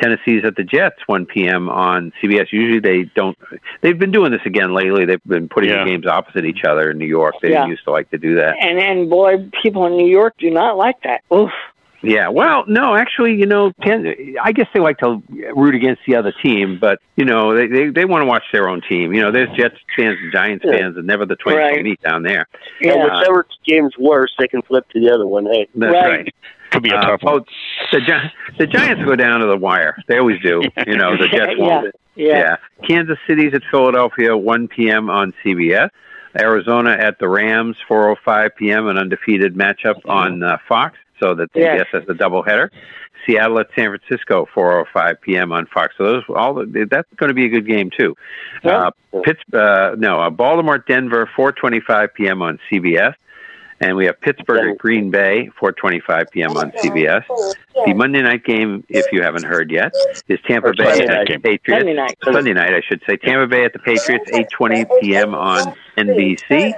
Tennessee's 0.00 0.44
at 0.44 0.56
the 0.56 0.64
Jets, 0.64 0.96
1 1.06 1.26
p.m. 1.26 1.68
on 1.68 2.12
CBS. 2.22 2.46
Usually 2.50 2.80
they 2.80 3.10
don't. 3.14 3.36
They've 3.82 3.98
been 3.98 4.10
doing 4.10 4.32
this 4.32 4.40
again 4.46 4.72
lately. 4.72 5.04
They've 5.04 5.22
been 5.26 5.48
putting 5.48 5.70
Yeah. 5.70 5.84
the 5.84 5.90
games 5.90 6.06
opposite 6.06 6.44
each 6.44 6.64
other 6.64 6.90
in 6.90 6.98
New 6.98 7.06
York. 7.06 7.34
They 7.42 7.50
Yeah. 7.50 7.66
used 7.66 7.84
to 7.84 7.90
like 7.90 8.10
to 8.10 8.18
do 8.18 8.36
that. 8.36 8.56
And 8.60 8.78
and 8.78 9.08
boy, 9.10 9.48
people 9.62 9.86
in 9.86 9.96
New 9.96 10.08
York 10.08 10.34
do 10.38 10.50
not 10.50 10.76
like 10.76 10.96
that. 11.04 11.20
Oof. 11.32 11.50
Yeah, 12.04 12.30
well, 12.30 12.64
no, 12.66 12.96
actually, 12.96 13.36
you 13.36 13.46
know, 13.46 13.72
Ken, 13.80 14.12
I 14.42 14.50
guess 14.50 14.66
they 14.74 14.80
like 14.80 14.98
to 14.98 15.22
root 15.54 15.76
against 15.76 16.02
the 16.04 16.16
other 16.16 16.32
team, 16.42 16.78
but 16.80 16.98
you 17.14 17.24
know, 17.24 17.54
they 17.54 17.68
they, 17.68 17.90
they 17.90 18.04
want 18.04 18.22
to 18.22 18.26
watch 18.26 18.42
their 18.52 18.68
own 18.68 18.80
team. 18.88 19.12
You 19.14 19.20
know, 19.20 19.30
there's 19.30 19.50
Jets 19.56 19.76
fans 19.96 20.18
and 20.20 20.32
Giants 20.32 20.64
Yeah. 20.66 20.78
fans, 20.78 20.96
and 20.96 21.06
never 21.06 21.26
the 21.26 21.36
twain 21.36 21.58
Right. 21.58 21.74
shall 21.76 21.82
meet 21.84 22.00
down 22.02 22.24
there. 22.24 22.48
Yeah, 22.80 22.94
Uh, 22.94 23.18
whichever 23.20 23.46
game's 23.64 23.96
worse, 23.96 24.34
they 24.36 24.48
can 24.48 24.62
flip 24.62 24.88
to 24.88 25.00
the 25.00 25.14
other 25.14 25.28
one. 25.28 25.46
Hey, 25.46 25.68
That's 25.76 25.92
right. 25.94 26.34
Could 26.72 26.82
be 26.82 26.90
a 26.90 26.96
Uh, 26.96 27.02
tough 27.02 27.22
one. 27.22 27.40
Oh, 27.40 27.44
the 27.92 28.00
Gi- 28.00 28.32
the 28.58 28.66
Giants 28.66 29.04
go 29.04 29.14
down 29.14 29.40
to 29.40 29.46
the 29.46 29.56
wire. 29.56 29.96
They 30.08 30.18
always 30.18 30.40
do. 30.40 30.62
You 30.86 30.96
know, 30.96 31.16
the 31.16 31.28
Jets 31.28 31.52
won't. 31.56 31.94
Yeah, 32.14 32.38
yeah. 32.38 32.56
Kansas 32.86 33.18
City's 33.26 33.54
at 33.54 33.62
Philadelphia, 33.70 34.36
1 34.36 34.68
p.m. 34.68 35.08
on 35.08 35.32
CBS. 35.44 35.88
Arizona 36.38 36.90
at 36.92 37.18
the 37.18 37.28
Rams, 37.28 37.76
4:05 37.88 38.56
p.m. 38.56 38.86
An 38.88 38.98
undefeated 38.98 39.54
matchup 39.54 39.96
on 40.06 40.42
uh, 40.42 40.56
Fox. 40.68 40.96
So 41.20 41.34
that 41.34 41.50
Yes. 41.54 41.86
CBS 41.92 41.98
has 42.00 42.06
the 42.06 42.14
doubleheader. 42.14 42.70
Seattle 43.26 43.60
at 43.60 43.68
San 43.76 43.96
Francisco, 43.96 44.48
4:05 44.54 45.20
p.m. 45.20 45.52
on 45.52 45.66
Fox. 45.66 45.94
So 45.96 46.04
those 46.04 46.22
all 46.34 46.54
the, 46.54 46.86
that's 46.90 47.08
going 47.16 47.28
to 47.28 47.34
be 47.34 47.44
a 47.46 47.48
good 47.48 47.66
game 47.68 47.90
too. 47.96 48.16
Uh, 48.64 48.90
Pitts, 49.24 49.40
uh, 49.52 49.94
no, 49.98 50.20
uh, 50.20 50.30
Baltimore, 50.30 50.78
Denver, 50.78 51.28
4:25 51.36 52.14
p.m. 52.14 52.42
on 52.42 52.58
CBS. 52.70 53.14
And 53.82 53.96
we 53.96 54.06
have 54.06 54.20
Pittsburgh 54.20 54.72
at 54.72 54.78
Green 54.78 55.10
Bay, 55.10 55.50
4:25 55.60 56.30
p.m. 56.30 56.56
on 56.56 56.70
CBS. 56.72 57.24
The 57.84 57.94
Monday 57.94 58.22
night 58.22 58.44
game, 58.44 58.84
if 58.88 59.10
you 59.12 59.22
haven't 59.22 59.42
heard 59.44 59.72
yet, 59.72 59.92
is 60.28 60.38
Tampa 60.46 60.68
Or 60.68 60.72
Bay 60.74 60.84
Sunday 60.84 61.04
at 61.04 61.08
night 61.08 61.26
the. 61.26 61.42
Patriots. 61.42 61.80
Sunday 61.80 61.94
night. 61.94 62.18
Sunday 62.22 62.52
night, 62.52 62.74
I 62.74 62.80
should 62.80 63.02
say. 63.06 63.16
Tampa 63.16 63.48
Bay 63.48 63.64
at 63.64 63.72
the 63.72 63.80
Patriots, 63.80 64.30
8:20 64.30 65.00
p.m. 65.00 65.34
on 65.34 65.74
NBC. 65.96 66.72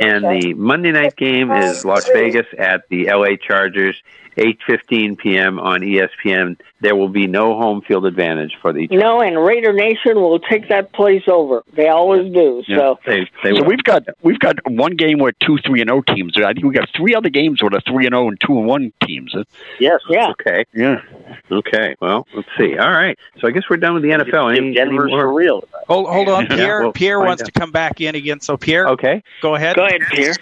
And 0.00 0.24
the 0.24 0.54
Monday 0.54 0.92
night 0.92 1.16
game 1.16 1.50
is 1.50 1.84
Las 1.84 2.08
Vegas 2.08 2.46
at 2.58 2.88
the 2.88 3.06
LA 3.06 3.36
Chargers, 3.36 3.96
8:15 4.36 5.18
p.m. 5.18 5.58
on 5.58 5.80
ESPN. 5.80 6.56
There 6.82 6.96
will 6.96 7.10
be 7.10 7.26
no 7.26 7.58
home 7.58 7.82
field 7.82 8.06
advantage 8.06 8.56
for 8.62 8.72
the 8.72 8.86
No, 8.90 9.20
and 9.20 9.44
Raider 9.44 9.72
Nation 9.74 10.14
will 10.14 10.38
take 10.38 10.70
that 10.70 10.94
place 10.94 11.24
over. 11.28 11.62
They 11.74 11.88
always 11.88 12.32
do. 12.32 12.62
So 12.66 12.98
they, 13.04 13.28
they 13.42 13.54
so 13.54 13.64
we've 13.64 13.82
got 13.82 14.04
we've 14.22 14.38
got 14.38 14.56
one 14.70 14.96
game 14.96 15.18
with 15.18 15.34
two 15.40 15.58
three 15.58 15.82
and 15.82 15.90
zero 15.90 16.00
teams. 16.00 16.38
I 16.38 16.54
think 16.54 16.64
we 16.64 16.72
got 16.72 16.88
three 16.96 17.14
other 17.14 17.28
games 17.28 17.62
with 17.62 17.74
a 17.74 17.82
three 17.86 18.06
and 18.06 18.14
zero 18.14 18.28
and 18.28 18.40
two 18.40 18.56
and 18.56 18.66
one 18.66 18.92
teams. 19.04 19.34
Yes. 19.78 20.00
Yeah. 20.08 20.30
Okay. 20.30 20.64
Yeah. 20.72 21.02
Okay. 21.50 21.96
Well, 22.00 22.26
let's 22.34 22.48
see. 22.56 22.78
All 22.78 22.90
right. 22.92 23.18
So 23.40 23.48
I 23.48 23.50
guess 23.50 23.64
we're 23.68 23.76
done 23.76 23.92
with 23.94 24.02
the 24.02 24.10
NFL. 24.10 24.56
Any, 24.56 24.68
any 24.68 24.74
Denver's 24.74 25.10
more? 25.10 25.20
for 25.22 25.32
real. 25.34 25.64
Hold, 25.88 26.08
hold 26.08 26.28
on, 26.30 26.44
Yeah, 26.50 26.56
Pierre. 26.56 26.82
we'll 26.82 26.92
Pierre 26.92 27.20
wants 27.20 27.42
out. 27.42 27.46
to 27.46 27.52
come 27.52 27.72
back 27.72 27.89
in 27.98 28.14
again. 28.14 28.40
So 28.40 28.56
Pierre, 28.56 28.86
Okay. 28.88 29.22
go 29.40 29.54
ahead. 29.54 29.74
go 29.76 29.86
ahead, 29.86 30.02
Pierre. 30.10 30.34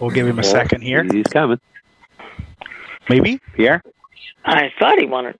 We'll 0.00 0.10
give 0.10 0.26
him 0.26 0.38
a 0.38 0.44
second 0.44 0.82
here. 0.82 1.02
He's 1.02 1.26
coming. 1.26 1.58
Maybe. 3.08 3.40
Pierre? 3.54 3.82
I 4.44 4.72
thought 4.78 4.98
he 4.98 5.06
wanted. 5.06 5.36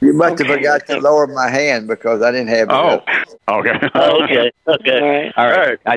You 0.00 0.12
must 0.14 0.38
have 0.38 0.48
Okay. 0.50 0.54
forgot 0.56 0.86
to 0.86 0.98
lower 0.98 1.26
my 1.26 1.50
hand 1.50 1.86
because 1.86 2.22
I 2.22 2.30
didn't 2.32 2.48
have 2.48 2.68
it. 2.68 2.72
Oh. 2.72 2.88
up. 2.88 3.06
Okay. 3.48 3.88
Oh, 3.94 4.24
okay. 4.24 4.50
Okay. 4.70 5.00
right. 5.00 5.32
All 5.36 5.48
right. 5.50 5.78
I, 5.84 5.96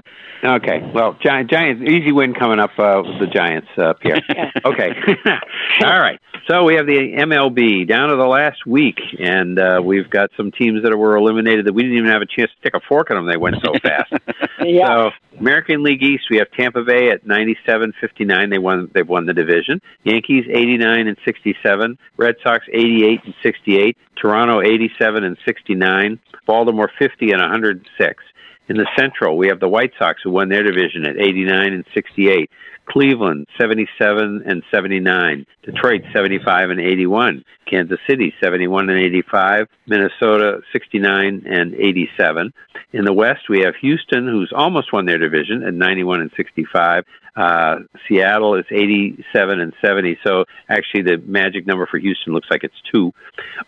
okay. 0.55 0.89
Well, 0.95 1.13
Gi- 1.21 1.43
Giants 1.45 1.83
easy 1.83 2.11
win 2.11 2.33
coming 2.33 2.59
up 2.59 2.71
uh, 2.79 3.03
with 3.05 3.19
the 3.19 3.27
Giants, 3.27 3.67
uh, 3.77 3.93
Pierre. 3.93 4.19
okay. 4.65 4.89
All 5.83 5.99
right. 5.99 6.19
So 6.49 6.63
we 6.63 6.73
have 6.75 6.87
the 6.87 6.97
MLB 6.97 7.87
down 7.87 8.09
to 8.09 8.15
the 8.15 8.25
last 8.25 8.65
week, 8.65 8.99
and 9.19 9.59
uh, 9.59 9.79
we've 9.83 10.09
got 10.09 10.31
some 10.35 10.51
teams 10.51 10.81
that 10.83 10.97
were 10.97 11.15
eliminated 11.15 11.65
that 11.67 11.73
we 11.73 11.83
didn't 11.83 11.97
even 11.99 12.09
have 12.09 12.23
a 12.23 12.25
chance 12.25 12.49
to 12.51 12.57
stick 12.59 12.73
a 12.73 12.79
fork 12.81 13.11
in 13.11 13.15
them. 13.15 13.27
They 13.27 13.37
went 13.37 13.57
so 13.63 13.73
fast. 13.81 14.11
Yeah. 14.59 14.87
So 14.87 15.11
American 15.39 15.83
League 15.83 16.01
East, 16.03 16.23
we 16.31 16.37
have 16.37 16.49
Tampa 16.51 16.83
Bay 16.83 17.11
at 17.11 17.25
ninety-seven 17.27 17.93
fifty-nine. 18.01 18.49
They 18.49 18.57
won. 18.59 18.89
They've 18.93 19.07
won 19.07 19.25
the 19.27 19.33
division. 19.33 19.81
Yankees 20.03 20.45
eighty-nine 20.49 21.07
and 21.07 21.17
sixty-seven. 21.23 21.97
Red 22.17 22.35
Sox 22.43 22.65
eighty-eight 22.73 23.21
and 23.23 23.33
sixty-eight. 23.43 23.92
Toronto 24.15 24.61
eighty-seven 24.61 25.23
and 25.23 25.37
sixty-nine. 25.45 26.19
Baltimore 26.45 26.91
fifty 26.99 27.31
and 27.31 27.41
one 27.41 27.49
hundred 27.49 27.77
and 27.77 27.89
six. 27.97 28.23
In 28.69 28.77
the 28.77 28.87
Central, 28.97 29.37
we 29.37 29.47
have 29.47 29.59
the 29.59 29.67
White 29.67 29.91
Sox 29.99 30.21
who 30.23 30.31
won 30.31 30.49
their 30.49 30.63
division 30.63 31.05
at 31.05 31.17
eighty-nine 31.17 31.73
and 31.73 31.85
sixty-eight. 31.93 32.49
Cleveland 32.87 33.47
77 33.59 34.43
and 34.45 34.63
79, 34.71 35.45
Detroit 35.63 36.01
75 36.13 36.69
and 36.69 36.79
81, 36.79 37.43
Kansas 37.69 37.99
City 38.07 38.33
71 38.43 38.89
and 38.89 38.99
85, 38.99 39.67
Minnesota 39.87 40.61
69 40.71 41.43
and 41.45 41.73
87. 41.73 42.53
In 42.91 43.05
the 43.05 43.13
West, 43.13 43.49
we 43.49 43.61
have 43.61 43.73
Houston, 43.81 44.27
who's 44.27 44.51
almost 44.55 44.93
won 44.93 45.05
their 45.05 45.17
division 45.17 45.63
at 45.63 45.73
91 45.73 46.21
and 46.21 46.31
65. 46.37 47.05
Uh, 47.35 47.79
Seattle 48.07 48.55
is 48.55 48.65
87 48.69 49.59
and 49.59 49.73
70. 49.83 50.19
So 50.23 50.45
actually, 50.69 51.01
the 51.01 51.17
magic 51.25 51.65
number 51.65 51.87
for 51.87 51.97
Houston 51.97 52.33
looks 52.33 52.47
like 52.51 52.63
it's 52.63 52.75
two. 52.91 53.11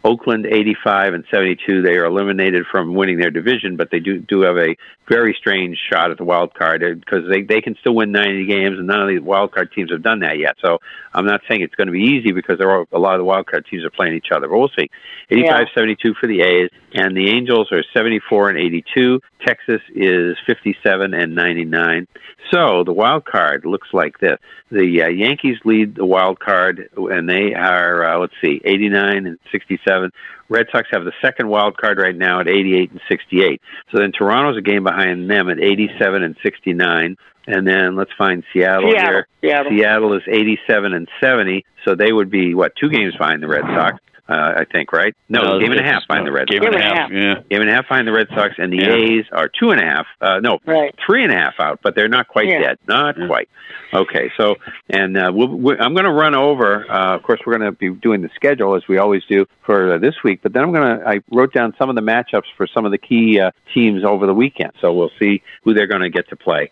Oakland 0.03 0.45
85 0.45 1.16
and 1.16 1.24
72. 1.34 1.82
They 1.82 1.97
are 1.97 2.05
eliminated 2.05 2.66
from 2.72 2.93
winning 2.93 3.18
their 3.18 3.32
division, 3.32 3.76
but 3.76 3.89
they 3.91 3.99
do 3.99 4.20
do 4.20 4.41
have 4.41 4.57
a 4.57 4.76
very 5.09 5.36
strange 5.39 5.80
shot 5.91 6.11
at 6.11 6.18
the 6.18 6.24
wild 6.24 6.53
card 6.53 6.82
because 6.82 7.28
they 7.28 7.41
they 7.41 7.61
can 7.61 7.76
still 7.80 7.95
win 7.95 8.11
90 8.11 8.45
games, 8.45 8.78
and 8.78 8.88
none 8.88 9.01
of 9.10 9.16
these 9.16 9.22
wild 9.22 9.51
card 9.51 9.72
teams 9.72 9.91
have 9.91 10.03
done 10.03 10.20
that 10.20 10.38
yet. 10.38 10.56
So 10.64 10.80
I'm 11.14 11.26
not 11.26 11.41
saying 11.47 11.62
it's 11.62 11.76
going 11.76 11.88
to 11.88 11.93
be 11.93 12.03
easy 12.03 12.32
because 12.32 12.58
there 12.58 12.70
are 12.70 12.86
a 12.91 12.99
lot 12.99 13.14
of 13.16 13.20
the 13.20 13.26
wild 13.26 13.47
card 13.47 13.66
teams 13.70 13.84
are 13.84 13.89
playing 13.89 14.16
each 14.16 14.32
other, 14.34 14.47
but 14.47 14.58
we'll 14.58 14.70
see. 14.78 14.89
85 15.30 15.68
72 15.76 16.14
for 16.20 16.28
the 16.28 16.41
A's, 16.41 16.70
and 16.93 17.16
the 17.16 17.30
Angels 17.30 17.72
are 17.72 17.84
74 17.93 18.49
and 18.49 18.60
82. 18.60 19.22
Texas 19.45 19.82
is 19.93 20.38
57 20.45 21.14
and 21.14 21.36
99. 21.36 22.08
So 22.51 22.84
the 22.84 22.93
wild 22.93 23.26
card 23.26 23.66
looks 23.66 23.88
like 23.91 24.20
this. 24.20 24.38
The 24.72 25.03
uh, 25.03 25.10
Yankees 25.10 25.58
lead 25.66 25.95
the 25.95 26.06
wild 26.06 26.39
card, 26.39 26.89
and 26.95 27.28
they 27.28 27.53
are, 27.53 28.03
uh, 28.03 28.20
let's 28.20 28.34
see, 28.41 28.62
89 28.64 29.26
and 29.26 29.39
67. 29.51 30.12
Red 30.50 30.68
Sox 30.72 30.88
have 30.91 31.06
the 31.06 31.14
second 31.22 31.48
wild 31.48 31.78
card 31.78 31.98
right 31.98 32.16
now 32.16 32.39
at 32.39 32.48
88 32.48 32.91
and 32.91 33.02
68. 33.10 33.62
So 33.91 34.00
then 34.00 34.12
Toronto's 34.12 34.58
a 34.58 34.62
game 34.62 34.84
behind 34.84 35.30
them 35.30 35.50
at 35.50 35.60
87 35.60 36.24
and 36.24 36.36
69. 36.43 37.18
And 37.48 37.68
then 37.68 37.96
let's 37.96 38.12
find 38.18 38.43
Seattle, 38.54 38.91
Seattle, 38.91 39.12
here. 39.12 39.28
Seattle. 39.41 39.72
Seattle 39.72 40.14
is 40.14 40.24
87 40.28 40.93
and 40.93 41.08
70. 41.22 41.66
So 41.86 41.96
they 41.96 42.12
would 42.12 42.32
be, 42.32 42.56
what, 42.56 42.74
two 42.76 42.89
games 42.89 43.16
behind 43.16 43.43
the 43.43 43.48
Red 43.48 43.64
Sox. 43.64 44.00
Uh, 44.28 44.54
I 44.58 44.66
think, 44.66 44.92
right? 44.92 45.14
No, 45.30 45.42
No, 45.42 45.60
game 45.60 45.72
and 45.72 45.80
a 45.80 45.84
half 45.84 46.08
behind 46.08 46.26
the 46.26 46.32
Red 46.32 46.48
game 46.48 46.62
Sox. 46.64 46.76
and 46.76 46.84
a 46.84 46.88
half, 46.96 47.12
yeah. 47.12 47.36
Game 47.50 47.62
and 47.62 47.70
a 47.70 47.74
half 47.74 47.88
behind 47.88 48.08
the 48.08 48.12
Red 48.12 48.28
Sox, 48.30 48.56
and 48.58 48.74
the 48.74 48.78
Yeah. 48.78 48.94
A's 48.96 49.26
are 49.32 49.48
two 49.48 49.72
and 49.72 49.80
a 49.80 49.86
half. 49.86 50.08
Uh, 50.20 50.40
no, 50.40 50.60
Right. 50.66 50.94
three 51.06 51.24
and 51.24 51.32
a 51.32 51.36
half 51.36 51.60
out, 51.60 51.80
but 51.84 51.96
they're 51.96 52.08
not 52.08 52.28
quite 52.28 52.48
Yeah. 52.48 52.60
dead. 52.60 52.78
Not 52.88 53.16
quite. 53.28 53.50
Okay, 53.94 54.32
so 54.36 54.56
and 54.90 55.16
uh, 55.18 55.32
we'll, 55.34 55.48
we 55.48 55.78
I'm 55.78 55.94
going 55.94 56.06
to 56.06 56.12
run 56.12 56.36
over. 56.36 56.86
Uh, 56.90 57.16
of 57.16 57.24
course, 57.24 57.40
we're 57.46 57.58
going 57.58 57.72
to 57.72 57.78
be 57.78 57.90
doing 57.92 58.22
the 58.22 58.30
schedule 58.36 58.76
as 58.76 58.88
we 58.88 58.98
always 58.98 59.24
do 59.30 59.46
for 59.64 59.94
uh, 59.94 59.98
this 60.00 60.16
week. 60.24 60.40
But 60.44 60.54
then 60.54 60.64
I'm 60.64 60.74
going 60.74 61.00
to. 61.00 61.08
I 61.08 61.22
wrote 61.32 61.54
down 61.54 61.74
some 61.78 61.90
of 61.90 61.96
the 61.96 62.02
matchups 62.02 62.46
for 62.58 62.68
some 62.68 62.86
of 62.86 62.92
the 62.92 62.98
key 62.98 63.40
uh, 63.40 63.52
teams 63.74 64.04
over 64.04 64.26
the 64.26 64.34
weekend. 64.34 64.74
So 64.82 64.92
we'll 64.92 65.12
see 65.20 65.44
who 65.64 65.74
they're 65.74 65.88
going 65.88 66.02
to 66.02 66.10
get 66.10 66.28
to 66.30 66.36
play. 66.36 66.72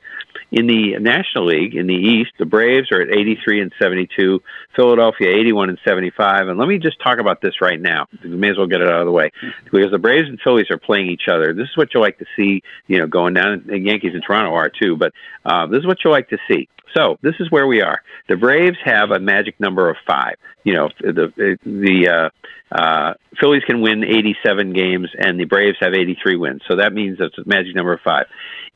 In 0.53 0.67
the 0.67 0.99
National 0.99 1.47
League, 1.47 1.75
in 1.75 1.87
the 1.87 1.95
East, 1.95 2.29
the 2.37 2.45
Braves 2.45 2.91
are 2.91 3.01
at 3.01 3.09
83 3.09 3.61
and 3.61 3.73
72, 3.81 4.39
Philadelphia 4.75 5.29
81 5.29 5.69
and 5.69 5.79
75. 5.83 6.47
And 6.47 6.59
let 6.59 6.67
me 6.67 6.77
just 6.77 7.01
talk 7.01 7.17
about 7.17 7.41
this 7.41 7.59
right 7.59 7.81
now. 7.81 8.05
We 8.23 8.29
may 8.29 8.51
as 8.51 8.57
well 8.57 8.67
get 8.67 8.79
it 8.79 8.87
out 8.87 8.99
of 8.99 9.07
the 9.07 9.11
way 9.11 9.31
because 9.63 9.89
the 9.89 9.97
Braves 9.97 10.29
and 10.29 10.39
Phillies 10.43 10.69
are 10.69 10.77
playing 10.77 11.09
each 11.09 11.27
other. 11.27 11.55
This 11.55 11.69
is 11.69 11.75
what 11.75 11.95
you 11.95 11.99
like 11.99 12.19
to 12.19 12.25
see, 12.35 12.61
you 12.85 12.99
know, 12.99 13.07
going 13.07 13.33
down. 13.33 13.63
The 13.65 13.79
Yankees 13.79 14.11
and 14.13 14.21
Toronto 14.23 14.53
are 14.53 14.69
too, 14.69 14.95
but 14.95 15.11
uh, 15.43 15.65
this 15.65 15.79
is 15.79 15.87
what 15.87 15.97
you 16.05 16.11
like 16.11 16.29
to 16.29 16.37
see. 16.47 16.69
So 16.95 17.17
this 17.21 17.35
is 17.39 17.49
where 17.51 17.67
we 17.67 17.81
are. 17.81 18.01
The 18.29 18.35
Braves 18.35 18.77
have 18.83 19.11
a 19.11 19.19
magic 19.19 19.59
number 19.59 19.89
of 19.89 19.97
five. 20.07 20.35
You 20.63 20.73
know, 20.73 20.89
the 20.99 21.57
the 21.65 22.07
uh, 22.07 22.29
uh, 22.73 23.13
Phillies 23.39 23.63
can 23.65 23.81
win 23.81 24.03
87 24.03 24.73
games, 24.73 25.09
and 25.17 25.39
the 25.39 25.45
Braves 25.45 25.77
have 25.81 25.93
83 25.93 26.35
wins. 26.37 26.61
So 26.67 26.77
that 26.77 26.93
means 26.93 27.17
that's 27.19 27.37
a 27.37 27.43
magic 27.45 27.75
number 27.75 27.93
of 27.93 27.99
five. 28.01 28.25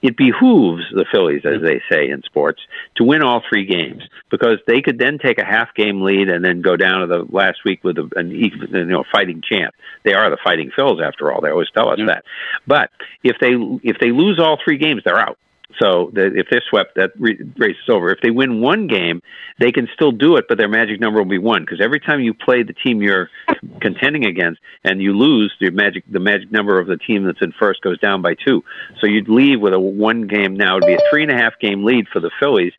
It 0.04 0.16
behooves 0.16 0.84
the 0.92 1.06
Phillies, 1.12 1.42
as 1.44 1.62
they 1.64 1.82
say 1.90 2.10
in 2.10 2.22
sports, 2.22 2.62
to 2.98 3.04
win 3.04 3.24
all 3.24 3.42
three 3.50 3.66
games 3.66 4.04
because 4.30 4.60
they 4.68 4.82
could 4.82 5.00
then 5.00 5.18
take 5.18 5.40
a 5.40 5.46
half 5.46 5.74
game 5.74 6.02
lead 6.02 6.30
and 6.30 6.46
then 6.46 6.62
go 6.62 6.76
down 6.76 7.02
to 7.02 7.08
the 7.08 7.26
last 7.32 7.60
week 7.66 7.84
with 7.84 7.98
a, 7.98 8.08
an 8.16 8.32
even, 8.32 8.70
you 8.72 8.86
know 8.86 9.04
fighting 9.12 9.42
chance. 9.42 9.74
They 10.04 10.14
are 10.14 10.30
the 10.30 10.38
fighting 10.44 10.72
Phils 10.78 11.04
after 11.04 11.32
all. 11.32 11.42
They 11.42 11.50
always 11.50 11.72
tell 11.76 11.90
us 11.90 12.00
that. 12.06 12.26
But 12.68 12.92
if 13.24 13.38
they 13.40 13.54
if 13.84 13.98
they 14.00 14.12
lose 14.12 14.40
all 14.40 14.60
three 14.64 14.78
games, 14.78 15.02
they're 15.04 15.20
out. 15.20 15.40
So 15.80 16.12
if 16.16 16.48
they're 16.50 16.64
swept, 16.70 16.96
that 16.96 17.12
race 17.18 17.76
is 17.76 17.90
over. 17.90 18.10
If 18.10 18.22
they 18.22 18.32
win 18.32 18.62
one 18.62 18.88
game, 18.88 19.22
they 19.60 19.72
can 19.72 19.88
still 19.94 20.12
do 20.12 20.38
it, 20.38 20.46
but 20.48 20.58
their 20.58 20.70
magic 20.70 21.00
number 21.00 21.20
will 21.20 21.30
be 21.30 21.38
one. 21.38 21.64
Because 21.64 21.82
every 21.82 22.00
time 22.00 22.22
you 22.22 22.34
play 22.34 22.64
the 22.64 22.74
team 22.74 23.02
you're 23.02 23.30
contending 23.82 24.26
against 24.26 24.62
and 24.84 25.02
you 25.02 25.14
lose, 25.16 25.54
the 25.60 25.70
magic 25.70 26.04
the 26.10 26.20
magic 26.20 26.52
number 26.52 26.80
of 26.80 26.88
the 26.88 26.98
team 26.98 27.26
that's 27.26 27.42
in 27.42 27.52
first 27.52 27.82
goes 27.82 28.00
down 28.00 28.22
by 28.22 28.34
two. 28.34 28.64
So 29.02 29.08
you'd 29.08 29.30
leave 29.30 29.60
with 29.60 29.74
a 29.74 29.80
one 29.80 30.28
game 30.28 30.56
now. 30.56 30.78
It'd 30.78 30.88
be 30.88 30.94
a 30.94 31.10
three 31.12 31.24
and 31.24 31.32
a 31.32 31.38
half 31.38 31.60
game 31.60 31.84
lead 31.84 32.08
for 32.08 32.22
the 32.22 32.32
Phillies. 32.40 32.74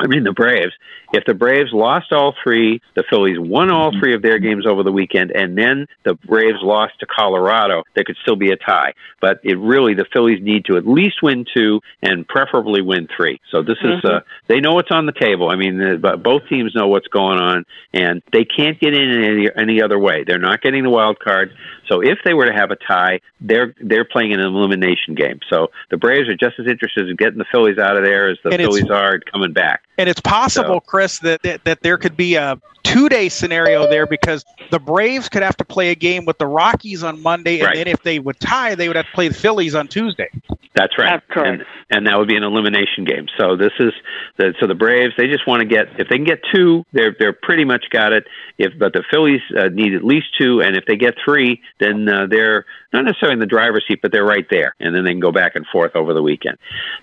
I 0.00 0.06
mean 0.06 0.24
the 0.24 0.32
Braves. 0.32 0.72
If 1.12 1.24
the 1.24 1.34
Braves 1.34 1.72
lost 1.72 2.12
all 2.12 2.34
three, 2.42 2.80
the 2.94 3.04
Phillies 3.08 3.38
won 3.38 3.70
all 3.70 3.92
three 3.98 4.14
of 4.14 4.22
their 4.22 4.38
games 4.38 4.66
over 4.66 4.82
the 4.82 4.90
weekend, 4.92 5.30
and 5.30 5.56
then 5.56 5.86
the 6.04 6.14
Braves 6.14 6.58
lost 6.62 6.98
to 7.00 7.06
Colorado, 7.06 7.84
there 7.94 8.04
could 8.04 8.16
still 8.22 8.36
be 8.36 8.50
a 8.50 8.56
tie. 8.56 8.92
But 9.20 9.38
it 9.44 9.56
really, 9.58 9.94
the 9.94 10.04
Phillies 10.12 10.42
need 10.42 10.64
to 10.66 10.76
at 10.76 10.86
least 10.86 11.22
win 11.22 11.44
two 11.54 11.80
and 12.02 12.26
preferably 12.26 12.82
win 12.82 13.08
three. 13.16 13.40
So 13.50 13.62
this 13.62 13.78
is, 13.82 14.04
uh, 14.04 14.20
they 14.48 14.60
know 14.60 14.74
what's 14.74 14.90
on 14.90 15.06
the 15.06 15.12
table. 15.12 15.48
I 15.48 15.56
mean, 15.56 16.00
but 16.00 16.22
both 16.22 16.42
teams 16.48 16.74
know 16.74 16.88
what's 16.88 17.08
going 17.08 17.38
on, 17.38 17.64
and 17.94 18.22
they 18.32 18.44
can't 18.44 18.78
get 18.80 18.94
in 18.94 19.22
any, 19.22 19.48
any 19.56 19.82
other 19.82 19.98
way. 19.98 20.24
They're 20.24 20.38
not 20.38 20.60
getting 20.60 20.82
the 20.82 20.90
wild 20.90 21.20
card. 21.20 21.52
So 21.88 22.02
if 22.02 22.18
they 22.24 22.34
were 22.34 22.46
to 22.46 22.52
have 22.52 22.72
a 22.72 22.76
tie, 22.76 23.20
they're 23.40 23.74
they're 23.80 24.04
playing 24.04 24.32
an 24.32 24.40
elimination 24.40 25.14
game. 25.14 25.38
So 25.48 25.70
the 25.90 25.96
Braves 25.96 26.28
are 26.28 26.36
just 26.36 26.58
as 26.58 26.66
interested 26.66 27.08
in 27.08 27.16
getting 27.16 27.38
the 27.38 27.46
Phillies 27.52 27.78
out 27.78 27.96
of 27.96 28.02
there 28.02 28.28
as 28.28 28.38
the 28.42 28.50
And 28.50 28.60
Phillies 28.60 28.90
are 28.90 29.20
coming 29.20 29.52
back. 29.52 29.82
And 29.98 30.08
it's 30.08 30.20
possible, 30.20 30.80
Chris, 30.80 31.18
that, 31.20 31.42
that 31.42 31.64
that 31.64 31.82
there 31.82 31.96
could 31.98 32.16
be 32.16 32.34
a 32.34 32.60
two 32.82 33.08
day 33.08 33.28
scenario 33.28 33.88
there 33.88 34.06
because 34.06 34.44
the 34.70 34.78
Braves 34.78 35.28
could 35.28 35.42
have 35.42 35.56
to 35.56 35.64
play 35.64 35.90
a 35.90 35.94
game 35.94 36.24
with 36.24 36.38
the 36.38 36.46
Rockies 36.46 37.02
on 37.02 37.22
Monday, 37.22 37.58
and 37.60 37.66
Right. 37.66 37.76
then 37.76 37.88
if 37.88 38.02
they 38.02 38.18
would 38.18 38.38
tie, 38.40 38.74
they 38.74 38.88
would 38.88 38.96
have 38.96 39.06
to 39.06 39.12
play 39.12 39.28
the 39.28 39.34
Phillies 39.34 39.74
on 39.74 39.88
Tuesday. 39.88 40.28
That's 40.74 40.98
right. 40.98 41.22
And, 41.46 41.64
and 41.90 42.06
that 42.06 42.18
would 42.18 42.28
be 42.28 42.36
an 42.36 42.42
elimination 42.42 43.04
game. 43.04 43.26
So 43.38 43.56
this 43.56 43.72
is 43.80 43.92
the 44.36 44.54
so 44.60 44.66
the 44.66 44.74
Braves 44.74 45.14
they 45.16 45.26
just 45.26 45.46
want 45.46 45.60
to 45.60 45.66
get 45.66 45.88
if 45.98 46.08
they 46.08 46.16
can 46.16 46.24
get 46.24 46.40
two, 46.54 46.84
they're 46.92 47.16
they're 47.18 47.32
pretty 47.32 47.64
much 47.64 47.86
got 47.90 48.12
it. 48.12 48.26
If 48.58 48.78
but 48.78 48.92
the 48.92 49.02
Phillies 49.10 49.40
uh, 49.58 49.68
need 49.68 49.94
at 49.94 50.04
least 50.04 50.26
two, 50.38 50.60
and 50.60 50.76
if 50.76 50.84
they 50.86 50.96
get 50.96 51.14
three, 51.24 51.62
then 51.80 52.06
uh, 52.08 52.26
they're 52.26 52.66
not 52.92 53.04
necessarily 53.04 53.34
in 53.34 53.40
the 53.40 53.46
driver's 53.46 53.84
seat, 53.88 54.00
but 54.02 54.12
they're 54.12 54.24
right 54.24 54.46
there, 54.50 54.74
and 54.80 54.94
then 54.94 55.04
they 55.04 55.12
can 55.12 55.20
go 55.20 55.32
back 55.32 55.56
and 55.56 55.66
forth 55.66 55.96
over 55.96 56.12
the 56.12 56.22
weekend. 56.22 56.58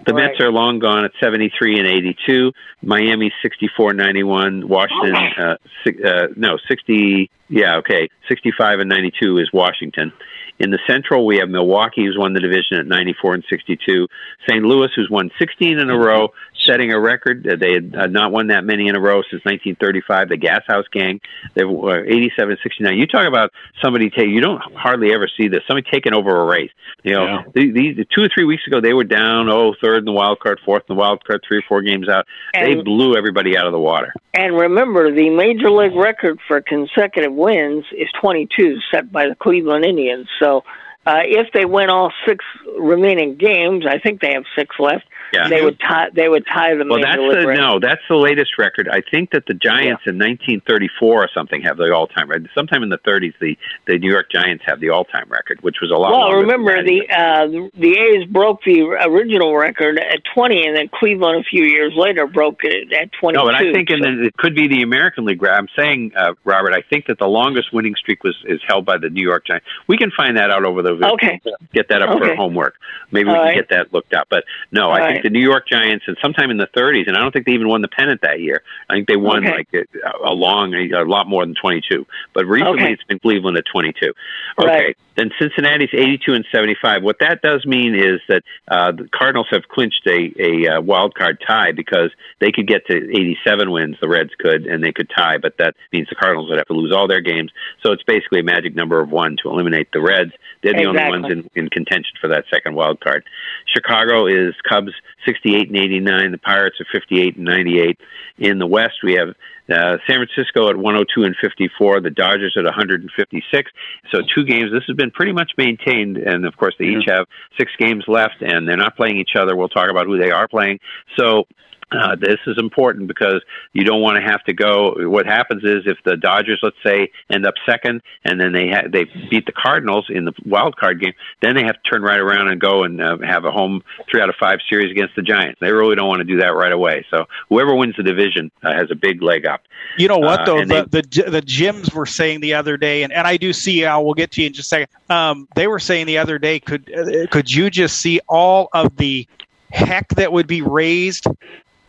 The 0.05 0.13
Mets 0.13 0.39
are 0.39 0.51
long 0.51 0.79
gone 0.79 1.03
at 1.05 1.11
73 1.19 1.79
and 1.79 1.87
82. 1.87 2.51
Miami 2.83 3.31
64 3.41 3.93
91. 3.93 4.67
Washington 4.67 5.15
uh, 5.37 5.55
si- 5.83 6.03
uh, 6.03 6.27
no 6.35 6.57
60 6.67 7.29
yeah 7.49 7.77
okay 7.77 8.09
65 8.29 8.79
and 8.79 8.89
92 8.89 9.39
is 9.39 9.49
Washington. 9.53 10.11
In 10.59 10.69
the 10.69 10.79
Central, 10.85 11.25
we 11.25 11.37
have 11.37 11.49
Milwaukee, 11.49 12.05
who's 12.05 12.17
won 12.17 12.33
the 12.33 12.39
division 12.39 12.77
at 12.77 12.85
94 12.85 13.33
and 13.33 13.43
62. 13.49 14.07
St. 14.47 14.63
Louis, 14.63 14.89
who's 14.95 15.09
won 15.09 15.31
16 15.39 15.79
in 15.79 15.89
a 15.89 15.97
row, 15.97 16.29
setting 16.65 16.91
a 16.91 16.99
record. 16.99 17.47
Uh, 17.47 17.55
They 17.55 17.73
had 17.73 17.95
uh, 17.95 18.07
not 18.07 18.31
won 18.31 18.47
that 18.47 18.63
many 18.63 18.87
in 18.87 18.95
a 18.95 18.99
row 18.99 19.21
since 19.23 19.43
1935. 19.45 20.29
The 20.29 20.37
Gas 20.37 20.61
House 20.67 20.85
Gang, 20.91 21.19
they 21.55 21.63
were 21.63 21.99
uh, 21.99 22.03
87 22.03 22.51
and 22.51 22.59
69. 22.63 22.97
You 22.97 23.07
talk 23.07 23.27
about 23.27 23.51
somebody 23.83 24.09
take. 24.09 24.27
You 24.29 24.41
don't 24.41 24.61
hardly 24.75 25.13
ever 25.13 25.27
see 25.37 25.47
this. 25.47 25.61
Somebody 25.67 25.87
taking 25.91 26.13
over 26.13 26.41
a 26.41 26.45
race. 26.45 26.71
You 27.03 27.13
know, 27.13 27.43
these, 27.53 27.73
these 27.73 27.95
two 28.15 28.23
or 28.23 28.29
three 28.33 28.45
weeks 28.45 28.63
ago, 28.67 28.79
they 28.81 28.93
were 28.93 29.03
down. 29.03 29.49
Oh, 29.49 29.75
third 29.81 29.99
in 29.99 30.05
the 30.05 30.11
wild 30.11 30.39
card, 30.39 30.59
fourth 30.65 30.83
in 30.89 30.95
the 30.95 30.99
wild 30.99 31.23
card, 31.25 31.41
three 31.47 31.57
or 31.59 31.63
four 31.67 31.81
games 31.81 32.07
out. 32.09 32.25
they 32.53 32.75
blew 32.75 33.15
everybody 33.15 33.57
out 33.57 33.65
of 33.65 33.73
the 33.73 33.79
water. 33.79 34.13
And 34.33 34.55
remember, 34.57 35.13
the 35.13 35.29
major 35.29 35.69
league 35.69 35.95
record 35.95 36.39
for 36.47 36.61
consecutive 36.61 37.33
wins 37.33 37.85
is 37.91 38.07
22, 38.19 38.77
set 38.91 39.11
by 39.11 39.27
the 39.27 39.35
Cleveland 39.35 39.85
Indians. 39.85 40.27
So, 40.41 40.63
uh, 41.05 41.19
if 41.25 41.51
they 41.53 41.65
win 41.65 41.89
all 41.89 42.11
six 42.25 42.43
remaining 42.79 43.35
games, 43.35 43.85
I 43.87 43.99
think 43.99 44.21
they 44.21 44.33
have 44.33 44.43
six 44.55 44.75
left. 44.79 45.05
Yeah. 45.33 45.49
They 45.49 45.63
would 45.63 45.79
tie. 45.79 46.09
They 46.13 46.29
would 46.29 46.45
tie 46.45 46.75
the 46.75 46.85
Well, 46.87 47.01
that's 47.01 47.17
the, 47.17 47.47
record. 47.47 47.57
no, 47.57 47.79
that's 47.79 48.01
the 48.07 48.15
latest 48.15 48.51
record. 48.59 48.87
I 48.87 49.01
think 49.01 49.31
that 49.31 49.45
the 49.47 49.55
Giants 49.55 50.03
in 50.05 50.19
1934 50.19 51.23
or 51.23 51.27
something 51.33 51.63
have 51.63 51.77
the 51.77 51.91
all-time 51.91 52.29
record. 52.29 52.49
Sometime 52.53 52.83
in 52.83 52.89
the 52.89 52.99
30s, 52.99 53.33
the 53.41 53.57
the 53.87 53.97
New 53.97 54.11
York 54.11 54.29
Giants 54.31 54.63
have 54.67 54.79
the 54.79 54.89
all-time 54.89 55.25
record, 55.29 55.57
which 55.61 55.77
was 55.81 55.89
a 55.89 55.95
lot. 55.95 56.11
Well, 56.11 56.33
remember 56.41 56.83
the 56.83 57.09
uh, 57.09 57.47
the 57.73 57.91
A's 57.97 58.25
broke 58.29 58.63
the 58.63 58.81
original 59.07 59.55
record 59.57 59.97
at 59.97 60.19
20, 60.35 60.67
and 60.67 60.77
then 60.77 60.87
Cleveland 60.93 61.41
a 61.41 61.49
few 61.49 61.65
years 61.65 61.93
later 61.95 62.27
broke 62.27 62.59
it 62.63 62.93
at 62.93 63.09
22. 63.19 63.33
No, 63.39 63.45
but 63.45 63.55
I 63.55 63.73
think 63.73 63.89
in 63.89 64.03
So- 64.03 64.11
the, 64.15 64.25
it 64.27 64.37
could 64.37 64.53
be 64.55 64.67
the 64.67 64.83
American 64.83 65.25
League. 65.25 65.43
I'm 65.43 65.67
saying, 65.75 66.11
uh, 66.15 66.33
Robert, 66.45 66.73
I 66.73 66.81
think 66.87 67.07
that 67.07 67.17
the 67.17 67.27
longest 67.27 67.73
winning 67.73 67.95
streak 67.95 68.23
was 68.23 68.35
is 68.45 68.61
held 68.67 68.85
by 68.85 68.97
the 68.99 69.09
New 69.09 69.23
York 69.23 69.47
Giants. 69.47 69.65
We 69.87 69.97
can 69.97 70.11
find 70.15 70.37
that 70.37 70.51
out 70.51 70.63
over 70.63 70.83
the 70.83 70.92
Okay. 71.01 71.41
Get 71.73 71.89
that 71.89 72.01
up 72.01 72.09
Okay. 72.09 72.29
for 72.29 72.35
homework. 72.35 72.75
Maybe 73.11 73.29
we 73.29 73.35
can 73.35 73.43
right. 73.43 73.55
get 73.55 73.69
that 73.69 73.93
looked 73.93 74.13
up. 74.13 74.27
But 74.29 74.43
no, 74.71 74.83
All 74.83 74.91
I 74.91 74.99
right. 74.99 75.11
think 75.13 75.23
the 75.23 75.29
New 75.29 75.41
York 75.41 75.67
Giants, 75.67 76.05
and 76.07 76.17
sometime 76.21 76.51
in 76.51 76.57
the 76.57 76.67
30s, 76.67 77.07
and 77.07 77.15
I 77.17 77.21
don't 77.21 77.31
think 77.31 77.45
they 77.45 77.53
even 77.53 77.67
won 77.67 77.81
the 77.81 77.87
pennant 77.87 78.21
that 78.21 78.39
year. 78.39 78.61
I 78.89 78.93
think 78.95 79.07
they 79.07 79.17
won 79.17 79.45
Okay. 79.45 79.55
like 79.57 79.67
a, 79.73 80.27
a 80.29 80.33
long, 80.33 80.73
a, 80.73 81.03
lot 81.03 81.27
more 81.27 81.45
than 81.45 81.55
22. 81.55 82.05
But 82.33 82.45
recently, 82.45 82.91
it's 82.91 83.03
been 83.03 83.19
Cleveland 83.19 83.57
at 83.57 83.65
22. 83.71 84.13
Okay. 84.59 84.67
Right. 84.67 84.97
Then 85.15 85.29
Cincinnati's 85.39 85.89
82 85.93 86.33
and 86.33 86.45
75. 86.51 87.03
What 87.03 87.17
that 87.19 87.41
does 87.41 87.65
mean 87.65 87.93
is 87.93 88.19
that 88.29 88.41
uh, 88.67 88.91
the 88.91 89.07
Cardinals 89.13 89.47
have 89.51 89.67
clinched 89.67 90.07
a, 90.07 90.33
a 90.39 90.77
uh, 90.77 90.81
wild 90.81 91.13
card 91.13 91.41
tie 91.45 91.71
because 91.71 92.09
they 92.39 92.51
could 92.51 92.67
get 92.67 92.87
to 92.87 92.95
87 92.95 93.69
wins, 93.69 93.97
the 94.01 94.07
Reds 94.07 94.31
could, 94.39 94.65
and 94.65 94.83
they 94.83 94.91
could 94.91 95.09
tie, 95.15 95.37
but 95.37 95.57
that 95.57 95.75
means 95.91 96.09
the 96.09 96.15
Cardinals 96.15 96.49
would 96.49 96.57
have 96.57 96.67
to 96.67 96.73
lose 96.73 96.91
all 96.91 97.07
their 97.07 97.21
games. 97.21 97.51
So 97.83 97.91
it's 97.91 98.03
basically 98.03 98.39
a 98.39 98.43
magic 98.43 98.75
number 98.75 98.99
of 98.99 99.11
one 99.11 99.37
to 99.43 99.49
eliminate 99.49 99.89
the 99.93 100.01
Reds. 100.01 100.31
They're 100.63 100.73
the 100.73 100.82
only 100.85 100.99
Exactly. 101.01 101.21
ones 101.21 101.45
in, 101.55 101.63
in 101.63 101.69
contention 101.69 102.13
for 102.19 102.27
that 102.29 102.45
second 102.51 102.75
wild 102.75 102.99
card. 102.99 103.23
Chicago 103.67 104.25
is 104.27 104.53
Cubs 104.67 104.91
68 105.25 105.69
and 105.69 105.77
89. 105.77 106.31
The 106.31 106.37
Pirates 106.37 106.79
are 106.81 106.85
58 106.91 107.35
and 107.37 107.45
98. 107.45 107.99
In 108.39 108.59
the 108.59 108.67
West, 108.67 108.95
we 109.03 109.13
have 109.13 109.29
uh, 109.69 109.97
San 110.07 110.17
Francisco 110.25 110.69
at 110.69 110.75
102 110.75 111.23
and 111.23 111.35
54. 111.41 112.01
The 112.01 112.09
Dodgers 112.09 112.55
at 112.57 112.65
156. 112.65 113.71
So 114.11 114.19
two 114.35 114.43
games. 114.43 114.71
This 114.71 114.83
has 114.87 114.95
been 114.95 115.11
pretty 115.11 115.31
much 115.31 115.51
maintained, 115.57 116.17
and 116.17 116.45
of 116.45 116.57
course 116.57 116.75
they 116.77 116.85
each 116.85 117.05
have 117.07 117.25
six 117.57 117.71
games 117.79 118.03
left, 118.07 118.41
and 118.41 118.67
they're 118.67 118.77
not 118.77 118.95
playing 118.97 119.17
each 119.17 119.35
other. 119.37 119.55
We'll 119.55 119.69
talk 119.69 119.89
about 119.89 120.05
who 120.05 120.17
they 120.17 120.31
are 120.31 120.47
playing. 120.47 120.79
So. 121.17 121.45
Uh, 121.91 122.15
this 122.15 122.39
is 122.47 122.57
important 122.57 123.07
because 123.07 123.41
you 123.73 123.83
don't 123.83 124.01
want 124.01 124.15
to 124.17 124.21
have 124.21 124.43
to 124.43 124.53
go. 124.53 124.93
What 125.09 125.25
happens 125.25 125.63
is 125.63 125.83
if 125.85 125.97
the 126.03 126.17
Dodgers, 126.17 126.59
let's 126.63 126.75
say, 126.83 127.11
end 127.29 127.45
up 127.45 127.53
second, 127.65 128.01
and 128.25 128.39
then 128.39 128.51
they 128.51 128.69
ha- 128.69 128.87
they 128.91 129.05
beat 129.29 129.45
the 129.45 129.51
Cardinals 129.51 130.07
in 130.09 130.25
the 130.25 130.33
wild 130.45 130.75
card 130.75 130.99
game, 131.01 131.13
then 131.41 131.55
they 131.55 131.63
have 131.63 131.81
to 131.81 131.89
turn 131.89 132.01
right 132.01 132.19
around 132.19 132.47
and 132.47 132.59
go 132.59 132.83
and 132.83 133.01
uh, 133.01 133.17
have 133.19 133.45
a 133.45 133.51
home 133.51 133.83
three 134.09 134.21
out 134.21 134.29
of 134.29 134.35
five 134.39 134.59
series 134.69 134.91
against 134.91 135.15
the 135.15 135.21
Giants. 135.21 135.59
They 135.59 135.71
really 135.71 135.95
don't 135.95 136.07
want 136.07 136.19
to 136.19 136.25
do 136.25 136.37
that 136.37 136.55
right 136.55 136.71
away. 136.71 137.05
So 137.11 137.25
whoever 137.49 137.75
wins 137.75 137.95
the 137.95 138.03
division 138.03 138.51
uh, 138.63 138.73
has 138.73 138.89
a 138.91 138.95
big 138.95 139.21
leg 139.21 139.45
up. 139.45 139.61
You 139.97 140.07
know 140.07 140.17
what 140.17 140.41
Uh, 140.41 140.45
though 140.45 140.65
the, 140.65 140.87
the 140.89 141.29
the 141.29 141.41
gyms 141.41 141.93
were 141.93 142.05
saying 142.05 142.41
the 142.41 142.55
other 142.55 142.77
day, 142.77 143.03
and, 143.03 143.13
and 143.13 143.27
I 143.27 143.37
do 143.37 143.53
see. 143.53 143.85
Al, 143.85 144.03
we'll 144.05 144.13
get 144.13 144.31
to 144.31 144.41
you 144.41 144.47
in 144.47 144.53
just 144.53 144.67
a 144.67 144.69
second. 144.69 144.87
Um, 145.09 145.47
they 145.55 145.67
were 145.67 145.79
saying 145.79 146.07
the 146.07 146.17
other 146.17 146.39
day, 146.39 146.59
could 146.59 146.91
uh, 146.91 147.27
could 147.27 147.51
you 147.51 147.69
just 147.69 147.99
see 147.99 148.19
all 148.27 148.69
of 148.73 148.95
the 148.97 149.27
heck 149.71 150.07
that 150.09 150.31
would 150.31 150.45
be 150.45 150.61
raised 150.61 151.25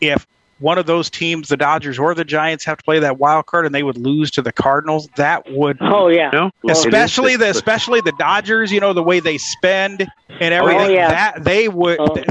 if 0.01 0.25
one 0.59 0.77
of 0.77 0.85
those 0.85 1.09
teams, 1.09 1.49
the 1.49 1.57
Dodgers 1.57 1.99
or 1.99 2.15
the 2.15 2.23
Giants, 2.23 2.63
have 2.63 2.77
to 2.77 2.83
play 2.83 2.99
that 2.99 3.19
wild 3.19 3.45
card, 3.45 3.65
and 3.65 3.75
they 3.75 3.83
would 3.83 3.97
lose 3.97 4.31
to 4.31 4.41
the 4.41 4.53
Cardinals. 4.53 5.07
That 5.17 5.51
would 5.51 5.77
Oh 5.81 6.07
yeah. 6.07 6.29
No? 6.31 6.51
especially 6.69 7.35
the 7.35 7.49
especially 7.49 8.01
the 8.01 8.13
Dodgers. 8.13 8.71
You 8.71 8.79
know 8.79 8.93
the 8.93 9.03
way 9.03 9.19
they 9.19 9.37
spend 9.37 10.07
and 10.29 10.53
everything. 10.53 10.81
Oh, 10.81 10.89
yeah. 10.89 11.09
That 11.09 11.43
they 11.43 11.67
would. 11.67 11.99
Oh. 11.99 12.15
th- 12.15 12.27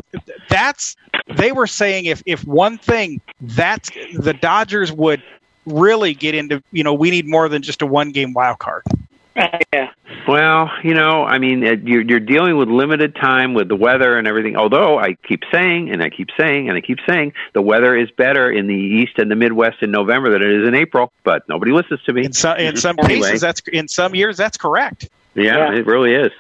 That's 0.49 0.97
they 1.37 1.53
were 1.53 1.67
saying 1.67 2.07
if 2.07 2.23
if 2.25 2.45
one 2.45 2.79
thing 2.79 3.21
that's 3.41 3.91
the 4.15 4.33
Dodgers 4.33 4.91
would 4.91 5.23
really 5.67 6.15
get 6.15 6.35
into. 6.35 6.63
You 6.73 6.83
know, 6.85 6.95
we 6.95 7.11
need 7.11 7.27
more 7.27 7.49
than 7.49 7.63
just 7.63 7.83
a 7.83 7.87
one 7.87 8.11
game 8.11 8.33
wild 8.33 8.59
card. 8.59 8.85
Yeah. 9.37 9.84
Well, 10.27 10.71
you 10.83 10.95
know, 10.95 11.25
I 11.25 11.39
mean, 11.39 11.67
uh, 11.67 11.73
you're, 11.83 12.03
you're 12.03 12.21
dealing 12.21 12.57
with 12.57 12.69
limited 12.69 13.15
time 13.15 13.53
with 13.53 13.69
the 13.69 13.77
weather 13.77 14.17
and 14.17 14.27
everything. 14.27 14.57
Although 14.57 14.99
I 14.99 15.15
keep 15.29 15.43
saying, 15.53 15.91
and 15.91 16.03
I 16.03 16.09
keep 16.09 16.29
saying, 16.39 16.69
and 16.69 16.77
I 16.79 16.81
keep 16.81 16.99
saying, 17.07 17.33
the 17.53 17.61
weather 17.63 17.97
is 17.97 18.11
better 18.11 18.51
in 18.51 18.67
the 18.67 18.75
East 18.75 19.19
and 19.19 19.31
the 19.31 19.37
Midwest 19.37 19.83
in 19.83 19.91
November 19.91 20.31
than 20.31 20.43
it 20.43 20.51
is 20.63 20.67
in 20.69 20.75
April. 20.75 21.13
But 21.25 21.49
nobody 21.49 21.73
listens 21.73 22.03
to 22.05 22.13
me. 22.13 22.25
In 22.25 22.33
some 22.45 22.57
in 22.59 22.77
some 22.77 22.97
Anyway. 22.99 23.21
cases, 23.29 23.41
that's 23.43 23.61
in 23.73 23.89
some 23.89 24.15
years 24.15 24.37
that's 24.37 24.57
correct. 24.57 25.09
Yeah, 25.35 25.73
Yeah. 25.73 25.79
it 25.79 25.87
really 25.87 26.15
is. 26.15 26.31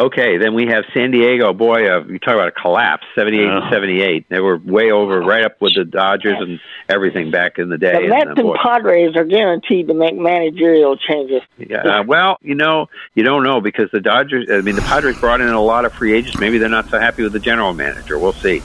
Okay, 0.00 0.38
then 0.38 0.54
we 0.54 0.66
have 0.68 0.84
San 0.94 1.10
Diego. 1.10 1.52
Boy, 1.52 1.86
uh, 1.86 2.02
you 2.04 2.18
talk 2.18 2.34
about 2.34 2.48
a 2.48 2.52
collapse, 2.52 3.06
78 3.14 3.38
to 3.38 3.68
78. 3.70 4.26
They 4.30 4.40
were 4.40 4.56
way 4.56 4.90
over, 4.90 5.20
right 5.20 5.44
up 5.44 5.60
with 5.60 5.74
the 5.74 5.84
Dodgers 5.84 6.38
and 6.40 6.58
everything 6.88 7.30
back 7.30 7.58
in 7.58 7.68
the 7.68 7.76
day. 7.76 7.92
The 7.92 7.98
and, 7.98 8.08
Mets 8.08 8.26
uh, 8.38 8.48
and 8.48 8.58
Padres 8.62 9.14
are 9.16 9.24
guaranteed 9.24 9.88
to 9.88 9.94
make 9.94 10.16
managerial 10.16 10.96
changes. 10.96 11.42
Yeah, 11.58 11.82
uh, 11.82 12.02
well, 12.04 12.38
you 12.40 12.54
know, 12.54 12.88
you 13.14 13.24
don't 13.24 13.42
know 13.42 13.60
because 13.60 13.90
the 13.92 14.00
Dodgers. 14.00 14.48
I 14.50 14.62
mean, 14.62 14.74
the 14.74 14.82
Padres 14.82 15.18
brought 15.18 15.42
in 15.42 15.48
a 15.48 15.60
lot 15.60 15.84
of 15.84 15.92
free 15.92 16.14
agents. 16.14 16.40
Maybe 16.40 16.56
they're 16.56 16.70
not 16.70 16.88
so 16.88 16.98
happy 16.98 17.22
with 17.22 17.34
the 17.34 17.40
general 17.40 17.74
manager. 17.74 18.18
We'll 18.18 18.32
see. 18.32 18.62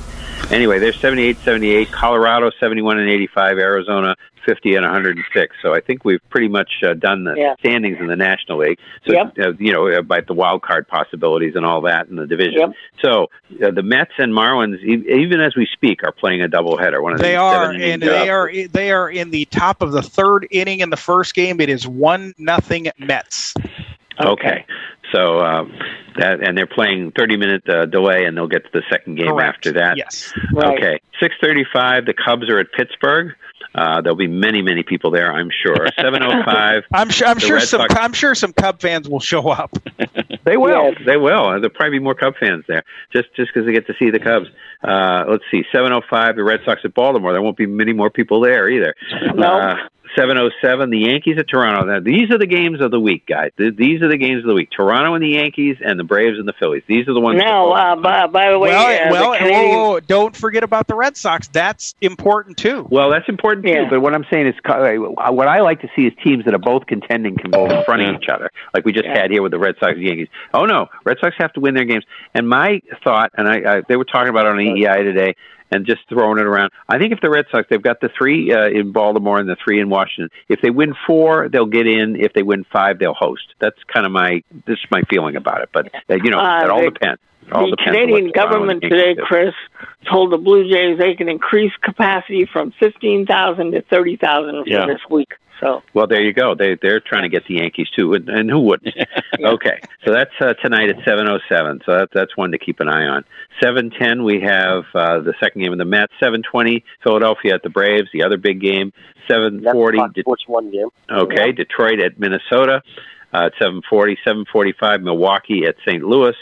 Anyway, 0.52 0.80
they're 0.80 0.94
78, 0.94 1.38
78. 1.44 1.92
Colorado 1.92 2.52
71 2.60 3.00
and 3.00 3.10
85. 3.10 3.58
Arizona 3.58 4.16
50 4.46 4.76
and 4.76 4.84
106. 4.86 5.56
So 5.64 5.74
I 5.74 5.80
think 5.82 6.06
we've 6.06 6.20
pretty 6.30 6.48
much 6.48 6.70
uh, 6.86 6.94
done 6.94 7.24
the 7.24 7.34
Yeah. 7.36 7.56
standings 7.60 7.98
in 8.00 8.06
the 8.06 8.16
National 8.16 8.60
League. 8.60 8.78
So 9.08 9.14
Yep. 9.14 9.34
uh, 9.40 9.52
you 9.58 9.72
know 9.74 9.88
about 9.88 10.28
the 10.28 10.36
wild 10.36 10.62
card 10.62 10.88
possibilities 10.88 11.56
and 11.56 11.66
all 11.66 11.82
that 11.82 12.08
in 12.10 12.16
the 12.16 12.28
division. 12.28 12.60
Yep. 12.60 12.70
So 13.04 13.24
uh, 13.66 13.72
the 13.72 13.82
Mets 13.82 14.12
and 14.20 14.34
Marlins, 14.34 14.78
e- 14.84 15.04
even 15.20 15.42
as 15.42 15.56
we 15.56 15.66
speak, 15.74 16.04
are 16.04 16.12
playing 16.12 16.44
a 16.44 16.48
doubleheader. 16.48 17.02
One 17.02 17.14
of 17.14 17.20
They 17.20 17.36
are, 17.36 17.72
and 17.72 18.02
they 18.04 18.30
uh, 18.30 18.34
are 18.34 18.52
they 18.68 18.92
are 18.92 19.10
in 19.10 19.32
the 19.32 19.46
top 19.46 19.82
of 19.82 19.94
the 19.94 20.04
third 20.04 20.48
inning 20.52 20.82
in 20.82 20.92
the 20.92 20.98
first 20.98 21.34
game. 21.34 21.60
It 21.60 21.70
is 21.70 21.88
one 21.88 22.36
nothing 22.38 22.88
Mets. 23.00 23.56
Okay. 24.24 24.64
So 25.12 25.40
uh, 25.40 25.66
that 26.18 26.42
and 26.42 26.58
they're 26.58 26.68
playing 26.68 27.12
30 27.12 27.38
minute 27.38 27.70
uh, 27.70 27.86
delay, 27.86 28.26
and 28.26 28.36
they'll 28.36 28.48
get 28.48 28.64
to 28.64 28.70
the 28.74 28.84
second 28.90 29.16
game 29.16 29.28
Correct. 29.28 29.58
after 29.58 29.74
that. 29.74 29.98
Yes. 29.98 30.34
Right. 30.54 30.78
Okay. 30.78 31.00
6:35. 31.22 32.06
The 32.06 32.14
Cubs 32.14 32.50
are 32.50 32.60
at 32.60 32.72
Pittsburgh. 32.72 33.34
Uh, 33.74 34.00
there'll 34.02 34.16
be 34.16 34.28
many, 34.28 34.62
many 34.62 34.84
people 34.84 35.12
there, 35.12 35.32
I'm 35.32 35.50
sure. 35.64 35.76
7:05. 36.00 36.84
I'm 36.94 37.10
sure. 37.10 37.28
I'm 37.28 37.40
sure 37.40 37.58
Red 37.58 37.68
some. 37.68 37.82
Sox- 37.82 37.96
I'm 37.96 38.14
sure 38.14 38.36
some 38.36 38.54
Cub 38.54 38.80
fans 38.80 39.10
will 39.10 39.20
show 39.20 39.50
up. 39.50 39.78
They 40.46 40.58
will. 40.58 40.92
Yes. 40.92 41.02
They 41.08 41.18
will. 41.18 41.50
There'll 41.54 41.72
probably 41.72 41.98
be 41.98 42.04
more 42.04 42.14
Cub 42.14 42.36
fans 42.40 42.66
there, 42.68 42.84
just 43.12 43.34
just 43.36 43.52
because 43.52 43.66
they 43.66 43.74
get 43.74 43.88
to 43.88 43.96
see 43.98 44.12
the 44.12 44.20
Cubs. 44.20 44.46
Uh, 44.84 45.26
let's 45.28 45.44
see. 45.50 45.64
7:05. 45.74 46.36
The 46.36 46.44
Red 46.44 46.60
Sox 46.64 46.82
at 46.84 46.94
Baltimore. 46.94 47.32
There 47.34 47.42
won't 47.42 47.58
be 47.58 47.66
many 47.66 47.94
more 47.94 48.12
people 48.12 48.42
there 48.42 48.70
either. 48.70 48.94
No. 49.34 49.60
Uh, 49.60 49.76
707, 50.16 50.90
the 50.90 51.00
Yankees 51.00 51.38
at 51.38 51.48
Toronto. 51.48 51.86
Now, 51.86 52.00
these 52.00 52.30
are 52.32 52.38
the 52.38 52.48
games 52.48 52.82
of 52.82 52.92
the 52.92 53.00
week, 53.00 53.26
guys. 53.28 53.52
These 53.58 54.02
are 54.02 54.08
the 54.10 54.18
games 54.18 54.40
of 54.44 54.48
the 54.48 54.54
week. 54.54 54.70
Toronto 54.72 55.14
and 55.14 55.24
the 55.24 55.30
Yankees 55.30 55.78
and 55.84 56.00
the 56.00 56.04
Braves 56.04 56.38
and 56.40 56.48
the 56.48 56.54
Phillies. 56.60 56.84
These 56.88 57.08
are 57.08 57.14
the 57.14 57.20
ones. 57.20 57.40
Now, 57.40 57.72
uh, 57.72 57.96
by, 57.96 58.28
by 58.28 58.52
the 58.52 58.60
way, 58.60 58.70
well, 58.70 59.08
uh, 59.08 59.12
well, 59.12 59.32
the 59.32 59.38
Canadian, 59.38 59.70
whoa, 59.72 59.90
whoa, 59.94 60.00
don't 60.02 60.36
forget 60.36 60.64
about 60.64 60.88
the 60.88 60.96
Red 60.96 61.18
Sox. 61.18 61.48
That's 61.48 61.96
important 62.02 62.58
too. 62.58 62.88
Well, 62.90 63.10
that's 63.10 63.28
important 63.30 63.66
too. 63.66 63.88
But 63.90 64.02
what 64.02 64.14
I'm 64.14 64.26
saying 64.32 64.48
is, 64.48 64.56
uh, 64.66 65.32
what 65.32 65.48
I 65.48 65.62
like 65.62 65.82
to 65.82 65.90
see 65.96 66.04
is 66.08 66.14
teams 66.24 66.46
that 66.46 66.54
are 66.54 66.60
both 66.60 66.86
contending 66.88 67.38
can 67.38 67.52
go 67.52 67.66
in 67.66 67.84
front 67.86 68.02
of 68.02 68.16
each 68.22 68.30
other, 68.30 68.52
like 68.74 68.86
we 68.86 68.92
just 68.94 69.06
Yeah. 69.06 69.20
had 69.22 69.32
here 69.32 69.42
with 69.42 69.52
the 69.52 69.60
Red 69.60 69.76
Sox 69.80 69.94
and 69.94 70.04
Yankees. 70.04 70.28
Oh 70.54 70.66
no, 70.66 70.88
Red 71.04 71.18
Sox 71.20 71.36
have 71.40 71.54
to 71.54 71.60
win 71.60 71.74
their 71.76 71.86
games. 71.86 72.04
And 72.34 72.48
my 72.48 72.82
thought, 73.04 73.32
and 73.38 73.48
I, 73.48 73.78
I 73.78 73.82
they 73.88 73.96
were 73.96 74.06
talking 74.06 74.30
about 74.30 74.46
it 74.46 74.50
on 74.50 74.58
EEI 74.58 75.04
today, 75.04 75.36
and 75.72 75.86
just 75.86 76.02
throwing 76.10 76.38
it 76.40 76.46
around. 76.46 76.72
I 76.88 76.98
think 76.98 77.14
if 77.14 77.22
the 77.22 77.30
Red 77.30 77.46
Sox, 77.52 77.68
they've 77.70 77.82
got 77.82 78.00
the 78.02 78.10
three 78.18 78.54
uh, 78.54 78.68
in 78.68 78.92
Baltimore 78.92 79.40
and 79.40 79.50
the 79.50 79.58
three 79.64 79.80
in 79.80 79.90
Washington. 79.90 80.30
If 80.48 80.62
they 80.62 80.70
win 80.70 80.94
four, 81.08 81.50
they'll 81.50 81.66
get 81.66 81.88
in. 81.88 82.16
If 82.16 82.34
they 82.34 82.44
win 82.44 82.66
five, 82.72 83.00
they'll 83.00 83.14
host. 83.14 83.54
That's 83.60 83.78
kind 83.94 84.06
of 84.06 84.12
my 84.12 84.44
this 84.68 84.78
is 84.80 84.86
my 84.92 85.02
feeling 85.10 85.36
about 85.36 85.62
it. 85.62 85.70
But 85.74 85.88
uh, 86.10 86.16
you 86.24 86.30
know, 86.32 86.40
Uh, 86.40 86.64
it 86.64 86.70
all 86.70 86.84
depends. 86.84 87.22
It 87.48 87.54
all 87.54 87.70
the 87.70 87.78
Canadian 87.78 88.32
government 88.32 88.82
today. 88.82 89.16
Chris, 89.16 89.54
told 90.10 90.32
the 90.32 90.38
Blue 90.38 90.70
Jays 90.70 90.98
they 90.98 91.16
can 91.16 91.30
increase 91.30 91.72
capacity 91.82 92.46
from 92.52 92.72
15,000 92.80 93.72
to 93.72 93.82
30,000 93.82 94.64
for 94.64 94.70
Yeah. 94.70 94.86
this 94.86 95.00
week. 95.10 95.34
So, 95.62 95.82
Well, 95.94 96.06
there 96.06 96.22
you 96.22 96.34
go. 96.34 96.54
They 96.54 96.76
they're 96.76 97.00
trying 97.00 97.24
to 97.24 97.30
get 97.30 97.48
the 97.48 97.56
Yankees 97.56 97.88
too, 97.96 98.14
and, 98.14 98.28
and 98.28 98.50
who 98.50 98.60
wouldn't? 98.60 98.94
Okay, 99.40 99.80
so 100.06 100.12
that's 100.14 100.32
uh, 100.42 100.54
tonight 100.56 100.90
at 100.90 100.96
seven 101.06 101.28
oh 101.30 101.40
seven. 101.50 101.82
So 101.86 101.94
that, 101.98 102.10
that's 102.14 102.36
one 102.36 102.52
to 102.52 102.58
keep 102.58 102.80
an 102.80 102.88
eye 102.90 103.06
on. 103.06 103.24
Seven 103.62 103.90
ten, 103.90 104.24
we 104.24 104.42
have 104.42 104.84
uh, 104.96 105.20
the 105.20 105.34
second 105.40 105.62
game 105.62 105.72
of 105.72 105.78
the 105.78 105.86
Mets. 105.86 106.12
Seven 106.22 106.42
twenty, 106.42 106.84
Philadelphia 107.04 107.54
at 107.54 107.62
the 107.64 107.70
Braves. 107.70 108.08
The 108.14 108.24
other 108.24 108.38
big 108.38 108.60
game. 108.60 108.92
Seven 109.30 109.62
forty. 109.62 109.64
That's 109.64 109.74
forty. 109.74 109.98
Fox 110.00 110.20
Sports 110.20 110.44
One 110.48 110.72
game. 110.72 110.88
Okay, 111.10 111.52
Detroit 111.52 112.00
at 112.00 112.18
Minnesota. 112.20 112.82
Uh, 113.34 113.46
at 113.48 113.54
seven 113.62 113.82
forty. 113.90 114.18
Seven 114.26 114.46
forty 114.52 114.74
five, 114.80 115.02
Milwaukee 115.02 115.66
at 115.66 115.76
St. 115.88 116.04
Louis. 116.04 116.36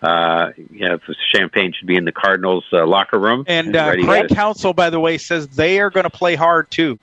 Uh, 0.00 0.52
you 0.70 0.88
know, 0.88 0.98
Champagne 1.34 1.72
should 1.72 1.88
be 1.88 1.96
in 1.96 2.04
the 2.04 2.12
Cardinals' 2.12 2.64
uh, 2.72 2.86
locker 2.86 3.18
room. 3.18 3.44
And 3.48 3.74
uh, 3.74 3.96
Craig 4.04 4.28
to- 4.28 4.34
Counsell, 4.34 4.72
by 4.72 4.90
the 4.90 5.00
way, 5.00 5.18
says 5.18 5.48
they 5.48 5.80
are 5.80 5.90
going 5.90 6.04
to 6.04 6.10
play 6.10 6.36
hard 6.36 6.70
too. 6.70 6.98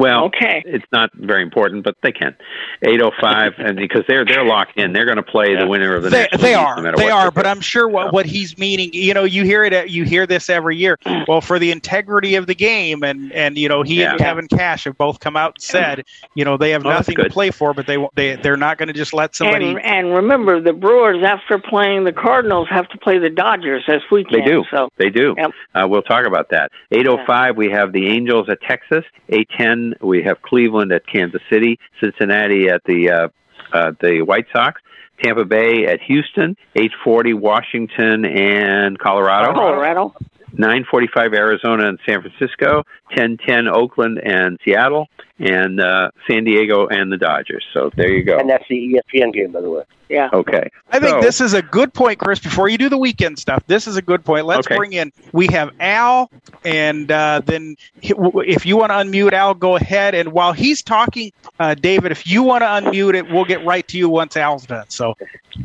Well, 0.00 0.24
Okay. 0.26 0.62
it's 0.66 0.84
not 0.92 1.10
very 1.14 1.42
important, 1.42 1.84
but 1.84 1.96
they 2.02 2.12
can. 2.12 2.34
Eight 2.82 3.02
oh 3.02 3.10
five, 3.20 3.52
and 3.58 3.76
because 3.76 4.02
they're 4.08 4.24
they're 4.24 4.44
locked 4.44 4.78
in, 4.78 4.92
they're 4.92 5.04
going 5.04 5.16
to 5.16 5.22
play 5.22 5.54
the 5.56 5.66
winner 5.66 5.94
of 5.96 6.02
the 6.02 6.10
They, 6.10 6.22
National 6.22 6.40
they 6.42 6.56
League, 6.56 6.66
are, 6.66 6.82
no 6.82 6.92
they 6.96 7.10
are, 7.10 7.30
but. 7.30 7.46
I'm 7.50 7.60
sure 7.60 7.88
what, 7.88 8.12
what 8.12 8.26
he's 8.26 8.56
meaning. 8.58 8.90
You 8.92 9.12
know, 9.12 9.24
you 9.24 9.44
hear 9.44 9.64
it, 9.64 9.90
you 9.90 10.04
hear 10.04 10.24
this 10.26 10.48
every 10.48 10.76
year. 10.76 10.96
Well, 11.26 11.40
for 11.40 11.58
the 11.58 11.72
integrity 11.72 12.36
of 12.36 12.46
the 12.46 12.54
game, 12.54 13.02
and 13.02 13.32
and 13.32 13.58
you 13.58 13.68
know, 13.68 13.82
he 13.82 14.02
and 14.02 14.16
Kevin 14.18 14.46
Cash 14.46 14.84
have 14.84 14.96
both 14.96 15.18
come 15.20 15.36
out 15.36 15.54
and 15.56 15.62
said, 15.62 16.04
you 16.34 16.44
know, 16.44 16.56
they 16.56 16.70
have 16.70 16.86
Oh, 16.86 16.90
nothing 16.90 17.16
to 17.16 17.28
play 17.28 17.50
for, 17.50 17.74
but 17.74 17.86
they 17.88 17.96
they 18.14 18.36
they're 18.36 18.56
not 18.56 18.78
going 18.78 18.86
to 18.86 18.92
just 18.94 19.12
let 19.12 19.34
somebody. 19.34 19.70
and, 19.70 19.80
and 19.84 20.14
remember, 20.14 20.60
the 20.60 20.72
Brewers, 20.72 21.24
after 21.24 21.58
playing 21.58 22.04
the 22.04 22.12
Cardinals, 22.12 22.68
have 22.70 22.88
to 22.90 22.98
play 22.98 23.18
the 23.18 23.30
Dodgers 23.30 23.82
this 23.88 24.02
weekend. 24.12 24.42
They 24.46 24.50
do. 24.50 24.64
So, 24.70 24.88
They 24.96 25.10
do. 25.10 25.34
Yep. 25.36 25.50
Uh, 25.74 25.86
we'll 25.88 26.02
talk 26.02 26.24
about 26.26 26.50
that. 26.50 26.70
8:05, 26.92 27.56
we 27.56 27.68
have 27.70 27.92
the 27.92 28.06
Angels 28.06 28.48
at 28.48 28.60
Texas. 28.62 29.04
8:10, 29.28 29.89
we 30.00 30.22
have 30.22 30.42
Cleveland 30.42 30.92
at 30.92 31.06
Kansas 31.06 31.42
City. 31.50 31.78
Cincinnati 32.00 32.68
at 32.68 32.82
the 32.84 33.10
uh, 33.10 33.28
uh, 33.72 33.92
the 34.00 34.22
White 34.22 34.46
Sox. 34.52 34.80
Tampa 35.22 35.44
Bay 35.44 35.86
at 35.86 36.00
Houston. 36.02 36.56
8:40, 36.76 37.34
Washington 37.34 38.24
and 38.24 38.98
Colorado. 38.98 39.52
Colorado. 39.52 40.14
9:45, 40.56 41.34
Arizona 41.34 41.88
and 41.88 41.98
San 42.06 42.22
Francisco. 42.22 42.84
10:10, 43.12 43.68
Oakland 43.72 44.18
and 44.22 44.58
Seattle. 44.64 45.08
And 45.38 45.80
uh, 45.80 46.10
San 46.28 46.44
Diego 46.44 46.86
and 46.88 47.10
the 47.10 47.16
Dodgers. 47.16 47.64
So 47.72 47.90
there 47.96 48.10
you 48.12 48.22
go. 48.22 48.38
And 48.38 48.50
that's 48.50 48.64
the 48.68 48.74
E 48.76 49.00
ESPN 49.14 49.32
game, 49.32 49.52
by 49.52 49.62
the 49.62 49.70
way. 49.70 49.84
Yeah. 50.10 50.28
Okay. 50.34 50.68
I 50.90 50.98
think 50.98 51.12
So- 51.12 51.20
this 51.22 51.40
is 51.40 51.54
a 51.54 51.62
good 51.62 51.94
point, 51.94 52.18
Chris. 52.18 52.38
Before 52.40 52.68
you 52.68 52.76
do 52.76 52.90
the 52.90 52.98
weekend 52.98 53.38
stuff, 53.38 53.62
this 53.66 53.86
is 53.86 53.96
a 53.96 54.02
good 54.02 54.22
point. 54.22 54.44
Let's 54.44 54.66
Okay. 54.66 54.76
bring 54.76 54.92
in. 54.92 55.12
We 55.32 55.46
have 55.46 55.70
Al, 55.80 56.30
and 56.62 57.10
uh, 57.10 57.40
then 57.46 57.76
if 58.02 58.66
you 58.66 58.76
want 58.76 58.90
to 58.90 58.96
unmute 58.96 59.32
Al, 59.32 59.54
go 59.54 59.76
ahead. 59.76 60.14
And 60.14 60.32
while 60.32 60.52
he's 60.52 60.82
talking, 60.82 61.32
uh, 61.58 61.74
David, 61.74 62.12
if 62.12 62.26
you 62.26 62.42
want 62.42 62.60
to 62.62 62.66
unmute 62.66 63.14
it, 63.14 63.30
we'll 63.30 63.46
get 63.46 63.64
right 63.64 63.86
to 63.88 63.96
you 63.96 64.10
once 64.10 64.36
Al's 64.36 64.66
done. 64.66 64.84
So, 64.88 65.14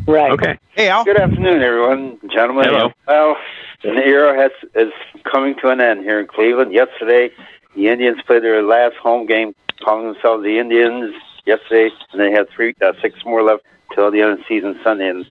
right. 0.08 0.32
Okay. 0.32 0.58
Hey, 0.70 0.88
Al. 0.88 1.04
Good 1.04 1.18
afternoon, 1.20 1.62
everyone, 1.62 2.18
gentlemen. 2.32 2.66
Hello. 2.70 2.92
Well, 3.08 3.36
an 3.86 3.98
era 3.98 4.36
has 4.36 4.52
is 4.76 4.92
coming 5.24 5.56
to 5.62 5.70
an 5.70 5.80
end 5.82 6.02
here 6.02 6.20
in 6.20 6.28
Cleveland. 6.28 6.74
Yesterday, 6.74 7.30
the 7.76 7.88
Indians 7.88 8.22
played 8.26 8.44
their 8.44 8.62
last 8.64 8.96
home 8.96 9.26
game, 9.26 9.54
calling 9.84 10.12
themselves 10.12 10.44
the 10.44 10.58
Indians. 10.60 11.14
Yesterday, 11.46 11.92
and 12.12 12.20
they 12.20 12.32
had 12.32 12.50
three, 12.50 12.74
uh, 12.82 12.94
six 13.02 13.24
more 13.24 13.44
left 13.44 13.64
till 13.94 14.10
the 14.10 14.22
end 14.22 14.32
of 14.32 14.38
the 14.40 14.44
season 14.48 14.80
Sunday. 14.84 15.10
And 15.10 15.30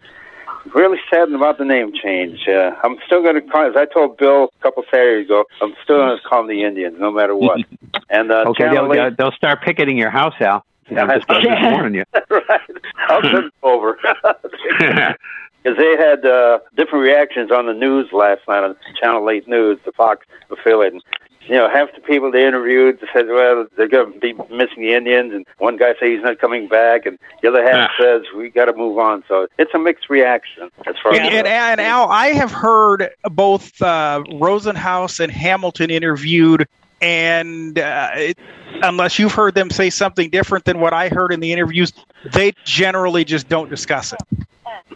really 0.73 0.99
saddened 1.11 1.35
about 1.35 1.59
the 1.59 1.65
name 1.65 1.93
change. 1.93 2.47
Uh, 2.49 2.71
I'm 2.85 2.99
still 3.07 3.21
going 3.23 3.35
to 3.35 3.41
call, 3.41 3.67
as 3.69 3.77
I 3.77 3.85
told 3.87 4.17
Bill 4.17 4.45
a 4.45 4.63
couple 4.63 4.85
of 4.85 4.89
Saturdays 4.91 5.27
ago, 5.27 5.45
I'm 5.61 5.75
still 5.83 5.97
going 5.99 6.17
to 6.17 6.23
call 6.23 6.43
them 6.47 6.49
the 6.49 6.63
Indians, 6.63 6.97
no 7.01 7.11
matter 7.11 7.35
what. 7.35 7.61
and 8.11 8.31
uh, 8.31 8.45
Okay, 8.49 8.69
they'll, 8.71 8.93
eight- 8.93 9.17
they'll 9.17 9.33
start 9.33 9.63
picketing 9.63 9.99
your 9.99 10.11
house, 10.11 10.35
Al. 10.41 10.65
I'm 10.91 11.09
just, 11.19 11.31
I'm 11.31 11.43
just 11.43 11.63
warning 11.73 11.95
you. 11.95 12.05
right. 12.31 12.61
I'll 13.09 13.23
send 13.23 13.51
over. 13.63 13.99
Because 15.65 15.79
they 15.79 15.97
had 15.97 16.27
uh, 16.27 16.59
different 16.77 17.05
reactions 17.05 17.51
on 17.51 17.67
the 17.67 17.73
news 17.73 18.13
last 18.13 18.43
night 18.47 18.63
on 18.63 18.77
Channel 19.01 19.29
8 19.31 19.49
News, 19.49 19.79
the 19.87 19.93
Fox 19.93 20.27
affiliate. 20.51 20.93
And, 20.93 21.03
you 21.47 21.55
know, 21.55 21.71
half 21.73 21.89
the 21.95 22.03
people 22.03 22.31
they 22.31 22.47
interviewed 22.47 22.99
said, 23.15 23.29
well, 23.29 23.67
they're 23.77 23.89
going 23.89 24.13
to 24.13 24.19
be 24.19 24.35
missing 24.55 24.83
the 24.83 24.93
Indians. 24.95 25.33
And 25.33 25.47
one 25.59 25.79
guy 25.79 25.95
said 25.99 26.09
he's 26.09 26.23
not 26.23 26.39
coming 26.39 26.69
back. 26.69 27.07
And 27.07 27.19
the 27.41 27.49
other 27.49 27.65
half 27.65 27.93
says, 27.99 28.23
we 28.37 28.51
got 28.51 28.67
to 28.67 28.75
move 28.75 28.99
on. 28.99 29.25
So 29.27 29.47
it's 29.59 29.73
a 29.75 29.79
mixed 29.79 30.11
reaction 30.11 30.71
as 30.87 30.97
far 31.03 31.15
And, 31.15 31.23
as. 31.23 31.35
and, 31.35 31.47
and 31.47 31.81
Al, 31.81 32.09
I 32.09 32.29
have 32.29 32.53
heard 32.53 33.11
both 33.25 33.81
uh, 33.81 34.23
Rosenhaus 34.33 35.19
and 35.19 35.33
Hamilton 35.33 35.91
interviewed 35.91 36.69
and 37.01 37.79
uh, 37.79 38.11
it, 38.15 38.39
unless 38.83 39.19
you've 39.19 39.33
heard 39.35 39.55
them 39.55 39.71
say 39.71 39.91
something 39.91 40.31
different 40.31 40.65
than 40.65 40.81
what 40.81 40.93
I 40.93 41.09
heard 41.09 41.33
in 41.33 41.41
the 41.41 41.53
interviews, 41.53 41.93
they 42.33 42.53
generally 42.65 43.25
just 43.25 43.49
don't 43.49 43.69
discuss 43.71 44.13
it. 44.13 44.21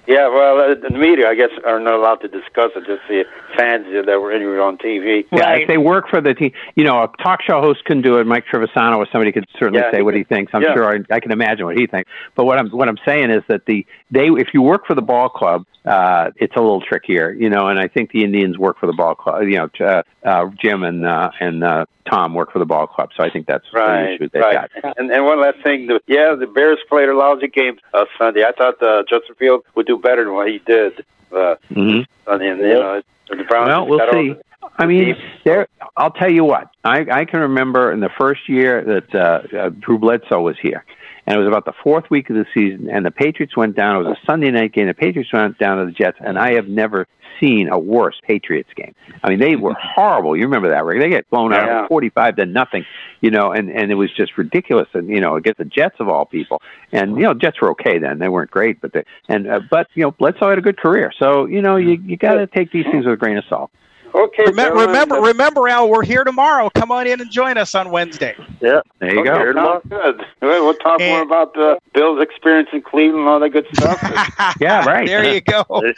Yeah, 0.06 0.28
well, 0.28 0.58
uh, 0.58 0.74
the 0.74 0.90
media, 0.90 1.28
I 1.28 1.34
guess, 1.34 1.50
are 1.66 1.78
not 1.80 1.94
allowed 1.94 2.16
to 2.16 2.28
discuss 2.28 2.70
it. 2.76 2.86
Just 2.86 3.02
the 3.08 3.24
fans 3.56 3.86
that 4.06 4.20
were 4.20 4.32
interviewed 4.32 4.60
on 4.60 4.78
TV. 4.78 5.26
Yeah, 5.32 5.54
if 5.54 5.68
they 5.68 5.76
work 5.78 6.08
for 6.08 6.20
the 6.20 6.34
team, 6.34 6.52
you 6.76 6.84
know, 6.84 7.02
a 7.02 7.08
talk 7.22 7.42
show 7.42 7.60
host 7.60 7.84
can 7.84 8.00
do 8.00 8.18
it. 8.18 8.26
Mike 8.26 8.44
Trivisonno 8.46 8.96
or 8.96 9.06
somebody 9.12 9.32
could 9.32 9.46
certainly 9.58 9.80
Yeah, 9.80 9.90
say 9.90 9.96
he 9.98 10.02
what 10.02 10.12
could- 10.12 10.18
he 10.18 10.24
thinks. 10.24 10.52
I'm 10.54 10.62
yeah. 10.62 10.74
sure 10.74 10.94
I, 10.94 11.14
I 11.14 11.20
can 11.20 11.30
imagine 11.32 11.66
what 11.66 11.76
he 11.76 11.86
thinks. 11.86 12.10
But 12.34 12.44
what 12.44 12.58
I'm 12.58 12.68
what 12.70 12.88
I'm 12.88 12.98
saying 13.04 13.30
is 13.30 13.42
that 13.48 13.66
the 13.66 13.86
they 14.10 14.28
if 14.28 14.54
you 14.54 14.62
work 14.62 14.86
for 14.86 14.94
the 14.94 15.02
ball 15.02 15.28
club, 15.28 15.66
uh, 15.88 16.30
it's 16.36 16.54
a 16.56 16.60
little 16.60 16.80
trickier, 16.80 17.32
you 17.32 17.50
know. 17.50 17.68
And 17.68 17.78
I 17.78 17.88
think 17.88 18.12
the 18.12 18.24
Indians 18.24 18.58
work 18.58 18.78
for 18.78 18.86
the 18.86 18.92
ball 18.92 19.14
club. 19.14 19.42
You 19.42 19.56
know, 19.58 19.70
uh, 19.80 20.02
uh, 20.24 20.50
Jim 20.60 20.82
and 20.82 21.06
uh, 21.06 21.30
and 21.40 21.64
uh, 21.64 21.86
Tom 22.10 22.34
work 22.34 22.52
for 22.52 22.58
the 22.58 22.66
ball 22.66 22.86
club, 22.86 23.10
so 23.16 23.24
I 23.24 23.30
think 23.30 23.46
that's 23.46 23.64
the 23.72 24.14
issue 24.14 24.28
they've 24.32 24.42
right. 24.42 24.70
got. 24.82 24.98
And, 24.98 25.10
and 25.10 25.24
one 25.24 25.40
last 25.40 25.62
thing, 25.62 25.86
the, 25.86 26.00
yeah, 26.06 26.34
the 26.34 26.46
Bears 26.46 26.78
played 26.88 27.08
a 27.08 27.16
lousy 27.16 27.48
game 27.48 27.78
uh, 27.94 28.04
Sunday. 28.18 28.44
I 28.44 28.52
thought 28.52 28.82
uh, 28.82 29.02
Justin 29.08 29.34
Field 29.36 29.64
would 29.74 29.86
do 29.86 29.98
better 29.98 30.24
than 30.24 30.34
what 30.34 30.48
he 30.48 30.58
did. 30.58 31.04
Uh, 31.30 31.56
hmm 31.68 32.00
and, 32.26 32.42
you 32.42 32.56
know, 32.56 33.02
the 33.30 33.44
Browns 33.44 33.68
Well, 33.68 33.86
we'll 33.86 34.12
see. 34.12 34.30
over- 34.30 34.42
I 34.78 34.86
mean, 34.86 35.16
there. 35.44 35.66
I'll 35.96 36.10
tell 36.10 36.30
you 36.30 36.44
what. 36.44 36.70
I, 36.84 37.06
I 37.10 37.24
can 37.24 37.40
remember 37.40 37.90
in 37.90 38.00
the 38.00 38.10
first 38.18 38.48
year 38.48 38.84
that 38.84 39.14
uh, 39.14 39.56
uh, 39.56 39.68
Drew 39.70 39.98
Bledsoe 39.98 40.40
was 40.40 40.56
here, 40.60 40.84
and 41.28 41.36
it 41.36 41.38
was 41.38 41.46
about 41.46 41.66
the 41.66 41.74
fourth 41.84 42.08
week 42.08 42.30
of 42.30 42.36
the 42.36 42.46
season, 42.54 42.88
and 42.90 43.04
the 43.04 43.10
Patriots 43.10 43.54
went 43.54 43.76
down. 43.76 43.96
It 43.96 44.08
was 44.08 44.16
a 44.16 44.26
Sunday 44.26 44.50
night 44.50 44.72
game. 44.72 44.86
The 44.86 44.94
Patriots 44.94 45.30
went 45.30 45.58
down 45.58 45.76
to 45.76 45.84
the 45.84 45.92
Jets, 45.92 46.16
and 46.24 46.38
I 46.38 46.54
have 46.54 46.68
never 46.68 47.06
seen 47.38 47.68
a 47.68 47.78
worse 47.78 48.18
Patriots 48.26 48.70
game. 48.74 48.94
I 49.22 49.28
mean, 49.28 49.38
they 49.38 49.54
were 49.54 49.74
horrible. 49.78 50.34
You 50.38 50.44
remember 50.44 50.70
that, 50.70 50.86
Rick? 50.86 51.02
They 51.02 51.10
get 51.10 51.28
blown 51.28 51.52
out 51.52 51.66
Yeah. 51.66 51.86
forty-five 51.86 52.36
to 52.36 52.46
nothing, 52.46 52.86
you 53.20 53.30
know, 53.30 53.52
and 53.52 53.68
and 53.70 53.90
it 53.92 53.94
was 53.94 54.10
just 54.16 54.38
ridiculous. 54.38 54.88
And 54.94 55.10
you 55.10 55.20
know, 55.20 55.36
against 55.36 55.58
the 55.58 55.66
Jets 55.66 55.96
of 56.00 56.08
all 56.08 56.24
people, 56.24 56.62
and 56.92 57.16
you 57.16 57.24
know, 57.24 57.34
Jets 57.34 57.60
were 57.60 57.72
okay 57.72 57.98
then. 57.98 58.18
They 58.20 58.30
weren't 58.30 58.50
great, 58.50 58.80
but 58.80 58.94
they, 58.94 59.04
and 59.28 59.46
uh, 59.46 59.60
but 59.70 59.88
you 59.92 60.04
know, 60.04 60.12
Bledsoe 60.12 60.48
had 60.48 60.56
a 60.56 60.62
good 60.62 60.78
career. 60.78 61.12
So 61.18 61.44
you 61.44 61.60
know, 61.60 61.76
you 61.76 62.00
you 62.06 62.16
got 62.16 62.36
to 62.36 62.46
take 62.46 62.72
these 62.72 62.86
things 62.86 63.04
with 63.04 63.12
a 63.12 63.18
grain 63.18 63.36
of 63.36 63.44
salt. 63.50 63.70
Okay. 64.14 64.44
Remember, 64.44 64.80
remember, 64.80 65.14
remember, 65.16 65.68
Al, 65.68 65.88
we're 65.88 66.04
here 66.04 66.24
tomorrow. 66.24 66.70
Come 66.74 66.90
on 66.90 67.06
in 67.06 67.20
and 67.20 67.30
join 67.30 67.58
us 67.58 67.74
on 67.74 67.90
Wednesday. 67.90 68.34
Yeah. 68.60 68.80
There 68.98 69.14
you 69.14 69.20
okay, 69.20 69.52
go. 69.52 69.52
Sounds 69.52 69.84
good. 69.88 70.26
We'll 70.40 70.64
we'll 70.64 70.74
talk 70.74 71.00
more 71.00 71.22
about 71.22 71.56
uh, 71.58 71.78
Bill's 71.94 72.20
experience 72.22 72.68
in 72.72 72.82
Cleveland 72.82 73.20
and 73.20 73.28
all 73.28 73.40
that 73.40 73.50
good 73.50 73.66
stuff. 73.74 74.00
yeah, 74.60 74.84
right. 74.84 75.06
There 75.06 75.32
you 75.32 75.40
go. 75.40 75.64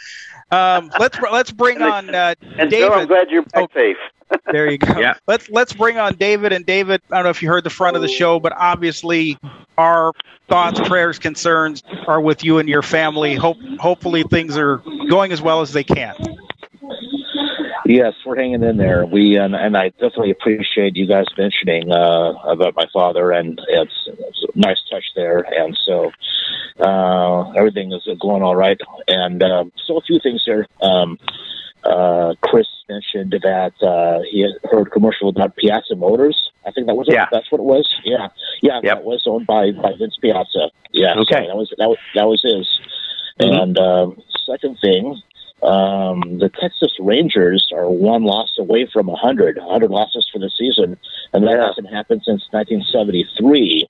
Um, 0.51 0.91
let's 0.99 1.17
let's 1.21 1.49
bring 1.49 1.81
on 1.81 2.13
uh, 2.13 2.35
And 2.57 2.69
David. 2.69 2.89
Bill, 2.89 2.93
I'm 2.93 3.07
glad 3.07 3.31
you're 3.31 3.43
back 3.43 3.71
safe. 3.73 3.95
There 4.51 4.69
you 4.69 4.77
go. 4.77 4.99
Yeah. 4.99 5.13
Let's 5.27 5.49
let's 5.49 5.73
bring 5.73 5.97
on 5.97 6.15
David 6.15 6.51
and 6.53 6.65
David. 6.65 7.01
I 7.09 7.15
don't 7.15 7.23
know 7.23 7.29
if 7.29 7.41
you 7.41 7.49
heard 7.49 7.63
the 7.63 7.69
front 7.69 7.95
of 7.95 8.01
the 8.01 8.07
show, 8.07 8.39
but 8.39 8.53
obviously 8.57 9.37
our 9.77 10.13
thoughts, 10.47 10.79
prayers, 10.87 11.19
concerns 11.19 11.83
are 12.07 12.19
with 12.19 12.43
you 12.43 12.59
and 12.59 12.67
your 12.67 12.81
family. 12.81 13.35
Hope 13.35 13.57
hopefully 13.79 14.23
things 14.23 14.57
are 14.57 14.77
going 15.09 15.31
as 15.31 15.41
well 15.41 15.61
as 15.61 15.73
they 15.73 15.83
can. 15.83 16.15
Yes, 17.91 18.13
we're 18.25 18.37
hanging 18.37 18.63
in 18.63 18.77
there. 18.77 19.05
We 19.05 19.35
and, 19.35 19.53
and 19.53 19.75
I 19.75 19.89
definitely 19.89 20.31
appreciate 20.31 20.95
you 20.95 21.05
guys 21.05 21.25
mentioning 21.37 21.91
uh, 21.91 22.31
about 22.47 22.73
my 22.73 22.85
father, 22.93 23.31
and 23.31 23.59
it's, 23.67 24.07
it's 24.07 24.43
a 24.43 24.57
nice 24.57 24.77
touch 24.89 25.03
there. 25.13 25.39
And 25.39 25.77
so 25.83 26.09
uh, 26.79 27.51
everything 27.51 27.91
is 27.91 28.07
going 28.21 28.43
all 28.43 28.55
right. 28.55 28.79
And 29.09 29.43
um, 29.43 29.73
so 29.85 29.97
a 29.97 30.01
few 30.01 30.21
things 30.23 30.41
here. 30.45 30.65
Um, 30.81 31.19
uh, 31.83 32.35
Chris 32.41 32.67
mentioned 32.87 33.31
that 33.43 33.73
uh, 33.81 34.21
he 34.31 34.39
had 34.39 34.51
heard 34.71 34.87
a 34.87 34.89
commercial 34.89 35.27
about 35.27 35.57
Piazza 35.57 35.95
Motors. 35.97 36.49
I 36.65 36.71
think 36.71 36.87
that 36.87 36.95
was 36.95 37.09
it. 37.09 37.15
Yeah. 37.15 37.25
That's 37.29 37.51
what 37.51 37.59
it 37.59 37.65
was. 37.65 37.93
Yeah, 38.05 38.29
yeah. 38.61 38.79
That 38.83 39.03
was 39.03 39.23
owned 39.25 39.47
by 39.47 39.71
by 39.71 39.91
Vince 39.99 40.17
Piazza. 40.21 40.69
Yeah. 40.93 41.15
so 41.15 41.21
Okay. 41.21 41.45
that 41.47 41.57
was 41.57 41.73
that 41.77 41.89
was 41.89 41.97
that 42.15 42.25
was 42.25 42.41
his. 42.41 42.67
Mhm. 43.41 43.63
And 43.63 43.79
um, 43.79 44.21
second 44.45 44.77
thing, 44.79 45.21
um, 45.63 46.39
the 46.39 46.49
Texas 46.49 46.93
Rangers 46.99 47.69
are 47.73 47.89
one 47.89 48.23
loss 48.23 48.57
away 48.57 48.87
from 48.91 49.07
100, 49.07 49.57
100 49.57 49.91
losses 49.91 50.27
for 50.31 50.39
the 50.39 50.49
season, 50.49 50.97
and 51.33 51.47
that 51.47 51.59
hasn't 51.59 51.93
happened 51.93 52.23
since 52.25 52.47
1973. 52.51 53.87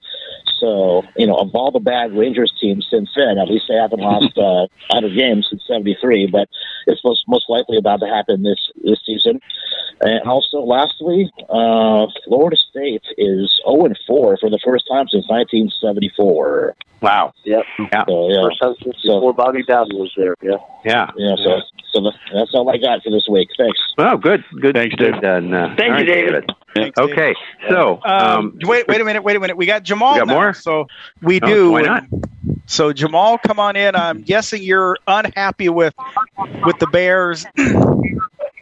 So, 0.59 1.03
you 1.17 1.25
know, 1.27 1.35
of 1.35 1.55
all 1.55 1.71
the 1.71 1.79
bad 1.79 2.15
Rangers 2.15 2.53
teams 2.59 2.87
since 2.89 3.09
then, 3.15 3.37
at 3.37 3.47
least 3.47 3.65
they 3.69 3.75
haven't 3.75 4.01
lost 4.01 4.37
uh, 4.37 4.67
100 4.91 5.15
games 5.15 5.47
since 5.49 5.65
73, 5.65 6.27
but 6.27 6.49
it's 6.87 7.03
most, 7.03 7.23
most 7.27 7.49
likely 7.49 7.77
about 7.77 8.01
to 8.01 8.07
happen 8.07 8.43
this, 8.43 8.69
this 8.83 8.99
season. 9.05 9.39
And 10.01 10.21
also, 10.27 10.59
lastly, 10.59 11.31
uh, 11.49 12.07
Florida 12.25 12.57
State 12.57 13.03
is 13.17 13.61
0 13.65 13.93
4 14.07 14.37
for 14.37 14.49
the 14.49 14.59
first 14.63 14.87
time 14.91 15.07
since 15.07 15.27
1974. 15.29 16.75
Wow. 17.01 17.33
Yep. 17.45 17.63
Yeah. 17.79 18.05
So, 18.07 18.29
yeah. 18.29 18.43
First 18.43 18.61
time 18.61 18.75
since 18.83 18.95
before 19.01 19.33
Bobby 19.33 19.63
Bowden 19.67 19.97
was 19.97 20.11
there. 20.15 20.35
Yeah. 20.41 20.57
Yeah. 20.85 21.09
Yeah. 21.17 21.35
So, 21.43 21.59
so 21.93 22.01
the, 22.01 22.11
that's 22.33 22.51
all 22.53 22.69
I 22.69 22.77
got 22.77 23.01
for 23.03 23.09
this 23.09 23.27
week. 23.29 23.49
Thanks. 23.57 23.79
Well, 23.97 24.17
good, 24.17 24.43
good. 24.61 24.75
Thanks, 24.75 24.95
David. 24.97 25.23
And, 25.23 25.53
uh, 25.53 25.69
Thank 25.75 25.79
you, 25.79 25.93
right, 25.93 26.05
David. 26.05 26.49
Okay, 26.97 27.35
so 27.67 27.99
Um, 28.05 28.57
wait, 28.61 28.87
wait 28.87 29.01
a 29.01 29.03
minute, 29.03 29.23
wait 29.23 29.35
a 29.35 29.39
minute. 29.41 29.57
We 29.57 29.65
got 29.65 29.83
Jamal. 29.83 30.13
We 30.13 30.19
got 30.19 30.27
now, 30.27 30.33
more? 30.35 30.53
So 30.53 30.87
we 31.21 31.41
Oh, 31.41 31.45
do. 31.47 31.71
why 31.71 31.97
and- 31.97 32.25
So 32.67 32.93
Jamal, 32.93 33.37
come 33.39 33.59
on 33.59 33.75
in. 33.75 33.95
I'm 33.95 34.21
guessing 34.21 34.63
you're 34.63 34.95
unhappy 35.07 35.67
with 35.69 35.93
with 36.65 36.77
the 36.79 36.87
Bears. 36.87 37.45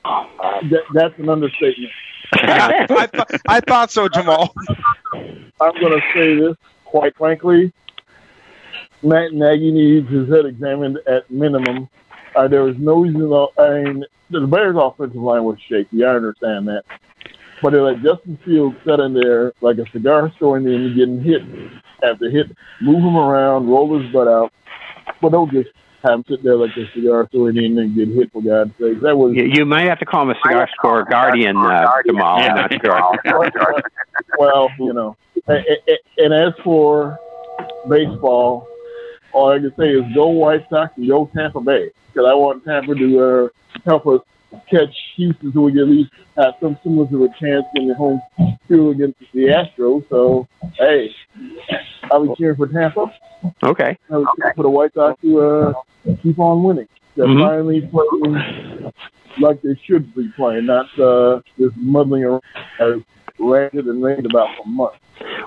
That, 0.04 0.82
that's 0.94 1.14
an 1.20 1.30
understatement. 1.30 1.92
I, 2.34 2.86
th- 2.88 3.42
I 3.48 3.60
thought 3.62 3.92
so, 3.92 4.10
Jamal. 4.10 4.54
I'm 5.14 5.74
going 5.80 5.94
to 5.94 6.02
say 6.14 6.36
this 6.36 6.56
quite 6.86 7.16
frankly. 7.16 7.72
Matt 9.04 9.32
Nagy 9.34 9.72
needs 9.72 10.10
his 10.10 10.30
head 10.30 10.46
examined 10.46 11.00
at 11.08 11.30
minimum. 11.32 11.90
Uh, 12.36 12.48
there 12.48 12.64
was 12.64 12.76
no 12.78 13.02
reason. 13.02 13.22
I 13.58 13.84
mean, 13.84 14.06
the 14.30 14.46
Bears' 14.46 14.76
offensive 14.80 15.16
line 15.22 15.44
was 15.44 15.58
shaky. 15.68 16.04
I 16.04 16.10
understand 16.10 16.68
that, 16.68 16.84
but 17.62 17.72
they 17.72 17.80
let 17.80 18.02
Justin 18.04 18.38
Fields 18.46 18.76
sit 18.86 19.00
in 19.00 19.14
there 19.14 19.54
like 19.62 19.78
a 19.78 19.90
cigar 19.92 20.32
store 20.36 20.58
in 20.58 20.64
the 20.64 20.74
end, 20.76 20.96
getting 20.96 21.22
hit 21.24 21.42
after 22.04 22.30
hit, 22.30 22.48
move 22.82 23.04
him 23.04 23.18
around, 23.18 23.68
roll 23.70 24.00
his 24.00 24.12
butt 24.12 24.28
out, 24.28 24.54
but 25.22 25.32
don't 25.32 25.52
just 25.52 25.70
have 26.04 26.14
him 26.20 26.26
sit 26.30 26.44
there 26.44 26.56
like 26.56 26.72
a 26.78 26.86
cigar 26.94 27.28
store 27.30 27.50
in 27.50 27.56
the 27.56 27.66
end 27.66 27.80
and 27.80 27.96
get 27.96 28.08
hit 28.10 28.32
for 28.32 28.42
God's 28.42 28.72
sake. 28.80 29.02
That 29.02 29.18
was 29.18 29.34
You, 29.36 29.46
you 29.46 29.66
might 29.66 29.86
have 29.88 30.00
to 30.00 30.06
call 30.06 30.22
him 30.24 30.30
a 30.30 30.36
cigar 30.46 30.70
store 30.80 31.04
guardian, 31.10 31.58
uh, 31.58 31.88
Jamal. 32.06 32.38
I'm 32.40 32.56
not 32.56 32.72
sure. 32.82 33.82
well, 34.38 34.70
you 34.80 34.94
know. 34.94 35.16
And, 35.48 35.66
and- 35.66 35.98
and 36.22 36.34
as 36.34 36.54
for 36.64 37.18
baseball, 37.90 38.68
all 39.34 39.52
I 39.52 39.60
can 39.60 39.74
say 39.78 39.90
is 39.92 40.04
go 40.14 40.28
White 40.28 40.66
Sox 40.70 40.94
and 40.98 41.08
go 41.08 41.30
Tampa 41.36 41.62
Bay 41.62 41.92
because 42.14 42.28
I 42.30 42.34
want 42.34 42.64
Tampa 42.66 42.96
to 42.96 43.20
uh, 43.20 43.48
help 43.86 44.08
us 44.08 44.22
catch 44.70 44.96
Houston 45.18 45.54
so 45.54 45.62
we 45.62 45.72
can 45.72 45.82
at 45.82 45.88
least 45.90 46.12
have 46.38 46.56
some 46.62 46.78
semblance 46.84 47.14
of 47.14 47.22
a 47.22 47.28
chance 47.40 47.66
in 47.76 47.88
the 47.88 47.96
home 47.96 48.22
field 48.68 48.96
against 48.96 49.20
the 49.34 49.46
Astros. 49.46 50.08
So, 50.10 50.48
hey, 50.78 51.14
I'll 52.12 52.28
be 52.28 52.34
cheering 52.36 52.58
for 52.58 52.68
Tampa. 52.68 53.14
Okay. 53.64 53.98
I 54.12 54.18
was 54.18 54.28
cheering 54.38 54.56
for 54.56 54.64
the 54.64 54.70
White 54.70 54.94
Sox 54.94 55.22
to 55.22 55.40
uh, 55.42 55.74
keep 56.24 56.40
on 56.40 56.64
winning. 56.64 56.88
They're 57.16 57.28
Mhm. 57.28 57.42
finally 57.42 57.82
playing 57.92 58.92
like 59.40 59.62
they 59.62 59.76
should 59.86 60.14
be 60.16 60.30
playing, 60.36 60.66
not 60.66 60.88
uh, 61.00 61.42
just 61.58 61.76
muddling 61.78 62.24
around 62.24 62.42
ranted 63.40 63.86
and 63.86 64.04
raved 64.04 64.26
about 64.26 64.50
for 64.58 64.68
months. 64.68 64.98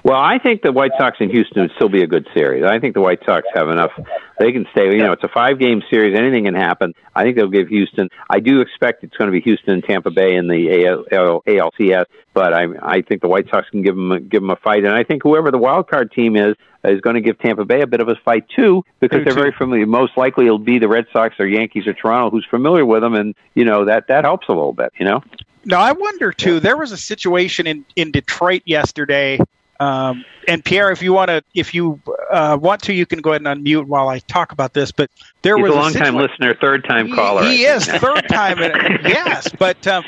Well, 0.05 0.19
I 0.19 0.39
think 0.39 0.63
the 0.63 0.73
White 0.73 0.91
Sox 0.99 1.17
in 1.21 1.31
Houston 1.31 1.63
would 1.63 1.71
still 1.77 1.89
be 1.89 2.03
a 2.03 2.07
good 2.07 2.27
series. 2.35 2.65
I 2.65 2.79
think 2.79 2.95
the 2.95 3.01
White 3.01 3.21
Sox 3.25 3.47
have 3.55 3.69
enough. 3.69 3.93
They 4.39 4.53
can 4.53 4.67
stay. 4.73 4.87
You 4.87 4.99
know, 4.99 5.13
it's 5.13 5.23
a 5.23 5.29
five-game 5.29 5.83
series. 5.89 6.19
Anything 6.19 6.45
can 6.45 6.55
happen. 6.55 6.93
I 7.15 7.23
think 7.23 7.37
they'll 7.37 7.49
give 7.49 7.69
Houston. 7.69 8.09
I 8.29 8.41
do 8.41 8.61
expect 8.61 9.05
it's 9.05 9.17
going 9.17 9.29
to 9.29 9.33
be 9.33 9.41
Houston 9.41 9.75
and 9.75 9.85
Tampa 9.85 10.11
Bay 10.11 10.35
in 10.35 10.49
the 10.49 10.87
AL, 10.87 11.43
ALCS, 11.47 12.05
but 12.35 12.53
I 12.53 12.67
I 12.83 13.03
think 13.03 13.23
the 13.23 13.29
White 13.29 13.49
Sox 13.51 13.69
can 13.71 13.83
give 13.83 13.95
them 13.95 14.13
a, 14.13 14.21
give 14.21 14.43
them 14.43 14.51
a 14.51 14.57
fight, 14.57 14.85
and 14.85 14.95
I 14.95 15.05
think 15.05 15.23
whoever 15.23 15.51
the 15.51 15.59
wild 15.59 15.89
card 15.89 16.13
team 16.13 16.37
is 16.37 16.57
is 16.85 17.01
going 17.01 17.15
to 17.15 17.21
give 17.21 17.39
Tampa 17.39 17.65
Bay 17.65 17.83
a 17.83 17.87
bit 17.87 18.01
of 18.01 18.09
a 18.09 18.17
fight 18.25 18.45
too, 18.55 18.85
because 19.01 19.25
they're 19.25 19.35
very 19.35 19.53
familiar. 19.53 19.87
Most 19.87 20.17
likely, 20.17 20.47
it'll 20.47 20.59
be 20.59 20.79
the 20.79 20.89
Red 20.89 21.07
Sox 21.13 21.37
or 21.39 21.47
Yankees 21.47 21.87
or 21.87 21.93
Toronto 21.93 22.31
who's 22.31 22.47
familiar 22.51 22.85
with 22.85 23.03
them, 23.03 23.15
and 23.15 23.35
you 23.55 23.65
know 23.65 23.85
that 23.85 24.09
that 24.09 24.25
helps 24.25 24.49
a 24.49 24.53
little 24.53 24.73
bit. 24.73 24.93
You 24.99 25.07
know. 25.07 25.23
Now 25.65 25.81
I 25.81 25.93
wonder 25.93 26.33
too. 26.33 26.61
There 26.61 26.77
was 26.77 26.93
a 26.93 26.97
situation 26.97 27.67
in 27.67 27.85
in 27.97 28.11
Detroit 28.11 28.63
yesterday. 28.65 29.39
Um, 29.81 30.25
and 30.47 30.65
Pierre, 30.65 30.93
if 30.93 31.03
you 31.03 31.13
want 31.13 31.29
to, 31.29 31.43
if 31.55 31.75
you 31.75 32.01
uh, 32.31 32.57
want 32.61 32.83
to, 32.85 32.93
you 32.93 33.05
can 33.05 33.21
go 33.21 33.31
ahead 33.31 33.45
and 33.45 33.65
unmute 33.65 33.87
while 33.87 34.09
I 34.09 34.21
talk 34.21 34.53
about 34.53 34.75
this. 34.75 34.93
But 34.93 35.11
there 35.43 35.57
He's 35.57 35.65
was 35.65 35.73
a 35.73 35.75
long 35.75 35.93
time 35.93 36.15
situa- 36.15 36.29
listener, 36.29 36.55
third 36.55 36.85
time 36.85 37.13
caller. 37.13 37.43
He 37.43 37.67
I 37.67 37.75
is 37.75 37.87
third 37.87 38.29
time. 38.29 38.59
Yes, 39.03 39.49
but 39.59 39.85
um, 39.89 40.05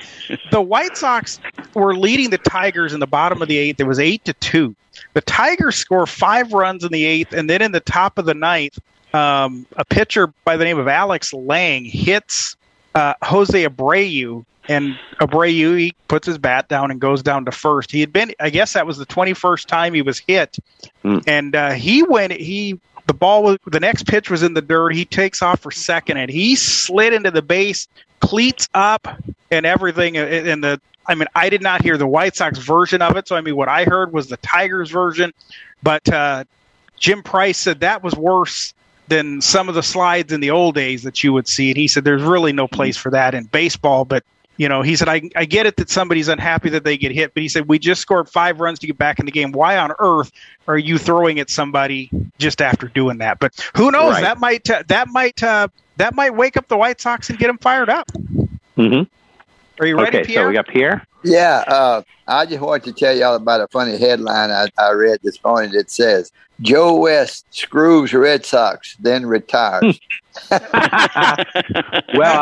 the 0.52 0.60
White 0.60 0.96
Sox 0.96 1.40
were 1.74 1.96
leading 1.96 2.30
the 2.30 2.38
Tigers 2.38 2.92
in 2.92 3.00
the 3.00 3.06
bottom 3.06 3.42
of 3.42 3.48
the 3.48 3.56
eighth. 3.56 3.80
It 3.80 3.86
was 3.86 3.98
eight 3.98 4.24
to 4.26 4.32
two. 4.34 4.76
The 5.14 5.22
Tigers 5.22 5.74
score 5.74 6.06
five 6.06 6.52
runs 6.52 6.84
in 6.84 6.92
the 6.92 7.04
eighth, 7.04 7.32
and 7.32 7.50
then 7.50 7.60
in 7.60 7.72
the 7.72 7.80
top 7.80 8.16
of 8.18 8.26
the 8.26 8.34
ninth, 8.34 8.78
um, 9.12 9.66
a 9.76 9.84
pitcher 9.84 10.32
by 10.44 10.56
the 10.56 10.64
name 10.64 10.78
of 10.78 10.86
Alex 10.86 11.32
Lange 11.32 11.84
hits 11.84 12.56
uh, 12.94 13.14
Jose 13.22 13.66
Abreu, 13.66 14.44
and 14.68 14.98
Abreu 15.20 15.78
he 15.78 15.94
puts 16.08 16.26
his 16.26 16.38
bat 16.38 16.68
down 16.68 16.90
and 16.90 17.00
goes 17.00 17.22
down 17.22 17.44
to 17.44 17.52
first. 17.52 17.90
He 17.90 18.00
had 18.00 18.12
been, 18.12 18.32
I 18.40 18.50
guess 18.50 18.72
that 18.74 18.86
was 18.86 18.98
the 18.98 19.06
twenty 19.06 19.34
first 19.34 19.68
time 19.68 19.94
he 19.94 20.02
was 20.02 20.18
hit, 20.18 20.58
and 21.26 21.54
uh, 21.54 21.70
he 21.72 22.02
went 22.02 22.32
he. 22.32 22.80
The 23.06 23.14
ball 23.14 23.42
was 23.42 23.58
the 23.66 23.80
next 23.80 24.06
pitch 24.06 24.30
was 24.30 24.42
in 24.42 24.54
the 24.54 24.62
dirt. 24.62 24.94
He 24.94 25.04
takes 25.04 25.42
off 25.42 25.60
for 25.60 25.70
second, 25.70 26.16
and 26.16 26.30
he 26.30 26.56
slid 26.56 27.12
into 27.12 27.30
the 27.30 27.42
base, 27.42 27.86
cleats 28.20 28.68
up, 28.72 29.06
and 29.50 29.66
everything. 29.66 30.16
And 30.16 30.64
the 30.64 30.80
I 31.06 31.14
mean, 31.14 31.28
I 31.34 31.50
did 31.50 31.62
not 31.62 31.82
hear 31.82 31.98
the 31.98 32.06
White 32.06 32.36
Sox 32.36 32.58
version 32.58 33.02
of 33.02 33.16
it. 33.16 33.28
So 33.28 33.36
I 33.36 33.40
mean, 33.40 33.56
what 33.56 33.68
I 33.68 33.84
heard 33.84 34.12
was 34.12 34.28
the 34.28 34.38
Tigers 34.38 34.90
version. 34.90 35.32
But 35.82 36.08
uh, 36.08 36.44
Jim 36.98 37.22
Price 37.22 37.58
said 37.58 37.80
that 37.80 38.02
was 38.02 38.14
worse 38.14 38.72
than 39.08 39.42
some 39.42 39.68
of 39.68 39.74
the 39.74 39.82
slides 39.82 40.32
in 40.32 40.40
the 40.40 40.50
old 40.50 40.74
days 40.74 41.02
that 41.02 41.22
you 41.22 41.32
would 41.34 41.46
see. 41.46 41.70
And 41.70 41.76
he 41.76 41.88
said 41.88 42.04
there's 42.04 42.22
really 42.22 42.52
no 42.52 42.66
place 42.66 42.96
for 42.96 43.10
that 43.10 43.34
in 43.34 43.44
baseball. 43.44 44.06
But 44.06 44.24
you 44.56 44.68
know, 44.68 44.82
he 44.82 44.96
said 44.96 45.08
I, 45.08 45.22
I 45.34 45.44
get 45.44 45.66
it 45.66 45.76
that 45.76 45.90
somebody's 45.90 46.28
unhappy 46.28 46.70
that 46.70 46.84
they 46.84 46.96
get 46.96 47.12
hit, 47.12 47.34
but 47.34 47.42
he 47.42 47.48
said 47.48 47.68
we 47.68 47.78
just 47.78 48.00
scored 48.00 48.28
five 48.28 48.60
runs 48.60 48.78
to 48.80 48.86
get 48.86 48.96
back 48.96 49.18
in 49.18 49.26
the 49.26 49.32
game. 49.32 49.52
Why 49.52 49.78
on 49.78 49.92
earth 49.98 50.30
are 50.68 50.78
you 50.78 50.98
throwing 50.98 51.40
at 51.40 51.50
somebody 51.50 52.10
just 52.38 52.62
after 52.62 52.88
doing 52.88 53.18
that? 53.18 53.38
But 53.38 53.68
who 53.76 53.90
knows? 53.90 54.14
Right. 54.14 54.22
That 54.22 54.38
might 54.38 54.70
uh, 54.70 54.84
that 54.88 55.08
might 55.08 55.42
uh, 55.42 55.68
that 55.96 56.14
might 56.14 56.34
wake 56.34 56.56
up 56.56 56.68
the 56.68 56.76
White 56.76 57.00
Sox 57.00 57.30
and 57.30 57.38
get 57.38 57.48
them 57.48 57.58
fired 57.58 57.88
up. 57.88 58.10
Mm-hmm. 58.76 59.02
Are 59.80 59.86
you 59.86 59.96
ready, 59.96 60.18
okay, 60.18 60.26
Pierre? 60.26 60.44
so 60.44 60.48
we 60.48 60.54
got 60.54 60.68
Pierre. 60.68 61.06
Yeah, 61.24 61.64
uh, 61.66 62.02
I 62.28 62.44
just 62.46 62.60
want 62.60 62.84
to 62.84 62.92
tell 62.92 63.16
y'all 63.16 63.34
about 63.34 63.62
a 63.62 63.68
funny 63.68 63.96
headline 63.96 64.50
I, 64.50 64.68
I 64.78 64.92
read 64.92 65.20
this 65.22 65.42
morning 65.42 65.72
that 65.72 65.90
says 65.90 66.30
Joe 66.60 66.96
West 66.96 67.46
screws 67.50 68.12
Red 68.12 68.44
Sox, 68.44 68.96
then 68.96 69.26
retires. 69.26 69.98
well, 70.50 70.60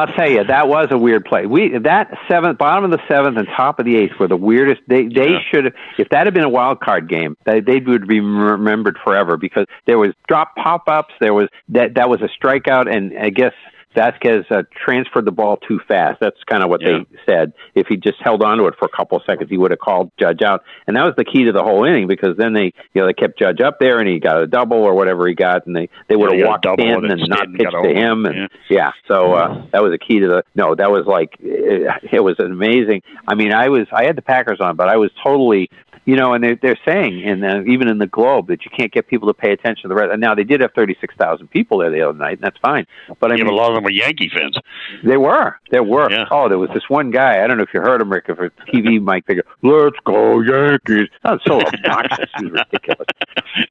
I'll 0.00 0.06
tell 0.14 0.30
you, 0.30 0.44
that 0.44 0.66
was 0.66 0.88
a 0.90 0.98
weird 0.98 1.24
play. 1.26 1.46
We 1.46 1.76
that 1.78 2.16
seventh, 2.26 2.58
bottom 2.58 2.84
of 2.84 2.90
the 2.90 3.06
seventh, 3.06 3.36
and 3.36 3.46
top 3.48 3.78
of 3.78 3.84
the 3.84 3.96
eighth 3.96 4.18
were 4.18 4.28
the 4.28 4.36
weirdest. 4.36 4.80
They 4.88 5.06
they 5.06 5.36
should 5.50 5.66
have. 5.66 5.74
If 5.98 6.08
that 6.08 6.26
had 6.26 6.34
been 6.34 6.44
a 6.44 6.48
wild 6.48 6.80
card 6.80 7.08
game, 7.08 7.36
they 7.44 7.60
they 7.60 7.80
would 7.80 8.08
be 8.08 8.20
remembered 8.20 8.98
forever 9.04 9.36
because 9.36 9.66
there 9.86 9.98
was 9.98 10.12
drop 10.26 10.56
pop 10.56 10.88
ups. 10.88 11.12
There 11.20 11.34
was 11.34 11.48
that 11.68 11.94
that 11.94 12.08
was 12.08 12.22
a 12.22 12.28
strikeout, 12.28 12.92
and 12.92 13.16
I 13.18 13.30
guess. 13.30 13.52
Vázquez 13.94 14.50
uh, 14.50 14.62
transferred 14.84 15.24
the 15.24 15.32
ball 15.32 15.56
too 15.56 15.80
fast. 15.86 16.18
That's 16.20 16.42
kind 16.44 16.62
of 16.62 16.70
what 16.70 16.80
they 16.80 17.04
said. 17.26 17.52
If 17.74 17.86
he 17.88 17.96
just 17.96 18.18
held 18.20 18.42
on 18.42 18.58
to 18.58 18.66
it 18.66 18.74
for 18.78 18.86
a 18.86 18.96
couple 18.96 19.18
of 19.18 19.24
seconds, 19.26 19.50
he 19.50 19.58
would 19.58 19.70
have 19.70 19.80
called 19.80 20.10
Judge 20.18 20.42
out, 20.42 20.62
and 20.86 20.96
that 20.96 21.04
was 21.04 21.14
the 21.16 21.24
key 21.24 21.44
to 21.44 21.52
the 21.52 21.62
whole 21.62 21.84
inning 21.84 22.06
because 22.06 22.36
then 22.36 22.52
they, 22.52 22.72
you 22.94 23.00
know, 23.00 23.06
they 23.06 23.12
kept 23.12 23.38
Judge 23.38 23.60
up 23.60 23.78
there, 23.78 23.98
and 23.98 24.08
he 24.08 24.18
got 24.18 24.42
a 24.42 24.46
double 24.46 24.78
or 24.78 24.94
whatever 24.94 25.26
he 25.28 25.34
got, 25.34 25.66
and 25.66 25.76
they 25.76 25.88
they 26.08 26.16
would 26.16 26.32
have 26.32 26.46
walked 26.46 26.66
in 26.66 27.04
and 27.04 27.12
and 27.12 27.28
not 27.28 27.52
pitched 27.52 27.70
to 27.70 27.94
him, 27.94 28.26
and 28.26 28.48
yeah, 28.68 28.92
so 29.08 29.34
uh, 29.34 29.66
that 29.72 29.82
was 29.82 29.92
a 29.92 29.98
key 29.98 30.20
to 30.20 30.28
the. 30.28 30.44
No, 30.54 30.74
that 30.74 30.90
was 30.90 31.06
like 31.06 31.36
it, 31.40 32.10
it 32.12 32.20
was 32.20 32.38
amazing. 32.38 33.02
I 33.26 33.34
mean, 33.34 33.52
I 33.52 33.68
was 33.68 33.86
I 33.92 34.04
had 34.04 34.16
the 34.16 34.22
Packers 34.22 34.60
on, 34.60 34.76
but 34.76 34.88
I 34.88 34.96
was 34.96 35.10
totally 35.22 35.70
you 36.04 36.16
know, 36.16 36.34
and 36.34 36.42
they're, 36.42 36.56
they're 36.56 36.78
saying, 36.84 37.22
and 37.24 37.44
uh, 37.44 37.62
even 37.64 37.88
in 37.88 37.98
the 37.98 38.06
Globe, 38.06 38.48
that 38.48 38.64
you 38.64 38.70
can't 38.76 38.90
get 38.92 39.06
people 39.08 39.28
to 39.28 39.34
pay 39.34 39.52
attention 39.52 39.82
to 39.82 39.88
the 39.88 39.94
rest. 39.94 40.10
And 40.12 40.20
now 40.20 40.34
they 40.34 40.44
did 40.44 40.60
have 40.60 40.72
thirty 40.74 40.96
six 41.00 41.14
thousand 41.16 41.48
people 41.48 41.78
there 41.78 41.90
the 41.90 42.02
other 42.02 42.18
night, 42.18 42.34
and 42.38 42.40
that's 42.42 42.58
fine. 42.58 42.86
But 43.20 43.30
I 43.32 43.36
Yeah, 43.36 43.44
mean, 43.44 43.52
a 43.52 43.56
lot 43.56 43.68
of 43.70 43.74
them 43.76 43.84
were 43.84 43.90
Yankee 43.90 44.28
fans. 44.28 44.56
they 45.04 45.16
were, 45.16 45.58
there 45.70 45.82
were. 45.84 46.08
Oh, 46.30 46.48
there 46.48 46.58
was 46.58 46.70
this 46.74 46.88
one 46.88 47.10
guy. 47.10 47.42
I 47.42 47.46
don't 47.46 47.56
know 47.56 47.62
if 47.62 47.72
you 47.74 47.80
heard 47.80 48.00
him, 48.00 48.10
Rick, 48.12 48.26
for 48.26 48.50
TV 48.68 49.00
mic. 49.02 49.26
They 49.26 49.36
go, 49.36 49.42
"Let's 49.62 49.96
go 50.04 50.40
Yankees." 50.40 51.08
That's 51.22 51.44
so 51.44 51.60
obnoxious. 51.60 52.30
It 52.38 52.52
was 52.52 52.64
ridiculous. 52.72 53.06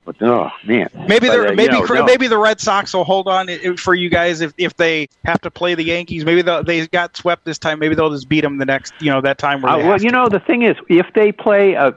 But 0.05 0.21
oh 0.21 0.49
man, 0.63 0.89
Maybe 1.07 1.27
But, 1.27 1.31
they're 1.33 1.47
uh, 1.47 1.49
you 1.51 1.55
maybe 1.55 1.73
know, 1.73 1.83
no. 1.85 2.05
maybe 2.05 2.27
the 2.27 2.37
Red 2.37 2.59
Sox 2.61 2.93
will 2.93 3.03
hold 3.03 3.27
on 3.27 3.47
for 3.77 3.93
you 3.95 4.09
guys 4.09 4.41
if, 4.41 4.53
if 4.57 4.75
they 4.77 5.07
have 5.25 5.41
to 5.41 5.51
play 5.51 5.75
the 5.75 5.83
Yankees. 5.83 6.23
Maybe 6.25 6.41
they'll- 6.41 6.63
they 6.63 6.85
got 6.87 7.17
swept 7.17 7.45
this 7.45 7.57
time. 7.57 7.79
Maybe 7.79 7.95
they'll 7.95 8.09
just 8.11 8.29
beat 8.29 8.41
them 8.41 8.57
the 8.57 8.65
next 8.65 8.93
you 8.99 9.11
know 9.11 9.21
that 9.21 9.37
time. 9.37 9.61
Where 9.61 9.71
Uh, 9.73 9.77
well, 9.79 9.91
have 9.93 10.03
you 10.03 10.11
know, 10.11 10.27
the 10.29 10.39
thing 10.39 10.61
is, 10.61 10.75
if 10.89 11.07
they 11.13 11.31
play, 11.31 11.75
uh, 11.75 11.91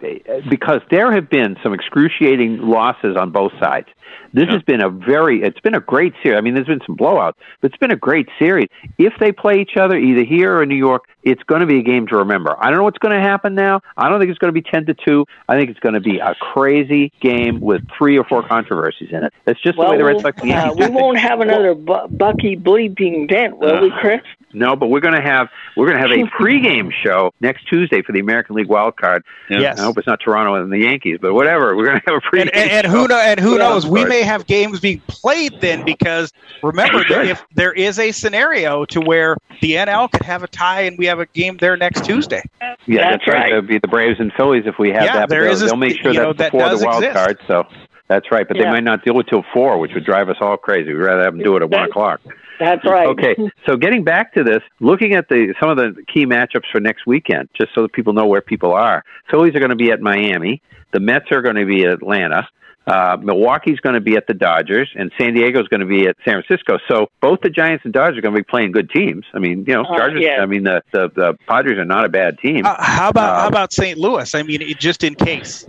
because 0.49 0.81
there 0.91 1.13
have 1.13 1.29
been 1.29 1.57
some 1.63 1.75
excruciating 1.75 2.59
losses 2.59 3.17
on 3.17 3.31
both 3.31 3.53
sides. 3.61 3.89
This 4.33 4.49
has 4.49 4.63
been 4.63 4.83
a 4.83 4.89
very, 4.91 5.43
it's 5.43 5.61
been 5.61 5.75
a 5.75 5.81
great 5.81 6.13
series. 6.23 6.39
I 6.39 6.41
mean, 6.41 6.55
there's 6.55 6.67
been 6.67 6.81
some 6.87 6.97
blowouts, 6.97 7.35
but 7.61 7.71
it's 7.71 7.79
been 7.79 7.93
a 7.93 7.97
great 7.97 8.29
series. 8.39 8.69
If 8.99 9.13
they 9.21 9.31
play 9.33 9.61
each 9.61 9.77
other 9.77 9.97
either 9.97 10.25
here 10.25 10.57
or 10.57 10.63
in 10.65 10.69
New 10.69 10.75
York, 10.77 11.05
it's 11.23 11.43
going 11.45 11.61
to 11.61 11.67
be 11.67 11.79
a 11.79 11.83
game 11.83 12.07
to 12.09 12.17
remember. 12.17 12.55
I 12.59 12.69
don't 12.69 12.79
know 12.79 12.85
what's 12.85 12.99
going 12.99 13.15
to 13.15 13.21
happen 13.21 13.55
now. 13.55 13.81
I 13.97 14.09
don't 14.09 14.19
think 14.19 14.31
it's 14.31 14.39
going 14.39 14.53
to 14.53 14.61
be 14.61 14.69
10 14.69 14.87
to 14.87 14.95
2. 14.95 15.25
I 15.49 15.57
think 15.57 15.71
it's 15.71 15.81
going 15.81 15.95
to 15.95 16.01
be 16.01 16.19
a 16.19 16.35
crazy 16.35 17.13
game 17.21 17.61
with 17.61 17.83
three 17.97 18.19
or 18.19 18.25
four 18.25 18.43
controversies 18.47 19.09
in 19.11 19.25
it. 19.25 19.33
That's 19.45 19.61
just 19.63 19.77
the 19.79 19.85
way 19.85 19.97
the 19.97 20.05
Red 20.05 20.21
Sox 20.21 20.43
and 20.43 20.51
uh, 20.51 20.55
Yankees 20.55 20.89
we 20.89 20.95
won't 20.95 21.19
have 21.19 21.41
another 21.41 21.75
bu- 21.75 22.09
Bucky 22.09 22.57
bleeping 22.57 23.29
Dent, 23.29 23.57
will 23.59 23.81
we, 23.83 23.91
Uh, 23.91 24.01
Chris? 24.01 24.21
No, 24.57 24.77
but 24.77 24.87
we're 24.87 25.01
going 25.01 25.15
to 25.17 25.21
have 25.21 25.49
we're 25.77 25.87
going 25.89 26.01
to 26.01 26.09
have 26.09 26.13
a 26.17 26.31
pregame 26.41 26.93
show 26.93 27.33
next 27.41 27.67
Tuesday 27.69 28.03
for 28.03 28.13
the 28.13 28.21
American 28.21 28.55
League 28.55 28.69
wild 28.69 28.97
card. 28.97 29.25
Yes. 29.51 29.81
I 29.81 29.83
hope 29.83 29.99
it's 29.99 30.07
not 30.07 30.21
Toronto 30.21 30.55
and 30.55 30.71
the 30.73 30.79
Yankees, 30.79 31.19
but 31.21 31.35
whatever. 31.35 31.75
We're 31.77 31.87
going 31.87 32.01
to 32.01 32.13
have 32.13 32.17
a 32.19 32.21
pregame. 32.21 32.43
and, 32.43 32.55
and, 32.55 32.71
and 32.71 32.87
show. 32.87 32.91
who 32.93 33.09
know, 33.09 33.19
and 33.19 33.41
who 33.41 33.53
Yeah. 33.53 33.59
knows? 33.59 33.85
We 33.95 34.05
may 34.09 34.23
have 34.23 34.47
games 34.47 34.81
being 34.81 35.01
played 35.09 35.61
then 35.61 35.85
because 35.85 36.33
remember 36.63 37.05
that 37.09 37.27
if 37.27 37.43
there 37.55 37.73
is 37.73 37.99
a 37.99 38.13
scenario 38.13 38.85
to 38.87 39.01
where 39.01 39.37
the 39.61 39.73
NL 39.73 40.11
could 40.11 40.23
have 40.23 40.43
a 40.43 40.49
tie 40.49 40.83
and 40.83 40.99
we 40.99 41.07
have 41.07 41.21
a 41.21 41.27
game 41.27 41.57
there 41.59 41.77
next 41.77 42.05
Tuesday. 42.05 42.43
Yeah, 42.87 43.11
That's 43.11 43.25
that's, 43.25 43.29
right. 43.29 43.35
right. 43.43 43.49
It'll 43.53 43.63
be 43.63 43.79
the 43.79 43.89
Braves 43.89 44.21
and 44.21 44.33
Phillies 44.35 44.65
if 44.67 44.79
we 44.79 44.91
have 44.91 45.03
Yeah, 45.05 45.13
that. 45.15 45.21
but 45.29 45.31
there 45.31 45.45
they'll, 45.45 45.63
a- 45.65 45.67
they'll 45.67 45.77
make 45.77 45.97
sure 46.01 46.13
you 46.13 46.19
know, 46.21 46.33
that's 46.33 46.39
that 46.39 46.53
before 46.53 46.69
does 46.69 46.81
the 46.81 46.87
wild 46.87 47.05
exist. 47.05 47.25
card. 47.25 47.39
So 47.47 47.65
that's 48.09 48.31
right, 48.31 48.47
but 48.47 48.57
Yeah. 48.57 48.65
they 48.65 48.71
might 48.71 48.85
not 48.85 49.05
deal 49.05 49.15
with 49.15 49.27
till 49.27 49.45
four, 49.53 49.79
which 49.79 49.93
would 49.95 50.05
drive 50.05 50.29
us 50.29 50.37
all 50.41 50.57
crazy. 50.57 50.93
We'd 50.93 51.01
rather 51.01 51.23
have 51.25 51.35
them 51.35 51.43
do 51.43 51.57
it 51.57 51.63
at 51.63 51.71
one 51.71 51.85
o'clock. 51.85 52.21
That's 52.61 52.85
right. 52.85 53.09
Okay, 53.09 53.35
so 53.67 53.77
getting 53.77 54.05
back 54.05 54.33
to 54.35 54.45
this, 54.45 54.63
looking 54.81 55.15
at 55.15 55.29
the 55.29 55.55
some 55.61 55.71
of 55.71 55.77
the 55.77 56.05
key 56.13 56.25
matchups 56.25 56.71
for 56.71 56.81
next 56.81 57.05
weekend, 57.07 57.49
just 57.59 57.75
so 57.75 57.83
that 57.83 57.93
people 57.93 58.13
know 58.13 58.27
where 58.27 58.41
people 58.41 58.73
are. 58.73 59.03
Phillies 59.31 59.57
are 59.57 59.59
going 59.59 59.71
to 59.71 59.77
be 59.77 59.91
at 59.91 60.01
Miami. 60.01 60.63
The 60.93 61.01
Mets 61.01 61.33
are 61.33 61.43
going 61.43 61.57
to 61.57 61.65
be 61.67 61.85
at 61.85 61.91
Atlanta. 61.93 62.49
Uh, 62.87 63.17
Milwaukee's 63.23 63.81
going 63.81 63.95
to 63.95 64.01
be 64.01 64.15
at 64.17 64.27
the 64.27 64.35
Dodgers, 64.35 64.91
and 64.95 65.11
San 65.17 65.33
Diego's 65.35 65.69
going 65.69 65.81
to 65.81 65.87
be 65.87 66.07
at 66.07 66.17
San 66.25 66.43
Francisco. 66.43 66.79
So 66.87 67.09
both 67.23 67.41
the 67.41 67.49
Giants 67.49 67.85
and 67.85 67.95
Dodgers 67.95 68.19
are 68.19 68.21
going 68.21 68.35
to 68.35 68.41
be 68.41 68.45
playing 68.45 68.73
good 68.73 68.91
teams. 68.91 69.25
I 69.33 69.39
mean, 69.39 69.65
you 69.67 69.73
know, 69.75 69.85
Uh, 69.85 69.97
Chargers. 69.97 70.21
yeah. 70.23 70.43
I 70.43 70.47
mean, 70.47 70.65
the, 70.65 70.83
the 70.93 71.09
the 71.15 71.39
Padres 71.49 71.79
are 71.79 71.85
not 71.87 72.05
a 72.05 72.11
bad 72.11 72.39
team. 72.41 72.67
Uh, 72.67 72.75
how 72.79 73.09
about 73.09 73.37
how 73.41 73.47
Um, 73.47 73.53
about 73.53 73.73
St. 73.73 73.97
Louis? 73.99 74.35
I 74.35 74.43
mean, 74.43 74.61
it, 74.61 74.79
just 74.79 75.03
in 75.03 75.15
case. 75.15 75.65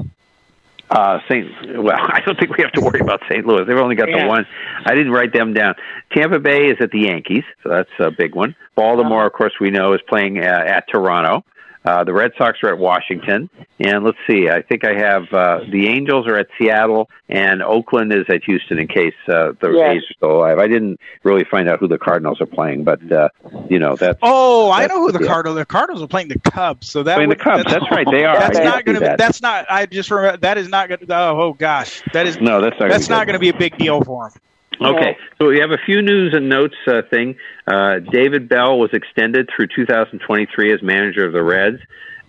Uh, 0.91 1.19
St. 1.29 1.47
Well, 1.81 1.97
I 1.99 2.21
don't 2.25 2.37
think 2.37 2.55
we 2.57 2.61
have 2.63 2.71
to 2.73 2.81
worry 2.81 2.99
about 2.99 3.21
St. 3.29 3.45
Louis. 3.45 3.65
They've 3.65 3.77
only 3.77 3.95
got 3.95 4.09
Yeah. 4.09 4.23
the 4.23 4.27
one. 4.27 4.45
I 4.85 4.93
didn't 4.93 5.13
write 5.13 5.31
them 5.33 5.53
down. 5.53 5.75
Tampa 6.11 6.39
Bay 6.39 6.67
is 6.67 6.77
at 6.81 6.91
the 6.91 6.99
Yankees, 6.99 7.43
so 7.63 7.69
that's 7.69 7.89
a 7.99 8.11
big 8.11 8.35
one. 8.35 8.55
Baltimore, 8.75 9.25
of 9.25 9.33
course, 9.33 9.53
we 9.59 9.71
know 9.71 9.93
is 9.93 10.01
playing 10.07 10.39
uh, 10.39 10.43
at 10.67 10.87
Toronto. 10.89 11.43
Uh, 11.85 12.03
the 12.03 12.13
Red 12.13 12.31
Sox 12.37 12.57
are 12.63 12.69
at 12.69 12.79
Washington, 12.79 13.49
and 13.79 14.03
let's 14.03 14.17
see. 14.27 14.49
I 14.49 14.61
think 14.63 14.83
I 14.83 14.95
have 14.97 15.31
uh, 15.31 15.59
the 15.69 15.87
Angels 15.87 16.25
are 16.27 16.35
at 16.35 16.47
Seattle, 16.57 17.09
and 17.29 17.61
Oakland 17.61 18.11
is 18.11 18.25
at 18.27 18.43
Houston. 18.45 18.79
In 18.79 18.87
case 18.87 19.13
uh, 19.27 19.51
the 19.61 19.71
Yes. 19.71 19.97
A's 19.97 20.01
are 20.03 20.13
still 20.17 20.31
alive, 20.37 20.57
I 20.57 20.67
didn't 20.67 20.99
really 21.23 21.43
find 21.43 21.69
out 21.69 21.79
who 21.79 21.87
the 21.87 21.97
Cardinals 21.99 22.41
are 22.41 22.47
playing, 22.47 22.83
but 22.85 22.99
uh, 23.11 23.29
you 23.69 23.77
know 23.77 23.95
that's 23.95 24.17
Oh, 24.23 24.71
I 24.71 24.87
know 24.87 24.99
who 25.01 25.11
the 25.11 25.19
yeah. 25.21 25.27
Cardinals. 25.27 25.57
The 25.59 25.65
Cardinals 25.65 26.01
are 26.03 26.07
playing 26.07 26.29
the 26.29 26.39
Cubs, 26.39 26.89
so 26.89 27.03
that 27.03 27.15
Playing 27.15 27.29
the 27.29 27.35
would, 27.35 27.43
Cubs. 27.43 27.63
That's 27.65 27.89
right, 27.91 28.07
they 28.09 28.25
are. 28.25 28.39
That's 28.39 28.57
I 28.57 28.63
not 28.63 28.85
going 28.85 28.95
to. 28.95 28.99
that. 29.01 29.17
That's 29.19 29.41
not. 29.43 29.65
I 29.69 29.85
just 29.85 30.09
remember 30.09 30.37
that 30.37 30.57
is 30.57 30.67
not 30.69 30.87
going. 30.89 30.99
to 31.05 31.15
Oh, 31.15 31.39
oh 31.39 31.53
gosh, 31.53 32.01
that 32.13 32.25
is. 32.25 32.37
No, 32.41 32.61
that's 32.61 32.73
not 32.73 32.79
gonna 32.79 32.93
That's 32.93 33.07
be 33.07 33.13
not 33.13 33.25
going 33.27 33.33
to 33.33 33.39
be 33.39 33.49
a 33.49 33.53
big 33.57 33.77
deal 33.77 34.01
for 34.03 34.27
him. 34.27 34.33
Okay, 34.81 35.17
so 35.39 35.47
we 35.47 35.59
have 35.59 35.71
a 35.71 35.77
few 35.85 36.01
news 36.01 36.33
and 36.35 36.49
notes 36.49 36.75
uh, 36.87 37.01
thing. 37.09 37.35
Uh, 37.67 37.99
David 37.99 38.49
Bell 38.49 38.77
was 38.77 38.89
extended 38.93 39.49
through 39.55 39.67
2023 39.75 40.73
as 40.73 40.81
manager 40.81 41.25
of 41.25 41.33
the 41.33 41.43
Reds, 41.43 41.79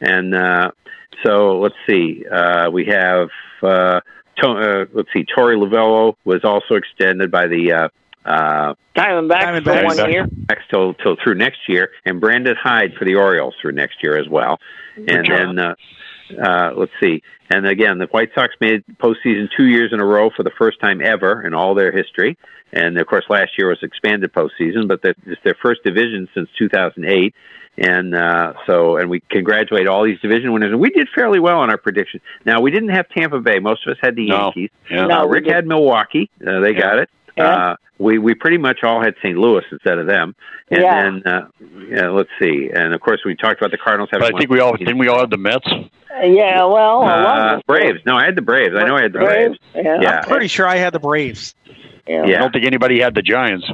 and 0.01 0.35
uh, 0.35 0.71
so 1.25 1.59
let's 1.59 1.75
see. 1.89 2.25
Uh, 2.31 2.71
we 2.71 2.87
have 2.87 3.29
uh, 3.63 4.01
to, 4.39 4.49
uh, 4.49 4.85
let's 4.93 5.09
see. 5.13 5.25
Torey 5.25 5.57
Lovullo 5.57 6.15
was 6.25 6.45
also 6.45 6.75
extended 6.75 7.31
by 7.31 7.47
the 7.47 7.73
uh, 7.73 7.89
uh, 8.29 8.75
Diamondbacks 8.97 9.65
for 9.65 9.85
one 9.85 10.11
year. 10.11 10.27
next 10.49 10.69
till 10.69 10.95
till 10.95 11.17
through 11.23 11.35
next 11.35 11.61
year, 11.69 11.91
and 12.05 12.21
Brandon 12.21 12.57
Hyde 12.61 12.95
for 12.99 13.05
the 13.05 13.15
Orioles 13.15 13.55
through 13.61 13.73
next 13.73 14.03
year 14.03 14.19
as 14.19 14.29
well. 14.29 14.59
And 14.97 15.27
then 15.27 15.59
uh, 15.59 15.75
uh, 16.31 16.73
let's 16.77 16.93
see. 17.01 17.23
And 17.51 17.67
again, 17.67 17.99
the 17.99 18.07
White 18.07 18.31
Sox 18.35 18.55
made 18.61 18.85
postseason 18.99 19.49
two 19.57 19.67
years 19.67 19.93
in 19.93 20.01
a 20.01 20.05
row 20.05 20.31
for 20.31 20.43
the 20.43 20.51
first 20.59 20.81
time 20.81 21.01
ever 21.01 21.47
in 21.47 21.55
all 21.55 21.75
their 21.75 21.93
history. 21.93 22.37
And 22.73 22.99
of 22.99 23.07
course, 23.07 23.25
last 23.29 23.53
year 23.57 23.69
was 23.69 23.79
expanded 23.83 24.33
postseason, 24.33 24.89
but 24.89 25.03
that- 25.03 25.17
it's 25.27 25.41
their 25.45 25.55
first 25.63 25.83
division 25.85 26.29
since 26.35 26.49
2008. 26.59 27.35
And 27.79 28.15
uh, 28.15 28.55
so, 28.67 28.97
and 28.97 29.11
we 29.11 29.21
congratulate 29.21 29.87
all 29.87 30.03
these 30.03 30.19
division 30.21 30.53
winners. 30.53 30.71
And 30.73 30.81
we 30.81 30.89
did 30.91 31.09
fairly 31.15 31.39
well 31.39 31.59
on 31.59 31.69
our 31.71 31.77
predictions. 31.77 32.23
Now, 32.47 32.61
we 32.63 32.71
didn't 32.71 32.89
have 32.89 33.07
Tampa 33.11 33.39
Bay. 33.41 33.59
Most 33.59 33.87
of 33.87 33.93
us 33.93 33.99
had 34.01 34.17
the 34.17 34.29
No. 34.29 34.45
Yankees. 34.45 34.71
Yeah. 34.91 35.07
No, 35.07 35.21
Uh, 35.21 35.27
Rick 35.27 35.47
had 35.47 35.67
Milwaukee. 35.67 36.31
Uh, 36.45 36.61
they 36.61 36.73
got 36.73 36.99
it. 36.99 37.11
Yeah. 37.37 37.71
Uh, 37.73 37.77
we 37.99 38.19
we 38.19 38.35
pretty 38.35 38.59
much 38.59 38.83
all 38.83 39.03
had 39.03 39.15
St. 39.23 39.37
Louis 39.39 39.65
instead 39.73 39.99
of 39.99 40.07
them. 40.07 40.35
And 40.71 40.83
Yeah. 40.83 41.03
then 41.03 41.23
uh, 41.27 41.47
yeah, 41.91 42.09
let's 42.09 42.31
see. 42.41 42.71
And 42.75 42.95
of 42.95 43.01
course, 43.01 43.21
we 43.25 43.35
talked 43.35 43.61
about 43.61 43.71
the 43.71 43.79
Cardinals 43.79 44.11
having. 44.13 44.27
But 44.29 44.35
I 44.35 44.39
think 44.39 44.51
we 44.51 44.61
all 44.61 44.77
didn't 44.77 44.99
we 44.99 45.09
all 45.09 45.21
have 45.21 45.31
the 45.31 45.37
Mets. 45.39 45.67
Yeah, 46.23 46.65
well, 46.65 47.03
Uh, 47.03 47.61
Braves. 47.67 48.01
No, 48.07 48.17
I 48.17 48.25
had 48.25 48.37
the 48.37 48.43
Braves. 48.43 48.75
I 48.77 48.85
know 48.85 48.97
I 48.97 49.03
had 49.03 49.13
the 49.13 49.19
Braves. 49.19 49.59
Yeah. 49.75 50.01
Yeah. 50.01 50.11
I'm 50.23 50.25
pretty 50.25 50.49
sure 50.49 50.67
I 50.67 50.77
had 50.77 50.93
the 50.95 50.99
Braves. 51.01 51.55
Yeah. 52.07 52.23
I 52.23 52.27
don't 52.39 52.53
think 52.53 52.65
anybody 52.65 53.01
had 53.01 53.15
the 53.15 53.23
Giants. 53.23 53.67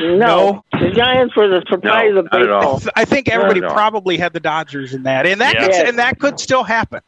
No, 0.00 0.62
the 0.72 0.90
Giants 0.90 1.34
were 1.34 1.48
the 1.48 1.64
surprise 1.68 2.14
of 2.14 2.28
baseball. 2.30 2.80
I 2.94 3.04
think 3.06 3.28
everybody 3.28 3.60
Not 3.60 3.66
at 3.66 3.70
all. 3.70 3.76
probably 3.76 4.16
had 4.18 4.32
the 4.34 4.40
Dodgers 4.40 4.92
in 4.94 5.04
that, 5.04 5.26
and 5.26 5.40
that 5.40 5.54
Yeah. 5.54 5.66
could, 5.66 5.88
and 5.88 5.98
that 5.98 6.18
could 6.18 6.38
still 6.38 6.62
happen. 6.64 7.00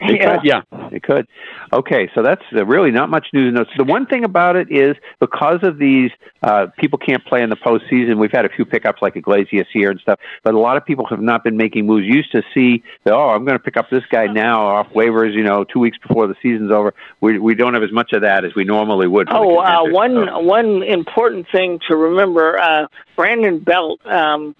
It 0.00 0.20
could, 0.20 0.40
yeah, 0.44 0.60
it 0.92 1.02
could. 1.02 1.26
Okay, 1.72 2.10
so 2.14 2.22
that's 2.22 2.42
uh, 2.54 2.66
really 2.66 2.90
not 2.90 3.08
much 3.08 3.28
news. 3.32 3.54
Notes. 3.54 3.70
The 3.76 3.84
one 3.84 4.06
thing 4.06 4.24
about 4.24 4.56
it 4.56 4.70
is 4.70 4.94
because 5.20 5.60
of 5.62 5.78
these, 5.78 6.10
uh, 6.42 6.66
people 6.78 6.98
can't 6.98 7.24
play 7.24 7.42
in 7.42 7.50
the 7.50 7.56
postseason. 7.56 8.18
We've 8.18 8.32
had 8.32 8.44
a 8.44 8.48
few 8.48 8.64
pickups 8.64 9.00
like 9.00 9.16
Iglesias 9.16 9.66
here 9.72 9.90
and 9.90 9.98
stuff, 10.00 10.20
but 10.44 10.54
a 10.54 10.58
lot 10.58 10.76
of 10.76 10.84
people 10.84 11.06
have 11.06 11.20
not 11.20 11.44
been 11.44 11.56
making 11.56 11.86
moves. 11.86 12.06
You 12.06 12.16
used 12.16 12.32
to 12.32 12.42
see, 12.52 12.82
that, 13.04 13.14
oh, 13.14 13.30
I'm 13.30 13.44
going 13.44 13.58
to 13.58 13.62
pick 13.62 13.76
up 13.76 13.88
this 13.90 14.04
guy 14.10 14.26
now 14.26 14.66
off 14.66 14.88
waivers. 14.90 15.34
You 15.34 15.44
know, 15.44 15.64
two 15.64 15.80
weeks 15.80 15.98
before 15.98 16.26
the 16.26 16.34
season's 16.42 16.70
over. 16.70 16.94
We 17.20 17.38
we 17.38 17.54
don't 17.54 17.74
have 17.74 17.82
as 17.82 17.92
much 17.92 18.12
of 18.12 18.22
that 18.22 18.44
as 18.44 18.54
we 18.54 18.64
normally 18.64 19.06
would. 19.06 19.28
Oh, 19.30 19.58
uh, 19.58 19.84
one 19.90 20.44
one 20.44 20.82
important 20.82 21.46
thing 21.50 21.80
to 21.88 21.96
remember: 21.96 22.60
uh, 22.60 22.86
Brandon 23.16 23.58
Belt 23.58 24.04
um, 24.06 24.54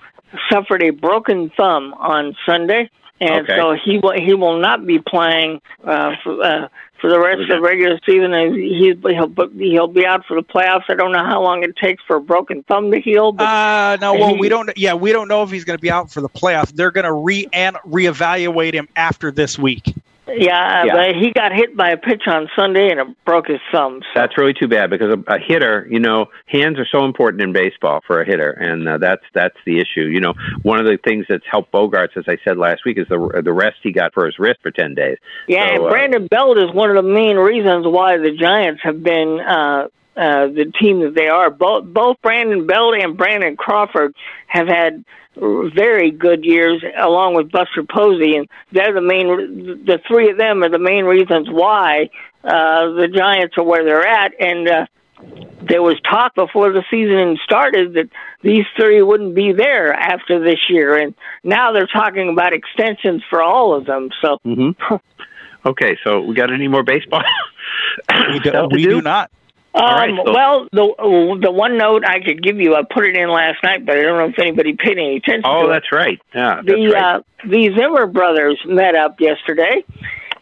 suffered 0.50 0.82
a 0.82 0.90
broken 0.90 1.50
thumb 1.56 1.94
on 1.94 2.34
Sunday, 2.46 2.90
and 3.20 3.42
Okay. 3.48 3.56
so 3.56 3.74
he 3.84 3.98
will 3.98 4.12
he 4.12 4.34
will 4.34 4.58
not 4.58 4.86
be 4.86 4.98
playing 4.98 5.60
uh, 5.84 6.12
for, 6.22 6.42
uh, 6.42 6.68
for 7.00 7.10
the 7.10 7.18
rest 7.20 7.40
of 7.42 7.48
the 7.48 7.60
regular 7.60 7.98
season. 8.06 8.32
And 8.32 8.54
he 8.54 8.94
he'll 9.04 9.50
he'll 9.58 9.88
be 9.88 10.06
out 10.06 10.24
for 10.26 10.34
the 10.34 10.42
playoffs. 10.42 10.84
I 10.88 10.94
don't 10.94 11.12
know 11.12 11.24
how 11.24 11.42
long 11.42 11.62
it 11.62 11.76
takes 11.76 12.02
for 12.06 12.16
a 12.16 12.20
broken 12.20 12.62
thumb 12.64 12.90
to 12.92 13.00
heal. 13.00 13.32
But 13.32 13.44
Uh, 13.44 13.96
no, 14.00 14.14
well, 14.14 14.34
he- 14.34 14.40
we 14.40 14.48
don't. 14.48 14.70
Yeah, 14.76 14.94
we 14.94 15.12
don't 15.12 15.28
know 15.28 15.42
if 15.42 15.50
he's 15.50 15.64
going 15.64 15.78
to 15.78 15.82
be 15.82 15.90
out 15.90 16.10
for 16.10 16.20
the 16.20 16.28
playoffs. 16.28 16.72
They're 16.74 16.90
going 16.90 17.04
to 17.04 17.12
re 17.12 17.46
and 17.52 17.76
reevaluate 17.88 18.74
him 18.74 18.88
after 18.96 19.30
this 19.30 19.58
week. 19.58 19.94
Yeah, 20.28 20.84
Yeah. 20.84 20.94
but 20.94 21.16
he 21.16 21.30
got 21.32 21.52
hit 21.52 21.76
by 21.76 21.90
a 21.90 21.96
pitch 21.96 22.22
on 22.26 22.48
Sunday 22.56 22.90
and 22.90 23.00
it 23.00 23.24
broke 23.24 23.46
his 23.46 23.60
thumb. 23.70 24.00
So. 24.02 24.20
That's 24.20 24.36
really 24.36 24.54
too 24.54 24.68
bad 24.68 24.90
because 24.90 25.12
a, 25.12 25.34
a 25.34 25.38
hitter, 25.38 25.86
you 25.90 26.00
know, 26.00 26.26
hands 26.46 26.78
are 26.78 26.86
so 26.90 27.04
important 27.04 27.42
in 27.42 27.52
baseball 27.52 28.00
for 28.06 28.20
a 28.20 28.26
hitter, 28.26 28.50
and 28.50 28.88
uh, 28.88 28.98
that's 28.98 29.22
that's 29.34 29.56
the 29.64 29.78
issue. 29.78 30.02
You 30.02 30.20
know, 30.20 30.34
one 30.62 30.80
of 30.80 30.86
the 30.86 30.98
things 31.04 31.26
that's 31.28 31.44
helped 31.48 31.72
Bogaerts, 31.72 32.16
as 32.16 32.24
I 32.26 32.38
said 32.44 32.56
last 32.56 32.84
week, 32.84 32.98
is 32.98 33.06
the 33.08 33.42
the 33.44 33.52
rest 33.52 33.76
he 33.82 33.92
got 33.92 34.14
for 34.14 34.26
his 34.26 34.38
wrist 34.38 34.60
for 34.62 34.70
ten 34.70 34.94
days. 34.94 35.18
Yeah, 35.46 35.66
So, 35.66 35.74
and 35.74 35.84
uh, 35.84 35.88
Brandon 35.90 36.26
Belt 36.26 36.58
is 36.58 36.72
one 36.72 36.90
of 36.90 36.96
the 36.96 37.08
main 37.08 37.36
reasons 37.36 37.86
why 37.86 38.16
the 38.18 38.32
Giants 38.32 38.80
have 38.82 39.02
been 39.02 39.40
uh, 39.40 39.88
uh, 40.16 40.46
the 40.46 40.72
team 40.80 41.00
that 41.00 41.14
they 41.14 41.28
are. 41.28 41.50
Both 41.50 41.84
both 41.92 42.16
Brandon 42.22 42.66
Belt 42.66 42.94
and 42.98 43.16
Brandon 43.16 43.56
Crawford 43.56 44.14
have 44.46 44.66
had 44.66 45.04
very 45.36 46.10
good 46.10 46.44
years, 46.44 46.82
along 46.98 47.34
with 47.34 47.50
Buster 47.50 47.82
Posey, 47.82 48.36
and 48.36 48.48
they're 48.72 48.94
the 48.94 49.02
main. 49.02 49.26
The 49.84 50.00
three 50.08 50.30
of 50.30 50.38
them 50.38 50.62
are 50.62 50.70
the 50.70 50.78
main 50.78 51.04
reasons 51.04 51.48
why 51.50 52.08
uh, 52.42 52.92
the 52.92 53.08
Giants 53.14 53.56
are 53.58 53.64
where 53.64 53.84
they're 53.84 54.06
at, 54.06 54.32
and. 54.40 54.68
Uh, 54.68 54.86
there 55.66 55.82
was 55.82 55.98
talk 56.02 56.34
before 56.34 56.70
the 56.72 56.84
season 56.90 57.38
started 57.42 57.94
that 57.94 58.10
these 58.42 58.66
three 58.78 59.00
wouldn't 59.00 59.34
be 59.34 59.52
there 59.52 59.92
after 59.92 60.38
this 60.38 60.68
year, 60.68 60.94
and 60.94 61.14
now 61.42 61.72
they're 61.72 61.86
talking 61.86 62.28
about 62.28 62.52
extensions 62.52 63.22
for 63.30 63.42
all 63.42 63.74
of 63.74 63.86
them. 63.86 64.10
So, 64.20 64.36
hmm 64.44 64.70
Okay, 65.66 65.98
so 66.04 66.20
we 66.20 66.34
got 66.34 66.52
any 66.52 66.68
more 66.68 66.84
baseball? 66.84 67.24
We 68.30 68.38
do, 68.40 68.50
Stuff 68.50 68.70
to 68.70 68.76
we 68.76 68.84
do 68.84 69.00
not. 69.00 69.30
Um, 69.76 69.84
right, 69.84 70.10
so- 70.24 70.32
well, 70.32 70.68
the 70.72 71.38
the 71.42 71.50
one 71.52 71.76
note 71.76 72.02
I 72.06 72.20
could 72.20 72.42
give 72.42 72.58
you, 72.58 72.74
I 72.74 72.82
put 72.82 73.04
it 73.04 73.16
in 73.16 73.28
last 73.28 73.62
night, 73.62 73.84
but 73.84 73.98
I 73.98 74.02
don't 74.02 74.18
know 74.18 74.28
if 74.28 74.38
anybody 74.38 74.74
paid 74.74 74.96
any 74.98 75.16
attention 75.16 75.42
Oh, 75.44 75.68
that's 75.68 75.92
right. 75.92 76.18
Yeah, 76.34 76.62
that's 76.64 76.66
the 76.66 76.88
right. 76.88 77.16
uh, 77.16 77.20
the 77.44 77.70
Zimmer 77.76 78.06
brothers 78.06 78.58
met 78.64 78.94
up 78.94 79.20
yesterday, 79.20 79.84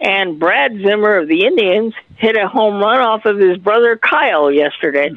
and 0.01 0.39
Brad 0.39 0.73
Zimmer 0.85 1.19
of 1.19 1.29
the 1.29 1.47
Indians 1.47 1.95
hit 2.17 2.37
a 2.37 2.47
home 2.47 2.81
run 2.81 3.01
off 3.01 3.25
of 3.25 3.39
his 3.39 3.59
brother 3.59 3.97
Kyle 3.97 4.53
yesterday, 4.53 5.11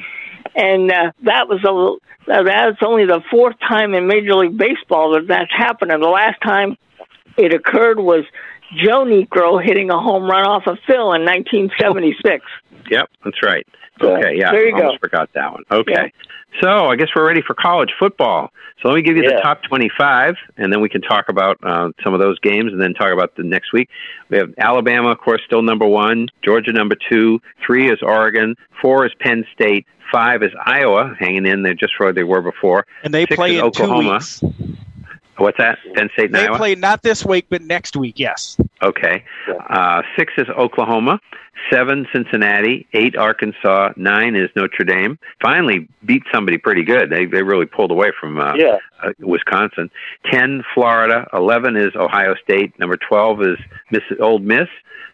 and 0.56 0.92
uh, 0.92 1.12
that 1.22 1.48
was 1.48 1.64
a 1.64 2.34
uh, 2.34 2.44
that's 2.44 2.82
only 2.82 3.06
the 3.06 3.22
fourth 3.30 3.56
time 3.60 3.94
in 3.94 4.08
Major 4.08 4.34
League 4.36 4.58
Baseball 4.58 5.12
that 5.12 5.28
that's 5.28 5.52
happened, 5.56 5.92
and 5.92 6.02
the 6.02 6.10
last 6.10 6.42
time 6.42 6.76
it 7.38 7.54
occurred 7.54 8.00
was 8.00 8.26
Joe 8.76 9.06
Niekro 9.06 9.64
hitting 9.64 9.90
a 9.90 10.00
home 10.00 10.24
run 10.24 10.46
off 10.46 10.68
of 10.68 10.78
Phil 10.88 11.14
in 11.14 11.24
1976. 11.26 12.46
Yep, 12.90 13.10
that's 13.26 13.44
right. 13.44 13.68
So, 14.00 14.16
Okay, 14.16 14.38
yeah, 14.38 14.50
there 14.52 14.66
you 14.66 14.74
I 14.74 14.80
almost 14.80 15.02
go. 15.02 15.08
forgot 15.10 15.30
that 15.34 15.52
one. 15.52 15.64
Okay, 15.70 16.14
so 16.62 16.86
I 16.88 16.96
guess 16.96 17.10
we're 17.14 17.28
ready 17.28 17.42
for 17.46 17.54
college 17.54 17.90
football. 18.00 18.50
So 18.82 18.88
let 18.88 18.96
me 18.96 19.02
give 19.02 19.18
you 19.18 19.24
the 19.24 19.42
top 19.44 19.62
twenty-five, 19.64 20.36
and 20.56 20.72
then 20.72 20.80
we 20.80 20.88
can 20.88 21.02
talk 21.02 21.28
about 21.28 21.58
uh, 21.64 21.90
some 22.02 22.14
of 22.14 22.22
those 22.22 22.40
games, 22.40 22.72
and 22.72 22.82
then 22.82 22.94
talk 22.94 23.12
about 23.12 23.36
the 23.36 23.44
next 23.44 23.74
week. 23.74 23.90
We 24.30 24.38
have 24.38 24.54
Alabama, 24.58 25.10
of 25.12 25.18
course, 25.18 25.42
still 25.46 25.64
number 25.64 25.86
one. 25.86 26.30
Georgia 26.46 26.72
number 26.72 26.96
two. 27.10 27.42
Three 27.66 27.92
is 27.92 28.00
Oregon. 28.02 28.56
Four 28.82 29.06
is 29.06 29.12
Penn 29.20 29.44
State. 29.54 29.86
Five 30.10 30.44
is 30.44 30.52
Iowa, 30.66 31.14
hanging 31.20 31.46
in 31.46 31.64
there 31.64 31.74
just 31.74 32.00
where 32.00 32.14
they 32.14 32.24
were 32.24 32.42
before. 32.42 32.86
And 33.04 33.14
they 33.14 33.24
Six 33.24 33.36
play 33.36 33.56
is 33.58 33.62
in 33.64 33.72
two 33.74 33.84
Oklahoma. 33.84 34.14
weeks. 34.14 34.42
What's 35.38 35.58
that? 35.60 35.78
Penn 35.96 36.10
State 36.14 36.32
They 36.32 36.48
Iowa. 36.48 36.58
play 36.58 36.76
not 36.76 37.04
this 37.04 37.24
week, 37.26 37.46
but 37.50 37.62
next 37.62 37.96
week. 37.96 38.16
Yes. 38.18 38.58
Okay. 38.82 39.24
Uh, 39.70 40.02
six 40.18 40.34
is 40.38 40.48
Oklahoma. 40.50 41.20
Seven, 41.72 42.08
Cincinnati. 42.14 42.88
Eight, 42.94 43.16
Arkansas. 43.18 43.90
Nine 43.96 44.36
is 44.36 44.50
Notre 44.56 44.86
Dame. 44.86 45.18
Finally 45.42 45.88
beat 46.06 46.24
somebody 46.34 46.58
pretty 46.58 46.84
good. 46.84 47.10
They 47.10 47.26
they 47.26 47.44
really 47.44 47.66
pulled 47.66 47.92
away 47.92 48.12
from 48.20 48.40
uh, 48.40 48.54
Yeah. 48.56 48.78
uh, 49.04 49.12
Wisconsin. 49.20 49.90
Ten, 50.32 50.64
Florida. 50.74 51.28
Eleven 51.34 51.76
is 51.76 51.96
Ohio 51.96 52.36
State. 52.44 52.78
Number 52.80 52.98
twelve 52.98 53.42
is 53.42 53.58
Miss 53.92 54.04
Ole 54.20 54.40
Miss. 54.40 54.68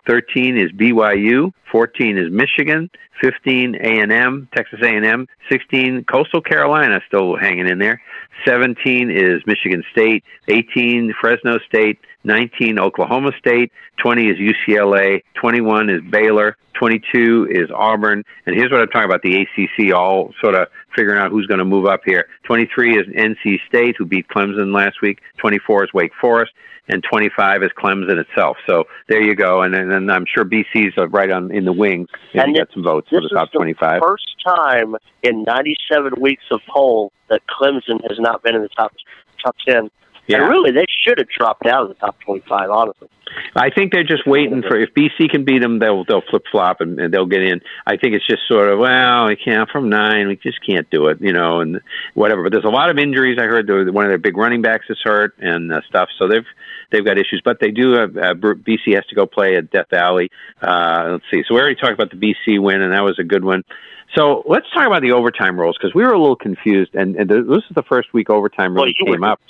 Thirteen 0.08 0.58
is 0.58 0.72
BYU. 0.72 1.52
Fourteen 1.72 2.18
is 2.18 2.32
Michigan. 2.32 2.90
Fifteen 3.22 3.76
A 3.76 4.02
and 4.02 4.12
M, 4.12 4.50
Texas 4.54 4.80
A 4.84 4.88
and 4.90 5.06
M. 5.06 5.28
Sixteen 5.50 6.04
Coastal 6.04 6.42
Carolina 6.42 7.00
still 7.08 7.38
hanging 7.38 7.68
in 7.70 7.78
there. 7.80 8.02
Seventeen 8.46 9.10
is 9.10 9.42
Michigan 9.46 9.84
State. 9.92 10.24
Eighteen 10.48 11.14
Fresno 11.20 11.58
State. 11.60 12.00
19 12.26 12.80
Oklahoma 12.80 13.34
State, 13.38 13.70
20 13.98 14.30
is 14.30 14.38
UCLA, 14.38 15.22
21 15.34 15.90
is 15.90 16.00
Baylor, 16.10 16.33
22 16.74 17.48
is 17.52 17.70
Auburn, 17.74 18.24
and 18.46 18.56
here's 18.56 18.72
what 18.72 18.82
I'm 18.82 18.88
talking 18.88 19.06
about 19.10 19.22
the 19.22 19.42
ACC 19.42 19.94
all 19.94 20.34
sort 20.42 20.56
of 20.56 20.68
figuring 20.96 21.20
out 21.20 21.32
who's 21.32 21.46
going 21.48 21.60
to 21.60 21.66
move 21.66 21.86
up 21.86 22.02
here. 22.06 22.28
23 22.44 22.98
is 22.98 23.08
NC 23.08 23.60
State 23.68 23.96
who 23.98 24.06
beat 24.06 24.28
Clemson 24.28 24.74
last 24.76 25.02
week, 25.02 25.20
24 25.38 25.86
is 25.86 25.94
Wake 25.94 26.12
Forest, 26.20 26.52
and 26.90 27.04
25 27.10 27.64
is 27.64 27.70
Clemson 27.78 28.20
itself. 28.20 28.58
So 28.68 28.86
there 29.08 29.22
you 29.22 29.36
go, 29.36 29.62
and 29.62 29.74
then 29.74 30.10
I'm 30.10 30.26
sure 30.26 30.44
BC's 30.44 30.98
uh, 30.98 31.08
right 31.10 31.32
on 31.32 31.52
in 31.52 31.66
the 31.66 31.74
wings. 31.74 32.10
Maybe 32.34 32.48
And 32.48 32.58
got 32.58 32.68
some 32.74 32.84
votes 32.84 33.10
for 33.10 33.22
the 33.22 33.30
top 33.30 33.48
is 33.48 33.52
the 33.54 33.58
25. 33.60 34.02
first 34.02 34.36
time 34.46 34.96
in 35.22 35.44
97 35.44 36.14
weeks 36.20 36.44
of 36.52 36.60
poll 36.68 37.12
that 37.30 37.42
Clemson 37.48 38.02
has 38.10 38.20
not 38.20 38.44
been 38.44 38.56
in 38.56 38.62
the 38.62 38.70
top 38.70 38.94
top 39.44 39.56
10. 39.68 39.90
Yeah. 40.28 40.42
And 40.42 40.50
really, 40.50 40.72
they 40.72 40.86
should 41.06 41.18
have 41.18 41.28
dropped 41.28 41.66
out 41.66 41.84
of 41.84 41.88
the 41.90 41.96
top 41.96 42.20
25, 42.22 42.70
honestly. 42.70 43.10
I 43.56 43.70
think 43.70 43.92
they're 43.92 44.04
just 44.04 44.28
waiting 44.28 44.62
for 44.62 44.78
if 44.78 44.94
BC 44.94 45.30
can 45.30 45.44
beat 45.44 45.62
them, 45.62 45.80
they'll 45.80 46.06
they'll 46.06 46.22
flip 46.30 46.44
flop 46.52 46.82
and, 46.82 47.00
and 47.00 47.14
they'll 47.14 47.26
get 47.26 47.42
in. 47.42 47.62
I 47.86 47.98
think 47.98 48.14
it's 48.14 48.28
just 48.28 48.48
sort 48.48 48.70
of 48.70 48.80
well, 48.80 49.28
we 49.28 49.36
can't 49.36 49.70
from 49.70 49.90
nine, 49.90 50.28
we 50.28 50.36
just 50.36 50.64
can't 50.66 50.90
do 50.90 51.08
it, 51.08 51.20
you 51.20 51.34
know, 51.34 51.60
and 51.60 51.82
whatever. 52.14 52.44
But 52.44 52.52
there's 52.52 52.64
a 52.64 52.70
lot 52.70 52.90
of 52.90 52.98
injuries. 52.98 53.38
I 53.40 53.44
heard 53.46 53.68
one 53.92 54.06
of 54.06 54.12
their 54.12 54.18
big 54.18 54.38
running 54.38 54.62
backs 54.62 54.86
is 54.90 55.00
hurt 55.04 55.36
and 55.40 55.74
uh, 55.74 55.82
stuff, 55.88 56.10
so 56.20 56.28
they've 56.28 56.46
they've 56.92 57.06
got 57.06 57.18
issues. 57.18 57.42
But 57.44 57.60
they 57.60 57.72
do 57.72 57.94
have 57.94 58.16
uh, 58.16 58.34
BC 58.36 58.94
has 58.96 59.06
to 59.08 59.16
go 59.16 59.26
play 59.26 59.56
at 59.56 59.72
Death 59.72 59.88
Valley. 59.90 60.30
Uh, 60.62 61.10
let's 61.14 61.26
see. 61.32 61.44
So 61.48 61.56
we 61.56 61.62
already 61.62 61.76
talked 61.76 61.94
about 61.94 62.12
the 62.12 62.18
BC 62.18 62.62
win, 62.62 62.82
and 62.82 62.94
that 62.94 63.02
was 63.04 63.18
a 63.20 63.24
good 63.24 63.44
one. 63.44 63.64
So 64.16 64.44
let's 64.48 64.68
talk 64.74 64.86
about 64.86 65.02
the 65.02 65.12
overtime 65.12 65.60
rules 65.60 65.76
because 65.78 65.96
we 65.96 66.04
were 66.04 66.14
a 66.14 66.20
little 66.20 66.36
confused, 66.36 66.94
and, 66.94 67.16
and 67.16 67.28
this 67.30 67.64
is 67.68 67.76
the 67.76 67.84
first 67.84 68.14
week 68.14 68.30
overtime 68.30 68.76
really 68.76 68.96
you 69.00 69.06
were- 69.08 69.14
came 69.14 69.24
up. 69.24 69.42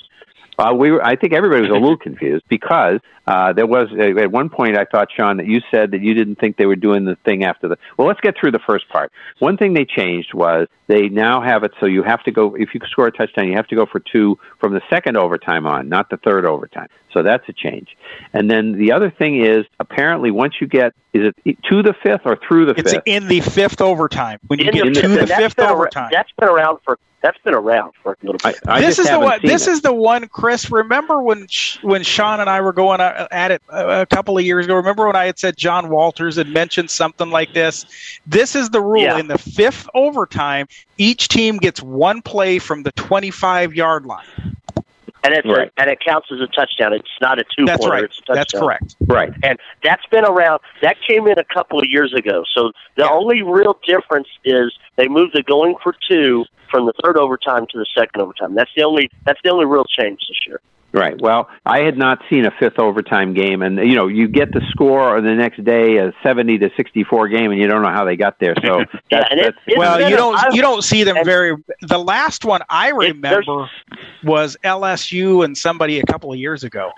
Uh, 0.58 0.72
we 0.74 0.90
were, 0.92 1.04
I 1.04 1.16
think 1.16 1.32
everybody 1.32 1.62
was 1.62 1.70
a 1.70 1.74
little 1.74 1.96
confused 2.08 2.44
because 2.48 3.00
uh, 3.26 3.52
there 3.52 3.66
was 3.66 3.88
uh, 3.92 4.20
at 4.20 4.30
one 4.30 4.50
point 4.50 4.76
I 4.76 4.84
thought 4.84 5.08
Sean 5.14 5.38
that 5.38 5.46
you 5.46 5.60
said 5.70 5.90
that 5.92 6.00
you 6.00 6.14
didn't 6.14 6.36
think 6.36 6.56
they 6.56 6.66
were 6.66 6.76
doing 6.76 7.04
the 7.04 7.16
thing 7.24 7.42
after 7.44 7.68
the. 7.68 7.76
Well, 7.96 8.06
let's 8.06 8.20
get 8.20 8.36
through 8.38 8.52
the 8.52 8.60
first 8.60 8.88
part. 8.88 9.10
One 9.38 9.56
thing 9.56 9.74
they 9.74 9.84
changed 9.84 10.32
was 10.34 10.68
they 10.86 11.08
now 11.08 11.40
have 11.40 11.64
it 11.64 11.72
so 11.80 11.86
you 11.86 12.02
have 12.02 12.22
to 12.24 12.30
go 12.30 12.54
if 12.54 12.74
you 12.74 12.80
score 12.90 13.06
a 13.06 13.12
touchdown 13.12 13.48
you 13.48 13.56
have 13.56 13.66
to 13.68 13.74
go 13.74 13.86
for 13.86 14.00
two 14.00 14.38
from 14.60 14.74
the 14.74 14.82
second 14.90 15.16
overtime 15.16 15.66
on, 15.66 15.88
not 15.88 16.10
the 16.10 16.18
third 16.18 16.44
overtime. 16.44 16.88
So 17.12 17.22
that's 17.22 17.48
a 17.48 17.52
change. 17.52 17.96
And 18.32 18.50
then 18.50 18.72
the 18.72 18.92
other 18.92 19.10
thing 19.10 19.42
is 19.44 19.64
apparently 19.80 20.30
once 20.30 20.54
you 20.60 20.66
get 20.66 20.92
is 21.12 21.32
it 21.44 21.58
to 21.70 21.82
the 21.82 21.94
fifth 22.02 22.22
or 22.24 22.36
through 22.46 22.66
the 22.66 22.74
It's 22.78 22.92
fifth? 22.92 23.02
in 23.06 23.28
the 23.28 23.40
fifth 23.40 23.80
overtime. 23.80 24.38
When 24.48 24.58
you 24.58 24.66
In 24.66 24.72
get 24.74 24.84
the- 24.94 25.00
to 25.02 25.08
the 25.08 25.16
that's 25.26 25.34
fifth 25.36 25.56
been 25.56 25.66
ar- 25.66 25.72
overtime. 25.72 26.10
That's 26.12 26.30
been 26.38 26.48
around 26.48 26.78
for 26.84 26.98
that's 27.24 27.38
been 27.38 27.54
around 27.54 27.92
for 28.02 28.12
a 28.12 28.16
little 28.26 28.38
bit. 28.44 28.60
I 28.68 28.82
this 28.82 28.98
is 28.98 29.08
the 29.08 29.18
one. 29.18 29.40
This 29.42 29.66
it. 29.66 29.70
is 29.72 29.80
the 29.80 29.94
one, 29.94 30.28
Chris. 30.28 30.70
Remember 30.70 31.22
when 31.22 31.46
when 31.80 32.02
Sean 32.02 32.38
and 32.38 32.50
I 32.50 32.60
were 32.60 32.74
going 32.74 33.00
at 33.00 33.50
it 33.50 33.62
a, 33.70 34.02
a 34.02 34.06
couple 34.06 34.36
of 34.36 34.44
years 34.44 34.66
ago? 34.66 34.74
Remember 34.74 35.06
when 35.06 35.16
I 35.16 35.24
had 35.24 35.38
said 35.38 35.56
John 35.56 35.88
Walters 35.88 36.36
had 36.36 36.48
mentioned 36.48 36.90
something 36.90 37.30
like 37.30 37.54
this? 37.54 37.86
This 38.26 38.54
is 38.54 38.68
the 38.70 38.82
rule. 38.82 39.02
Yeah. 39.02 39.18
In 39.18 39.28
the 39.28 39.38
fifth 39.38 39.88
overtime, 39.94 40.68
each 40.98 41.28
team 41.28 41.56
gets 41.56 41.80
one 41.82 42.20
play 42.20 42.58
from 42.58 42.82
the 42.82 42.92
twenty-five 42.92 43.74
yard 43.74 44.04
line. 44.04 44.26
and 45.24 45.32
it's 45.32 45.48
Right. 45.48 45.72
a, 45.74 45.80
and 45.80 45.88
it 45.88 46.00
counts 46.00 46.28
as 46.30 46.40
a 46.42 46.46
touchdown. 46.48 46.92
It's 46.92 47.08
not 47.22 47.38
a 47.38 47.44
two 47.56 47.64
That's 47.64 47.80
pointer. 47.80 47.94
right. 47.94 48.04
It's 48.04 48.18
a 48.18 48.22
touchdown. 48.22 48.36
That's 48.36 48.52
correct. 48.52 48.96
right. 49.06 49.32
And 49.42 49.58
that's 49.82 50.04
been 50.10 50.26
around. 50.26 50.60
That 50.82 50.96
came 51.08 51.26
in 51.26 51.38
a 51.38 51.44
couple 51.44 51.78
of 51.80 51.86
years 51.88 52.12
ago. 52.12 52.44
So 52.54 52.72
the 52.96 53.10
only 53.10 53.40
real 53.42 53.78
difference 53.86 54.28
is 54.44 54.70
they 54.96 55.08
moved 55.08 55.34
the 55.34 55.42
going 55.42 55.76
for 55.82 55.94
two 56.08 56.44
from 56.70 56.86
the 56.86 56.92
third 57.02 57.16
overtime 57.16 57.66
to 57.70 57.78
the 57.78 57.86
second 57.96 58.20
overtime. 58.20 58.54
That's 58.54 58.70
the 58.76 58.82
only 58.82 59.10
that's 59.24 59.40
the 59.44 59.50
only 59.50 59.66
real 59.66 59.84
change 59.84 60.20
this 60.28 60.38
year. 60.46 60.60
Right. 60.94 61.20
Well, 61.20 61.48
I 61.66 61.80
had 61.80 61.98
not 61.98 62.20
seen 62.30 62.46
a 62.46 62.52
fifth 62.52 62.78
overtime 62.78 63.34
game, 63.34 63.62
and 63.62 63.78
you 63.78 63.96
know, 63.96 64.06
you 64.06 64.28
get 64.28 64.52
the 64.52 64.60
score 64.70 65.16
on 65.16 65.24
the 65.24 65.34
next 65.34 65.64
day, 65.64 65.96
a 65.96 66.12
seventy 66.22 66.56
to 66.58 66.70
sixty-four 66.76 67.26
game, 67.26 67.50
and 67.50 67.60
you 67.60 67.66
don't 67.66 67.82
know 67.82 67.90
how 67.90 68.04
they 68.04 68.14
got 68.14 68.38
there. 68.38 68.54
So, 68.64 68.84
that's, 69.10 69.28
that's, 69.34 69.56
well, 69.76 70.08
you 70.08 70.16
don't 70.16 70.54
you 70.54 70.62
don't 70.62 70.84
see 70.84 71.02
them 71.02 71.16
very. 71.24 71.56
The 71.82 71.98
last 71.98 72.44
one 72.44 72.60
I 72.70 72.90
remember 72.90 73.68
was 74.22 74.56
LSU 74.62 75.44
and 75.44 75.58
somebody 75.58 75.98
a 75.98 76.04
couple 76.04 76.32
of 76.32 76.38
years 76.38 76.62
ago. 76.62 76.92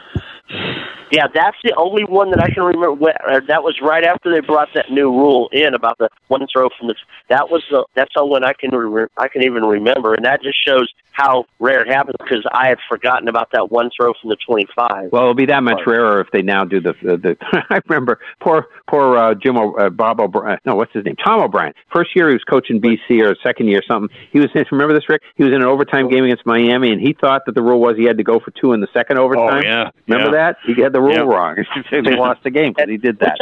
Yeah, 1.10 1.28
that's 1.32 1.56
the 1.64 1.72
only 1.76 2.04
one 2.04 2.30
that 2.32 2.42
I 2.42 2.50
can 2.50 2.64
remember. 2.64 3.14
That 3.48 3.62
was 3.62 3.80
right 3.80 4.04
after 4.04 4.30
they 4.30 4.40
brought 4.40 4.68
that 4.74 4.90
new 4.90 5.10
rule 5.10 5.48
in 5.52 5.72
about 5.72 5.96
the 5.96 6.10
one 6.28 6.46
throw 6.52 6.68
from 6.78 6.88
the. 6.88 6.96
That 7.30 7.48
was 7.48 7.64
the. 7.70 7.85
That's 7.94 8.10
the 8.14 8.24
one 8.24 8.44
I 8.44 8.52
can 8.52 8.70
re- 8.74 9.06
I 9.16 9.28
can 9.28 9.42
even 9.42 9.64
remember, 9.64 10.14
and 10.14 10.24
that 10.24 10.42
just 10.42 10.58
shows 10.64 10.92
how 11.12 11.46
rare 11.58 11.82
it 11.82 11.88
happens 11.88 12.16
because 12.18 12.44
I 12.52 12.68
had 12.68 12.78
forgotten 12.88 13.28
about 13.28 13.50
that 13.52 13.70
one 13.70 13.90
throw 13.96 14.12
from 14.20 14.30
the 14.30 14.36
twenty-five. 14.46 15.12
Well, 15.12 15.22
it'll 15.22 15.34
be 15.34 15.46
that 15.46 15.62
much 15.62 15.80
rarer 15.86 16.20
if 16.20 16.30
they 16.32 16.42
now 16.42 16.64
do 16.64 16.80
the 16.80 16.94
the. 17.02 17.16
the 17.16 17.36
I 17.70 17.80
remember 17.88 18.20
poor 18.40 18.66
poor 18.86 19.16
uh, 19.16 19.34
Jim 19.34 19.56
o, 19.56 19.72
uh, 19.74 19.90
Bob 19.90 20.20
O'Brien. 20.20 20.58
No, 20.66 20.74
what's 20.76 20.92
his 20.92 21.04
name? 21.04 21.16
Tom 21.16 21.40
O'Brien. 21.40 21.72
First 21.92 22.14
year 22.14 22.28
he 22.28 22.34
was 22.34 22.44
coaching 22.44 22.80
BC, 22.80 23.22
or 23.22 23.34
second 23.42 23.68
year 23.68 23.80
something. 23.88 24.14
He 24.32 24.38
was 24.40 24.48
in. 24.54 24.64
Remember 24.70 24.94
this, 24.94 25.08
Rick? 25.08 25.22
He 25.36 25.44
was 25.44 25.52
in 25.52 25.62
an 25.62 25.68
overtime 25.68 26.08
game 26.08 26.24
against 26.24 26.44
Miami, 26.44 26.90
and 26.92 27.00
he 27.00 27.14
thought 27.14 27.42
that 27.46 27.54
the 27.54 27.62
rule 27.62 27.80
was 27.80 27.96
he 27.96 28.04
had 28.04 28.18
to 28.18 28.24
go 28.24 28.38
for 28.40 28.50
two 28.50 28.72
in 28.72 28.80
the 28.80 28.88
second 28.92 29.18
overtime. 29.18 29.62
Oh, 29.64 29.66
yeah. 29.66 29.90
Remember 30.06 30.36
Yeah. 30.36 30.52
that? 30.52 30.56
He 30.66 30.80
had 30.82 30.92
the 30.92 31.00
rule 31.00 31.12
Yeah. 31.14 31.20
wrong. 31.20 31.56
they 31.90 32.16
lost 32.16 32.42
the 32.42 32.50
game 32.50 32.72
because 32.76 32.90
he 32.90 32.96
did 32.98 33.18
that. 33.20 33.38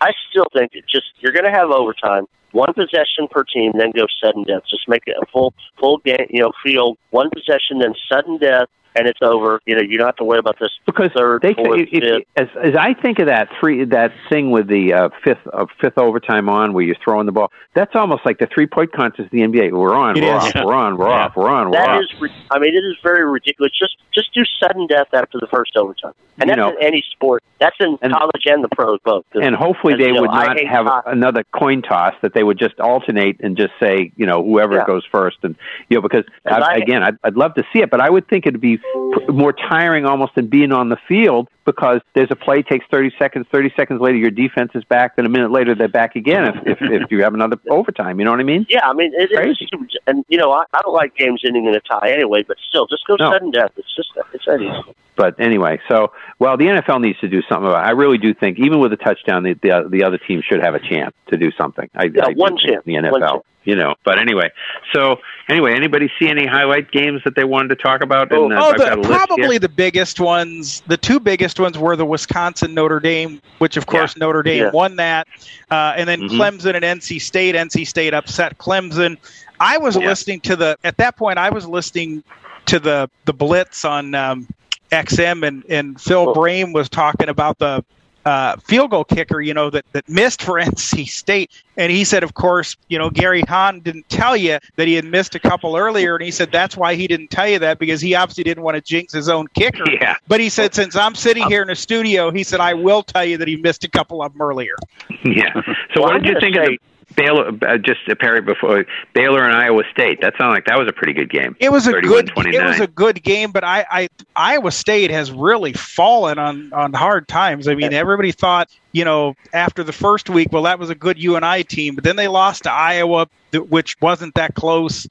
I 0.00 0.12
still 0.30 0.46
think 0.52 0.72
it 0.74 0.84
just 0.88 1.06
you're 1.20 1.32
going 1.32 1.44
to 1.44 1.56
have 1.56 1.70
overtime, 1.70 2.26
one 2.52 2.72
possession 2.74 3.28
per 3.30 3.44
team, 3.44 3.72
then 3.78 3.92
go 3.92 4.06
sudden 4.22 4.44
death. 4.44 4.62
Just 4.68 4.88
make 4.88 5.02
it 5.06 5.16
a 5.20 5.26
full 5.26 5.54
full 5.78 5.98
game, 5.98 6.26
you 6.30 6.42
know, 6.42 6.52
field, 6.64 6.98
one 7.10 7.30
possession, 7.30 7.78
then 7.80 7.94
sudden 8.10 8.38
death, 8.38 8.68
and 8.98 9.06
it's 9.06 9.20
over. 9.22 9.60
You 9.66 9.76
know, 9.76 9.82
you 9.82 9.96
don't 9.98 10.06
have 10.06 10.16
to 10.16 10.24
worry 10.24 10.38
about 10.40 10.58
this 10.58 10.70
because 10.86 11.10
third, 11.16 11.42
they 11.42 11.54
fourth, 11.54 11.80
if, 11.80 11.90
fifth. 11.90 12.26
as 12.36 12.48
as 12.62 12.74
I 12.76 12.94
think 12.94 13.18
of 13.18 13.26
that 13.26 13.48
three 13.60 13.84
that 13.84 14.12
thing 14.28 14.50
with 14.50 14.66
the 14.68 14.92
uh, 14.92 15.08
fifth 15.24 15.46
uh, 15.52 15.66
fifth 15.80 15.98
overtime 15.98 16.48
on 16.48 16.72
where 16.72 16.84
you're 16.84 16.96
throwing 17.02 17.26
the 17.26 17.32
ball. 17.32 17.50
That's 17.74 17.94
almost 17.94 18.26
like 18.26 18.38
the 18.38 18.48
three 18.52 18.66
point 18.66 18.92
contest 18.92 19.26
of 19.26 19.30
the 19.30 19.38
NBA. 19.40 19.72
We're 19.72 19.94
on, 19.94 20.16
It 20.18 20.22
we're 20.24 20.36
is. 20.36 20.44
off, 20.44 20.54
we're 20.64 20.74
on, 20.74 20.96
we're 20.96 21.08
off, 21.08 21.36
we're 21.36 21.48
on, 21.48 21.66
we're 21.70 21.76
That 21.78 21.88
off. 21.90 22.02
is, 22.02 22.30
I 22.50 22.58
mean, 22.58 22.74
it 22.74 22.78
is 22.84 22.96
very 23.02 23.24
ridiculous. 23.30 23.72
Just 23.78 23.96
just 24.12 24.34
do 24.34 24.42
sudden 24.60 24.86
death 24.88 25.08
after 25.12 25.38
the 25.40 25.46
first 25.46 25.76
overtime, 25.76 26.12
and 26.38 26.48
You 26.50 26.56
that's 26.56 26.58
know- 26.58 26.76
in 26.78 26.82
any 26.84 27.04
sport. 27.12 27.42
That's 27.60 27.74
in 27.80 27.96
college 27.98 28.46
and 28.46 28.62
the 28.62 28.68
pros 28.68 29.00
both. 29.04 29.24
and 29.34 29.56
hopefully 29.56 29.94
they 29.96 30.06
you 30.06 30.12
know, 30.14 30.20
would 30.20 30.30
not 30.30 30.56
have 30.60 30.86
hockey. 30.86 31.10
another 31.10 31.42
coin 31.52 31.82
toss 31.82 32.14
that 32.22 32.32
they 32.32 32.44
would 32.44 32.56
just 32.56 32.78
alternate 32.78 33.40
and 33.40 33.56
just 33.56 33.72
say 33.80 34.12
you 34.16 34.26
know 34.26 34.44
whoever 34.44 34.76
Yeah. 34.76 34.86
goes 34.86 35.04
first 35.10 35.38
and 35.42 35.56
you 35.88 35.96
know 35.96 36.00
because 36.00 36.22
I, 36.46 36.60
I- 36.60 36.74
again 36.76 37.02
I'd, 37.02 37.16
I'd 37.24 37.34
love 37.36 37.54
to 37.54 37.64
see 37.72 37.80
it 37.80 37.90
but 37.90 38.00
I 38.00 38.10
would 38.10 38.28
think 38.28 38.46
it'd 38.46 38.60
be 38.60 38.76
pr- 38.76 38.84
more 39.28 39.52
tiring 39.52 40.04
almost 40.04 40.34
than 40.34 40.46
being 40.46 40.72
on 40.72 40.88
the 40.88 40.96
field 41.08 41.48
because 41.64 42.00
there's 42.14 42.30
a 42.30 42.36
play 42.36 42.62
takes 42.62 42.86
30 42.90 43.12
seconds 43.18 43.46
30 43.52 43.72
seconds 43.76 44.00
later 44.00 44.16
your 44.16 44.30
defense 44.30 44.70
is 44.74 44.84
back 44.84 45.16
then 45.16 45.26
a 45.26 45.28
minute 45.28 45.50
later 45.50 45.74
they're 45.74 45.88
back 45.88 46.16
again 46.16 46.44
if 46.44 46.80
if, 46.80 47.02
if 47.02 47.10
you 47.10 47.22
have 47.22 47.34
another 47.34 47.58
overtime 47.70 48.18
you 48.18 48.24
know 48.24 48.30
what 48.30 48.40
I 48.40 48.44
mean 48.44 48.66
Yeah, 48.68 48.88
I 48.88 48.92
mean, 48.92 49.12
it, 49.14 49.30
it 49.32 49.50
is, 49.50 49.68
and 50.06 50.24
you 50.28 50.38
know, 50.38 50.52
I, 50.52 50.64
I 50.72 50.80
don't 50.82 50.94
like 50.94 51.14
games 51.16 51.42
ending 51.44 51.66
in 51.66 51.74
a 51.74 51.80
tie 51.80 52.10
anyway. 52.12 52.42
But 52.46 52.56
still, 52.68 52.86
just 52.86 53.06
go 53.06 53.16
No. 53.18 53.30
sudden 53.30 53.50
death. 53.50 53.72
It's 53.76 53.94
just 53.94 54.10
it's 54.32 54.44
that 54.46 54.60
easy. 54.60 54.94
But 55.16 55.40
anyway, 55.40 55.80
so 55.88 56.12
well, 56.38 56.56
the 56.56 56.66
NFL 56.66 57.00
needs 57.00 57.18
to 57.20 57.28
do 57.28 57.42
something 57.48 57.68
about. 57.68 57.84
it. 57.84 57.88
I 57.88 57.90
really 57.90 58.18
do 58.18 58.34
think, 58.34 58.58
even 58.58 58.78
with 58.78 58.92
a 58.92 58.96
touchdown, 58.96 59.42
the 59.42 59.54
the, 59.54 59.88
the 59.90 60.04
other 60.04 60.18
team 60.18 60.42
should 60.48 60.60
have 60.62 60.74
a 60.74 60.80
chance 60.80 61.14
to 61.30 61.36
do 61.36 61.50
something. 61.58 61.88
I, 61.94 62.04
Yeah, 62.04 62.26
I 62.26 62.32
one 62.32 62.56
chance, 62.56 62.84
The 62.84 62.94
NFL. 62.94 63.42
You 63.64 63.74
know. 63.76 63.94
But 64.04 64.18
anyway, 64.18 64.50
so 64.92 65.16
anyway, 65.48 65.74
anybody 65.74 66.10
see 66.18 66.28
any 66.28 66.46
highlight 66.46 66.90
games 66.90 67.22
that 67.24 67.34
they 67.34 67.44
wanted 67.44 67.68
to 67.68 67.76
talk 67.76 68.02
about? 68.02 68.32
And, 68.32 68.52
uh, 68.52 68.56
Oh, 68.56 68.70
I've 68.70 68.78
got 68.78 68.92
a 68.98 69.00
the, 69.00 69.08
probably 69.08 69.58
the 69.58 69.68
biggest 69.68 70.20
ones. 70.20 70.82
The 70.86 70.96
two 70.96 71.20
biggest 71.20 71.60
ones 71.60 71.76
were 71.78 71.96
the 71.96 72.04
Wisconsin 72.06 72.74
Notre 72.74 73.00
Dame, 73.00 73.40
which 73.58 73.76
of 73.76 73.86
course 73.86 74.16
Notre 74.16 74.42
Dame 74.42 74.64
Yeah. 74.64 74.70
won 74.70 74.96
that, 74.96 75.28
uh, 75.70 75.94
and 75.96 76.08
then 76.08 76.22
Mhm. 76.22 76.38
Clemson 76.38 76.74
and 76.74 76.84
NC 76.84 77.18
State. 77.18 77.54
NC 77.54 77.84
State 77.84 78.14
upset 78.14 78.58
Clemson. 78.58 79.16
I 79.60 79.78
was 79.78 79.96
listening 79.96 80.40
to 80.40 80.56
the 80.56 80.76
at 80.84 80.96
that 80.98 81.16
point. 81.16 81.38
I 81.38 81.50
was 81.50 81.66
listening 81.66 82.22
to 82.66 82.78
the 82.78 83.10
the 83.24 83.32
Blitz 83.32 83.84
on 83.84 84.14
um, 84.14 84.46
XM, 84.92 85.46
and 85.46 85.64
and 85.68 86.00
Phil 86.00 86.32
Brame 86.34 86.72
was 86.72 86.88
talking 86.88 87.28
about 87.28 87.58
the. 87.58 87.84
Uh, 88.28 88.56
field 88.58 88.90
goal 88.90 89.04
kicker, 89.04 89.40
you 89.40 89.54
know, 89.54 89.70
that, 89.70 89.86
that 89.92 90.06
missed 90.06 90.42
for 90.42 90.54
NC 90.60 91.08
State. 91.08 91.50
And 91.78 91.90
he 91.90 92.04
said, 92.04 92.22
of 92.22 92.34
course, 92.34 92.76
you 92.88 92.98
know, 92.98 93.08
Gary 93.08 93.40
Hahn 93.40 93.80
didn't 93.80 94.06
tell 94.10 94.36
you 94.36 94.58
that 94.76 94.86
he 94.86 94.92
had 94.92 95.06
missed 95.06 95.34
a 95.34 95.38
couple 95.38 95.76
earlier. 95.76 96.14
And 96.14 96.22
he 96.22 96.30
said, 96.30 96.52
that's 96.52 96.76
why 96.76 96.94
he 96.94 97.06
didn't 97.06 97.28
tell 97.30 97.48
you 97.48 97.58
that 97.60 97.78
because 97.78 98.02
he 98.02 98.14
obviously 98.14 98.44
didn't 98.44 98.64
want 98.64 98.74
to 98.74 98.82
jinx 98.82 99.14
his 99.14 99.30
own 99.30 99.46
kicker. 99.54 99.90
Yeah. 99.90 100.16
But 100.26 100.40
he 100.40 100.50
said, 100.50 100.74
since 100.74 100.94
I'm 100.94 101.14
sitting 101.14 101.46
here 101.48 101.62
in 101.62 101.70
a 101.70 101.74
studio, 101.76 102.30
he 102.30 102.42
said, 102.44 102.60
I 102.60 102.74
will 102.74 103.02
tell 103.02 103.24
you 103.24 103.38
that 103.38 103.48
he 103.48 103.56
missed 103.56 103.84
a 103.84 103.88
couple 103.88 104.22
of 104.22 104.30
them 104.34 104.42
earlier. 104.42 104.76
yeah. 105.24 105.54
So 105.94 106.02
Well, 106.02 106.02
what 106.02 106.16
I'm 106.16 106.22
did 106.22 106.28
you 106.28 106.34
gonna 106.34 106.40
think 106.40 106.56
of 106.56 106.66
the 106.66 106.78
Baylor? 107.16 107.52
Uh, 107.62 107.78
just 107.78 108.06
a 108.08 108.16
Perry 108.16 108.40
before 108.40 108.84
Baylor 109.14 109.44
and 109.44 109.54
Iowa 109.54 109.82
State. 109.90 110.20
That 110.20 110.34
sounded 110.36 110.54
like 110.54 110.66
that 110.66 110.78
was 110.78 110.88
a 110.88 110.92
pretty 110.92 111.12
good 111.12 111.30
game. 111.30 111.56
It 111.58 111.70
was 111.70 111.86
a 111.86 111.92
good. 112.00 112.26
31-29. 112.34 112.54
It 112.54 112.64
was 112.64 112.80
a 112.80 112.86
good 112.86 113.22
game, 113.22 113.50
but 113.50 113.64
I, 113.64 113.86
I 113.90 114.08
Iowa 114.36 114.70
State 114.70 115.10
has 115.10 115.32
really 115.32 115.72
fallen 115.72 116.38
on 116.38 116.72
on 116.72 116.92
hard 116.92 117.28
times. 117.28 117.66
I 117.68 117.74
mean, 117.74 117.92
everybody 117.92 118.32
thought 118.32 118.68
you 118.92 119.04
know 119.04 119.34
after 119.52 119.82
the 119.82 119.92
first 119.92 120.28
week, 120.30 120.48
well, 120.52 120.64
that 120.64 120.78
was 120.78 120.90
a 120.90 120.94
good 120.94 121.18
UNI 121.18 121.64
team, 121.64 121.94
but 121.94 122.04
then 122.04 122.16
they 122.16 122.28
lost 122.28 122.64
to 122.64 122.72
Iowa, 122.72 123.28
which 123.52 124.00
wasn't 124.00 124.34
that 124.34 124.54
close. 124.54 125.06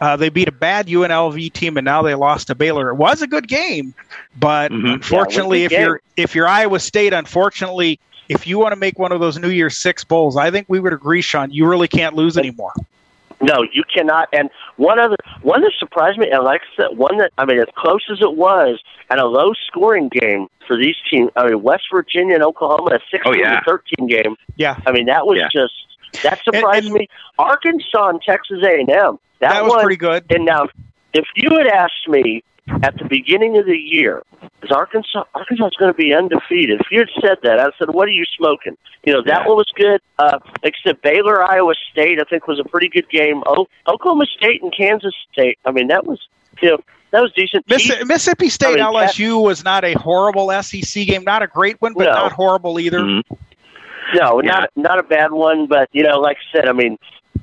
Uh, 0.00 0.16
they 0.16 0.28
beat 0.28 0.48
a 0.48 0.52
bad 0.52 0.86
UNLV 0.88 1.52
team, 1.52 1.76
and 1.76 1.84
now 1.84 2.02
they 2.02 2.14
lost 2.14 2.48
to 2.48 2.54
Baylor. 2.54 2.90
It 2.90 2.96
was 2.96 3.22
a 3.22 3.26
good 3.26 3.46
game, 3.48 3.94
but 4.38 4.72
unfortunately, 4.72 5.60
Yeah, 5.60 5.66
if 5.66 5.72
it 5.72 5.76
was 5.76 5.78
a 5.78 5.78
good 5.78 5.86
you're 5.86 6.00
if 6.16 6.34
you're 6.34 6.48
Iowa 6.48 6.80
State, 6.80 7.12
unfortunately, 7.12 8.00
if 8.28 8.46
you 8.46 8.58
want 8.58 8.72
to 8.72 8.76
make 8.76 8.98
one 8.98 9.12
of 9.12 9.20
those 9.20 9.38
New 9.38 9.50
Year's 9.50 9.76
Six 9.76 10.04
bowls, 10.04 10.36
I 10.36 10.50
think 10.50 10.66
we 10.68 10.80
would 10.80 10.92
agree, 10.92 11.20
Sean, 11.22 11.50
you 11.50 11.66
really 11.68 11.88
can't 11.88 12.14
lose 12.14 12.36
anymore. 12.38 12.72
No, 13.40 13.62
you 13.72 13.82
cannot. 13.92 14.28
And 14.32 14.48
one 14.76 14.98
other 14.98 15.16
one 15.42 15.60
that 15.62 15.72
surprised 15.78 16.18
me, 16.18 16.30
and 16.30 16.44
like 16.44 16.62
I 16.78 16.82
said, 16.82 16.96
one 16.96 17.18
that 17.18 17.32
I 17.36 17.44
mean, 17.44 17.58
as 17.58 17.66
close 17.76 18.02
as 18.10 18.20
it 18.20 18.34
was, 18.36 18.80
and 19.10 19.20
a 19.20 19.26
low 19.26 19.52
scoring 19.66 20.08
game 20.08 20.46
for 20.66 20.76
these 20.78 20.94
teams. 21.10 21.30
I 21.36 21.48
mean, 21.48 21.62
West 21.62 21.84
Virginia 21.92 22.36
and 22.36 22.44
Oklahoma, 22.44 22.92
a 22.96 23.00
sixteen 23.10 23.34
Oh, 23.34 23.36
yeah. 23.36 23.58
to 23.58 23.64
thirteen 23.66 24.06
game. 24.06 24.36
Yeah, 24.56 24.78
I 24.86 24.92
mean 24.92 25.06
that 25.06 25.26
was 25.26 25.38
Yeah. 25.38 25.48
just 25.52 26.22
that 26.22 26.42
surprised 26.44 26.90
me. 26.90 27.08
Arkansas 27.38 28.08
and 28.08 28.22
Texas 28.22 28.62
A 28.62 28.80
and 28.80 28.88
M. 28.88 29.18
That 29.40 29.62
was 29.62 29.70
one- 29.72 29.80
pretty 29.82 29.96
good. 29.96 30.24
And 30.30 30.46
now, 30.46 30.68
if 31.12 31.26
you 31.34 31.50
had 31.58 31.66
asked 31.66 32.08
me 32.08 32.42
at 32.82 32.96
the 32.98 33.04
beginning 33.04 33.58
of 33.58 33.66
the 33.66 33.76
year, 33.76 34.22
is 34.62 34.70
Arkansas 34.70 35.24
Arkansas 35.34 35.66
is 35.66 35.76
going 35.78 35.92
to 35.92 35.96
be 35.96 36.14
undefeated? 36.14 36.80
If 36.80 36.86
you 36.90 37.00
had 37.00 37.08
said 37.20 37.38
that, 37.42 37.58
I 37.60 37.70
said, 37.78 37.90
"What 37.92 38.08
are 38.08 38.12
you 38.12 38.24
smoking?" 38.36 38.76
You 39.04 39.12
know 39.12 39.22
that 39.26 39.46
one 39.46 39.56
was 39.56 39.70
good. 39.74 40.00
Uh, 40.18 40.38
except 40.62 41.02
Baylor, 41.02 41.42
Iowa 41.42 41.74
State, 41.92 42.18
I 42.20 42.24
think 42.24 42.46
was 42.46 42.58
a 42.58 42.64
pretty 42.64 42.88
good 42.88 43.08
game. 43.10 43.42
O- 43.46 43.66
Oklahoma 43.86 44.26
State 44.26 44.62
and 44.62 44.74
Kansas 44.74 45.14
State. 45.32 45.58
I 45.66 45.70
mean, 45.72 45.88
that 45.88 46.06
was 46.06 46.20
you 46.62 46.70
know 46.70 46.78
that 47.10 47.20
was 47.20 47.32
decent. 47.34 47.68
Miss- 47.68 47.88
Mississippi 48.06 48.48
State 48.48 48.80
I 48.80 48.90
mean, 48.90 48.94
LSU 48.94 49.42
was 49.42 49.62
not 49.64 49.84
a 49.84 49.92
horrible 49.94 50.50
SEC 50.62 51.06
game, 51.06 51.24
not 51.24 51.42
a 51.42 51.46
great 51.46 51.80
one, 51.82 51.92
but 51.94 52.04
No. 52.04 52.12
not 52.12 52.32
horrible 52.32 52.80
either. 52.80 53.00
Mm-hmm. 53.00 53.34
No, 54.14 54.40
not 54.40 54.70
not 54.76 54.98
a 54.98 55.02
bad 55.02 55.32
one, 55.32 55.66
but 55.66 55.88
you 55.92 56.02
know, 56.02 56.18
like 56.20 56.36
I 56.38 56.56
said, 56.58 56.68
I 56.68 56.72
mean, 56.72 56.98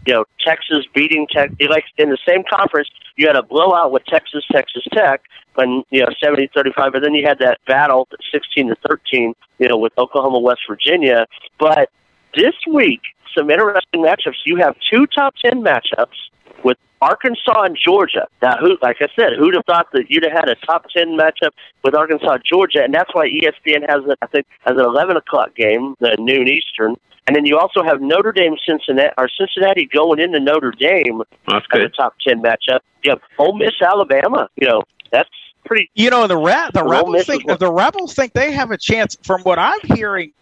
you 0.05 0.13
know, 0.13 0.25
Texas 0.45 0.85
beating 0.93 1.27
Tech. 1.27 1.51
Like 1.69 1.85
in 1.97 2.09
the 2.09 2.17
same 2.27 2.43
conference, 2.49 2.89
you 3.15 3.27
had 3.27 3.35
a 3.35 3.43
blowout 3.43 3.91
with 3.91 4.05
Texas, 4.05 4.43
Texas 4.51 4.83
Tech, 4.93 5.21
when 5.55 5.83
you 5.89 6.01
know 6.01 6.09
70-35, 6.23 6.73
but 6.75 7.01
then 7.01 7.13
you 7.13 7.25
had 7.25 7.39
that 7.39 7.59
battle, 7.67 8.07
sixteen 8.31 8.67
to 8.69 8.75
thirteen, 8.87 9.33
you 9.59 9.67
know, 9.67 9.77
with 9.77 9.93
Oklahoma, 9.97 10.39
West 10.39 10.61
Virginia. 10.67 11.27
But 11.59 11.89
this 12.35 12.55
week, 12.71 13.01
some 13.37 13.49
interesting 13.49 14.01
matchups. 14.01 14.35
You 14.45 14.57
have 14.57 14.75
two 14.91 15.05
top 15.07 15.35
ten 15.43 15.61
matchups 15.63 16.17
with 16.63 16.77
Arkansas 17.01 17.63
and 17.63 17.77
Georgia. 17.83 18.27
Now, 18.41 18.57
who, 18.57 18.77
like 18.81 18.97
I 19.01 19.07
said, 19.15 19.33
who'd 19.37 19.55
have 19.55 19.65
thought 19.65 19.87
that 19.93 20.05
you'd 20.09 20.23
have 20.23 20.33
had 20.33 20.49
a 20.49 20.55
top 20.55 20.85
ten 20.95 21.17
matchup 21.17 21.51
with 21.83 21.95
Arkansas, 21.95 22.37
Georgia, 22.49 22.83
and 22.83 22.93
that's 22.93 23.13
why 23.13 23.27
ESPN 23.27 23.87
has 23.89 24.03
it. 24.07 24.17
I 24.21 24.27
think 24.27 24.45
as 24.65 24.73
an 24.77 24.85
eleven 24.85 25.17
o'clock 25.17 25.55
game, 25.55 25.95
the 25.99 26.15
noon 26.19 26.47
Eastern, 26.47 26.95
and 27.27 27.35
then 27.35 27.45
you 27.45 27.57
also 27.57 27.83
have 27.83 28.01
Notre 28.01 28.31
Dame, 28.31 28.55
Cincinnati, 28.67 29.13
or 29.17 29.29
Cincinnati 29.29 29.85
going 29.85 30.19
into 30.19 30.39
Notre 30.39 30.71
Dame 30.71 31.21
That's 31.47 31.65
as 31.73 31.79
a 31.79 31.83
good. 31.83 31.93
top 31.95 32.15
ten 32.25 32.41
matchup. 32.41 32.79
You 33.03 33.11
have 33.11 33.21
Ole 33.37 33.57
Miss, 33.57 33.73
Alabama. 33.81 34.49
You 34.55 34.67
know, 34.67 34.83
that's 35.11 35.29
pretty. 35.65 35.89
You 35.95 36.09
know, 36.09 36.27
the 36.27 36.37
re- 36.37 36.69
the 36.73 36.83
Ole 36.83 36.89
rebels 36.89 37.13
Miss 37.13 37.25
think 37.27 37.59
the 37.59 37.71
rebels 37.71 38.13
think 38.13 38.33
they 38.33 38.51
have 38.51 38.71
a 38.71 38.77
chance. 38.77 39.17
From 39.23 39.41
what 39.41 39.57
I'm 39.59 39.79
hearing 39.95 40.33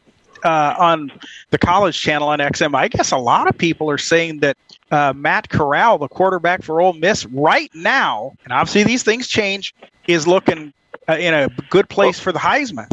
uh, 0.44 0.76
on 0.78 1.12
the 1.52 1.58
college 1.58 2.00
channel 2.00 2.30
on 2.30 2.40
XM, 2.40 2.76
I 2.76 2.88
guess 2.88 3.12
a 3.12 3.18
lot 3.18 3.48
of 3.48 3.58
people 3.58 3.90
are 3.90 3.98
saying 3.98 4.40
that 4.40 4.58
uh, 4.92 5.14
Matt 5.16 5.50
Corral, 5.50 5.98
the 5.98 6.08
quarterback 6.08 6.64
for 6.64 6.82
Ole 6.82 6.94
Miss, 6.94 7.26
right 7.28 7.70
now, 7.74 8.34
and 8.44 8.54
obviously 8.54 8.84
these 8.84 9.04
things 9.04 9.28
change, 9.28 9.74
is 10.08 10.28
looking 10.28 10.74
uh, 11.08 11.14
in 11.18 11.34
a 11.34 11.50
good 11.70 11.90
place 11.90 12.20
for 12.20 12.32
the 12.32 12.40
Heisman. 12.40 12.88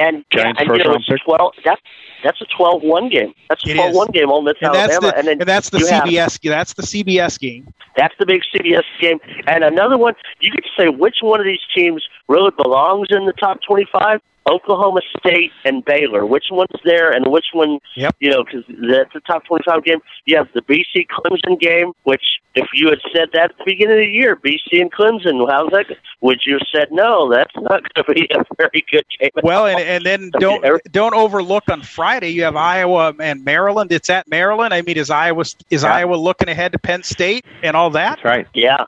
And 0.00 0.24
Giants 0.30 0.60
and, 0.60 0.70
you 0.70 0.84
know, 0.84 0.90
round 0.90 1.04
it's 1.08 1.24
twelve. 1.24 1.54
That's 1.64 1.80
that's 2.22 2.40
a 2.40 2.46
12-1 2.46 3.10
game. 3.12 3.32
That's 3.48 3.64
a 3.64 3.70
It 3.70 3.76
12-1 3.76 4.12
game. 4.12 4.30
Ole 4.30 4.42
Miss 4.42 4.54
and 4.60 4.74
Alabama, 4.74 5.00
the 5.00 5.16
and 5.16 5.26
then 5.28 5.40
and 5.40 5.48
that's 5.48 5.70
the 5.70 5.78
you 5.78 5.86
have- 5.86 6.04
CBS 6.04 6.40
that's 6.42 6.74
the 6.74 6.82
CBS 6.82 7.38
game. 7.38 7.72
that's 7.96 8.14
the 8.18 8.26
big 8.26 8.42
CBS 8.54 8.82
game. 9.00 9.18
And 9.46 9.62
another 9.64 9.96
one, 9.96 10.14
you 10.40 10.50
could 10.50 10.64
say 10.76 10.88
which 10.88 11.16
one 11.20 11.40
of 11.40 11.46
these 11.46 11.60
teams 11.74 12.02
really 12.28 12.50
belongs 12.56 13.08
in 13.10 13.26
the 13.26 13.32
top 13.32 13.60
25? 13.66 14.20
Oklahoma 14.48 15.00
State 15.18 15.52
and 15.64 15.84
Baylor. 15.84 16.24
Which 16.24 16.46
one's 16.50 16.80
there 16.84 17.10
and 17.10 17.26
which 17.30 17.46
one, 17.52 17.78
yep. 17.96 18.16
you 18.18 18.30
know, 18.30 18.44
because 18.44 18.64
that's 18.66 19.12
the 19.12 19.20
top 19.20 19.44
25 19.44 19.84
game. 19.84 19.98
You 20.24 20.36
have 20.36 20.48
the 20.54 20.62
BC 20.62 21.06
Clemson 21.06 21.60
game, 21.60 21.92
which 22.04 22.22
if 22.54 22.66
you 22.72 22.88
had 22.88 23.00
said 23.12 23.28
that 23.34 23.50
at 23.50 23.58
the 23.58 23.64
beginning 23.64 23.98
of 23.98 24.06
the 24.06 24.06
year, 24.06 24.36
BC 24.36 24.80
and 24.80 24.90
Clemson, 24.90 25.48
how's 25.50 25.70
that? 25.70 25.88
go- 25.88 25.94
Would 26.22 26.40
you 26.46 26.54
have 26.54 26.66
said, 26.72 26.88
no, 26.90 27.30
that's 27.30 27.54
not 27.56 27.82
going 27.94 28.04
to 28.06 28.14
be 28.14 28.28
a 28.34 28.42
very 28.56 28.84
good 28.90 29.04
game? 29.20 29.30
Well, 29.42 29.66
and 29.66 29.80
and 29.80 30.04
then 30.04 30.30
don't 30.38 30.64
don't 30.90 31.14
overlook 31.14 31.68
on 31.68 31.82
Friday. 31.82 32.30
You 32.30 32.44
have 32.44 32.56
Iowa 32.56 33.14
and 33.20 33.44
Maryland. 33.44 33.92
It's 33.92 34.10
at 34.10 34.28
Maryland. 34.28 34.72
I 34.74 34.82
mean, 34.82 34.96
is 34.96 35.10
Iowa 35.10 35.44
is 35.70 35.84
Iowa 35.84 36.16
looking 36.16 36.48
ahead 36.48 36.72
to 36.72 36.78
Penn 36.78 37.02
State 37.02 37.44
and 37.62 37.76
all 37.76 37.90
that? 37.90 38.16
That's 38.16 38.24
right. 38.24 38.46
Yeah. 38.54 38.84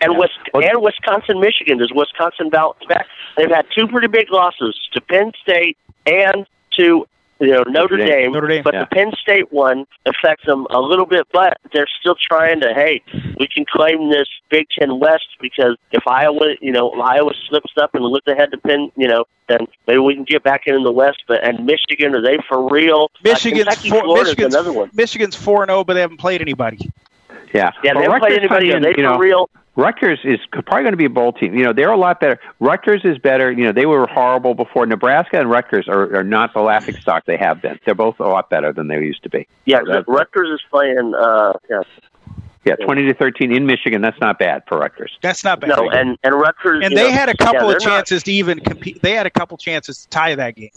And 0.00 0.18
Wis- 0.18 0.30
and 0.54 0.82
Wisconsin, 0.82 1.40
Michigan. 1.40 1.78
Does 1.78 1.92
Wisconsin 1.94 2.50
bounce 2.50 2.78
back? 2.88 3.06
They've 3.36 3.50
had 3.50 3.66
two 3.74 3.86
pretty 3.88 4.08
big 4.08 4.30
losses 4.30 4.78
to 4.92 5.00
Penn 5.00 5.32
State 5.42 5.76
and 6.06 6.46
to 6.78 7.06
you 7.40 7.52
know 7.52 7.62
Notre, 7.68 7.96
Dame. 7.96 8.06
Dame. 8.08 8.32
Notre 8.32 8.48
Dame, 8.48 8.62
But 8.64 8.74
yeah. 8.74 8.80
the 8.80 8.86
Penn 8.86 9.12
State 9.20 9.52
one 9.52 9.86
affects 10.06 10.44
them 10.46 10.66
a 10.70 10.80
little 10.80 11.06
bit, 11.06 11.26
but 11.32 11.56
they're 11.72 11.88
still 12.00 12.16
trying 12.20 12.60
to. 12.60 12.72
Hey, 12.74 13.02
we 13.38 13.46
can 13.46 13.64
claim 13.64 14.10
this 14.10 14.28
Big 14.50 14.66
Ten 14.76 14.98
West 14.98 15.26
because 15.40 15.76
if 15.92 16.02
Iowa, 16.06 16.54
you 16.60 16.72
know, 16.72 16.90
Iowa 16.90 17.32
slips 17.48 17.72
up 17.80 17.94
and 17.94 18.04
looks 18.04 18.26
ahead 18.26 18.50
to 18.52 18.58
Penn, 18.58 18.90
you 18.96 19.06
know, 19.08 19.24
then 19.48 19.60
maybe 19.86 19.98
we 19.98 20.14
can 20.14 20.24
get 20.24 20.42
back 20.42 20.62
in 20.66 20.82
the 20.82 20.92
West. 20.92 21.22
But 21.28 21.44
and 21.46 21.64
Michigan, 21.66 22.14
are 22.14 22.22
they 22.22 22.38
for 22.48 22.68
real? 22.68 23.10
Michigan's 23.22 23.66
uh, 23.66 23.70
Kentucky, 23.70 23.90
four, 23.90 24.02
Florida's 24.02 24.28
Michigan's, 24.32 24.54
another 24.54 24.72
one. 24.72 24.90
Michigan's 24.94 25.36
four 25.36 25.62
and 25.62 25.70
zero, 25.70 25.84
but 25.84 25.94
they 25.94 26.00
haven't 26.00 26.18
played 26.18 26.40
anybody. 26.40 26.90
Yeah. 27.54 27.70
Yeah, 27.82 27.94
they 27.94 28.02
haven't 28.02 28.20
played 28.20 28.38
anybody. 28.38 28.70
comes 28.70 28.74
Are 28.74 28.76
in, 28.78 28.82
they 28.82 28.88
you 28.90 28.94
for 28.96 29.02
know, 29.02 29.18
real? 29.18 29.50
Rutgers 29.78 30.18
is 30.24 30.40
probably 30.50 30.82
going 30.82 30.92
to 30.92 30.96
be 30.96 31.04
a 31.04 31.10
bowl 31.10 31.32
team. 31.32 31.54
You 31.54 31.62
know, 31.62 31.72
they're 31.72 31.92
a 31.92 31.96
lot 31.96 32.18
better. 32.18 32.40
Rutgers 32.58 33.02
is 33.04 33.16
better. 33.16 33.52
You 33.52 33.62
know, 33.62 33.70
they 33.72 33.86
were 33.86 34.08
horrible 34.08 34.54
before. 34.54 34.84
Nebraska 34.86 35.38
and 35.38 35.48
Rutgers 35.48 35.86
are, 35.86 36.16
are 36.16 36.24
not 36.24 36.52
the 36.52 36.60
laughing 36.60 36.96
stock 36.96 37.26
they 37.26 37.36
have 37.36 37.62
been. 37.62 37.78
They're 37.84 37.94
both 37.94 38.18
a 38.18 38.24
lot 38.24 38.50
better 38.50 38.72
than 38.72 38.88
they 38.88 38.96
used 38.96 39.22
to 39.22 39.30
be. 39.30 39.46
Yeah, 39.66 39.82
So 39.86 40.02
Rutgers 40.08 40.48
is 40.50 40.60
playing. 40.68 41.14
Uh, 41.14 41.52
yeah, 41.70 41.82
yeah, 42.64 42.74
twenty 42.84 43.04
to 43.06 43.14
thirteen 43.14 43.52
in 43.52 43.66
Michigan. 43.66 44.02
That's 44.02 44.20
not 44.20 44.40
bad 44.40 44.64
for 44.66 44.78
Rutgers. 44.78 45.16
That's 45.22 45.44
not 45.44 45.60
bad. 45.60 45.68
No, 45.68 45.88
and 45.90 46.18
and 46.24 46.34
Rutgers. 46.34 46.84
and 46.84 46.96
they 46.96 47.08
know, 47.08 47.12
had 47.12 47.28
a 47.28 47.36
couple 47.36 47.54
yeah, 47.68 47.76
of 47.76 47.78
they're 47.80 47.88
not- 47.88 47.96
chances 47.98 48.24
to 48.24 48.32
even 48.32 48.58
compete. 48.58 49.00
They 49.00 49.12
had 49.12 49.26
a 49.26 49.30
couple 49.30 49.56
chances 49.58 50.02
to 50.02 50.08
tie 50.08 50.34
that 50.34 50.56
game. 50.56 50.70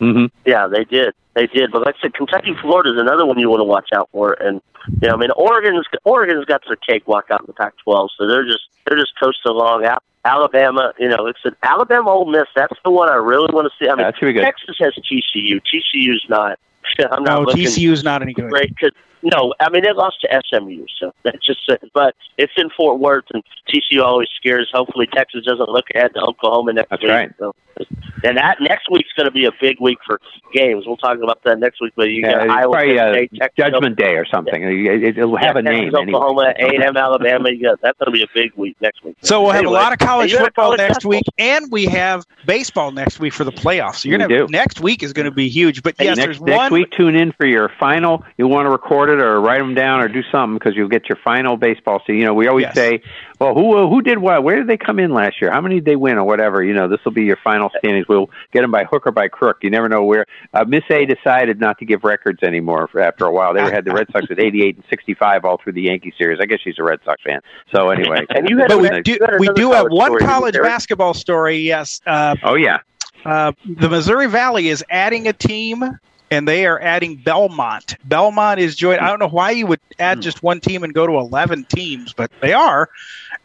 Mm-hmm. 0.00 0.26
Yeah, 0.44 0.66
they 0.68 0.84
did. 0.84 1.14
They 1.34 1.46
did. 1.46 1.70
But 1.72 1.84
like 1.86 1.96
I 1.98 2.02
said, 2.02 2.14
Kentucky, 2.14 2.54
Florida 2.60 2.92
is 2.92 2.98
another 3.00 3.24
one 3.26 3.38
you 3.38 3.48
want 3.50 3.60
to 3.60 3.64
watch 3.64 3.90
out 3.94 4.08
for. 4.12 4.32
And 4.34 4.60
you 5.02 5.08
know, 5.08 5.14
I 5.14 5.16
mean, 5.16 5.30
Oregon's 5.32 5.86
Oregon's 6.04 6.44
got 6.44 6.62
their 6.66 6.76
cakewalk 6.76 7.26
out 7.30 7.40
in 7.40 7.46
the 7.46 7.52
Pac-12, 7.54 8.08
so 8.16 8.26
they're 8.26 8.44
just 8.44 8.62
they're 8.86 8.98
just 8.98 9.18
coasting 9.18 9.50
along. 9.52 9.86
Alabama, 10.24 10.92
you 10.98 11.08
know, 11.08 11.26
it's 11.26 11.38
an 11.44 11.54
Alabama 11.62 12.10
Ole 12.10 12.30
Miss. 12.30 12.46
That's 12.56 12.74
the 12.84 12.90
one 12.90 13.08
I 13.08 13.14
really 13.14 13.48
want 13.54 13.70
to 13.70 13.84
see. 13.84 13.88
I 13.88 13.94
mean, 13.94 14.04
That 14.04 14.16
should 14.18 14.26
be 14.26 14.32
good. 14.32 14.42
Texas 14.42 14.76
has 14.80 14.92
TCU. 14.94 15.60
TCU's 15.62 16.24
not. 16.28 16.58
I'm 16.98 17.22
not 17.22 17.34
No, 17.34 17.40
looking 17.42 17.64
TCU's 17.64 18.02
not 18.02 18.22
any 18.22 18.32
good. 18.32 18.50
great 18.50 18.70
because 18.70 18.92
no, 19.32 19.54
I 19.60 19.70
mean 19.70 19.82
they 19.82 19.92
lost 19.92 20.20
to 20.22 20.42
SMU, 20.48 20.86
so 20.98 21.12
that's 21.24 21.44
just. 21.44 21.70
But 21.94 22.14
it's 22.38 22.52
in 22.56 22.70
Fort 22.76 22.98
Worth, 23.00 23.24
and 23.32 23.42
TCU 23.68 24.02
always 24.02 24.28
scares. 24.36 24.70
Hopefully, 24.72 25.06
Texas 25.12 25.44
doesn't 25.44 25.68
look 25.68 25.86
ahead 25.94 26.12
to 26.14 26.20
Oklahoma 26.20 26.72
next 26.74 26.90
That's 26.90 27.02
week. 27.02 27.10
right. 27.10 27.30
So, 27.38 27.54
and 28.24 28.36
that 28.38 28.56
next 28.60 28.90
week's 28.90 29.12
going 29.16 29.26
to 29.26 29.30
be 29.30 29.44
a 29.44 29.50
big 29.60 29.78
week 29.80 29.98
for 30.06 30.18
games. 30.54 30.84
We'll 30.86 30.96
talk 30.96 31.18
about 31.22 31.42
that 31.44 31.58
next 31.58 31.80
week. 31.80 31.92
But 31.96 32.04
you 32.04 32.22
Yeah, 32.22 32.32
got 32.32 32.44
it's 32.44 32.52
Iowa 32.52 32.72
probably 32.72 32.96
Penn 32.96 33.08
uh, 33.08 33.12
State, 33.12 33.30
Texas, 33.38 33.54
Judgment 33.56 33.96
Day 33.98 34.14
or 34.16 34.24
something. 34.24 34.62
It, 34.62 35.16
will 35.18 35.36
have 35.36 35.56
yeah, 35.56 35.58
a 35.58 35.62
name. 35.62 35.84
Texas, 35.84 36.00
anyway. 36.02 36.18
Oklahoma, 36.18 36.54
A 36.58 36.74
and 36.74 36.82
M, 36.84 36.96
Alabama. 36.96 37.50
You 37.50 37.62
got 37.64 37.80
that's 37.82 37.98
going 37.98 38.06
to 38.06 38.12
be 38.12 38.22
a 38.22 38.28
big 38.34 38.52
week 38.56 38.76
next 38.80 39.04
week. 39.04 39.16
So 39.22 39.42
we'll 39.42 39.52
have 39.52 39.66
a 39.66 39.70
lot 39.70 39.92
of 39.92 39.98
college 39.98 40.32
you 40.32 40.38
football 40.38 40.66
college 40.66 40.78
next 40.78 41.04
basketball. 41.04 41.10
week, 41.10 41.24
and 41.38 41.70
we 41.70 41.84
have 41.86 42.24
baseball 42.46 42.92
next 42.92 43.18
week 43.20 43.34
for 43.34 43.44
the 43.44 43.52
playoffs. 43.52 43.96
So 43.96 44.08
you're 44.08 44.18
gonna 44.18 44.46
do. 44.46 44.46
next 44.50 44.80
week 44.80 45.02
is 45.02 45.12
going 45.12 45.26
to 45.26 45.30
be 45.30 45.48
huge. 45.48 45.82
But 45.82 45.96
yes, 45.98 46.16
next, 46.16 46.38
there's 46.38 46.40
next 46.40 46.56
one. 46.58 46.72
week, 46.72 46.90
tune 46.92 47.14
in 47.14 47.32
for 47.32 47.46
your 47.46 47.70
final. 47.78 48.24
You 48.38 48.46
want 48.48 48.66
to 48.66 48.70
record 48.70 49.10
it 49.10 49.15
or 49.20 49.40
write 49.40 49.58
them 49.58 49.74
down 49.74 50.00
or 50.00 50.08
do 50.08 50.22
something 50.30 50.58
because 50.58 50.74
you'll 50.76 50.88
get 50.88 51.08
your 51.08 51.18
final 51.24 51.56
baseball. 51.56 52.02
So 52.06 52.12
you 52.12 52.24
know, 52.24 52.34
we 52.34 52.48
always 52.48 52.64
Yes. 52.64 52.74
say, 52.74 53.02
well, 53.38 53.54
who 53.54 53.88
who 53.88 54.02
did 54.02 54.18
what? 54.18 54.42
Where 54.42 54.56
did 54.56 54.66
they 54.66 54.76
come 54.76 54.98
in 54.98 55.12
last 55.12 55.40
year? 55.40 55.50
How 55.50 55.60
many 55.60 55.76
did 55.76 55.84
they 55.84 55.96
win 55.96 56.16
or 56.18 56.24
whatever? 56.24 56.64
You 56.64 56.72
know, 56.74 56.88
this 56.88 57.00
will 57.04 57.12
be 57.12 57.24
your 57.24 57.36
final 57.44 57.70
standings. 57.78 58.06
We'll 58.08 58.30
get 58.52 58.62
them 58.62 58.70
by 58.70 58.84
hook 58.84 59.06
or 59.06 59.12
by 59.12 59.28
crook. 59.28 59.58
You 59.62 59.70
never 59.70 59.88
know 59.88 60.04
where. 60.04 60.26
Uh, 60.54 60.64
Miss 60.66 60.84
A 60.90 61.04
decided 61.06 61.60
not 61.60 61.78
to 61.78 61.84
give 61.84 62.04
records 62.04 62.42
anymore 62.42 62.88
after 62.98 63.26
a 63.26 63.32
while. 63.32 63.52
They 63.54 63.60
had 63.62 63.84
the 63.84 63.92
Red 63.92 64.06
Sox 64.12 64.26
at 64.30 64.38
88 64.40 64.76
and 64.76 64.84
65 64.90 65.44
all 65.44 65.58
through 65.62 65.72
the 65.74 65.82
Yankee 65.82 66.12
series. 66.18 66.38
I 66.40 66.46
guess 66.46 66.60
she's 66.62 66.78
a 66.78 66.82
Red 66.84 67.00
Sox 67.04 67.22
fan. 67.22 67.40
So 67.74 67.90
anyway, 67.90 68.24
And 68.30 68.48
you 68.48 68.58
had 68.58 68.68
but 68.68 68.80
we 68.80 68.88
do 69.02 69.12
you 69.12 69.18
had 69.20 69.40
we 69.40 69.48
do 69.50 69.72
have 69.72 69.86
one 69.90 70.18
college 70.20 70.54
basketball 70.54 71.14
story. 71.14 71.56
Yes, 71.58 72.00
uh, 72.06 72.34
Oh 72.42 72.54
yeah. 72.54 72.78
uh, 73.24 73.52
the 73.64 73.88
Missouri 73.88 74.26
Valley 74.28 74.68
is 74.68 74.84
adding 74.90 75.26
a 75.28 75.32
team, 75.32 75.82
and 76.30 76.46
they 76.46 76.66
are 76.66 76.80
adding 76.80 77.16
Belmont. 77.16 77.96
Belmont 78.04 78.60
is 78.60 78.74
joined. 78.76 79.00
I 79.00 79.08
don't 79.08 79.18
know 79.18 79.28
why 79.28 79.52
you 79.52 79.66
would 79.66 79.80
add 79.98 80.20
just 80.22 80.42
one 80.42 80.60
team 80.60 80.82
and 80.82 80.92
go 80.92 81.06
to 81.06 81.14
eleven 81.14 81.64
teams, 81.64 82.12
but 82.12 82.30
they 82.40 82.52
are. 82.52 82.88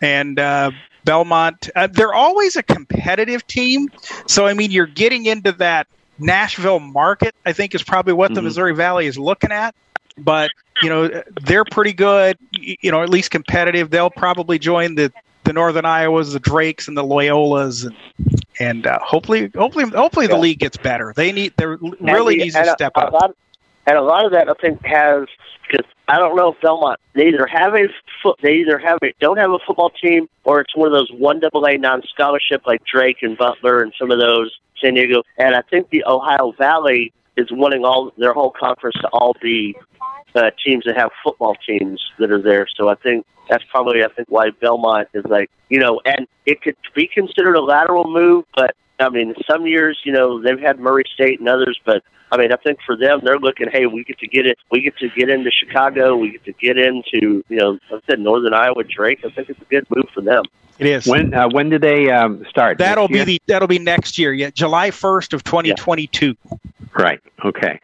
And 0.01 0.39
uh, 0.39 0.71
Belmont, 1.05 1.69
uh, 1.75 1.87
they're 1.87 2.13
always 2.13 2.55
a 2.55 2.63
competitive 2.63 3.45
team. 3.47 3.89
So 4.27 4.47
I 4.47 4.53
mean, 4.53 4.71
you're 4.71 4.87
getting 4.87 5.25
into 5.25 5.51
that 5.53 5.87
Nashville 6.19 6.79
market. 6.79 7.35
I 7.45 7.53
think 7.53 7.75
is 7.75 7.83
probably 7.83 8.13
what 8.13 8.33
the 8.33 8.41
Mhm. 8.41 8.45
Missouri 8.45 8.75
Valley 8.75 9.05
is 9.07 9.17
looking 9.17 9.51
at. 9.51 9.75
But 10.17 10.51
you 10.81 10.89
know, 10.89 11.23
they're 11.43 11.65
pretty 11.65 11.93
good. 11.93 12.37
You 12.51 12.91
know, 12.91 13.01
at 13.03 13.09
least 13.09 13.31
competitive. 13.31 13.89
They'll 13.89 14.09
probably 14.09 14.59
join 14.59 14.95
the 14.95 15.11
the 15.43 15.53
Northern 15.53 15.85
Iowas, 15.85 16.33
the 16.33 16.39
Drakes, 16.39 16.87
and 16.87 16.95
the 16.97 17.03
Loyolas, 17.03 17.85
and 17.85 17.95
and 18.59 18.85
uh, 18.85 18.99
hopefully, 19.01 19.49
hopefully, 19.55 19.85
hopefully 19.89 20.27
the 20.27 20.37
league 20.37 20.59
gets 20.59 20.77
better. 20.77 21.13
They 21.15 21.31
need, 21.31 21.53
they 21.57 21.65
really 21.65 22.35
the- 22.37 22.43
needs 22.43 22.55
to 22.55 22.61
a- 22.61 22.65
step 22.73 22.91
a 22.95 22.99
up. 22.99 23.13
lot- 23.13 23.35
and 23.87 23.97
a 23.97 24.01
lot 24.01 24.25
of 24.25 24.31
that 24.33 24.47
I 24.47 24.53
think 24.61 24.85
has 24.85 25.27
because 25.67 25.85
I 26.07 26.19
don't 26.19 26.35
know 26.35 26.49
if 26.53 26.61
Belmont 26.61 26.99
they 27.13 27.27
either 27.29 27.47
have 27.47 27.73
a 27.73 27.87
foot 28.21 28.37
they 28.43 28.57
either 28.57 28.77
have 28.77 28.99
a 29.01 29.11
don't 29.19 29.37
have 29.37 29.49
a 29.49 29.57
football 29.65 29.89
team 29.89 30.29
or 30.43 30.61
it's 30.61 30.75
one 30.75 30.85
of 30.87 30.93
those 30.93 31.11
one 31.11 31.39
double 31.39 31.65
A 31.65 31.77
non 31.79 32.03
scholarship 32.03 32.61
like 32.67 32.83
Drake 32.85 33.17
and 33.23 33.35
Butler 33.35 33.81
and 33.81 33.91
some 33.97 34.11
of 34.11 34.19
those 34.19 34.55
San 34.79 34.93
Diego 34.93 35.23
and 35.39 35.55
I 35.55 35.61
think 35.63 35.89
the 35.89 36.03
Ohio 36.05 36.51
Valley 36.59 37.11
is 37.37 37.47
wanting 37.51 37.83
all 37.83 38.13
their 38.17 38.33
whole 38.33 38.51
conference 38.51 38.97
to 39.01 39.07
all 39.07 39.35
be 39.41 39.75
uh, 40.35 40.51
teams 40.63 40.85
that 40.85 40.97
have 40.97 41.11
football 41.23 41.55
teams 41.67 42.01
that 42.19 42.31
are 42.31 42.41
there. 42.41 42.67
So 42.75 42.89
I 42.89 42.95
think 42.95 43.25
that's 43.49 43.63
probably 43.65 44.03
I 44.03 44.07
think 44.07 44.29
why 44.29 44.51
Belmont 44.51 45.09
is 45.13 45.25
like 45.25 45.49
you 45.69 45.79
know, 45.79 46.01
and 46.05 46.27
it 46.45 46.61
could 46.61 46.75
be 46.95 47.07
considered 47.07 47.55
a 47.55 47.61
lateral 47.61 48.05
move, 48.05 48.45
but 48.55 48.75
I 48.99 49.09
mean, 49.09 49.33
some 49.49 49.65
years 49.65 49.99
you 50.03 50.11
know 50.11 50.41
they've 50.41 50.59
had 50.59 50.79
Murray 50.79 51.03
State 51.13 51.39
and 51.39 51.49
others, 51.49 51.79
but 51.85 52.03
I 52.31 52.37
mean, 52.37 52.53
I 52.53 52.55
think 52.55 52.79
for 52.85 52.95
them 52.95 53.21
they're 53.23 53.39
looking, 53.39 53.69
hey, 53.69 53.85
we 53.85 54.03
get 54.03 54.19
to 54.19 54.27
get 54.27 54.45
it, 54.45 54.57
we 54.71 54.81
get 54.81 54.97
to 54.97 55.09
get 55.09 55.29
into 55.29 55.51
Chicago, 55.51 56.15
we 56.15 56.31
get 56.31 56.45
to 56.45 56.53
get 56.53 56.77
into 56.77 57.43
you 57.49 57.57
know, 57.57 57.71
like 57.91 58.03
I 58.03 58.11
said 58.11 58.19
Northern 58.19 58.53
Iowa 58.53 58.83
Drake. 58.83 59.19
I 59.25 59.29
think 59.29 59.49
it's 59.49 59.61
a 59.61 59.65
good 59.65 59.85
move 59.93 60.05
for 60.13 60.21
them. 60.21 60.43
It 60.79 60.87
is. 60.87 61.05
When 61.05 61.33
uh, 61.33 61.49
when 61.49 61.69
do 61.69 61.77
they 61.77 62.09
um, 62.09 62.43
start? 62.49 62.77
That'll 62.79 63.07
be 63.07 63.23
the 63.23 63.41
that'll 63.47 63.67
be 63.67 63.79
next 63.79 64.17
year. 64.17 64.33
Yeah, 64.33 64.49
July 64.49 64.91
first 64.91 65.33
of 65.33 65.43
twenty 65.43 65.73
twenty 65.73 66.07
two. 66.07 66.35
right. 66.97 67.19
Okay. 67.45 67.79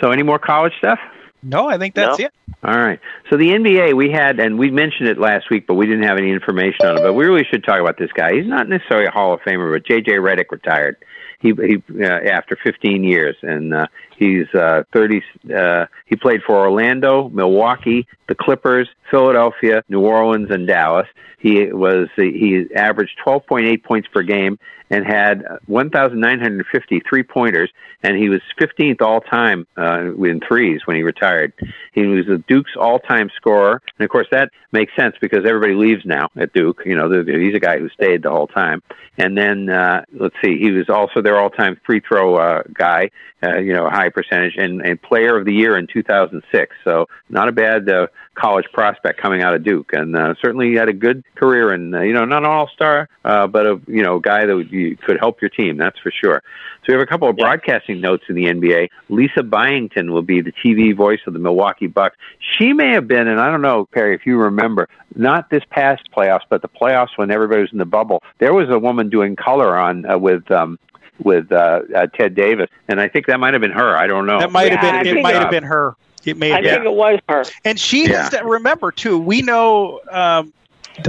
So 0.00 0.10
any 0.10 0.22
more 0.22 0.38
college 0.38 0.72
stuff? 0.78 0.98
No, 1.42 1.68
I 1.68 1.78
think 1.78 1.94
that's 1.94 2.18
No. 2.18 2.26
it. 2.26 2.32
All 2.64 2.78
right. 2.78 3.00
So 3.30 3.36
the 3.36 3.50
NBA, 3.50 3.94
we 3.94 4.10
had, 4.10 4.38
and 4.38 4.58
we 4.58 4.70
mentioned 4.70 5.08
it 5.08 5.18
last 5.18 5.50
week, 5.50 5.66
but 5.66 5.74
we 5.74 5.86
didn't 5.86 6.04
have 6.04 6.16
any 6.18 6.30
information 6.30 6.86
on 6.86 6.98
it. 6.98 7.02
But 7.02 7.14
we 7.14 7.24
really 7.24 7.44
should 7.50 7.64
talk 7.64 7.80
about 7.80 7.98
this 7.98 8.10
guy. 8.12 8.34
He's 8.34 8.46
not 8.46 8.68
necessarily 8.68 9.06
a 9.06 9.10
Hall 9.10 9.34
of 9.34 9.40
Famer, 9.40 9.72
but 9.74 9.84
J.J. 9.86 10.12
Redick 10.12 10.50
retired. 10.50 10.96
He, 11.40 11.52
he 11.54 11.82
uh, 12.00 12.06
after 12.06 12.56
15 12.62 13.02
years, 13.02 13.34
and 13.42 13.74
uh, 13.74 13.86
he's 14.16 14.46
uh, 14.54 14.84
30. 14.92 15.22
Uh, 15.54 15.86
he 16.06 16.16
played 16.16 16.42
for 16.46 16.56
Orlando, 16.56 17.28
Milwaukee, 17.30 18.06
the 18.28 18.34
Clippers, 18.34 18.88
Philadelphia, 19.10 19.82
New 19.88 20.00
Orleans, 20.00 20.50
and 20.50 20.66
Dallas. 20.66 21.08
He 21.38 21.72
was 21.72 22.08
he 22.16 22.66
averaged 22.76 23.18
12.8 23.26 23.82
points 23.82 24.08
per 24.08 24.22
game 24.22 24.60
and 24.90 25.06
had 25.06 25.44
1,950 25.66 27.02
three 27.08 27.22
pointers, 27.22 27.70
and 28.02 28.16
he 28.16 28.28
was 28.28 28.40
15th 28.60 29.00
all 29.00 29.22
time 29.22 29.66
uh, 29.76 30.14
in 30.22 30.40
threes 30.46 30.82
when 30.84 30.96
he 30.96 31.02
retired. 31.02 31.52
He 31.94 32.06
was 32.06 32.26
the 32.26 32.38
Duke's 32.46 32.76
all 32.78 33.00
time 33.00 33.28
scorer, 33.34 33.82
and 33.98 34.04
of 34.04 34.10
course 34.10 34.28
that 34.30 34.50
makes 34.70 34.94
sense 34.94 35.16
because 35.20 35.44
everybody 35.44 35.74
leaves 35.74 36.04
now 36.04 36.28
at 36.36 36.52
Duke. 36.52 36.82
You 36.86 36.94
know, 36.94 37.10
he's 37.10 37.54
a 37.56 37.60
guy 37.60 37.78
who 37.78 37.88
stayed 37.88 38.22
the 38.22 38.30
whole 38.30 38.46
time. 38.46 38.82
And 39.18 39.36
then 39.36 39.68
uh, 39.68 40.04
let's 40.12 40.36
see, 40.44 40.58
he 40.58 40.70
was 40.70 40.88
also 40.88 41.20
their 41.22 41.32
their 41.32 41.40
all-time 41.40 41.80
free 41.86 42.00
throw 42.00 42.36
uh, 42.36 42.62
guy, 42.74 43.10
uh, 43.42 43.56
you 43.56 43.72
know, 43.72 43.88
high 43.88 44.10
percentage, 44.12 44.54
and, 44.56 44.80
and 44.82 45.00
player 45.00 45.38
of 45.38 45.44
the 45.44 45.52
year 45.52 45.76
in 45.76 45.86
2006. 45.86 46.76
So 46.84 47.06
not 47.28 47.48
a 47.48 47.52
bad 47.52 47.88
uh, 47.88 48.06
college 48.34 48.66
prospect 48.72 49.20
coming 49.20 49.42
out 49.42 49.54
of 49.54 49.64
Duke, 49.64 49.92
and 49.92 50.16
uh, 50.16 50.34
certainly 50.42 50.74
had 50.74 50.88
a 50.88 50.92
good 50.92 51.24
career. 51.34 51.72
And 51.72 51.94
uh, 51.94 52.00
you 52.00 52.12
know, 52.12 52.24
not 52.24 52.44
an 52.44 52.50
all-star, 52.50 53.08
uh, 53.24 53.46
but 53.46 53.66
a 53.66 53.80
you 53.86 54.02
know 54.02 54.18
guy 54.18 54.46
that 54.46 54.54
would, 54.54 54.70
you, 54.70 54.96
could 54.96 55.18
help 55.18 55.40
your 55.40 55.50
team. 55.50 55.76
That's 55.76 55.98
for 55.98 56.10
sure. 56.10 56.42
So 56.84 56.86
we 56.88 56.94
have 56.94 57.02
a 57.02 57.06
couple 57.06 57.28
of 57.28 57.36
broadcasting 57.36 58.00
notes 58.00 58.24
in 58.28 58.34
the 58.34 58.46
NBA. 58.46 58.88
Lisa 59.08 59.42
Byington 59.42 60.12
will 60.12 60.22
be 60.22 60.40
the 60.40 60.52
TV 60.52 60.96
voice 60.96 61.20
of 61.26 61.32
the 61.32 61.38
Milwaukee 61.38 61.86
Bucks. 61.86 62.16
She 62.58 62.72
may 62.72 62.90
have 62.92 63.06
been, 63.06 63.28
and 63.28 63.38
I 63.40 63.50
don't 63.50 63.62
know, 63.62 63.86
Perry, 63.86 64.16
if 64.16 64.26
you 64.26 64.36
remember, 64.36 64.88
not 65.14 65.48
this 65.48 65.62
past 65.70 66.02
playoffs, 66.16 66.40
but 66.48 66.60
the 66.60 66.68
playoffs 66.68 67.16
when 67.16 67.30
everybody 67.30 67.60
was 67.60 67.70
in 67.72 67.78
the 67.78 67.84
bubble. 67.84 68.22
There 68.40 68.52
was 68.52 68.68
a 68.68 68.78
woman 68.78 69.10
doing 69.10 69.36
color 69.36 69.76
on 69.76 70.10
uh, 70.10 70.18
with 70.18 70.50
um, 70.50 70.78
with 71.18 71.52
uh, 71.52 71.80
uh, 71.94 72.06
Ted 72.08 72.34
Davis, 72.34 72.68
and 72.88 73.00
I 73.00 73.08
think 73.08 73.26
that 73.26 73.38
might 73.38 73.54
have 73.54 73.60
been 73.60 73.72
her. 73.72 73.96
I 73.96 74.06
don't 74.06 74.26
know. 74.26 74.40
That 74.40 74.52
might 74.52 74.72
Yeah, 74.72 74.80
have 74.80 74.94
I 74.94 75.02
been. 75.02 75.18
It 75.18 75.22
might 75.22 75.34
have 75.34 75.50
been 75.50 75.64
her. 75.64 75.94
It 76.24 76.36
may. 76.36 76.52
I 76.52 76.56
Have 76.56 76.64
think 76.64 76.84
it 76.84 76.92
was 76.92 77.20
her. 77.28 77.44
And 77.64 77.78
she 77.78 78.04
has 78.06 78.30
to 78.30 78.44
remember 78.44 78.92
too. 78.92 79.18
We 79.18 79.42
know 79.42 80.00
um, 80.10 80.52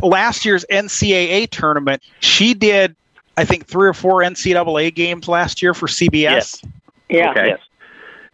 last 0.01 0.45
year's 0.45 0.65
NCAA 0.71 1.49
tournament. 1.49 2.01
She 2.19 2.53
did, 2.53 2.95
I 3.37 3.45
think, 3.45 3.67
three 3.67 3.87
or 3.87 3.93
four 3.93 4.21
NCAA 4.21 4.93
games 4.93 5.27
last 5.27 5.61
year 5.61 5.73
for 5.73 5.87
CBS. 5.87 6.11
Yes. 6.11 6.61
Yeah. 7.09 7.31
Okay. 7.31 7.55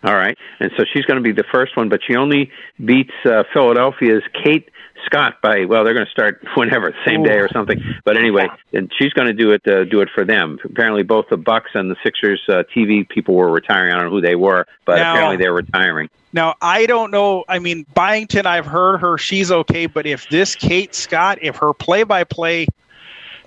All 0.03 0.15
right. 0.15 0.37
And 0.61 0.71
so 0.77 0.85
she's 0.93 1.03
going 1.03 1.21
to 1.21 1.23
be 1.23 1.33
the 1.33 1.43
first 1.51 1.75
one, 1.75 1.89
but 1.89 1.99
she 2.07 2.15
only 2.15 2.49
beats 2.85 3.11
uh, 3.25 3.43
Philadelphia's 3.51 4.23
Kate 4.43 4.68
Scott 5.05 5.41
by 5.41 5.65
well, 5.65 5.83
they're 5.83 5.93
going 5.93 6.05
to 6.05 6.11
start 6.11 6.41
whenever, 6.55 6.93
same 7.05 7.23
day 7.23 7.37
or 7.37 7.49
something. 7.49 7.81
But 8.03 8.17
anyway, 8.17 8.47
and 8.73 8.91
she's 8.97 9.13
going 9.13 9.27
to 9.27 9.33
do 9.33 9.51
it 9.51 9.67
uh, 9.67 9.85
do 9.85 10.01
it 10.01 10.09
for 10.13 10.23
them. 10.25 10.59
Apparently, 10.63 11.03
both 11.03 11.25
the 11.29 11.37
Bucks 11.37 11.71
and 11.73 11.89
the 11.89 11.95
Sixers 12.03 12.41
uh, 12.47 12.63
TV 12.75 13.07
people 13.07 13.35
were 13.35 13.51
retiring. 13.51 13.93
I 13.93 13.97
don't 13.97 14.05
know 14.05 14.11
who 14.11 14.21
they 14.21 14.35
were, 14.35 14.65
but 14.85 14.97
Now- 14.97 15.13
apparently 15.13 15.37
they're 15.37 15.53
retiring. 15.53 16.09
Now 16.31 16.55
I 16.61 16.85
don't 16.85 17.09
know. 17.09 17.43
I 17.49 17.57
mean, 17.59 17.85
Byington, 17.95 18.45
I've 18.45 18.67
heard 18.67 18.99
her; 18.99 19.17
she's 19.17 19.51
okay. 19.51 19.87
But 19.87 20.05
if 20.05 20.29
this 20.29 20.55
Kate 20.55 20.93
Scott, 20.93 21.39
if 21.41 21.55
her 21.57 21.73
play-by-play 21.73 22.67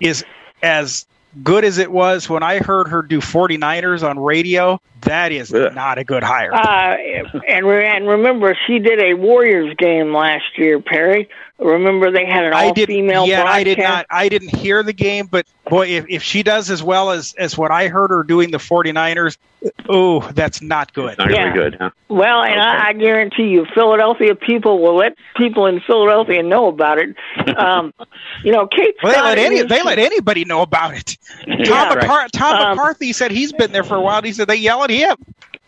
is 0.01 0.25
as 0.61 1.05
good 1.41 1.65
as 1.65 1.77
it 1.77 1.91
was 1.91 2.29
when 2.29 2.43
I 2.43 2.59
heard 2.59 2.87
her 2.89 3.01
do 3.01 3.19
49ers 3.19 4.07
on 4.07 4.19
radio, 4.19 4.79
that 5.01 5.31
is 5.31 5.51
not 5.51 5.97
a 5.97 6.03
good 6.03 6.23
hire. 6.23 6.53
Uh, 6.53 6.97
and 7.47 7.65
re- 7.65 7.87
and 7.87 8.07
remember, 8.07 8.57
she 8.67 8.79
did 8.79 9.01
a 9.01 9.13
Warriors 9.15 9.75
game 9.77 10.13
last 10.13 10.57
year, 10.57 10.79
Perry. 10.79 11.29
Remember, 11.63 12.11
they 12.11 12.25
had 12.25 12.43
an 12.43 12.53
I 12.53 12.65
all 12.65 12.73
did, 12.73 12.87
female 12.87 13.25
yeah, 13.25 13.41
broadcast. 13.43 13.55
I 13.57 13.63
did 13.63 13.77
not. 13.79 14.05
I 14.09 14.29
didn't 14.29 14.55
hear 14.55 14.83
the 14.83 14.93
game, 14.93 15.27
but 15.27 15.45
boy, 15.69 15.87
if, 15.87 16.05
if 16.09 16.21
she 16.23 16.43
does 16.43 16.69
as 16.69 16.83
well 16.83 17.11
as 17.11 17.33
as 17.37 17.57
what 17.57 17.71
I 17.71 17.87
heard 17.87 18.09
her 18.09 18.23
doing 18.23 18.51
the 18.51 18.57
49ers, 18.57 19.37
oh, 19.87 20.19
that's 20.33 20.61
not 20.61 20.93
good. 20.93 21.17
Not 21.17 21.31
Yeah. 21.31 21.53
very 21.53 21.53
good, 21.53 21.77
huh? 21.79 21.89
Well, 22.09 22.43
and 22.43 22.59
I, 22.61 22.89
I 22.89 22.93
guarantee 22.93 23.47
you, 23.47 23.65
Philadelphia 23.73 24.35
people 24.35 24.79
will 24.81 24.95
let 24.95 25.15
people 25.37 25.65
in 25.67 25.79
Philadelphia 25.79 26.43
know 26.43 26.67
about 26.67 26.99
it. 26.99 27.15
Um, 27.57 27.93
you 28.43 28.51
know, 28.51 28.65
Kate 28.67 28.95
Well, 29.03 29.13
they 29.13 29.21
let 29.21 29.37
any 29.37 29.61
they 29.61 29.83
let 29.83 29.99
anybody 29.99 30.43
know 30.43 30.63
about 30.63 30.95
it. 30.95 31.17
Tom, 31.45 31.59
Yeah. 31.59 31.95
McCar- 31.95 32.27
Tom 32.31 32.55
Um, 32.55 32.75
McCarthy 32.77 33.13
said 33.13 33.31
he's 33.31 33.53
been 33.53 33.71
there 33.71 33.83
for 33.83 33.95
a 33.95 34.01
while. 34.01 34.17
And 34.17 34.25
he 34.25 34.33
said 34.33 34.47
they 34.47 34.55
yell 34.55 34.83
at 34.83 34.89
him. 34.89 35.15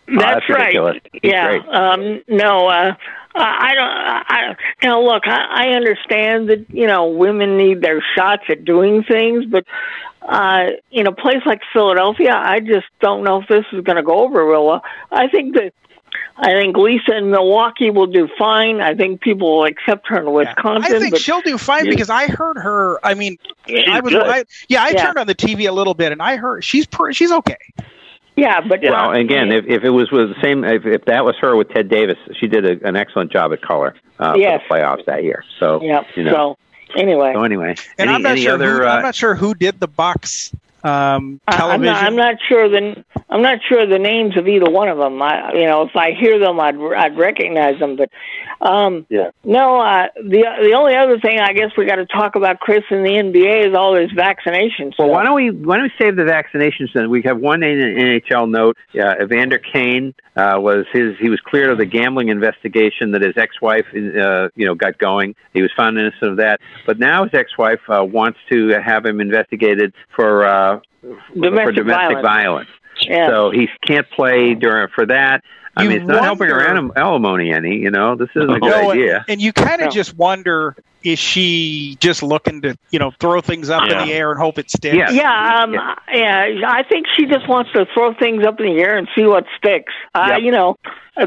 Oh, 0.10 0.18
That's, 0.20 0.50
right. 0.50 1.02
Yeah. 1.24 1.60
Um, 1.70 2.22
no, 2.28 2.68
uh, 2.68 2.96
I 3.36 3.72
I 3.72 3.76
don't. 3.76 3.88
I, 3.88 4.56
now, 4.84 5.02
look, 5.02 5.24
I, 5.28 5.68
I 5.68 5.76
understand 5.76 6.50
that 6.50 6.66
you 6.70 6.88
know 6.88 7.08
women 7.08 7.58
need 7.58 7.82
their 7.82 8.04
shots 8.16 8.44
at 8.50 8.66
doing 8.66 9.04
things, 9.04 9.46
but 9.46 9.66
uh, 10.22 10.68
in 10.92 11.08
a 11.08 11.12
place 11.12 11.42
like 11.46 11.62
Philadelphia, 11.74 12.34
I 12.36 12.60
just 12.60 12.88
don't 13.02 13.24
know 13.24 13.42
if 13.42 13.48
this 13.48 13.66
is 13.74 13.84
going 13.84 13.98
to 13.98 14.04
go 14.04 14.20
over 14.20 14.46
real 14.46 14.66
well. 14.66 14.84
I 15.12 15.28
think 15.28 15.56
that. 15.56 15.74
I 16.38 16.52
think 16.52 16.76
Lisa 16.76 17.16
in 17.18 17.30
Milwaukee 17.30 17.90
will 17.92 18.08
do 18.08 18.28
fine. 18.38 18.82
I 18.82 18.94
think 18.94 19.22
people 19.22 19.58
will 19.58 19.66
accept 19.66 20.08
her 20.10 20.20
in 20.20 20.32
Wisconsin. 20.34 20.94
I 20.96 21.00
think 21.00 21.18
she'll 21.18 21.42
do 21.42 21.58
fine 21.58 21.86
Yeah. 21.86 21.92
because 21.92 22.10
I 22.10 22.28
heard 22.28 22.58
her. 22.58 23.00
I 23.06 23.14
mean, 23.14 23.38
I 23.68 24.02
was. 24.02 24.14
I, 24.14 24.44
yeah, 24.68 24.84
I 24.84 24.90
Yeah. 24.90 25.06
turned 25.06 25.18
on 25.18 25.28
the 25.28 25.36
TV 25.36 25.68
a 25.68 25.72
little 25.72 25.94
bit, 25.94 26.12
and 26.12 26.22
I 26.22 26.36
heard 26.36 26.64
she's 26.64 26.86
pr- 26.88 27.12
she's 27.14 27.32
okay. 27.32 27.58
Yeah, 28.36 28.60
but 28.68 28.82
Well, 28.82 29.12
again, 29.12 29.52
if, 29.52 29.66
if 29.66 29.84
it 29.84 29.90
was 29.92 30.12
with 30.12 30.30
the 30.36 30.42
same, 30.42 30.64
if, 30.66 30.86
if 30.86 31.06
that 31.06 31.24
was 31.24 31.36
her 31.40 31.56
with 31.56 31.70
Ted 31.70 31.88
Davis, 31.90 32.18
she 32.38 32.48
did 32.48 32.66
a, 32.66 32.88
an 32.88 32.96
excellent 32.98 33.32
job 33.32 33.54
at 33.54 33.62
color 33.62 33.96
uh, 34.20 34.34
Yes. 34.36 34.62
for 34.68 34.78
the 34.78 34.82
playoffs 34.84 35.06
that 35.06 35.24
year. 35.24 35.44
So, 35.60 35.82
yeah. 35.82 36.04
you 36.16 36.24
know. 36.26 36.58
So 36.92 37.00
anyway, 37.00 37.32
So 37.34 37.44
anyway, 37.44 37.76
And 37.98 38.10
any, 38.10 38.16
I'm 38.16 38.22
not 38.22 38.38
sure. 38.38 38.54
other? 38.56 38.78
who, 38.80 38.86
uh, 38.86 38.90
I'm 38.90 39.02
not 39.04 39.16
sure 39.16 39.36
who 39.36 39.54
did 39.56 39.80
the 39.80 39.88
box 39.88 40.54
um, 40.84 41.40
I- 41.48 41.54
I'm 41.54 41.58
television. 41.82 41.84
not, 41.86 42.04
I'm 42.04 42.16
not 42.16 42.36
sure 42.48 42.68
the 42.70 43.04
I'm 43.28 43.42
not 43.42 43.60
sure 43.68 43.88
the 43.88 43.98
names 43.98 44.38
of 44.38 44.48
either 44.48 44.70
one 44.70 44.88
of 44.88 45.00
them. 45.00 45.20
I, 45.20 45.54
you 45.54 45.66
know, 45.66 45.82
if 45.82 45.96
I 45.96 46.12
hear 46.12 46.38
them, 46.40 46.60
I'd 46.60 46.76
I'd 46.76 47.18
recognize 47.18 47.80
them. 47.80 47.96
But 47.96 48.12
um, 48.62 49.08
Yeah. 49.10 49.32
no, 49.44 49.80
uh, 49.80 50.08
the 50.16 50.44
the 50.62 50.74
only 50.74 50.96
other 50.96 51.20
thing 51.20 51.40
I 51.40 51.54
guess 51.54 51.72
we 51.76 51.86
got 51.86 51.96
to 51.96 52.06
talk 52.06 52.36
about, 52.36 52.60
Chris, 52.60 52.84
in 52.92 53.02
the 53.04 53.10
NBA 53.10 53.70
is 53.70 53.76
all 53.76 53.96
this 53.96 54.12
vaccination 54.12 54.94
Well, 55.00 55.10
why 55.10 55.24
don't 55.24 55.34
we 55.34 55.50
why 55.50 55.78
don't 55.78 55.86
we 55.86 56.06
save 56.06 56.16
the 56.16 56.24
vaccinations 56.24 56.94
then? 56.94 57.10
We 57.10 57.24
have 57.24 57.40
one 57.40 57.62
NHL 57.62 58.50
note. 58.50 58.78
Uh, 58.94 59.16
Evander 59.24 59.58
Kane 59.58 60.14
uh, 60.36 60.58
was 60.58 60.86
his 60.94 61.18
he 61.20 61.30
was 61.30 61.40
cleared 61.40 61.72
of 61.72 61.80
the 61.80 61.86
gambling 61.86 62.30
investigation 62.30 63.12
that 63.14 63.24
his 63.24 63.36
ex-wife 63.38 63.88
uh, 63.92 64.50
you 64.56 64.68
know 64.68 64.76
got 64.76 65.00
going. 65.00 65.34
He 65.54 65.64
was 65.64 65.72
found 65.76 65.98
innocent 65.98 66.32
of 66.32 66.38
that, 66.38 66.60
but 66.86 67.00
now 67.00 67.24
his 67.24 67.34
ex-wife 67.34 67.82
uh, 67.90 68.04
wants 68.04 68.38
to 68.52 68.70
have 68.86 69.04
him 69.04 69.20
investigated 69.20 69.94
for 70.16 70.46
uh, 70.46 70.80
for 71.02 71.16
Domestic 71.42 71.76
domestic 71.76 72.22
violence. 72.22 72.22
violence. 72.22 72.70
Yeah. 73.10 73.28
So 73.30 73.52
he 73.52 73.68
can't 73.86 74.10
play 74.12 74.54
during 74.56 74.88
for 74.94 75.06
that. 75.08 75.44
I 75.78 75.84
You 75.84 75.90
mean, 75.90 75.98
it's 76.00 76.08
not 76.08 76.24
helping 76.24 76.48
her 76.48 76.56
wonder- 76.58 76.72
alim- 76.72 76.92
alimony 76.96 77.52
any. 77.52 77.76
You 77.78 77.92
know, 77.92 78.16
this 78.16 78.30
isn't 78.36 78.50
a 78.50 78.60
good 78.60 78.70
No, 78.70 78.92
idea. 78.92 79.26
And 79.28 79.42
you 79.42 79.52
kind 79.52 79.82
of 79.82 79.92
just 79.92 80.16
wonder: 80.16 80.76
is 81.04 81.20
she 81.20 81.98
just 82.00 82.24
looking 82.24 82.62
to 82.62 82.78
you 82.92 83.00
know 83.00 83.12
throw 83.20 83.42
things 83.42 83.70
up 83.70 83.84
Yeah. 83.90 84.02
in 84.04 84.08
the 84.08 84.14
air 84.14 84.32
and 84.32 84.40
hope 84.40 84.58
it 84.58 84.72
sticks? 84.72 85.12
Yeah, 85.12 85.64
um, 85.64 85.74
yeah. 85.74 86.62
I 86.66 86.84
think 86.88 87.08
she 87.18 87.26
just 87.26 87.48
wants 87.50 87.72
to 87.74 87.86
throw 87.94 88.14
things 88.14 88.46
up 88.46 88.60
in 88.62 88.68
the 88.74 88.82
air 88.82 88.98
and 88.98 89.08
see 89.16 89.26
what 89.26 89.44
sticks. 89.58 89.92
Uh, 90.14 90.38
You 90.42 90.52
know, 90.52 90.78
uh, 91.18 91.26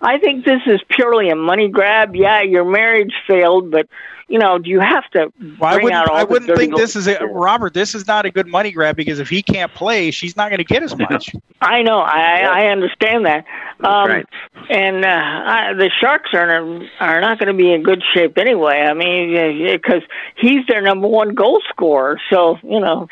I 0.00 0.16
think 0.18 0.46
this 0.46 0.62
is 0.66 0.80
purely 0.88 1.28
a 1.28 1.36
money 1.36 1.68
grab. 1.68 2.16
Yeah, 2.16 2.40
your 2.40 2.64
marriage 2.64 3.12
failed, 3.28 3.70
but 3.70 3.86
you 4.30 4.38
know, 4.38 4.58
do 4.58 4.70
you 4.70 4.78
have 4.78 5.10
to 5.10 5.32
Well, 5.58 5.74
I 5.74 5.74
wouldn't. 5.74 5.92
out 5.92 6.08
all 6.08 6.16
I 6.16 6.22
wouldn't 6.22 6.56
think 6.56 6.76
this 6.76 6.94
is 6.94 7.08
a, 7.08 7.18
Robert. 7.26 7.74
This 7.74 7.96
is 7.96 8.06
not 8.06 8.24
a 8.24 8.30
good 8.30 8.46
money 8.46 8.70
grab 8.70 8.94
because 8.94 9.18
if 9.18 9.28
he 9.28 9.42
can't 9.42 9.74
play, 9.74 10.12
she's 10.12 10.36
not 10.36 10.50
going 10.50 10.58
to 10.58 10.64
get 10.64 10.84
as 10.84 10.96
much. 10.96 11.34
I 11.60 11.82
know. 11.82 11.98
I 11.98 12.42
I 12.42 12.66
understand 12.68 13.26
that. 13.26 13.44
Um, 13.82 14.08
right. 14.08 14.26
And 14.70 15.04
uh, 15.04 15.08
I, 15.08 15.72
the 15.74 15.90
Sharks 16.00 16.30
are 16.32 16.48
are 17.00 17.20
not 17.20 17.40
going 17.40 17.48
to 17.48 17.54
be 17.54 17.72
in 17.72 17.82
good 17.82 18.04
shape 18.14 18.38
anyway. 18.38 18.82
I 18.88 18.94
mean, 18.94 19.66
because 19.72 20.02
he's 20.36 20.64
their 20.68 20.80
number 20.80 21.08
one 21.08 21.34
goal 21.34 21.60
scorer. 21.68 22.20
So 22.30 22.56
you 22.62 22.78
know, 22.78 23.08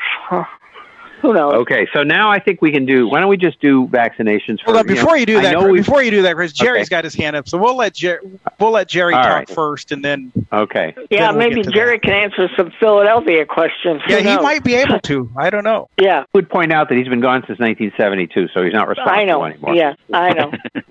who 1.21 1.33
knows? 1.35 1.55
Okay, 1.55 1.87
so 1.93 2.03
now 2.03 2.31
I 2.31 2.39
think 2.39 2.63
we 2.63 2.71
can 2.73 2.87
do. 2.87 3.09
Why 3.09 3.21
don't 3.21 3.29
we 3.29 3.37
just 3.37 3.61
do 3.61 3.87
vaccinations? 3.89 4.59
For, 4.61 4.67
Hold 4.67 4.77
on, 4.79 4.87
before 4.87 5.17
you 5.17 5.27
do 5.27 5.41
that, 5.41 5.53
know 5.53 5.61
Chris- 5.63 5.73
we've- 5.73 5.83
before 5.85 6.03
you 6.03 6.11
do 6.11 6.23
that, 6.23 6.35
Chris, 6.35 6.53
Jerry's 6.53 6.87
Okay. 6.87 6.97
got 6.97 7.05
his 7.05 7.15
hand 7.15 7.37
up, 7.37 7.49
so 7.49 7.59
we'll 7.59 7.77
let 7.77 7.95
Jer- 7.95 8.21
we'll 8.61 8.71
let 8.71 8.89
Jerry 8.89 9.15
All 9.15 9.23
talk 9.23 9.33
right. 9.35 9.51
first, 9.51 9.93
and 9.93 10.05
then 10.05 10.33
Okay. 10.53 10.95
Yeah, 11.11 11.27
Then 11.27 11.29
we'll 11.37 11.49
maybe 11.49 11.55
get 11.57 11.65
to 11.65 11.71
Jerry 11.73 11.99
can 11.99 12.13
answer 12.13 12.49
some 12.57 12.71
Philadelphia 12.81 13.45
questions. 13.47 14.01
Who 14.07 14.13
yeah, 14.15 14.21
he 14.21 14.37
might 14.43 14.65
be 14.65 14.75
able 14.75 14.99
to. 15.01 15.31
I 15.37 15.51
don't 15.51 15.65
know. 15.65 15.89
Yeah, 16.01 16.25
would 16.35 16.49
point 16.49 16.73
out 16.73 16.89
that 16.89 16.97
he's 16.97 17.09
been 17.09 17.21
gone 17.21 17.43
since 17.47 17.59
1972, 17.59 18.49
so 18.55 18.63
he's 18.63 18.73
not 18.73 18.89
responsible 18.89 19.19
I 19.21 19.25
know. 19.25 19.45
anymore. 19.45 19.75
Yeah, 19.75 19.95
I 20.13 20.33
know. 20.35 20.53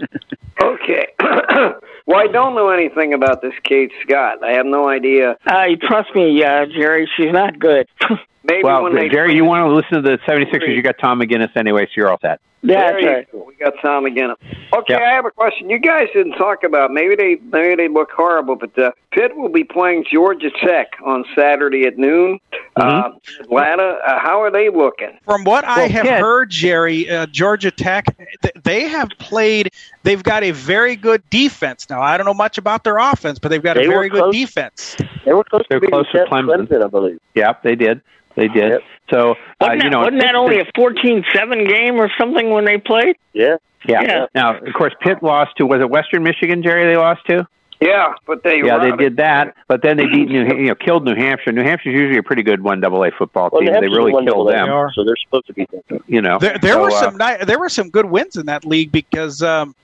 Okay. 0.59 1.07
well, 1.19 2.17
I 2.17 2.27
don't 2.27 2.55
know 2.55 2.69
anything 2.69 3.13
about 3.13 3.41
this 3.41 3.53
Kate 3.63 3.91
Scott. 4.03 4.43
I 4.43 4.53
have 4.53 4.65
no 4.65 4.89
idea. 4.89 5.37
Uh, 5.45 5.65
trust 5.81 6.13
me, 6.15 6.43
uh, 6.43 6.65
Jerry, 6.65 7.07
she's 7.15 7.31
not 7.31 7.59
good. 7.59 7.87
Maybe 8.43 8.63
well, 8.63 8.83
when 8.83 8.93
Jerry, 9.11 9.35
you 9.35 9.43
want 9.45 9.67
to 9.69 9.73
listen 9.73 10.03
to 10.03 10.16
the 10.25 10.31
76ers? 10.31 10.75
You 10.75 10.81
got 10.81 10.97
Tom 10.99 11.19
McGinnis 11.19 11.55
anyway, 11.55 11.85
so 11.85 11.91
you're 11.95 12.09
all 12.11 12.19
set. 12.21 12.39
That's 12.63 12.99
There 13.01 13.13
right. 13.17 13.31
go. 13.31 13.45
We 13.47 13.53
got 13.55 13.73
Tom 13.83 14.05
McGinnis. 14.05 14.35
Okay, 14.73 14.95
I 14.95 15.13
have 15.13 15.25
a 15.25 15.31
question. 15.31 15.69
You 15.69 15.77
guys 15.77 16.07
didn't 16.13 16.33
talk 16.33 16.63
about 16.63 16.91
maybe 16.91 17.15
they 17.15 17.35
maybe 17.35 17.75
they 17.75 17.87
look 17.87 18.09
horrible, 18.11 18.55
but 18.55 18.77
uh, 18.79 18.91
Pitt 19.11 19.37
will 19.37 19.49
be 19.49 19.63
playing 19.63 20.05
Georgia 20.11 20.49
Tech 20.65 20.87
on 21.05 21.23
Saturday 21.35 21.85
at 21.85 21.99
noon. 21.99 22.39
Uh, 22.75 23.11
Atlanta, 23.41 23.83
uh, 24.05 24.19
how 24.19 24.41
are 24.41 24.49
they 24.51 24.69
looking? 24.69 25.17
From 25.23 25.43
what 25.43 25.65
I 25.65 25.81
have 25.81 26.05
Pitt- 26.05 26.19
heard, 26.19 26.49
Jerry, 26.49 27.09
uh, 27.09 27.27
Georgia 27.27 27.69
Tech, 27.71 28.17
th- 28.41 28.53
they 28.63 28.87
have 28.87 29.09
played. 29.19 29.71
They've 30.01 30.21
got 30.23 30.43
a 30.43 30.49
very 30.51 30.95
good 30.95 31.21
defense. 31.29 31.87
Now, 31.91 32.01
I 32.01 32.17
don't 32.17 32.25
know 32.25 32.33
much 32.33 32.57
about 32.57 32.83
their 32.83 32.97
offense, 32.97 33.37
but 33.37 33.49
they've 33.49 33.63
got 33.63 33.75
They 33.77 33.85
a 33.85 33.87
very 33.89 34.09
good 34.09 34.31
defense. 34.31 34.97
They 35.25 35.33
were 35.33 35.43
close 35.43 35.63
They're 35.69 35.79
to 35.79 35.81
being 35.81 35.91
close 35.91 36.11
to 36.11 36.25
Clemson. 36.25 36.67
Clemson. 36.67 36.83
I 36.83 36.87
believe. 36.87 37.19
Yep, 37.35 37.61
they 37.61 37.75
did. 37.75 38.01
They 38.37 38.47
did. 38.47 38.81
So, 39.09 39.31
uh, 39.31 39.35
Wasn't, 39.59 39.77
you 39.77 39.83
that, 39.83 39.89
know, 39.89 39.99
wasn't 39.99 40.21
that 40.21 40.35
only 40.35 40.59
a 40.59 40.65
14-7 40.73 41.67
game 41.67 41.95
or 41.95 42.09
something 42.19 42.49
when 42.51 42.63
they 42.65 42.77
played? 42.77 43.15
Yeah. 43.33 43.57
Yeah. 43.85 44.01
Yeah. 44.03 44.25
Now, 44.35 44.57
of 44.57 44.73
course, 44.73 44.93
Pitt 45.01 45.21
lost 45.23 45.57
to 45.57 45.65
was 45.65 45.81
it 45.81 45.89
Western 45.89 46.23
Michigan? 46.23 46.61
Jerry, 46.63 46.85
they 46.85 46.97
lost 46.97 47.25
to. 47.27 47.47
Yeah, 47.79 48.13
but 48.25 48.41
they 48.43 48.57
yeah 48.63 48.79
they 48.79 48.89
run- 48.89 48.97
did 48.97 49.17
that, 49.17 49.55
but 49.67 49.83
then 49.83 49.97
they 49.97 50.07
beat 50.07 50.27
New 50.29 50.43
you 50.45 50.67
know 50.69 50.73
killed 50.75 51.05
New 51.05 51.13
Hampshire. 51.13 51.51
New 51.51 51.61
Hampshire's 51.61 51.93
usually 51.93 52.17
a 52.17 52.23
pretty 52.23 52.41
good 52.41 52.63
one 52.63 52.79
double 52.79 53.03
A 53.03 53.11
football 53.11 53.49
Well, 53.53 53.61
team. 53.61 53.71
New 53.71 53.81
They 53.81 53.87
really 53.87 54.11
one 54.11 54.25
killed 54.25 54.47
double 54.47 54.49
A, 54.49 54.53
them. 54.53 54.89
so 54.95 55.03
they're 55.03 55.15
supposed 55.15 55.45
to 55.45 55.53
be. 55.53 55.67
You 56.07 56.23
know, 56.23 56.39
There, 56.39 56.57
there 56.59 56.73
So, 56.73 56.81
were 56.81 56.89
uh, 56.89 56.99
some 56.99 57.17
ni- 57.17 57.45
there 57.45 57.59
were 57.59 57.69
some 57.69 57.91
good 57.91 58.07
wins 58.07 58.35
in 58.35 58.47
that 58.47 58.65
league 58.65 58.91
because 58.91 59.43
um, 59.43 59.75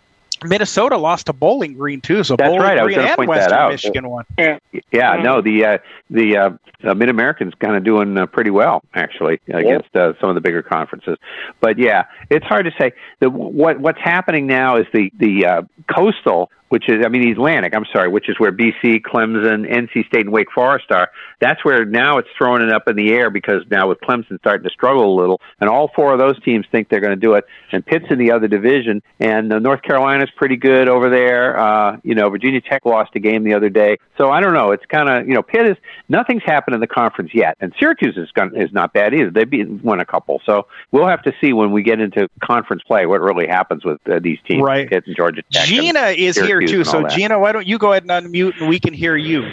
Minnesota 0.46 0.98
lost 0.98 1.28
to 1.28 1.34
Bowling 1.34 1.74
Green 1.74 2.02
too. 2.02 2.24
So 2.24 2.36
That's 2.36 2.48
Bowling 2.48 2.62
right, 2.62 2.78
I 2.78 2.84
was 2.84 2.94
Green 2.94 2.98
gonna 2.98 3.10
and 3.10 3.18
point 3.18 3.30
that 3.32 3.38
Western 3.38 3.58
out. 3.58 3.72
Michigan 3.72 4.10
won. 4.10 4.26
Yeah. 4.38 4.60
Yeah, 4.92 5.22
no, 5.24 5.42
the 5.42 5.66
uh, 5.66 5.78
the 6.10 6.38
uh, 6.38 6.50
uh, 6.84 6.94
Mid 6.94 7.10
Americans 7.10 7.54
kind 7.60 7.76
of 7.76 7.84
doing 7.84 8.18
uh, 8.18 8.26
pretty 8.26 8.52
well 8.52 8.84
actually 8.94 9.40
against 9.48 9.96
uh, 9.96 10.14
some 10.20 10.30
of 10.30 10.36
the 10.36 10.42
bigger 10.42 10.62
conferences. 10.62 11.18
But 11.62 11.78
yeah, 11.78 12.06
it's 12.30 12.46
hard 12.46 12.66
to 12.66 12.72
say. 12.80 12.94
The 13.20 13.30
what 13.30 13.80
what's 13.80 14.00
happening 14.00 14.48
now 14.48 14.78
is 14.78 14.86
the 14.94 15.12
the 15.18 15.46
uh, 15.46 15.62
coastal, 15.94 16.50
which 16.74 16.90
is 16.90 17.06
I 17.06 17.10
mean 17.10 17.22
the 17.22 17.30
Atlantic. 17.30 17.76
I'm 17.76 17.86
sorry, 17.94 18.10
which 18.10 18.28
is 18.28 18.40
where 18.40 18.52
BC, 18.52 19.02
Clemson, 19.02 19.72
NC 19.72 20.08
State, 20.08 20.22
and 20.22 20.32
Wake 20.32 20.52
Forest 20.52 20.86
are. 20.90 21.12
That's 21.40 21.64
where 21.64 21.86
now 21.86 22.18
it's 22.18 22.28
throwing 22.36 22.64
it 22.64 22.74
up 22.74 22.88
in 22.88 22.96
the 22.96 23.12
air 23.12 23.30
because 23.30 23.62
now 23.70 23.90
with 23.90 24.00
Clemson 24.02 24.40
starting 24.40 24.64
to 24.64 24.72
struggle 24.72 25.14
a 25.14 25.16
little, 25.16 25.40
and 25.62 25.70
all 25.70 25.92
four 25.96 26.14
of 26.14 26.18
those 26.18 26.42
teams 26.42 26.66
think 26.72 26.90
they're 26.90 27.00
going 27.00 27.14
to 27.14 27.16
do 27.16 27.36
it. 27.36 27.46
And 27.72 27.86
Pitt's 27.86 28.08
in 28.10 28.18
the 28.18 28.32
other 28.32 28.48
division, 28.48 29.04
and 29.20 29.54
uh, 29.54 29.60
North 29.60 29.84
Carolina's 29.84 30.32
pretty 30.36 30.56
good 30.56 30.90
over 30.90 31.12
there. 31.12 31.60
Uh, 31.60 31.98
you 32.04 32.16
know, 32.16 32.32
Virginia 32.32 32.60
Tech 32.60 32.86
lost 32.86 33.12
a 33.14 33.20
game 33.20 33.44
the 33.44 33.54
other 33.54 33.70
day, 33.70 33.98
so 34.18 34.32
I 34.32 34.40
don't 34.42 34.56
know. 34.56 34.72
It's 34.72 34.86
kind 34.88 35.08
of 35.08 35.28
you 35.28 35.36
know 35.36 35.44
Pitt 35.44 35.68
is 35.68 35.78
nothing's 36.10 36.44
happened 36.44 36.74
in 36.74 36.82
the 36.82 36.88
conference 36.88 37.36
yet, 37.36 37.56
and 37.60 37.72
Syracuse 37.80 38.18
is 38.18 38.32
gon- 38.32 38.60
is 38.60 38.74
not 38.74 38.94
bad 38.94 39.14
either. 39.14 39.30
They 39.30 39.44
beat 39.44 39.70
won 39.70 40.00
a 40.00 40.06
couple, 40.06 40.42
so 40.44 40.66
we'll 40.92 41.08
have 41.08 41.22
to 41.22 41.34
see 41.40 41.54
when 41.54 41.72
we 41.72 41.84
get 41.84 42.00
into 42.00 42.28
conference 42.42 42.82
play 42.82 43.06
what 43.06 43.22
really 43.22 43.46
happens 43.48 43.86
with 43.86 44.00
uh, 44.10 44.18
these 44.20 44.40
teams. 44.48 44.64
Right. 44.64 44.90
Pitt 44.90 45.04
and 45.06 45.16
Georgia 45.16 45.44
Tech. 45.52 45.70
and 45.70 45.70
Gina 45.70 46.08
is 46.08 46.36
here 46.36 46.63
Syracuse 46.63 46.63
too. 46.68 46.78
and 46.80 46.88
So. 46.88 47.08
Gina, 47.08 47.40
why 47.40 47.52
don't 47.52 47.68
you 47.68 47.78
go 47.78 47.92
ahead 47.92 48.04
and 48.04 48.12
unmute 48.12 48.60
and 48.60 48.70
we 48.70 48.80
can 48.80 48.94
hear 48.94 49.16
you? 49.16 49.44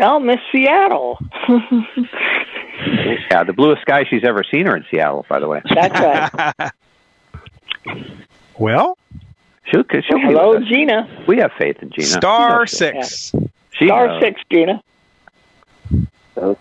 Oh, 0.00 0.18
Miss 0.18 0.38
Seattle. 0.52 1.18
Yeah, 3.30 3.42
the 3.42 3.54
bluest 3.54 3.82
sky 3.82 4.04
she's 4.08 4.22
ever 4.22 4.44
seen 4.44 4.66
her 4.66 4.76
in 4.76 4.84
Seattle, 4.90 5.24
by 5.28 5.40
the 5.40 5.48
way. 5.48 5.62
That's 5.74 6.54
right. 6.54 6.72
well, 8.58 8.98
she'll, 9.64 9.82
she'll 9.90 10.18
be 10.18 10.24
Hello. 10.24 10.60
Gina. 10.60 11.24
We 11.26 11.38
have 11.38 11.52
faith 11.58 11.78
in 11.82 11.90
Gina. 11.90 12.06
Star 12.06 12.66
She 12.66 12.76
six. 12.76 13.32
She 13.72 13.86
Star 13.86 14.08
knows. 14.08 14.20
six, 14.22 14.40
Gina. 14.52 14.82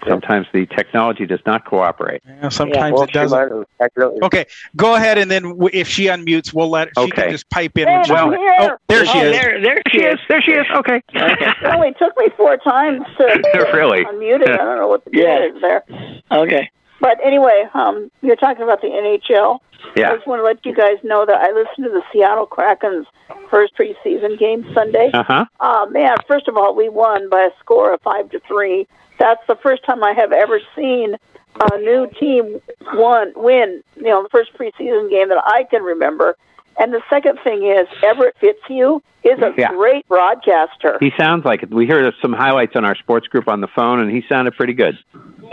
Sometimes 0.07 0.47
the 0.53 0.65
technology 0.68 1.26
does 1.26 1.41
not 1.45 1.65
cooperate. 1.65 2.22
Yeah, 2.26 2.49
sometimes 2.49 3.02
it 3.02 3.11
doesn't. 3.11 3.68
doesn't. 3.80 4.23
Okay, 4.23 4.45
go 4.76 4.95
ahead 4.95 5.18
and 5.18 5.30
then 5.30 5.43
w- 5.43 5.69
if 5.73 5.88
she 5.88 6.06
unmutes, 6.06 6.53
we'll 6.53 6.69
let 6.69 6.89
she 6.97 7.03
Okay. 7.03 7.23
can 7.23 7.31
just 7.31 7.49
pipe 7.49 7.77
in. 7.77 7.85
There, 7.85 7.97
when 7.97 8.06
she 8.06 8.14
here. 8.39 8.56
Oh, 8.60 8.77
there 8.88 9.06
she 9.06 9.19
Oh, 9.19 9.22
is. 9.23 9.31
There, 9.35 9.61
there 9.61 9.81
she 9.89 10.03
is. 10.03 10.19
There 10.30 10.41
she 10.41 10.52
is. 10.52 10.65
Okay. 10.76 11.02
It 11.14 11.65
only 11.73 11.93
took 11.99 12.18
me 12.18 12.27
four 12.38 12.57
times 12.57 13.02
to 13.18 13.23
Really? 13.73 14.06
unmute 14.06 14.41
it. 14.41 14.49
I 14.49 14.57
don't 14.57 14.77
know 14.77 14.88
what 14.88 15.03
the 15.03 15.11
deal 15.11 15.23
Yeah. 15.23 15.45
is 15.45 15.61
there. 15.61 15.84
Okay. 16.31 16.69
But 17.02 17.18
anyway, 17.23 17.65
um, 17.73 18.10
you're 18.22 18.35
talking 18.38 18.64
about 18.64 18.81
the 18.81 18.88
NHL. 18.88 19.60
Yeah. 19.97 20.11
I 20.11 20.15
just 20.15 20.26
want 20.27 20.39
to 20.39 20.43
let 20.43 20.65
you 20.65 20.73
guys 20.73 20.97
know 21.03 21.26
that 21.26 21.35
I 21.41 21.52
listened 21.52 21.85
to 21.85 21.89
the 21.89 22.02
Seattle 22.14 22.45
Kraken's 22.45 23.06
first 23.49 23.73
preseason 23.77 24.39
game 24.39 24.65
Sunday. 24.73 25.11
Uh 25.14 25.23
huh. 25.23 25.45
Uh, 25.60 25.85
man, 25.91 26.15
first 26.27 26.47
of 26.47 26.57
all, 26.57 26.73
we 26.76 26.89
won 26.89 27.30
by 27.30 27.41
a 27.43 27.49
score 27.60 27.93
of 27.93 28.02
five 28.02 28.30
to 28.31 28.39
three. 28.47 28.88
That's 29.20 29.42
the 29.48 29.56
first 29.56 29.84
time 29.86 30.04
I 30.04 30.14
have 30.14 30.32
ever 30.32 30.60
seen 30.76 31.16
a 31.72 31.78
new 31.78 32.08
team 32.20 32.60
won 32.94 33.32
win. 33.36 33.84
You 33.96 34.04
know, 34.04 34.24
the 34.24 34.30
first 34.30 34.54
preseason 34.58 35.10
game 35.10 35.30
that 35.30 35.42
I 35.46 35.64
can 35.64 35.84
remember. 35.84 36.36
And 36.78 36.94
the 36.94 37.02
second 37.10 37.40
thing 37.44 37.66
is 37.66 37.88
Everett 38.04 38.36
Fitzhugh 38.42 39.02
is 39.24 39.40
a 39.40 39.54
Yeah. 39.58 39.70
great 39.70 40.06
broadcaster. 40.10 40.98
He 41.00 41.14
sounds 41.18 41.46
like 41.46 41.64
it. 41.64 41.70
We 41.74 41.88
heard 41.88 42.14
some 42.22 42.34
highlights 42.34 42.76
on 42.76 42.84
our 42.84 42.96
sports 42.96 43.28
group 43.28 43.48
on 43.48 43.62
the 43.62 43.68
phone, 43.68 44.02
and 44.02 44.12
he 44.12 44.26
sounded 44.28 44.56
pretty 44.56 44.74
good. 44.74 44.98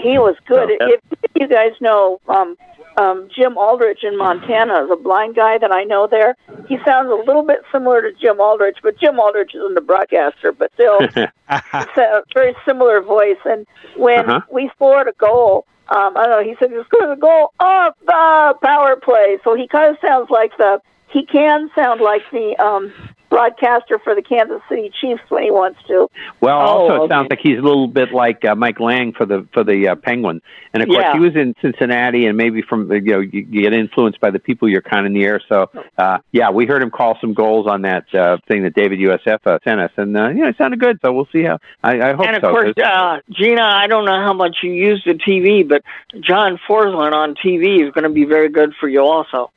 He 0.01 0.19
was 0.19 0.35
good. 0.47 0.71
Oh, 0.81 0.89
yeah. 0.89 0.97
If 1.23 1.31
you 1.37 1.47
guys 1.47 1.73
know 1.81 2.21
um, 2.29 2.57
um, 2.97 3.29
Jim 3.35 3.57
Aldrich 3.57 4.03
in 4.03 4.17
Montana, 4.17 4.87
the 4.89 4.97
blind 4.97 5.35
guy 5.37 5.59
that 5.59 5.73
I 5.73 5.85
know 5.85 6.07
there, 6.11 6.35
he 6.65 6.79
sounds 6.87 7.11
a 7.11 7.15
little 7.27 7.43
bit 7.43 7.61
similar 7.73 8.03
to 8.03 8.13
Jim 8.21 8.41
Aldrich, 8.41 8.79
but 8.83 8.99
Jim 8.99 9.19
Aldrich 9.19 9.55
isn't 9.55 9.77
a 9.77 9.81
broadcaster, 9.81 10.53
but 10.53 10.71
still, 10.75 11.01
it's 11.17 11.97
a 11.97 12.23
very 12.35 12.55
similar 12.65 13.01
voice. 13.03 13.39
And 13.45 13.67
when 13.95 14.29
Uh-huh. 14.29 14.41
we 14.51 14.71
scored 14.75 15.09
a 15.09 15.13
goal, 15.19 15.67
um, 15.89 16.17
I 16.17 16.27
don't 16.27 16.31
know, 16.31 16.49
he 16.51 16.57
said, 16.59 16.71
"You 16.71 16.85
scored 16.85 17.11
a 17.11 17.21
goal 17.21 17.53
off 17.61 17.95
the 18.07 18.55
power 18.63 18.97
play." 18.97 19.39
So 19.45 19.55
he 19.55 19.67
kind 19.69 19.91
of 19.91 19.99
sounds 20.07 20.31
like 20.31 20.57
the 20.57 20.81
he 21.09 21.27
can 21.27 21.71
sound 21.75 22.01
like 22.01 22.25
the 22.31 22.57
um, 22.63 22.95
broadcaster 23.33 23.99
for 23.99 24.15
the 24.15 24.21
Kansas 24.21 24.61
City 24.69 24.93
Chiefs 25.01 25.23
when 25.31 25.43
he 25.43 25.51
wants 25.51 25.79
to. 25.89 26.07
Well, 26.43 26.59
also 26.59 26.93
Oh, 26.93 27.05
it 27.05 27.09
sounds 27.11 27.29
like 27.31 27.39
he's 27.43 27.59
a 27.59 27.63
little 27.63 27.89
bit 27.89 28.13
like 28.13 28.45
uh, 28.45 28.55
Mike 28.55 28.79
Lange 28.79 29.13
for 29.15 29.25
the 29.25 29.47
for 29.55 29.65
the 29.65 29.89
uh, 29.89 29.95
Penguins, 29.95 30.43
and 30.75 30.83
of 30.83 30.89
course 30.91 31.01
Yeah. 31.03 31.15
he 31.15 31.19
was 31.21 31.35
in 31.35 31.55
Cincinnati, 31.63 32.27
and 32.27 32.37
maybe 32.37 32.61
from 32.61 32.93
you 32.93 33.01
know 33.01 33.21
you, 33.21 33.47
you 33.51 33.63
get 33.63 33.73
influenced 33.73 34.21
by 34.21 34.31
the 34.31 34.39
people 34.39 34.69
you're 34.69 34.83
kind 34.83 35.07
of 35.07 35.13
near. 35.13 35.41
So 35.49 35.71
uh, 35.97 36.19
yeah, 36.33 36.51
we 36.51 36.67
heard 36.67 36.83
him 36.83 36.91
call 36.91 37.17
some 37.23 37.33
goals 37.33 37.67
on 37.67 37.83
that 37.83 38.15
uh, 38.15 38.37
thing 38.49 38.65
that 38.65 38.75
David 38.75 38.99
USF 38.99 39.39
uh, 39.47 39.59
sent 39.65 39.81
us, 39.81 39.91
and 39.97 40.15
uh, 40.15 40.29
yeah, 40.29 40.49
it 40.51 40.59
sounded 40.59 40.79
good. 40.79 40.99
So 41.03 41.11
we'll 41.13 41.29
see 41.33 41.43
how. 41.45 41.59
I, 41.83 42.11
I 42.11 42.13
hope 42.13 42.27
And 42.27 42.37
of 42.37 42.43
so. 42.43 42.51
course, 42.51 42.75
uh, 42.85 43.21
Gina, 43.31 43.63
I 43.63 43.87
don't 43.87 44.05
know 44.05 44.21
how 44.21 44.35
much 44.35 44.59
you 44.63 44.73
use 44.73 45.03
the 45.07 45.15
TV, 45.15 45.67
but 45.67 45.83
John 46.21 46.59
Forslund 46.69 47.15
on 47.15 47.35
TV 47.35 47.83
is 47.83 47.93
going 47.95 48.05
to 48.05 48.11
be 48.11 48.25
very 48.27 48.51
good 48.51 48.75
for 48.79 48.89
you 48.91 49.01
also. 49.01 49.51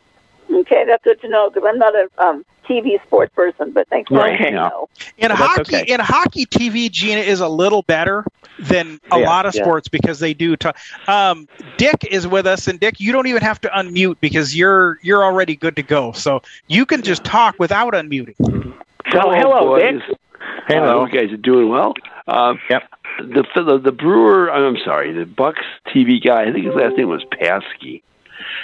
Okay, 0.52 0.84
that's 0.86 1.04
good 1.04 1.20
to 1.22 1.30
know 1.30 1.50
because 1.50 1.68
I'm 1.68 1.78
not 1.78 1.94
a 1.96 2.10
um, 2.24 2.46
TV 2.68 3.02
sports 3.04 3.34
person, 3.36 3.72
but 3.72 3.88
thanks 3.90 4.10
for 4.10 4.20
letting 4.20 4.42
me 4.42 4.52
know. 4.52 4.88
In 5.18 5.32
Well, 5.38 5.38
hockey, 5.38 5.62
okay. 5.62 5.86
in 5.88 6.00
hockey, 6.00 6.46
TV 6.46 6.90
Gina 6.90 7.22
is 7.22 7.40
a 7.40 7.48
little 7.48 7.82
better 7.84 8.26
than 8.58 9.00
a 9.12 9.18
Yeah, 9.18 9.26
lot 9.26 9.46
of 9.46 9.54
yeah. 9.54 9.64
sports 9.64 9.88
because 9.88 10.20
they 10.20 10.34
do. 10.34 10.56
T- 10.56 10.70
um, 11.08 11.48
Dick 11.78 12.06
is 12.10 12.28
with 12.28 12.46
us, 12.46 12.68
and 12.68 12.80
Dick, 12.80 13.00
you 13.00 13.12
don't 13.12 13.28
even 13.28 13.42
have 13.42 13.60
to 13.62 13.70
unmute 13.70 14.18
because 14.20 14.56
you're 14.56 14.98
you're 15.02 15.24
already 15.24 15.56
good 15.56 15.76
to 15.78 15.84
go. 15.84 16.12
So 16.12 16.42
you 16.68 16.86
can 16.86 17.02
just 17.02 17.24
talk 17.24 17.56
without 17.60 17.94
unmuting. 17.94 18.36
So, 19.12 19.32
hello, 19.32 19.66
boys. 19.66 20.02
Dick. 20.08 20.18
Hello. 20.68 21.02
Uh, 21.02 21.06
you 21.06 21.12
guys 21.12 21.32
are 21.32 21.38
doing 21.38 21.70
well. 21.70 21.94
Uh, 22.28 22.56
yep. 22.70 22.84
The, 23.20 23.44
the 23.56 23.78
the 23.80 23.92
Brewer, 23.92 24.52
I'm 24.52 24.78
sorry, 24.84 25.12
the 25.14 25.26
Bucks 25.26 25.62
TV 25.88 26.24
guy. 26.24 26.44
I 26.44 26.52
think 26.52 26.66
his 26.66 26.76
last 26.76 26.98
name 26.98 27.10
was 27.10 27.24
Paschke. 27.32 28.02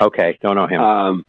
Okay, 0.02 0.38
don't 0.42 0.56
know 0.56 0.68
him. 0.68 0.82
Um, 0.82 1.26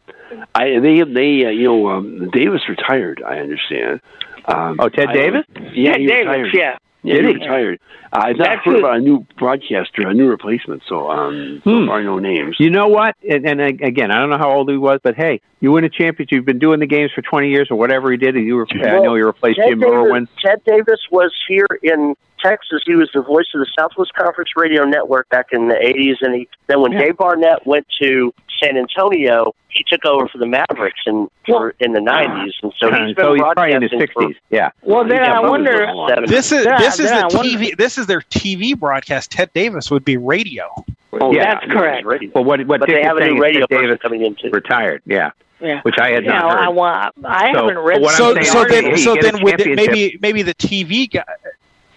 I 0.55 0.79
they 0.79 1.01
they 1.03 1.45
uh, 1.45 1.49
you 1.49 1.63
know 1.65 1.87
um, 1.89 2.29
Davis 2.31 2.61
retired. 2.67 3.21
I 3.25 3.37
understand. 3.39 4.01
Um, 4.45 4.77
Oh, 4.79 4.89
Ted 4.89 5.09
I- 5.09 5.13
Davis? 5.13 5.45
Yeah, 5.73 5.91
Ted 5.91 6.01
he 6.01 6.07
Davis, 6.07 6.27
retired. 6.27 6.49
yeah. 6.53 6.77
Yeah, 7.03 7.15
he 7.15 7.21
retired. 7.21 7.79
I've 8.13 8.37
not 8.37 8.47
That's 8.47 8.65
heard 8.65 8.79
about 8.79 8.97
a 8.97 8.99
new 8.99 9.25
broadcaster, 9.37 10.07
a 10.07 10.13
new 10.13 10.29
replacement. 10.29 10.83
So 10.87 11.09
um, 11.09 11.61
so 11.63 11.79
Hmm. 11.81 11.87
far 11.87 12.03
no 12.03 12.19
names. 12.19 12.55
You 12.59 12.69
know 12.69 12.87
what? 12.87 13.15
And, 13.27 13.45
and 13.47 13.59
again, 13.59 14.11
I 14.11 14.19
don't 14.19 14.29
know 14.29 14.37
how 14.37 14.51
old 14.51 14.69
he 14.69 14.77
was, 14.77 14.99
but 15.03 15.15
hey, 15.15 15.41
you 15.59 15.71
win 15.71 15.83
a 15.83 15.89
championship. 15.89 16.31
You've 16.31 16.45
been 16.45 16.59
doing 16.59 16.79
the 16.79 16.85
games 16.87 17.11
for 17.13 17.21
20 17.21 17.49
years 17.49 17.67
or 17.71 17.77
whatever 17.77 18.11
he 18.11 18.17
did. 18.17 18.35
And 18.35 18.45
you 18.45 18.55
were, 18.55 18.67
I 18.71 18.99
know 18.99 19.15
you 19.15 19.25
replaced 19.25 19.57
Ted 19.57 19.69
Jim 19.69 19.79
Davis, 19.79 19.93
Irwin. 19.93 20.27
Ted 20.43 20.61
Davis 20.65 20.99
was 21.11 21.33
here 21.47 21.67
in 21.81 22.15
Texas. 22.43 22.81
He 22.85 22.95
was 22.95 23.09
the 23.13 23.21
voice 23.21 23.47
of 23.55 23.59
the 23.61 23.67
Southwest 23.77 24.13
Conference 24.13 24.49
Radio 24.55 24.83
Network 24.83 25.27
back 25.29 25.47
in 25.51 25.69
the 25.69 25.75
80s. 25.75 26.17
And 26.21 26.35
he, 26.35 26.49
then 26.67 26.81
when 26.81 26.91
Dave 26.91 27.17
Barnett 27.17 27.65
went 27.65 27.87
to 28.01 28.33
San 28.61 28.77
Antonio, 28.77 29.53
he 29.69 29.83
took 29.87 30.05
over 30.05 30.27
for 30.27 30.37
the 30.37 30.45
Mavericks 30.45 31.01
in, 31.05 31.27
for, 31.45 31.73
in 31.79 31.93
the 31.93 31.99
90s. 31.99 32.51
And 32.61 32.73
so 32.77 32.87
he's 32.91 32.93
uh, 32.93 33.05
been 33.05 33.15
so 33.17 33.33
he's 33.33 33.41
probably 33.41 33.71
in 33.73 33.81
his 33.81 33.91
60s. 33.91 34.35
Yeah. 34.49 34.71
Well, 34.81 35.03
then 35.03 35.17
Yeah, 35.17 35.39
I 35.39 35.49
wonder. 35.49 35.87
This 36.27 36.51
is 36.51 36.65
Yeah, 36.65 36.77
this 36.79 36.99
is 36.99 37.09
the 37.09 37.15
I 37.15 37.21
wonder- 37.27 37.39
TV. 37.39 37.75
This 37.77 37.97
is 37.97 38.05
their 38.07 38.21
TV 38.21 38.77
broadcast. 38.77 39.31
Ted 39.31 39.51
Davis 39.53 39.89
would 39.91 40.05
be 40.05 40.17
radio. 40.17 40.65
Oh, 41.13 41.31
yeah, 41.31 41.55
that's 41.59 41.71
correct. 41.71 42.05
Well, 42.33 42.43
what 42.43 42.65
what 42.65 42.79
But 42.79 42.87
Dick 42.89 42.95
they 43.01 43.03
have 43.03 43.17
a 43.17 43.25
new 43.25 43.39
radio 43.39 43.65
Ted 43.67 43.81
Davis 43.81 43.99
coming 44.01 44.25
in 44.25 44.33
too. 44.35 44.49
retired. 44.49 45.01
Yeah, 45.05 45.29
Yeah. 45.59 45.81
which 45.83 45.95
I 45.99 46.09
had 46.09 46.23
Yeah, 46.25 46.39
not 46.39 46.51
heard. 46.53 46.59
I 46.59 46.69
want. 46.69 47.13
I 47.23 47.53
So- 47.53 47.59
haven't 47.59 47.77
read. 47.77 47.95
but 47.95 48.01
what 48.01 48.11
I'm 48.13 48.17
So 48.17 48.33
saying 48.33 48.45
so 48.45 48.63
then 48.65 48.97
so 48.97 49.13
you 49.13 49.21
get 49.21 49.29
a 49.33 49.37
then 49.37 49.43
with 49.43 49.59
it, 49.59 49.75
maybe 49.75 50.17
maybe 50.21 50.41
the 50.41 50.55
TV 50.55 51.07
guy 51.11 51.23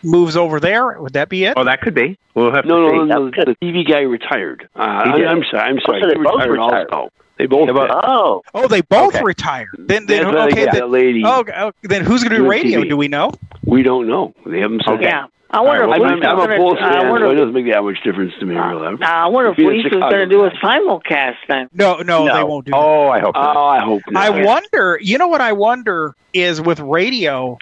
moves 0.07 0.37
over 0.37 0.61
there. 0.61 1.01
Would 1.01 1.13
that 1.15 1.29
be 1.29 1.45
it? 1.45 1.55
Oh, 1.57 1.65
that 1.65 1.81
could 1.83 1.95
be. 1.95 2.19
We'll 2.35 2.53
have 2.53 2.65
No, 2.65 2.77
to 2.77 2.83
no, 2.97 3.03
see. 3.05 3.09
no, 3.09 3.19
no. 3.29 3.31
The 3.31 3.57
TV 3.63 3.87
guy 3.89 4.01
retired. 4.01 4.69
Uh, 4.77 4.79
I, 4.81 5.25
I'm 5.27 5.43
sorry. 5.51 5.63
I'm 5.63 5.79
sorry. 5.85 6.01
so 6.03 6.09
they 6.09 6.15
he 6.15 6.23
both 6.23 6.35
retired 6.41 6.51
retired. 6.53 6.91
also. 6.91 7.11
They 7.39 7.47
both. 7.47 7.67
They 7.67 7.73
both- 7.75 7.91
Oh, 7.93 8.43
Oh, 8.55 8.67
they 8.69 8.81
both 8.81 9.15
Okay. 9.15 9.23
retired. 9.25 9.69
Then 9.79 10.07
then 10.07 10.25
That's 10.33 10.53
okay. 10.53 10.65
get, 10.65 10.73
Then, 10.73 10.81
that 10.81 10.91
lady. 10.91 11.23
oh, 11.25 11.41
okay, 11.41 11.71
then 11.83 12.03
who's 12.05 12.23
going 12.23 12.31
to 12.33 12.39
do 12.39 12.49
radio? 12.49 12.81
TV. 12.83 12.89
Do 12.89 12.97
we 12.97 13.09
know? 13.09 13.33
We 13.65 13.83
don't 13.83 14.07
know. 14.07 14.33
They 14.47 14.61
haven't 14.61 14.83
said. 14.87 14.95
Okay. 14.95 15.05
Yeah. 15.05 15.27
I 15.49 15.61
wonder 15.61 15.85
All 15.85 15.93
if 15.95 16.01
right, 16.01 16.11
I'm, 16.11 16.23
I'm 16.25 16.39
a 16.39 16.47
gonna. 16.47 16.57
Bulls 16.57 16.77
I 16.81 16.93
fan, 16.93 17.03
so 17.21 17.31
it 17.31 17.35
doesn't 17.37 17.53
make 17.53 17.67
that 17.71 17.83
much 17.85 18.03
difference 18.03 18.33
to 18.41 18.47
me. 18.47 18.57
Really. 18.57 18.99
I 19.03 19.27
wonder 19.29 19.51
if 19.53 19.57
Being 19.57 19.69
Lisa's 19.69 19.93
going 19.93 20.11
to 20.11 20.27
do 20.27 20.45
a 20.45 20.51
simulcast 20.51 21.37
then. 21.47 21.69
No, 21.73 21.99
no, 21.99 22.27
no, 22.27 22.35
they 22.35 22.43
won't 22.43 22.65
do. 22.67 22.73
that. 22.73 22.77
Oh, 22.79 23.09
I 23.11 23.21
hope. 23.21 23.35
not. 23.37 23.57
Oh, 23.57 23.65
I 23.65 23.79
hope 23.81 24.03
not. 24.09 24.23
I 24.25 24.45
wonder. 24.45 24.99
You 25.01 25.19
know 25.19 25.29
what 25.29 25.41
I 25.41 25.53
wonder 25.53 26.15
is 26.33 26.61
with 26.61 26.81
radio, 26.81 27.59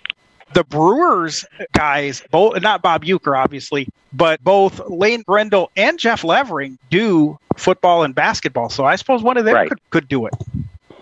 the 0.55 0.65
Brewers 0.65 1.45
guys, 1.73 2.23
both 2.31 2.61
not 2.63 2.83
Bob 2.83 3.05
Uecker 3.05 3.37
obviously, 3.39 3.89
but 4.13 4.43
both 4.43 4.81
Lane 4.89 5.23
Grindle 5.27 5.71
and 5.77 5.99
Jeff 5.99 6.25
Levering 6.25 6.79
do 6.91 7.39
football 7.57 8.03
and 8.05 8.15
basketball. 8.15 8.69
So 8.71 8.85
I 8.85 8.97
suppose 8.97 9.23
one 9.23 9.37
of 9.37 9.45
them 9.45 9.55
Right. 9.55 9.69
could, 9.69 9.79
could 9.91 10.09
do 10.09 10.27
it. 10.27 10.35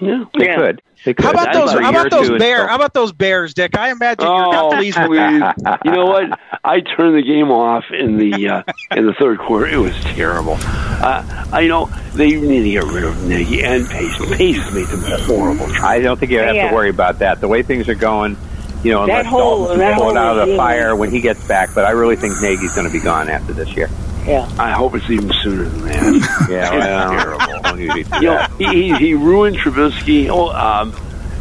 Yeah, 0.00 0.24
they 0.36 0.46
Yeah. 0.46 0.56
could. 0.56 0.82
They 1.04 1.14
could. 1.14 1.24
How 1.24 1.30
about 1.32 1.52
those? 1.52 1.74
a 1.74 1.82
How 1.82 1.90
about 1.90 2.10
those 2.10 2.30
bears? 2.38 2.68
How 2.68 2.74
about 2.76 2.92
those 2.94 3.12
bears, 3.12 3.54
Dick? 3.54 3.76
I 3.76 3.90
imagine 3.90 4.24
you're 4.26 4.46
Oh, 4.46 4.50
not 4.50 4.72
pleased 4.74 4.98
with 4.98 5.08
please. 5.08 5.42
you 5.84 5.90
know 5.92 6.06
what? 6.06 6.38
I 6.64 6.80
turned 6.80 7.16
the 7.16 7.22
game 7.22 7.50
off 7.50 7.84
in 7.92 8.18
the 8.18 8.48
uh, 8.48 8.62
in 8.96 9.06
the 9.06 9.12
third 9.14 9.38
quarter. 9.40 9.66
It 9.66 9.78
was 9.78 9.94
terrible. 10.04 10.56
Uh, 10.60 11.46
I 11.52 11.60
you 11.60 11.68
know 11.68 11.86
they 12.14 12.28
need 12.40 12.62
to 12.64 12.70
get 12.70 12.84
rid 12.84 13.04
of 13.04 13.24
Nagy 13.28 13.62
and 13.64 13.88
Pace. 13.88 14.16
Pace 14.36 14.56
has 14.62 14.72
made 14.74 14.86
them 14.86 15.02
horrible. 15.26 15.66
I 15.84 16.00
don't 16.00 16.18
think 16.18 16.30
you 16.32 16.38
have 16.38 16.54
Yeah. 16.54 16.68
to 16.70 16.74
worry 16.74 16.90
about 16.90 17.18
that. 17.20 17.40
The 17.40 17.48
way 17.48 17.62
things 17.62 17.88
are 17.88 17.94
going, 17.96 18.36
you 18.82 18.92
know, 18.92 19.06
That 19.06 19.26
whole- 19.26 19.60
Dalton 19.66 19.78
that 19.78 19.92
can 19.98 20.02
whole 20.02 20.18
out 20.18 20.38
of 20.38 20.48
the 20.48 20.56
fire 20.56 20.94
when 20.96 21.10
he 21.10 21.20
gets 21.20 21.42
back. 21.46 21.70
But 21.74 21.84
I 21.84 21.90
really 21.90 22.16
think 22.16 22.34
Nagy's 22.40 22.74
going 22.74 22.86
to 22.86 22.92
be 22.92 23.00
gone 23.00 23.28
after 23.28 23.52
this 23.52 23.74
year. 23.76 23.88
Yeah. 24.26 24.48
I 24.58 24.70
hope 24.72 24.94
it's 24.94 25.08
even 25.10 25.32
sooner 25.42 25.64
than 25.64 25.82
that. 25.88 26.46
Yeah, 26.50 26.74
it's 26.74 27.22
terrible. 27.22 27.62
don't 27.62 27.80
usually 27.80 28.02
do 28.04 28.16
you 28.16 28.22
know, 28.22 28.46
he, 28.58 28.66
he, 28.92 28.94
he 28.94 29.14
ruined 29.14 29.56
Trubisky. 29.56 30.28
Oh, 30.28 30.50
um, 30.50 30.94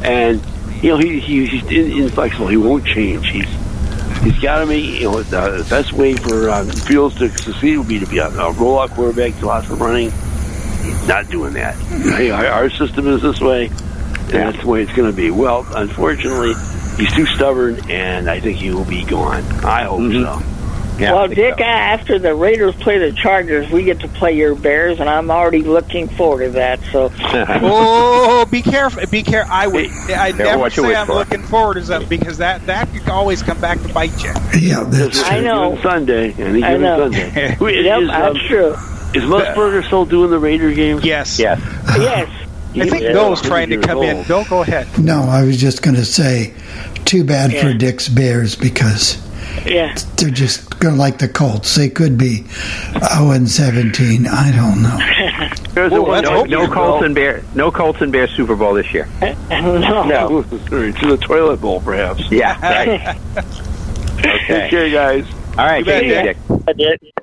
and 0.04 0.42
you 0.82 0.90
know 0.90 0.98
he, 0.98 1.20
he 1.20 1.46
he's 1.46 2.00
inflexible. 2.00 2.48
He 2.48 2.58
won't 2.58 2.84
change. 2.86 3.30
He's 3.30 3.46
he's 4.24 4.40
got 4.40 4.60
to 4.60 4.66
make 4.66 4.84
you 4.84 5.12
know 5.12 5.22
the, 5.22 5.62
the 5.64 5.68
best 5.70 5.94
way 5.94 6.16
for 6.16 6.50
um, 6.50 6.70
Fields 6.70 7.16
to 7.20 7.30
succeed 7.30 7.78
would 7.78 7.88
be 7.88 8.00
to 8.00 8.08
be 8.08 8.18
a, 8.18 8.28
a 8.28 8.52
rollout 8.54 8.90
quarterback, 8.96 9.40
do 9.40 9.46
lots 9.46 9.70
of 9.70 9.80
running. 9.80 10.10
He's 10.10 11.08
not 11.08 11.30
doing 11.30 11.54
that. 11.54 11.76
Hey, 11.76 12.32
our, 12.32 12.48
our 12.48 12.70
system 12.72 13.08
is 13.08 13.22
this 13.22 13.40
way, 13.40 13.68
and 13.68 14.30
that's 14.30 14.60
the 14.60 14.68
way 14.68 14.82
it's 14.82 14.94
going 14.94 15.10
to 15.12 15.16
be. 15.16 15.30
Well, 15.30 15.68
unfortunately, 15.76 16.54
he's 16.98 17.14
too 17.14 17.26
stubborn, 17.26 17.90
and 17.90 18.30
I 18.30 18.40
think 18.40 18.58
he 18.58 18.72
will 18.72 18.86
be 18.86 19.04
gone. 19.04 19.44
I 19.64 19.84
hope 19.84 20.12
so. 20.12 20.42
well, 21.00 21.28
Dick, 21.28 21.60
after 21.60 22.20
the 22.20 22.36
Raiders 22.36 22.76
play 22.76 23.00
the 23.00 23.12
Chargers, 23.12 23.70
we 23.72 23.84
get 23.84 24.02
to 24.02 24.08
play 24.08 24.34
your 24.34 24.56
Bears, 24.56 25.00
and 25.00 25.10
I'm 25.10 25.32
already 25.32 25.62
looking 25.64 26.08
forward 26.08 26.46
to 26.46 26.50
that. 26.52 26.80
So, 26.92 27.12
oh, 27.22 28.46
be 28.52 28.62
careful! 28.62 29.04
Be 29.08 29.24
careful! 29.24 29.52
I 29.52 29.68
would. 29.68 29.90
I 30.12 30.32
never 30.32 30.70
say 30.70 30.96
I'm 30.96 31.08
for. 31.08 31.16
looking 31.16 31.42
forward 31.42 31.76
to 31.76 31.86
something 31.86 32.10
because 32.10 32.38
that 32.38 32.66
that 32.68 32.92
could 32.92 33.10
always 33.10 33.42
come 33.42 33.60
back 33.60 33.82
to 33.82 33.94
bite 33.94 34.24
you. 34.24 34.34
Yeah, 34.60 34.84
that's 34.84 35.24
I 35.24 35.40
know. 35.40 35.72
Given 35.72 35.84
Sunday, 35.84 36.34
any 36.34 36.64
I 36.64 36.78
know. 36.78 37.10
Sunday. 37.10 37.58
Wait, 37.60 37.86
yep, 37.86 38.02
is, 38.02 38.10
um, 38.10 38.22
that's 38.22 38.48
true. 38.48 38.76
Is 39.14 39.24
Musburger 39.24 39.86
still 39.86 40.06
doing 40.06 40.30
the 40.30 40.40
Raider 40.40 40.72
game? 40.74 41.02
Yes. 41.04 41.38
Yes. 41.38 41.60
Yes. 41.98 42.30
I 42.73 42.88
think 42.89 43.03
Yeah. 43.03 43.11
Bill's 43.14 43.41
trying 43.41 43.69
to 43.69 43.77
come 43.77 44.02
in. 44.03 44.18
Old. 44.18 44.27
Bill, 44.27 44.45
go 44.45 44.61
ahead. 44.61 44.88
No, 44.98 45.23
I 45.23 45.43
was 45.43 45.57
just 45.60 45.81
going 45.81 45.95
to 45.95 46.06
say, 46.06 46.53
too 47.06 47.23
bad 47.23 47.53
for 47.53 47.73
Dick's 47.73 48.07
Bears 48.07 48.56
because 48.56 49.18
Yeah. 49.65 49.93
they're 50.18 50.30
just 50.30 50.80
going 50.80 50.95
to 50.95 50.99
like 50.99 51.18
the 51.18 51.27
Colts. 51.27 51.76
They 51.76 51.89
could 51.89 52.18
be 52.18 52.45
0 53.14 53.31
and 53.31 53.49
17. 53.49 54.26
I 54.27 54.52
don't 54.56 54.81
know. 54.81 54.98
There's 55.73 55.91
No, 55.91 56.06
a 56.06 56.07
one 56.07 56.23
no, 56.23 56.43
no 56.43 56.68
Colts 56.68 57.06
and 57.06 57.15
Bear, 57.15 57.43
no 57.56 57.72
Colts 57.72 58.02
and 58.02 58.11
Bears 58.11 58.31
Super 58.31 58.56
Bowl 58.56 58.73
this 58.73 58.93
year. 58.93 59.07
no. 59.49 60.03
No. 60.03 60.43
to 60.43 60.91
the 60.91 61.18
toilet 61.22 61.61
bowl, 61.61 61.81
perhaps. 61.81 62.30
Yeah, 62.31 62.60
right. 62.61 63.18
okay. 64.18 64.68
Okay, 64.68 64.91
guys. 64.91 65.26
All 65.57 65.65
right, 65.65 65.80
You 65.80 65.86
bet, 65.86 66.02
thank 66.02 66.07
you, 66.07 66.22
Dick. 66.23 66.38
Dick. 66.78 67.14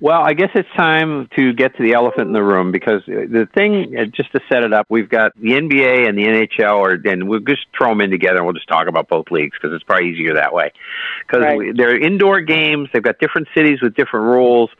Well, 0.00 0.20
I 0.22 0.34
guess 0.34 0.50
it's 0.54 0.68
time 0.76 1.28
to 1.36 1.52
get 1.54 1.76
to 1.76 1.82
the 1.82 1.94
elephant 1.94 2.26
in 2.26 2.32
the 2.32 2.42
room 2.42 2.72
because 2.72 3.02
the 3.06 3.48
thing, 3.54 3.96
uh, 3.96 4.04
just 4.06 4.32
to 4.32 4.40
set 4.52 4.62
it 4.62 4.72
up, 4.72 4.86
we've 4.90 5.08
got 5.08 5.32
the 5.40 5.52
NBA 5.52 6.06
and 6.08 6.18
the 6.18 6.24
NHL, 6.24 6.76
or 6.76 6.98
and 7.10 7.28
we'll 7.28 7.40
just 7.40 7.66
throw 7.76 7.90
them 7.90 8.00
in 8.00 8.10
together 8.10 8.36
and 8.38 8.44
we'll 8.44 8.54
just 8.54 8.68
talk 8.68 8.86
about 8.88 9.08
both 9.08 9.30
leagues 9.30 9.56
because 9.60 9.74
it's 9.74 9.84
probably 9.84 10.10
easier 10.10 10.34
that 10.34 10.52
way. 10.52 10.72
Because 11.26 11.44
Right. 11.44 11.76
they're 11.76 11.96
indoor 11.96 12.40
games, 12.40 12.88
they've 12.92 13.02
got 13.02 13.18
different 13.18 13.48
cities 13.54 13.80
with 13.80 13.94
different 13.94 14.26
rules. 14.26 14.70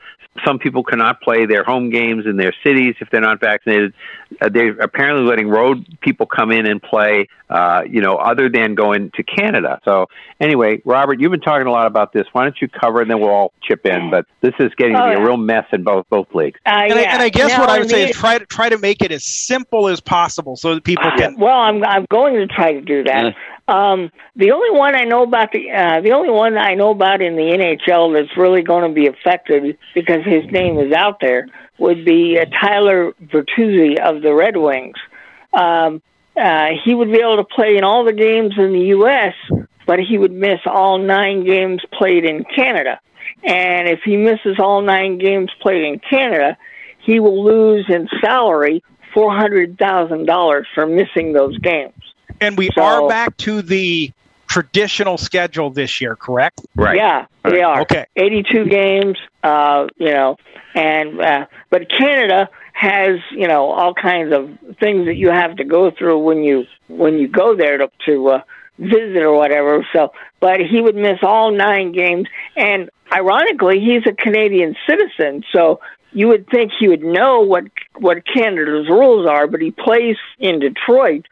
Some 0.45 0.59
people 0.59 0.83
cannot 0.83 1.21
play 1.21 1.47
their 1.47 1.63
home 1.63 1.91
games 1.91 2.27
in 2.27 2.37
their 2.37 2.53
cities 2.65 2.97
if 3.01 3.09
they're 3.11 3.21
not 3.21 3.41
vaccinated. 3.41 3.95
Uh, 4.41 4.49
they're 4.49 4.77
apparently 4.81 5.25
letting 5.25 5.49
road 5.49 5.87
people 6.01 6.27
come 6.27 6.51
in 6.51 6.67
and 6.67 6.83
play, 6.83 7.29
uh, 7.51 7.83
you 7.89 8.01
know, 8.01 8.17
other 8.17 8.49
than 8.49 8.75
going 8.75 9.13
to 9.15 9.23
Canada. 9.23 9.81
So, 9.85 10.07
anyway, 10.41 10.83
Robert, 10.85 11.21
you've 11.21 11.31
been 11.31 11.41
talking 11.41 11.69
a 11.69 11.71
lot 11.71 11.87
about 11.87 12.13
this. 12.13 12.27
Why 12.33 12.43
don't 12.43 12.57
you 12.61 12.69
cover 12.69 13.01
and 13.01 13.09
then 13.09 13.21
we'll 13.21 13.31
all 13.31 13.53
chip 13.63 13.87
in? 13.87 14.11
But 14.11 14.27
this 14.41 14.55
is 14.59 14.73
getting 14.77 14.95
to 14.95 15.05
Oh, 15.05 15.11
be 15.11 15.15
a 15.15 15.25
real 15.25 15.37
mess 15.37 15.67
in 15.73 15.85
both 15.85 16.07
both 16.11 16.35
leagues. 16.35 16.59
Uh, 16.67 16.71
And, 16.71 16.95
I, 16.95 17.03
and 17.03 17.23
I 17.23 17.29
guess 17.29 17.51
Now, 17.51 17.61
what 17.61 17.71
I 17.71 17.79
would 17.79 17.89
say 17.91 18.11
is 18.11 18.17
try 18.17 18.37
to 18.39 18.47
try 18.47 18.69
to 18.69 18.79
make 18.79 19.03
it 19.03 19.13
as 19.13 19.25
simple 19.25 19.87
as 19.89 20.01
possible 20.01 20.57
so 20.57 20.75
that 20.75 20.83
people 20.83 21.11
can. 21.17 21.37
Well, 21.39 21.57
I'm 21.57 21.85
I'm 21.85 22.07
going 22.11 22.35
to 22.35 22.47
try 22.49 22.73
to 22.73 22.81
do 22.81 23.05
that. 23.05 23.37
Um, 23.67 24.11
the 24.37 24.53
only 24.53 24.79
one 24.79 24.95
I 24.95 25.05
know 25.05 25.23
about 25.23 25.53
the 25.53 25.71
uh, 25.71 26.01
the 26.03 26.13
only 26.13 26.29
one 26.29 26.59
I 26.59 26.75
know 26.75 26.91
about 26.91 27.23
in 27.23 27.35
the 27.35 27.43
NHL 27.43 28.13
that's 28.13 28.37
really 28.37 28.63
going 28.63 28.87
to 28.87 28.95
be 28.95 29.07
affected 29.07 29.79
because 29.95 30.23
his 30.25 30.45
name 30.51 30.79
is 30.79 30.93
out 30.93 31.19
there 31.21 31.49
would 31.79 32.05
be 32.05 32.39
uh, 32.39 32.45
Tyler 32.61 33.13
Bertuzzi 33.23 33.99
of 33.99 34.23
the 34.23 34.35
Red 34.35 34.57
Wings. 34.57 34.97
Um, 35.55 36.03
uh, 36.37 36.71
he 36.85 36.95
would 36.95 37.11
be 37.11 37.21
able 37.21 37.37
to 37.37 37.45
play 37.45 37.77
in 37.77 37.85
all 37.85 38.05
the 38.05 38.13
games 38.13 38.55
in 38.59 38.73
the 38.73 38.87
U.S., 38.89 39.35
but 39.87 39.99
he 39.99 40.19
would 40.19 40.33
miss 40.33 40.61
all 40.67 40.99
nine 40.99 41.45
games 41.45 41.81
played 41.93 42.25
in 42.25 42.45
Canada. 42.45 43.01
And 43.45 43.89
if 43.89 44.01
he 44.05 44.17
misses 44.17 44.57
all 44.59 44.83
nine 44.83 45.19
games 45.19 45.51
played 45.63 45.85
in 45.85 46.01
Canada, 46.01 46.57
he 47.01 47.21
will 47.21 47.45
lose 47.45 47.87
in 47.89 48.09
salary 48.21 48.83
four 49.15 49.35
hundred 49.35 49.79
thousand 49.79 50.27
dollars 50.27 50.67
for 50.75 50.87
missing 50.87 51.33
those 51.33 51.57
games. 51.59 51.95
And 52.45 52.59
we 52.59 52.69
So- 52.75 52.83
are 52.83 53.09
back 53.09 53.37
to 53.39 53.63
the 53.63 54.13
traditional 54.49 55.17
schedule 55.17 55.71
this 55.71 56.01
year, 56.01 56.15
correct? 56.15 56.61
Right. 56.77 56.97
Yeah, 56.97 57.27
we 57.45 57.63
are. 57.63 57.81
Okay. 57.83 58.05
Eighty-two 58.17 58.67
games. 58.67 59.17
Uh, 59.43 59.89
you 59.97 60.13
know, 60.13 60.37
and 60.75 61.21
uh, 61.21 61.47
but 61.71 61.89
Canada 61.89 62.49
has 62.73 63.19
you 63.31 63.49
know 63.49 63.71
all 63.71 63.95
kinds 63.95 64.33
of 64.35 64.51
things 64.79 65.07
that 65.07 65.17
you 65.17 65.31
have 65.31 65.57
to 65.57 65.65
go 65.65 65.91
through 65.91 66.19
when 66.19 66.45
you 66.45 66.67
when 66.89 67.19
you 67.19 67.29
go 67.29 67.57
there 67.57 67.79
to 67.79 67.91
to 68.07 68.29
uh, 68.29 68.41
visit 68.79 69.23
or 69.23 69.33
whatever. 69.35 69.87
So, 69.93 70.13
but 70.41 70.61
he 70.61 70.81
would 70.81 70.97
miss 70.97 71.21
all 71.23 71.51
nine 71.51 71.93
games, 71.93 72.29
and 72.57 72.91
ironically, 73.11 73.81
he's 73.81 74.03
a 74.07 74.13
Canadian 74.13 74.77
citizen. 74.89 75.45
So 75.53 75.81
you 76.13 76.29
would 76.29 76.49
think 76.49 76.73
he 76.79 76.89
would 76.89 77.03
know 77.03 77.41
what 77.41 77.65
what 77.97 78.25
Canada's 78.27 78.89
rules 78.89 79.27
are, 79.27 79.47
but 79.47 79.61
he 79.61 79.71
plays 79.71 80.17
in 80.39 80.61
Detroit. 80.61 81.27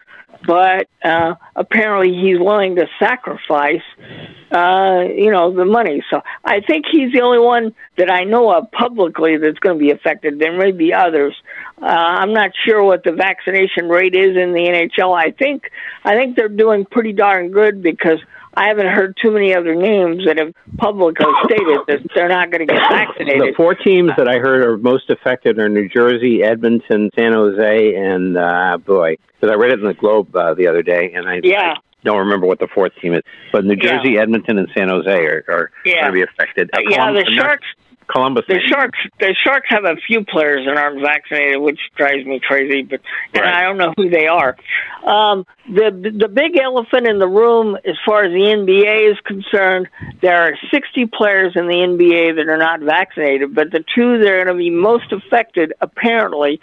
But 0.46 0.88
uh, 1.04 1.34
apparently, 1.54 2.14
he's 2.14 2.38
willing 2.38 2.76
to 2.76 2.86
sacrifice, 2.98 3.82
uh, 4.50 5.04
you 5.14 5.30
know, 5.30 5.54
the 5.54 5.64
money. 5.64 6.02
So 6.10 6.20
I 6.44 6.60
think 6.60 6.86
he's 6.90 7.12
the 7.12 7.20
only 7.20 7.38
one 7.38 7.74
that 7.96 8.10
I 8.10 8.24
know 8.24 8.52
of 8.52 8.70
publicly 8.72 9.36
that's 9.36 9.58
going 9.58 9.78
to 9.78 9.80
be 9.80 9.90
affected. 9.90 10.38
There 10.38 10.56
may 10.56 10.72
be 10.72 10.92
others. 10.92 11.34
Uh, 11.80 11.86
I'm 11.86 12.32
not 12.32 12.50
sure 12.64 12.82
what 12.82 13.04
the 13.04 13.12
vaccination 13.12 13.88
rate 13.88 14.14
is 14.14 14.36
in 14.36 14.52
the 14.52 14.90
NHL. 14.98 15.16
I 15.16 15.30
think 15.30 15.70
I 16.04 16.16
think 16.16 16.36
they're 16.36 16.48
doing 16.48 16.84
pretty 16.84 17.12
darn 17.12 17.50
good 17.50 17.82
because 17.82 18.18
I 18.54 18.68
haven't 18.68 18.86
heard 18.88 19.16
too 19.20 19.30
many 19.30 19.54
other 19.54 19.74
names 19.74 20.24
that 20.26 20.38
have 20.38 20.52
publicly 20.76 21.26
stated 21.44 21.78
that 21.88 22.00
they're 22.14 22.28
not 22.28 22.50
going 22.50 22.66
to 22.66 22.72
get 22.72 22.82
vaccinated. 22.90 23.40
The 23.40 23.54
four 23.56 23.74
teams 23.74 24.10
that 24.16 24.28
I 24.28 24.38
heard 24.38 24.64
are 24.64 24.76
most 24.76 25.08
affected 25.10 25.58
are 25.58 25.68
New 25.68 25.88
Jersey, 25.88 26.42
Edmonton, 26.42 27.10
San 27.16 27.32
Jose, 27.32 27.94
and 27.94 28.36
uh, 28.36 28.78
boy, 28.78 29.16
because 29.40 29.52
I 29.52 29.56
read 29.56 29.70
it 29.72 29.80
in 29.80 29.86
the 29.86 29.94
Globe 29.94 30.34
uh, 30.36 30.54
the 30.54 30.66
other 30.66 30.82
day, 30.82 31.12
and 31.14 31.28
I, 31.28 31.40
Yeah. 31.42 31.74
I 31.76 32.04
don't 32.04 32.18
remember 32.18 32.46
what 32.46 32.58
the 32.58 32.66
fourth 32.68 32.92
team 33.00 33.14
is. 33.14 33.22
But 33.52 33.64
New 33.64 33.76
Yeah. 33.80 33.96
Jersey, 34.02 34.18
Edmonton, 34.18 34.58
and 34.58 34.68
San 34.76 34.88
Jose 34.88 35.08
are, 35.10 35.44
are 35.48 35.70
Yeah. 35.84 36.02
going 36.02 36.06
to 36.06 36.12
be 36.12 36.22
affected. 36.22 36.70
Uh, 36.76 36.80
yeah, 36.88 37.12
the 37.12 37.24
Sharks. 37.34 37.66
Columbus. 38.12 38.44
The 38.46 38.60
Sharks, 38.68 38.98
the 39.18 39.34
Sharks 39.42 39.68
have 39.70 39.84
a 39.84 39.96
few 40.06 40.24
players 40.24 40.66
that 40.66 40.76
aren't 40.76 41.00
vaccinated, 41.00 41.60
which 41.60 41.80
drives 41.96 42.26
me 42.26 42.40
crazy. 42.40 42.82
But 42.82 43.00
and 43.34 43.44
I 43.44 43.62
don't 43.62 43.78
know 43.78 43.92
who 43.96 44.10
they 44.10 44.26
are. 44.26 44.56
Um, 45.04 45.46
the 45.66 45.90
the 46.20 46.28
big 46.28 46.58
elephant 46.58 47.08
in 47.08 47.18
the 47.18 47.28
room, 47.28 47.76
as 47.84 47.96
far 48.04 48.24
as 48.24 48.32
the 48.32 48.38
NBA 48.38 49.12
is 49.12 49.18
concerned, 49.24 49.88
there 50.20 50.42
are 50.42 50.54
60 50.70 51.06
players 51.06 51.52
in 51.56 51.66
the 51.66 51.74
NBA 51.74 52.36
that 52.36 52.48
are 52.48 52.58
not 52.58 52.80
vaccinated. 52.80 53.54
But 53.54 53.70
the 53.70 53.84
two 53.94 54.18
that 54.18 54.28
are 54.28 54.44
going 54.44 54.56
to 54.56 54.62
be 54.62 54.70
most 54.70 55.12
affected, 55.12 55.72
apparently, 55.80 56.60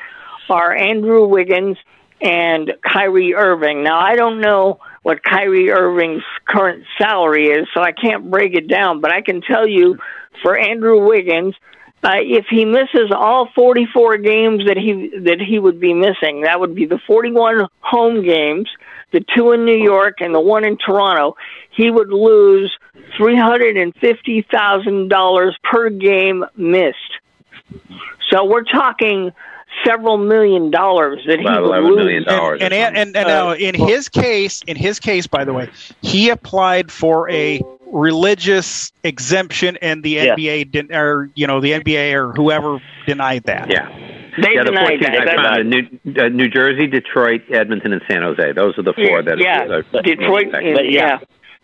are 0.50 0.76
Andrew 0.76 1.28
Wiggins 1.28 1.78
and 2.22 2.74
Kyrie 2.82 3.34
Irving. 3.34 3.84
Now 3.84 4.00
I 4.00 4.16
don't 4.16 4.42
know 4.42 4.80
what 5.04 5.24
Kyrie 5.24 5.72
Irving's 5.72 6.24
current 6.48 6.84
salary 6.98 7.48
is, 7.48 7.68
so 7.74 7.82
I 7.82 7.92
can't 7.92 8.30
break 8.30 8.54
it 8.56 8.68
down. 8.68 9.02
But 9.02 9.12
I 9.12 9.22
can 9.22 9.42
tell 9.42 9.68
you, 9.68 9.98
for 10.42 10.58
Andrew 10.58 11.06
Wiggins, 11.06 11.56
uh, 12.04 12.12
if 12.16 12.46
he 12.50 12.66
misses 12.66 13.12
all 13.16 13.50
44 13.54 14.18
games 14.18 14.66
that 14.68 14.78
he 14.78 15.12
that 15.26 15.42
he 15.42 15.60
would 15.60 15.80
be 15.80 15.94
missing, 15.94 16.42
that 16.42 16.60
would 16.60 16.74
be 16.74 16.86
the 16.86 17.00
41 17.06 17.68
home 17.82 18.24
games, 18.24 18.70
the 19.12 19.24
two 19.36 19.52
in 19.52 19.66
New 19.66 19.78
York 19.78 20.22
and 20.22 20.34
the 20.34 20.40
one 20.40 20.64
in 20.64 20.78
Toronto. 20.78 21.36
He 21.72 21.92
would 21.92 22.10
lose 22.10 22.76
three 23.18 23.38
hundred 23.38 23.76
and 23.78 23.94
fifty 23.96 24.46
thousand 24.50 25.10
dollars 25.10 25.58
per 25.64 25.90
game 25.90 26.46
missed. 26.56 26.98
So 28.30 28.46
we're 28.46 28.64
talking 28.64 29.32
several 29.86 30.18
million 30.18 30.72
dollars 30.72 31.22
that 31.28 31.40
he 31.40 31.46
About 31.46 31.64
would 31.64 31.84
lose. 31.84 31.96
million 31.98 32.24
dollars. 32.24 32.60
And 32.62 32.74
and 32.74 32.98
and, 32.98 33.16
and 33.16 33.28
now 33.28 33.52
in 33.52 33.76
his 33.76 34.10
case, 34.10 34.62
in 34.68 34.76
his 34.76 35.00
case, 35.00 35.28
by 35.28 35.46
the 35.46 35.54
way, 35.54 35.70
he 36.02 36.30
applied 36.30 36.92
for 36.92 37.30
a 37.30 37.62
religious 37.92 38.92
exemption, 39.04 39.78
and 39.82 40.04
the 40.04 40.12
Yeah. 40.12 40.36
NBA 40.36 40.72
didn't, 40.72 40.96
or 40.96 41.30
you 41.36 41.48
know, 41.48 41.60
the 41.60 41.72
NBA 41.74 42.14
or 42.14 42.32
whoever 42.34 42.80
denied 43.08 43.44
that. 43.44 43.70
Yeah. 43.72 43.88
They 44.42 44.54
yeah, 44.54 44.64
the 44.64 44.72
four 44.72 44.90
denied 44.90 45.00
teams 45.00 45.18
that. 45.18 45.28
I 45.28 45.36
found 45.56 45.70
New, 45.70 46.22
uh, 46.24 46.30
New 46.30 46.48
Jersey, 46.48 46.88
Detroit, 46.88 47.42
Edmonton, 47.50 47.92
and 47.94 48.02
San 48.10 48.22
Jose. 48.22 48.52
Those 48.54 48.78
are 48.78 48.84
the 48.84 48.94
four 48.94 49.04
Yeah, 49.04 49.22
that 49.24 49.38
yeah. 49.40 49.64
are, 49.66 49.84
are 49.98 50.02
Detroit, 50.02 50.52
But 50.52 50.90
yeah. 50.92 51.20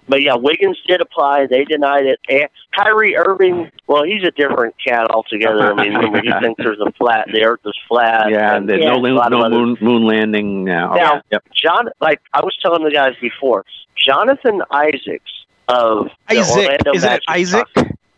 But 0.08 0.22
yeah, 0.22 0.36
Wiggins 0.36 0.78
did 0.88 1.02
apply. 1.02 1.48
They 1.48 1.66
denied 1.66 2.06
it. 2.06 2.20
And 2.30 2.48
Kyrie 2.76 3.16
Irving, 3.16 3.72
well, 3.88 4.04
he's 4.04 4.24
a 4.24 4.32
different 4.32 4.76
cat 4.86 5.10
altogether. 5.10 5.74
I 5.74 5.84
mean, 5.84 5.94
remember, 5.96 6.22
he 6.24 6.32
thinks 6.42 6.64
there's 6.64 6.80
a 6.80 6.92
flat, 6.92 7.28
the 7.34 7.44
earth 7.44 7.62
is 7.66 7.74
flat. 7.88 8.30
Yeah, 8.30 8.56
and 8.56 8.70
there's 8.70 8.84
a 8.84 8.88
no, 8.88 8.98
lot 8.98 9.32
no 9.32 9.50
moon, 9.50 9.78
moon 9.82 10.06
landing 10.06 10.64
now. 10.64 10.94
Now, 10.94 11.22
Yep. 11.32 11.44
John, 11.56 11.90
like 12.00 12.22
I 12.34 12.42
was 12.42 12.56
telling 12.62 12.84
the 12.84 12.92
guys 12.92 13.16
before, 13.20 13.66
Jonathan 13.98 14.62
Isaacs 14.72 15.32
of 15.68 16.10
the 16.30 16.38
Isaac. 16.38 16.58
Orlando 16.58 16.94
Isn't 16.94 17.10
Magic. 17.10 17.24
it 17.24 17.32
Isaac? 17.32 17.68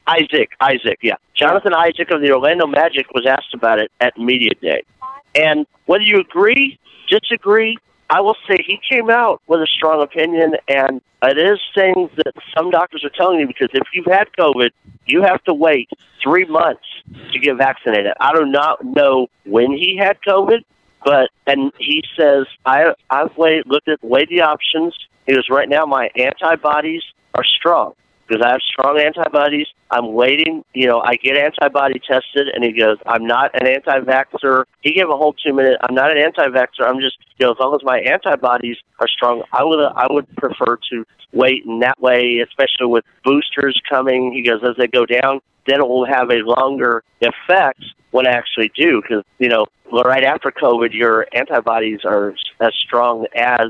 Isaac, 0.08 0.50
Isaac, 0.62 1.00
yeah. 1.02 1.16
Jonathan 1.36 1.74
Isaac 1.74 2.12
of 2.12 2.22
the 2.22 2.32
Orlando 2.32 2.66
Magic 2.66 3.08
was 3.14 3.26
asked 3.26 3.54
about 3.54 3.80
it 3.80 3.92
at 4.00 4.18
Media 4.18 4.52
Day. 4.62 4.84
And 5.36 5.66
whether 5.86 6.04
you 6.04 6.20
agree, 6.20 6.80
disagree, 7.10 7.78
I 8.10 8.22
will 8.22 8.36
say 8.48 8.58
he 8.66 8.80
came 8.90 9.10
out 9.10 9.42
with 9.48 9.62
a 9.62 9.68
strong 9.68 10.02
opinion, 10.02 10.54
and 10.68 11.02
it 11.24 11.38
is 11.38 11.60
things 11.76 12.10
that 12.18 12.34
some 12.56 12.72
doctors 12.72 13.04
are 13.04 13.10
telling 13.10 13.40
you 13.40 13.48
because 13.48 13.70
if 13.74 13.88
you've 13.94 14.06
had 14.06 14.28
COVID, 14.40 14.70
you 15.06 15.24
have 15.24 15.44
to 15.44 15.54
wait 15.54 15.90
three 16.24 16.46
months 16.46 16.86
to 17.34 17.40
get 17.40 17.58
vaccinated. 17.58 18.14
I 18.20 18.34
do 18.34 18.46
not 18.46 18.84
know 18.84 19.28
when 19.46 19.72
he 19.72 19.98
had 19.98 20.18
COVID, 20.26 20.64
but 21.04 21.30
and 21.46 21.72
he 21.80 22.04
says 22.18 22.46
I 22.66 22.94
I've 23.10 23.38
looked 23.38 23.90
at 23.90 24.04
weighed 24.04 24.30
the 24.30 24.42
options. 24.42 24.96
He 25.26 25.34
goes 25.34 25.48
right 25.50 25.68
now 25.68 25.86
my 25.86 26.10
antibodies 26.16 27.04
are 27.36 27.44
strong 27.44 27.94
because 28.28 28.44
I 28.44 28.52
have 28.52 28.62
strong 28.62 28.99
antibodies. 28.99 29.68
I'm 29.90 30.14
waiting. 30.14 30.64
You 30.74 30.88
know, 30.88 30.99
I 30.99 31.16
get 31.16 31.38
antibody 31.38 31.99
tested, 31.99 32.49
and 32.54 32.64
he 32.64 32.74
goes, 32.74 32.98
I'm 33.06 33.26
not 33.26 33.60
an 33.60 33.68
anti-vaxxer. 33.68 34.66
He 34.82 34.94
gave 34.94 35.10
a 35.10 35.16
whole 35.16 35.34
two 35.34 35.54
minute. 35.54 35.78
I'm 35.82 35.95
not 35.95 36.12
an 36.12 36.18
anti-vaxxer. 36.18 36.86
I'm 36.86 36.99
just, 36.99 37.18
you 37.38 37.45
know, 37.45 37.54
as 37.54 37.58
long 37.60 37.76
as 37.76 37.84
my 37.84 37.99
antibodies 37.99 38.78
are 38.99 39.08
strong, 39.08 39.44
I 39.54 39.64
would, 39.64 39.80
I 39.80 40.08
would 40.10 40.28
prefer 40.36 40.78
to 40.91 41.06
wait, 41.34 41.66
and 41.66 41.82
that 41.82 41.99
way, 42.02 42.44
especially 42.45 42.88
with 42.88 43.06
boosters 43.24 43.80
coming, 43.90 44.34
he 44.34 44.41
goes, 44.41 44.62
as 44.64 44.76
they 44.78 44.88
go 44.88 45.06
down, 45.06 45.40
then 45.68 45.80
it 45.80 45.88
will 45.88 46.06
have 46.06 46.30
a 46.32 46.38
longer 46.44 47.04
effect 47.22 47.84
when 48.12 48.26
I 48.26 48.32
actually 48.32 48.72
do, 48.76 49.02
because 49.02 49.24
you 49.38 49.49
know, 49.49 49.66
right 49.91 50.24
after 50.24 50.52
COVID, 50.52 50.94
your 50.94 51.28
antibodies 51.34 51.99
are 52.06 52.34
as 52.60 52.74
strong 52.86 53.26
as 53.36 53.68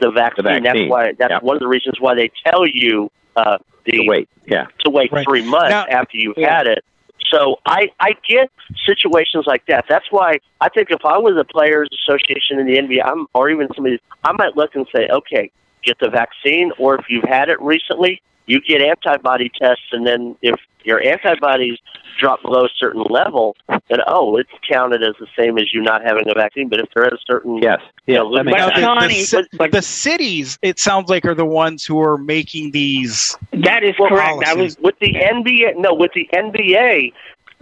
the 0.00 0.10
vaccine. 0.10 0.44
vaccine, 0.44 0.62
That's 0.62 0.90
why. 0.90 1.12
That's 1.18 1.30
yeah. 1.30 1.38
one 1.40 1.56
of 1.56 1.60
the 1.60 1.68
reasons 1.68 1.96
why 2.00 2.14
they 2.14 2.30
tell 2.46 2.66
you 2.66 3.10
uh, 3.36 3.58
the 3.84 3.92
To 3.92 4.04
wait, 4.06 4.28
yeah. 4.46 4.66
to 4.84 4.90
wait 4.90 5.10
Right. 5.12 5.24
three 5.26 5.42
months 5.42 5.70
Now- 5.70 5.86
after 5.86 6.16
you've 6.16 6.36
had 6.36 6.66
it. 6.66 6.84
So 7.30 7.60
I 7.64 7.90
I 8.00 8.14
get 8.28 8.50
situations 8.86 9.46
like 9.46 9.64
that. 9.66 9.84
That's 9.88 10.06
why 10.10 10.38
I 10.60 10.68
think 10.68 10.90
if 10.90 11.04
I 11.04 11.16
was 11.18 11.36
a 11.36 11.44
players 11.44 11.88
association 12.02 12.58
in 12.58 12.66
the 12.66 12.76
NBA, 12.76 13.02
I'm, 13.04 13.26
or 13.34 13.48
even 13.50 13.68
somebody, 13.74 14.00
I 14.24 14.32
might 14.32 14.56
look 14.56 14.74
and 14.74 14.86
say, 14.94 15.08
okay, 15.08 15.50
get 15.84 15.98
the 16.00 16.08
vaccine, 16.10 16.72
or 16.78 16.96
if 16.96 17.06
you've 17.08 17.24
had 17.24 17.48
it 17.48 17.60
recently, 17.60 18.22
you 18.46 18.60
get 18.60 18.82
antibody 18.82 19.50
tests, 19.60 19.84
and 19.92 20.06
then 20.06 20.36
if 20.42 20.56
your 20.84 21.02
antibodies 21.02 21.78
drop 22.18 22.42
below 22.42 22.64
a 22.64 22.68
certain 22.76 23.02
level, 23.08 23.56
then 23.68 23.98
oh, 24.06 24.36
it's 24.36 24.50
counted 24.68 25.02
as 25.02 25.14
the 25.20 25.26
same 25.38 25.58
as 25.58 25.72
you 25.72 25.80
not 25.80 26.02
having 26.02 26.28
a 26.28 26.34
vaccine. 26.34 26.68
But 26.68 26.80
if 26.80 26.88
they're 26.94 27.04
at 27.04 27.12
a 27.12 27.18
certain 27.26 27.58
yes, 27.58 27.80
you 28.06 28.14
know, 28.14 28.24
Now, 28.30 28.30
limit- 28.30 28.54
the, 28.54 29.46
the, 29.52 29.64
ci- 29.64 29.70
the 29.70 29.82
cities, 29.82 30.58
it 30.62 30.78
sounds 30.78 31.08
like, 31.08 31.24
are 31.24 31.34
the 31.34 31.44
ones 31.44 31.84
who 31.84 32.00
are 32.00 32.18
making 32.18 32.72
these. 32.72 33.36
That 33.52 33.84
is 33.84 33.94
correct. 33.96 34.44
I 34.46 34.54
was 34.54 34.78
with 34.78 34.98
the 35.00 35.12
NBA. 35.14 35.76
No, 35.76 35.94
with 35.94 36.12
the 36.14 36.28
NBA, 36.32 37.12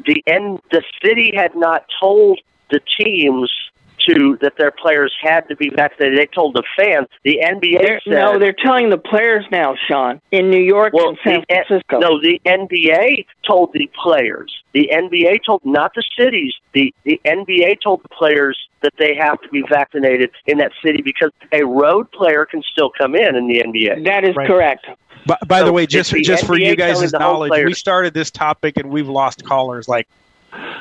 the 0.06 0.24
N, 0.26 0.58
the 0.70 0.82
city 1.04 1.32
had 1.34 1.54
not 1.54 1.86
told 2.00 2.40
the 2.70 2.80
teams 2.98 3.50
to 4.14 4.38
that 4.40 4.54
their 4.58 4.70
players 4.70 5.12
had 5.20 5.42
to 5.48 5.56
be 5.56 5.70
vaccinated. 5.70 6.18
They 6.18 6.26
told 6.26 6.54
the 6.54 6.62
fans. 6.76 7.06
The 7.24 7.38
NBA 7.42 7.80
They're, 7.80 8.00
said 8.04 8.12
no, 8.12 8.38
they're 8.38 8.52
telling 8.52 8.90
the 8.90 8.98
players 8.98 9.44
now, 9.50 9.74
Sean, 9.88 10.20
in 10.30 10.50
New 10.50 10.62
York 10.62 10.92
well, 10.92 11.10
and 11.10 11.18
San 11.24 11.44
the, 11.48 11.54
Francisco. 11.66 11.98
no, 12.00 12.20
the 12.20 12.40
NBA 12.46 13.26
told 13.46 13.72
the 13.72 13.90
players. 14.02 14.52
The 14.72 14.90
NBA 14.92 15.44
told 15.44 15.62
not 15.64 15.92
the 15.94 16.04
cities. 16.18 16.54
The 16.72 16.94
the 17.04 17.20
NBA 17.24 17.80
told 17.82 18.02
the 18.02 18.08
players 18.08 18.58
that 18.82 18.92
they 18.98 19.14
have 19.16 19.40
to 19.42 19.48
be 19.48 19.62
vaccinated 19.68 20.30
in 20.46 20.58
that 20.58 20.72
city 20.84 21.02
because 21.02 21.30
a 21.52 21.64
road 21.64 22.10
player 22.12 22.46
can 22.46 22.62
still 22.72 22.90
come 22.96 23.14
in 23.14 23.34
in 23.34 23.48
the 23.48 23.60
NBA. 23.60 24.04
That 24.04 24.24
is 24.24 24.36
Right. 24.36 24.46
correct. 24.46 24.86
By, 25.26 25.36
by 25.46 25.62
the 25.62 25.72
way, 25.72 25.86
just 25.86 26.12
the 26.12 26.22
just 26.22 26.46
for 26.46 26.56
you 26.58 26.76
guys' 26.76 26.94
telling 26.94 27.10
the 27.10 27.18
whole 27.18 27.32
knowledge, 27.34 27.64
we 27.64 27.74
started 27.74 28.14
this 28.14 28.30
topic 28.30 28.76
and 28.76 28.88
we've 28.90 29.08
lost 29.08 29.44
callers. 29.44 29.88
Like, 29.88 30.08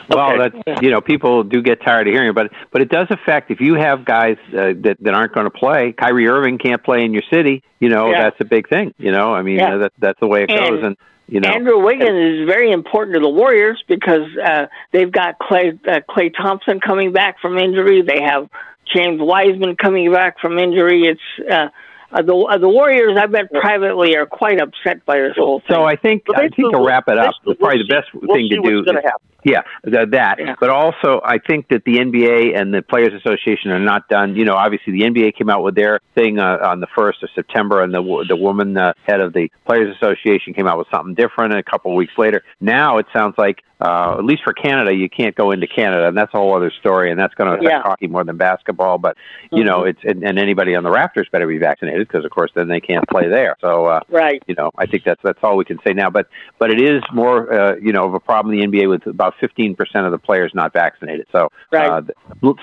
Well, 0.10 0.38
that 0.38 0.81
you 0.81 0.89
know, 0.89 1.02
people 1.02 1.44
do 1.44 1.61
get 1.61 1.81
tired 1.81 2.07
of 2.07 2.14
hearing 2.14 2.30
it, 2.30 2.35
but 2.35 2.52
but 2.72 2.81
it 2.81 2.89
does 2.89 3.07
affect 3.10 3.52
if 3.52 3.60
you 3.60 3.76
have 3.76 4.06
guys 4.06 4.38
uh, 4.49 4.73
that 4.84 4.98
that 5.02 5.14
aren't 5.14 5.34
going 5.34 5.45
to 5.45 5.52
play. 5.52 5.94
Kyrie 5.94 6.27
Irving 6.27 6.57
can't 6.57 6.84
play 6.84 7.03
in 7.03 7.14
your 7.14 7.23
city. 7.31 7.64
You 7.80 7.89
know, 7.89 8.10
Yeah. 8.10 8.23
that's 8.23 8.39
a 8.39 8.45
big 8.45 8.69
thing. 8.69 8.94
You 8.98 9.11
know, 9.11 9.34
I 9.34 9.41
mean, 9.41 9.57
Yeah. 9.57 9.77
that 9.77 9.94
that's 9.99 10.19
the 10.19 10.27
way 10.27 10.44
it 10.44 10.52
And 10.52 10.60
goes, 10.60 10.84
and 10.84 10.98
you 11.27 11.41
know, 11.41 11.49
Andrew 11.49 11.84
Wiggins 11.84 12.39
is 12.39 12.48
very 12.48 12.72
important 12.72 13.15
to 13.15 13.19
the 13.19 13.30
Warriors 13.30 13.84
because 13.88 14.27
uh, 14.41 14.68
they've 14.94 15.11
got 15.11 15.38
Klay 15.39 15.77
uh, 15.88 15.99
Klay 16.10 16.34
Thompson 16.34 16.80
coming 16.80 17.11
back 17.11 17.39
from 17.41 17.57
injury. 17.57 18.02
They 18.02 18.22
have 18.22 18.49
James 18.95 19.19
Wiseman 19.22 19.76
coming 19.76 20.11
back 20.11 20.39
from 20.39 20.57
injury. 20.57 21.03
It's 21.03 21.49
uh, 21.52 21.68
uh, 22.14 22.22
the 22.22 22.34
uh, 22.34 22.57
the 22.57 22.69
Warriors. 22.69 23.18
I 23.22 23.26
bet 23.26 23.52
privately 23.52 24.15
are 24.15 24.26
quite 24.26 24.61
upset 24.61 25.06
by 25.06 25.19
this 25.19 25.35
whole 25.35 25.60
thing. 25.60 25.68
So 25.76 25.84
I 25.84 25.98
think 25.98 26.23
I 26.34 26.48
think 26.48 26.72
to 26.72 26.81
wrap 26.81 27.10
it 27.10 27.18
up, 27.18 27.35
probably 27.44 27.80
the 27.80 27.94
best 27.94 28.07
we'll 28.14 28.34
thing 28.34 28.48
see 28.49 28.56
to 28.56 28.61
do. 28.61 28.80
is-. 28.80 28.85
Yeah, 29.43 29.61
th- 29.85 30.09
that. 30.11 30.39
But 30.59 30.69
also, 30.69 31.22
I 31.23 31.38
think 31.38 31.68
that 31.69 31.84
the 31.85 31.97
NBA 31.97 32.59
and 32.59 32.73
the 32.73 32.81
Players 32.81 33.14
Association 33.14 33.72
are 33.72 33.80
not 33.80 34.09
done. 34.09 34.35
You 34.35 34.45
know, 34.45 34.55
obviously 34.55 34.93
the 34.93 35.01
NBA 35.03 35.38
came 35.38 35.49
out 35.49 35.64
with 35.64 35.76
their 35.76 35.99
thing 36.15 36.39
uh, 36.39 36.57
on 36.64 36.80
the 36.80 36.88
first 36.95 37.23
of 37.23 37.30
September, 37.35 37.81
and 37.81 37.93
the 37.93 38.26
the 38.27 38.35
woman 38.35 38.76
uh, 38.77 38.93
head 39.07 39.22
of 39.22 39.34
the 39.34 39.49
Players 39.65 39.95
Association 39.95 40.53
came 40.53 40.68
out 40.68 40.77
with 40.77 40.88
something 40.91 41.14
different. 41.14 41.53
And 41.53 41.59
a 41.59 41.64
couple 41.64 41.91
of 41.91 41.95
weeks 41.97 42.14
later, 42.18 42.43
now 42.59 42.97
it 42.97 43.05
sounds 43.14 43.35
like, 43.38 43.61
uh, 43.80 44.15
at 44.18 44.26
least 44.26 44.43
for 44.43 44.53
Canada, 44.53 44.93
you 44.93 45.07
can't 45.07 45.35
go 45.35 45.51
into 45.51 45.68
Canada, 45.68 46.07
and 46.07 46.18
that's 46.18 46.34
a 46.34 46.38
whole 46.38 46.55
other 46.55 46.72
story. 46.80 47.11
And 47.11 47.19
that's 47.19 47.35
going 47.35 47.49
to 47.51 47.57
affect 47.57 47.69
Yeah. 47.72 47.81
hockey 47.84 48.07
more 48.07 48.23
than 48.23 48.38
basketball. 48.38 48.97
But 48.97 49.15
you 49.51 49.64
know, 49.64 49.81
Mhm. 49.81 49.89
it's 49.89 49.99
and, 50.03 50.23
and 50.23 50.39
anybody 50.39 50.76
on 50.76 50.84
the 50.84 50.89
Raptors 50.89 51.30
better 51.31 51.47
be 51.47 51.59
vaccinated 51.59 52.07
because, 52.07 52.26
of 52.26 52.31
course, 52.31 52.51
then 52.55 52.68
they 52.68 52.81
can't 52.81 53.07
play 53.07 53.27
there. 53.30 53.55
So 53.61 53.85
uh, 53.85 53.99
right. 54.09 54.41
you 54.47 54.55
know, 54.55 54.72
I 54.77 54.88
think 54.88 55.03
that's 55.03 55.22
that's 55.23 55.39
all 55.43 55.55
we 55.57 55.64
can 55.65 55.80
say 55.85 55.93
now. 55.93 56.09
But 56.09 56.27
but 56.57 56.72
it 56.72 56.81
is 56.81 57.03
more 57.14 57.53
uh, 57.53 57.76
you 57.80 57.93
know 57.93 58.03
of 58.05 58.14
a 58.15 58.19
problem 58.19 58.57
the 58.57 58.65
NBA 58.65 58.89
with 58.89 59.05
about 59.05 59.27
fifteen 59.40 59.76
percent 59.76 60.06
of 60.06 60.12
the 60.12 60.18
players 60.18 60.54
not 60.54 60.74
vaccinated. 60.74 61.28
So 61.32 61.49
uh, 61.74 62.02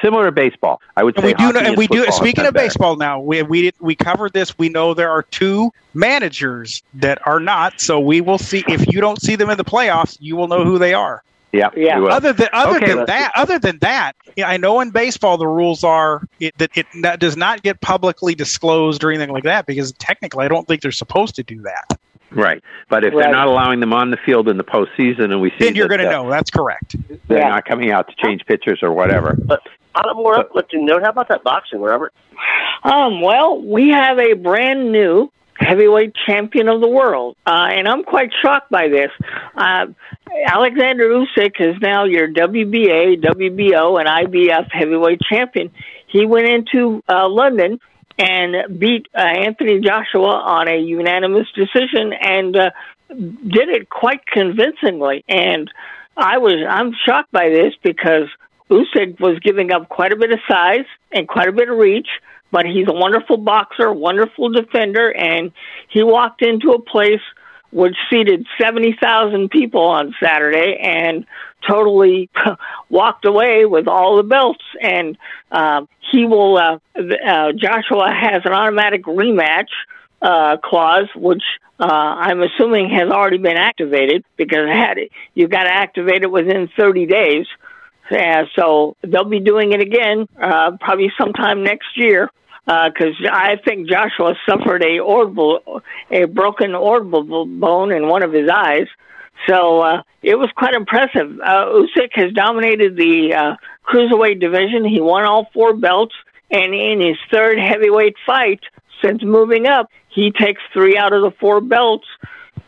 similar 0.03 0.27
to 0.27 0.33
baseball, 0.33 0.81
I 0.97 1.05
would 1.05 1.17
and 1.17 1.25
say. 1.25 1.29
we 1.29 1.35
do 1.35 1.53
know, 1.53 1.61
and 1.61 1.77
we 1.77 1.87
do. 1.87 2.05
Speaking 2.11 2.47
of 2.47 2.55
better. 2.55 2.67
baseball, 2.67 2.97
now 2.97 3.21
we 3.21 3.43
we 3.43 3.73
we 3.81 3.95
covered 3.95 4.33
this. 4.33 4.57
We 4.59 4.69
know 4.69 4.95
there 4.95 5.11
are 5.11 5.23
two 5.23 5.71
managers 5.95 6.83
that 6.95 7.19
are 7.27 7.41
not. 7.41 7.81
So 7.81 8.01
we 8.01 8.21
will 8.21 8.39
see 8.39 8.65
if 8.69 8.93
you 8.93 9.01
don't 9.01 9.21
see 9.21 9.37
them 9.37 9.51
in 9.51 9.57
the 9.57 9.65
playoffs, 9.65 10.17
you 10.21 10.37
will 10.37 10.49
know 10.49 10.65
who 10.65 10.79
they 10.79 10.95
are. 10.95 11.23
Yeah, 11.53 11.71
yeah. 11.77 12.03
Other 12.03 12.33
than 12.33 12.49
other 12.53 12.77
Okay, 12.79 12.87
than 12.89 12.97
let's- 12.99 13.07
that, 13.09 13.33
other 13.37 13.61
than 13.61 13.79
that, 13.79 14.15
I 14.45 14.57
know 14.57 14.81
in 14.81 14.91
baseball 14.91 15.39
the 15.39 15.47
rules 15.47 15.85
are 15.85 16.27
it, 16.41 16.59
that 16.59 16.71
it 16.77 16.87
that 17.03 17.21
does 17.21 17.37
not 17.37 17.63
get 17.63 17.81
publicly 17.81 18.35
disclosed 18.35 19.05
or 19.05 19.11
anything 19.13 19.31
like 19.31 19.45
that 19.45 19.65
because 19.67 19.93
technically 19.93 20.45
I 20.45 20.49
don't 20.49 20.67
think 20.67 20.83
they're 20.83 20.91
supposed 20.91 21.37
to 21.37 21.45
do 21.45 21.63
that. 21.63 21.99
Right, 22.35 22.63
but 22.89 23.05
if 23.05 23.15
Right. 23.15 23.25
they're 23.25 23.33
not 23.33 23.47
allowing 23.49 23.81
them 23.81 23.93
on 23.93 24.11
the 24.11 24.17
field 24.19 24.49
in 24.49 24.57
the 24.57 24.65
postseason, 24.65 25.25
and 25.33 25.41
we 25.41 25.51
see 25.51 25.57
Then 25.67 25.75
you're 25.77 25.89
that, 25.89 25.97
going 25.99 26.09
to 26.11 26.19
uh, 26.19 26.23
know. 26.23 26.31
That's 26.31 26.51
correct. 26.51 26.97
they're 27.29 27.39
Yeah. 27.39 27.49
not 27.49 27.65
coming 27.65 27.91
out 27.91 28.09
to 28.09 28.15
change 28.27 28.45
pitchers 28.47 28.81
or 28.83 28.93
whatever. 28.93 29.37
But 29.45 29.61
on 29.95 30.09
a 30.09 30.15
more 30.15 30.39
uplifting 30.39 30.85
note, 30.85 31.03
how 31.03 31.11
about 31.11 31.29
that 31.29 31.45
boxing, 31.45 31.81
Robert? 31.81 32.13
Um, 32.83 33.21
well, 33.21 33.61
we 33.61 33.91
have 33.91 34.19
a 34.19 34.35
brand 34.35 34.91
new 34.93 35.31
heavyweight 35.59 36.13
champion 36.27 36.69
of 36.69 36.81
the 36.81 36.89
world, 36.89 37.37
uh, 37.47 37.69
and 37.71 37.87
I'm 37.89 38.03
quite 38.03 38.31
shocked 38.43 38.71
by 38.71 38.89
this. 38.89 39.11
Uh, 39.57 39.87
Alexander 40.47 41.09
Usyk 41.09 41.61
is 41.61 41.81
now 41.81 42.05
your 42.05 42.27
WBA, 42.29 43.21
WBO, 43.23 43.99
and 44.01 44.09
IBF 44.09 44.69
heavyweight 44.73 45.21
champion. 45.23 45.71
He 46.09 46.27
went 46.27 46.49
into 46.49 47.03
uh, 47.09 47.29
London 47.29 47.79
and 48.19 48.79
beat 48.79 49.09
uh, 49.15 49.21
Anthony 49.21 49.81
Joshua 49.81 50.41
on 50.45 50.69
a 50.69 50.79
unanimous 50.79 51.49
decision 51.55 52.13
and 52.13 52.57
uh, 52.57 52.71
did 53.09 53.69
it 53.69 53.89
quite 53.89 54.27
convincingly. 54.27 55.25
And 55.29 55.71
I 56.17 56.39
was 56.39 56.55
I'm 56.69 56.93
shocked 57.05 57.33
by 57.33 57.49
this 57.49 57.75
because 57.83 58.29
Usyk 58.71 59.21
was 59.21 59.39
giving 59.41 59.73
up 59.73 59.89
quite 59.89 60.13
a 60.13 60.17
bit 60.17 60.33
of 60.33 60.39
size 60.49 60.87
and 61.13 61.29
quite 61.29 61.49
a 61.49 61.53
bit 61.53 61.69
of 61.69 61.77
reach, 61.77 62.09
but 62.51 62.67
he's 62.67 62.89
a 62.89 62.93
wonderful 62.93 63.37
boxer, 63.37 63.93
wonderful 63.93 64.51
defender, 64.51 65.13
and 65.13 65.53
he 65.89 66.03
walked 66.03 66.43
into 66.43 66.71
a 66.71 66.81
place 66.81 67.21
which 67.73 67.97
seated 68.09 68.47
70,000 68.61 69.51
people 69.51 69.83
on 69.83 70.15
Saturday 70.23 70.79
and 70.81 71.27
totally 71.69 72.31
walked 72.91 73.25
away 73.25 73.65
with 73.65 73.89
all 73.89 74.17
the 74.17 74.23
belts. 74.23 74.65
And 74.81 75.17
um, 75.51 75.89
he 76.11 76.25
will, 76.27 76.57
uh, 76.57 76.79
uh, 76.97 77.53
Joshua 77.53 78.13
has 78.13 78.43
an 78.45 78.53
automatic 78.53 79.05
rematch 79.05 79.69
uh, 80.23 80.57
clause, 80.59 81.09
which 81.15 81.43
uh, 81.79 81.85
I'm 81.85 82.43
assuming 82.43 82.91
has 82.91 83.11
already 83.11 83.39
been 83.39 83.57
activated 83.57 84.25
because 84.37 84.69
it 84.69 84.77
had 84.77 84.99
you've 85.35 85.51
got 85.51 85.65
to 85.65 85.71
activate 85.75 86.23
it 86.23 86.31
within 86.31 86.69
30 86.77 87.07
days. 87.07 87.47
Yeah, 88.11 88.45
so 88.55 88.97
they'll 89.03 89.25
be 89.25 89.41
doing 89.41 89.73
it 89.73 89.81
again, 89.81 90.29
uh, 90.41 90.73
probably 90.79 91.11
sometime 91.19 91.65
next 91.65 91.97
year. 91.97 92.31
Because 92.67 93.15
I 93.31 93.57
think 93.63 93.91
Joshua 93.91 94.35
suffered 94.49 94.83
a 94.83 95.01
orbital, 95.01 95.83
a 96.11 96.25
broken 96.25 96.75
orbital 96.75 97.45
bone 97.45 97.93
in 97.93 98.09
one 98.09 98.23
of 98.23 98.33
his 98.33 98.49
eyes, 98.49 98.87
so 99.47 99.81
uh, 99.81 100.03
it 100.23 100.37
was 100.37 100.51
quite 100.57 100.75
impressive. 100.75 101.39
Uh, 101.41 101.67
Usyk 101.67 102.11
has 102.13 102.33
dominated 102.33 102.97
the 102.97 103.35
uh, 103.35 103.57
cruiserweight 103.87 104.41
division. 104.41 104.85
He 104.85 105.01
won 105.01 105.25
all 105.25 105.49
four 105.53 105.75
belts, 105.75 106.15
and 106.51 106.75
in 106.75 107.01
his 107.01 107.17
third 107.31 107.59
heavyweight 107.59 108.17
fight 108.27 108.61
since 109.03 109.23
moving 109.23 109.67
up, 109.67 109.91
he 110.09 110.31
takes 110.31 110.63
three 110.73 110.97
out 110.97 111.13
of 111.13 111.23
the 111.23 111.33
four 111.39 111.61
belts. 111.61 112.07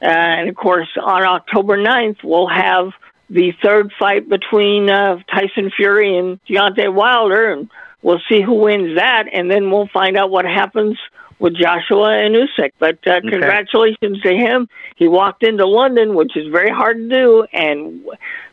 Uh, 0.03 0.07
and 0.07 0.49
of 0.49 0.55
course, 0.55 0.89
on 1.03 1.23
October 1.23 1.79
9th, 1.79 2.23
we'll 2.23 2.49
have 2.49 2.93
the 3.31 3.53
third 3.63 3.93
fight 3.99 4.29
between 4.29 4.91
uh, 4.91 5.19
Tyson 5.31 5.71
Fury 5.75 6.17
and 6.19 6.39
Deontay 6.45 6.93
Wilder, 6.93 7.53
and 7.53 7.71
we'll 8.03 8.21
see 8.29 8.43
who 8.43 8.55
wins 8.55 8.97
that, 8.97 9.25
and 9.33 9.51
then 9.51 9.71
we'll 9.71 9.89
find 9.89 10.17
out 10.17 10.31
what 10.31 10.45
happens 10.45 10.99
with 11.39 11.55
Joshua 11.55 12.25
and 12.25 12.35
Usyk. 12.35 12.73
But 12.79 12.99
uh, 13.07 13.17
Okay. 13.17 13.31
congratulations 13.31 14.21
to 14.23 14.35
him. 14.35 14.69
He 14.97 15.09
walked 15.09 15.43
into 15.43 15.67
London, 15.67 16.15
which 16.15 16.37
is 16.37 16.47
very 16.51 16.71
hard 16.71 16.97
to 16.97 17.09
do, 17.09 17.47
and 17.53 18.05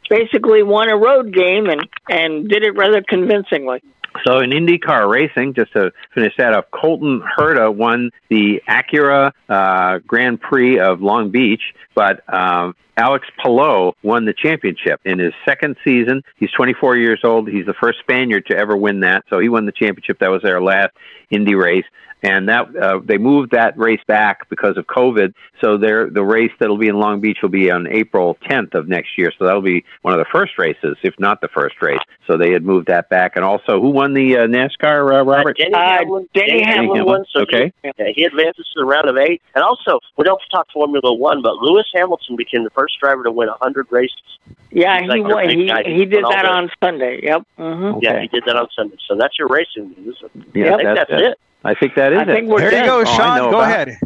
basically 0.09 0.63
won 0.63 0.89
a 0.89 0.97
road 0.97 1.33
game 1.33 1.67
and 1.67 1.87
and 2.09 2.49
did 2.49 2.63
it 2.63 2.75
rather 2.75 3.01
convincingly. 3.01 3.81
So 4.27 4.39
in 4.39 4.51
IndyCar 4.51 5.09
racing, 5.09 5.55
just 5.55 5.73
to 5.73 5.91
finish 6.13 6.33
that 6.37 6.53
up, 6.53 6.69
Colton 6.69 7.23
Herta 7.37 7.73
won 7.73 8.11
the 8.29 8.61
Acura 8.69 9.31
uh, 9.49 9.99
Grand 10.05 10.39
Prix 10.39 10.79
of 10.79 11.01
Long 11.01 11.31
Beach, 11.31 11.61
but 11.95 12.21
um, 12.31 12.75
Alex 12.97 13.27
Palou 13.41 13.93
won 14.03 14.25
the 14.25 14.33
championship 14.33 15.01
in 15.05 15.19
his 15.19 15.33
second 15.45 15.75
season. 15.83 16.21
He's 16.37 16.51
24 16.51 16.97
years 16.97 17.21
old. 17.23 17.49
He's 17.49 17.65
the 17.65 17.73
first 17.73 17.99
Spaniard 17.99 18.45
to 18.47 18.55
ever 18.57 18.77
win 18.77 18.99
that. 19.01 19.23
So 19.29 19.39
he 19.39 19.49
won 19.49 19.65
the 19.65 19.71
championship. 19.71 20.19
That 20.19 20.29
was 20.31 20.41
their 20.43 20.61
last 20.61 20.91
Indy 21.29 21.55
race. 21.55 21.85
And 22.25 22.47
that 22.47 22.73
uh, 22.77 23.01
they 23.03 23.17
moved 23.17 23.51
that 23.51 23.77
race 23.77 23.99
back 24.07 24.47
because 24.49 24.77
of 24.77 24.87
COVID. 24.87 25.33
So 25.59 25.77
their 25.77 26.09
the 26.09 26.23
race 26.23 26.51
that'll 26.57 26.77
be 26.77 26.87
in 26.87 26.97
Long 26.97 27.19
Beach 27.19 27.39
will 27.41 27.49
be 27.49 27.69
on 27.69 27.85
April 27.87 28.37
10th 28.49 28.75
of 28.75 28.87
next 28.87 29.17
year. 29.17 29.29
So 29.37 29.43
that'll 29.45 29.61
be 29.61 29.83
one 30.03 30.13
of 30.13 30.19
the 30.19 30.29
first 30.31 30.57
races, 30.57 30.95
if 31.03 31.13
not 31.19 31.41
the 31.41 31.49
first 31.49 31.75
race. 31.81 31.99
So 32.25 32.37
they 32.37 32.51
had 32.51 32.63
moved 32.63 32.87
that 32.87 33.09
back. 33.09 33.35
And 33.35 33.43
also, 33.43 33.81
who 33.81 33.89
won 33.89 34.13
the 34.13 34.37
uh, 34.37 34.47
NASCAR, 34.47 35.13
uh, 35.13 35.25
Robert? 35.25 35.57
Denny 35.57 35.73
Hamlin. 35.75 36.29
Denny 36.33 36.63
Hamlin 36.63 37.03
won. 37.03 37.25
So 37.33 37.41
Okay. 37.41 37.73
he, 37.83 38.13
he 38.15 38.23
advances 38.23 38.65
to 38.73 38.79
the 38.79 38.85
round 38.85 39.09
of 39.09 39.17
eight. 39.17 39.41
And 39.53 39.61
also, 39.61 39.99
we 40.15 40.23
don't 40.23 40.41
talk 40.49 40.67
Formula 40.71 41.13
One, 41.13 41.41
but 41.41 41.55
Lewis 41.57 41.87
Hamilton 41.93 42.37
became 42.37 42.63
the 42.63 42.69
first 42.69 42.82
driver 42.99 43.23
to 43.23 43.31
win 43.31 43.49
a 43.49 43.57
hundred 43.61 43.87
races. 43.91 44.17
Yeah, 44.71 44.95
He's 44.99 45.11
he 45.11 45.21
like 45.21 45.31
won. 45.33 45.49
He 45.49 45.67
guy. 45.67 45.83
he 45.83 46.05
did 46.05 46.23
that 46.23 46.45
on 46.45 46.69
Sunday. 46.83 47.19
Yep. 47.23 47.41
hmm 47.57 47.91
Yeah, 48.01 48.19
he 48.21 48.27
did 48.27 48.43
that 48.45 48.55
on 48.55 48.67
Sunday. 48.75 48.97
So 49.07 49.15
that's 49.15 49.37
your 49.37 49.47
racing 49.47 49.95
news. 49.97 50.21
Yeah, 50.53 50.73
I 50.73 50.77
think 50.77 50.89
that's, 50.95 51.11
it. 51.11 51.37
I 51.63 51.73
think 51.75 51.95
that 51.95 52.11
is 52.13 52.19
I 52.19 52.21
it. 52.23 52.25
think 52.27 52.49
we're 52.49 52.59
There 52.59 52.71
you 52.71 52.77
done. 52.85 52.87
go, 52.87 52.99
Oh, 53.01 53.17
Sean. 53.17 53.37
know 53.37 53.51
Go 53.51 53.59
about- 53.61 53.71
ahead. 53.71 53.97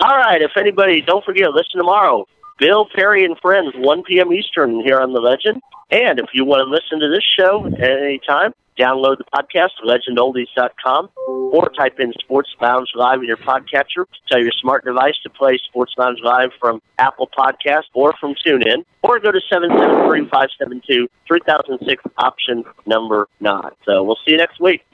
All 0.00 0.16
right. 0.16 0.42
If 0.42 0.50
anybody, 0.56 1.00
don't 1.00 1.24
forget, 1.24 1.50
listen 1.52 1.78
tomorrow. 1.78 2.26
Bill 2.58 2.86
Perry 2.94 3.24
and 3.24 3.36
Friends, 3.40 3.72
1 3.76 4.02
p.m. 4.04 4.32
Eastern 4.32 4.80
here 4.80 5.00
on 5.00 5.12
The 5.12 5.20
Legend. 5.20 5.60
And 5.90 6.18
if 6.18 6.26
you 6.34 6.44
want 6.44 6.60
to 6.66 6.70
listen 6.70 7.00
to 7.00 7.08
this 7.08 7.24
show 7.38 7.66
at 7.66 7.80
any 8.02 8.18
time, 8.26 8.52
download 8.78 9.18
the 9.18 9.24
podcast, 9.34 9.70
legendoldies.com, 9.84 11.10
or 11.26 11.68
type 11.70 11.98
in 12.00 12.12
Sports 12.20 12.50
Lounge 12.60 12.88
Live 12.94 13.20
in 13.20 13.26
your 13.26 13.36
podcatcher. 13.36 14.06
Tell 14.28 14.40
your 14.40 14.52
smart 14.60 14.84
device 14.84 15.14
to 15.22 15.30
play 15.30 15.58
Sports 15.68 15.94
Lounge 15.96 16.18
Live 16.22 16.50
from 16.60 16.82
Apple 16.98 17.28
Podcast 17.36 17.84
or 17.94 18.12
from 18.20 18.34
TuneIn, 18.46 18.84
or 19.02 19.18
go 19.20 19.30
to 19.30 19.40
773-572-3006, 19.52 21.96
option 22.18 22.64
number 22.86 23.28
9. 23.40 23.62
So 23.84 24.02
we'll 24.02 24.18
see 24.24 24.32
you 24.32 24.38
next 24.38 24.60
week. 24.60 24.84